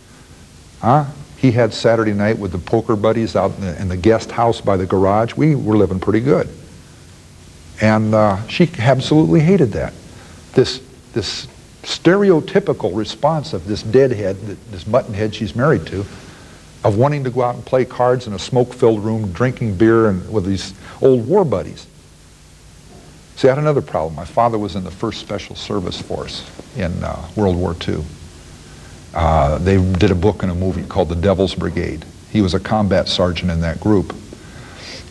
Huh? 0.82 1.06
He 1.38 1.52
had 1.52 1.72
Saturday 1.72 2.12
night 2.12 2.40
with 2.40 2.52
the 2.52 2.58
poker 2.58 2.96
buddies 2.96 3.36
out 3.36 3.52
in 3.56 3.62
the, 3.62 3.80
in 3.80 3.88
the 3.88 3.98
guest 3.98 4.32
house 4.32 4.60
by 4.60 4.78
the 4.78 4.88
garage. 4.88 5.36
We 5.36 5.54
were 5.54 5.78
living 5.78 6.00
pretty 6.00 6.22
good. 6.22 6.50
And 7.80 8.16
uh, 8.16 8.46
she 8.48 8.68
absolutely 8.80 9.42
hated 9.42 9.74
that. 9.74 9.94
This, 10.54 10.82
this 11.14 11.46
stereotypical 11.84 12.98
response 12.98 13.54
of 13.54 13.68
this 13.68 13.84
deadhead, 13.84 14.38
this 14.72 14.86
muttonhead 14.86 15.36
she's 15.36 15.56
married 15.56 15.86
to, 15.88 16.00
of 16.84 16.98
wanting 16.98 17.24
to 17.26 17.30
go 17.30 17.44
out 17.44 17.54
and 17.54 17.64
play 17.64 17.86
cards 17.86 18.26
in 18.26 18.34
a 18.34 18.40
smoke-filled 18.40 19.04
room, 19.04 19.32
drinking 19.34 19.76
beer 19.76 20.08
and 20.08 20.34
with 20.34 20.46
these 20.46 20.74
old 21.00 21.28
war 21.28 21.46
buddies. 21.46 21.86
See, 23.36 23.48
I 23.48 23.52
had 23.52 23.60
another 23.60 23.82
problem. 23.82 24.16
My 24.16 24.26
father 24.26 24.58
was 24.58 24.76
in 24.76 24.84
the 24.84 24.90
1st 24.90 25.16
Special 25.16 25.56
Service 25.56 26.00
Force 26.00 26.50
in 26.78 27.04
uh, 27.04 27.28
World 27.36 27.58
War 27.58 27.76
II. 27.88 28.04
Uh, 29.14 29.58
they 29.60 29.78
did 29.94 30.12
a 30.12 30.16
book 30.16 30.44
and 30.44 30.52
a 30.52 30.56
movie 30.56 30.84
called 30.84 31.10
The 31.10 31.16
Devil's 31.16 31.56
Brigade. 31.56 32.06
He 32.32 32.42
was 32.42 32.54
a 32.54 32.60
combat 32.60 33.08
sergeant 33.08 33.52
in 33.52 33.62
that 33.62 33.80
group. 33.80 34.16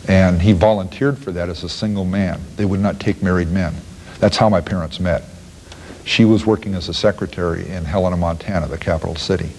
And 0.07 0.41
he 0.41 0.51
volunteered 0.51 1.17
for 1.17 1.31
that 1.31 1.49
as 1.49 1.63
a 1.63 1.69
single 1.69 2.03
man. 2.05 2.41
They 2.57 2.65
would 2.65 2.81
not 2.81 2.99
take 2.99 3.23
married 3.23 3.49
men. 3.49 3.73
That's 4.19 4.35
how 4.35 4.49
my 4.49 4.61
parents 4.61 4.99
met. 4.99 5.23
She 6.05 6.25
was 6.25 6.45
working 6.45 6.75
as 6.75 6.89
a 6.89 6.93
secretary 6.93 7.67
in 7.69 7.85
Helena, 7.85 8.17
Montana, 8.17 8.67
the 8.67 8.77
capital 8.77 9.15
city. 9.15 9.51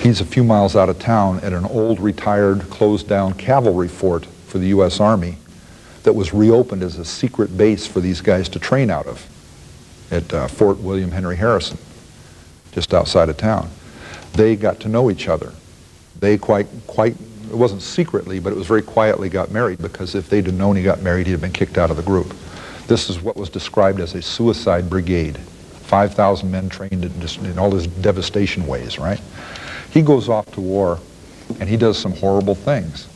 He's 0.00 0.20
a 0.20 0.24
few 0.24 0.42
miles 0.42 0.74
out 0.74 0.88
of 0.88 0.98
town 0.98 1.38
at 1.40 1.52
an 1.52 1.64
old, 1.64 2.00
retired, 2.00 2.62
closed 2.70 3.08
down 3.08 3.34
cavalry 3.34 3.88
fort 3.88 4.26
for 4.26 4.58
the 4.58 4.68
U.S. 4.68 4.98
Army 4.98 5.36
that 6.08 6.14
was 6.14 6.32
reopened 6.32 6.82
as 6.82 6.96
a 6.96 7.04
secret 7.04 7.54
base 7.54 7.86
for 7.86 8.00
these 8.00 8.22
guys 8.22 8.48
to 8.48 8.58
train 8.58 8.88
out 8.88 9.06
of 9.06 9.28
at 10.10 10.32
uh, 10.32 10.48
Fort 10.48 10.78
William 10.78 11.10
Henry 11.10 11.36
Harrison, 11.36 11.76
just 12.72 12.94
outside 12.94 13.28
of 13.28 13.36
town. 13.36 13.68
They 14.32 14.56
got 14.56 14.80
to 14.80 14.88
know 14.88 15.10
each 15.10 15.28
other. 15.28 15.52
They 16.18 16.38
quite, 16.38 16.66
quite, 16.86 17.12
it 17.12 17.54
wasn't 17.54 17.82
secretly, 17.82 18.40
but 18.40 18.54
it 18.54 18.56
was 18.56 18.66
very 18.66 18.80
quietly 18.80 19.28
got 19.28 19.50
married 19.50 19.82
because 19.82 20.14
if 20.14 20.30
they'd 20.30 20.46
have 20.46 20.54
known 20.54 20.76
he 20.76 20.82
got 20.82 21.02
married, 21.02 21.26
he'd 21.26 21.32
have 21.32 21.42
been 21.42 21.52
kicked 21.52 21.76
out 21.76 21.90
of 21.90 21.98
the 21.98 22.02
group. 22.02 22.34
This 22.86 23.10
is 23.10 23.20
what 23.20 23.36
was 23.36 23.50
described 23.50 24.00
as 24.00 24.14
a 24.14 24.22
suicide 24.22 24.88
brigade. 24.88 25.36
5,000 25.36 26.50
men 26.50 26.70
trained 26.70 27.04
in, 27.04 27.20
just, 27.20 27.36
in 27.40 27.58
all 27.58 27.70
these 27.70 27.86
devastation 27.86 28.66
ways, 28.66 28.98
right? 28.98 29.20
He 29.90 30.00
goes 30.00 30.30
off 30.30 30.50
to 30.52 30.62
war 30.62 31.00
and 31.60 31.68
he 31.68 31.76
does 31.76 31.98
some 31.98 32.12
horrible 32.12 32.54
things. 32.54 33.06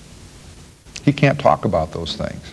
He 1.06 1.12
can't 1.14 1.40
talk 1.40 1.64
about 1.64 1.92
those 1.92 2.16
things. 2.16 2.52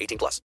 18 0.00 0.18
plus. 0.18 0.40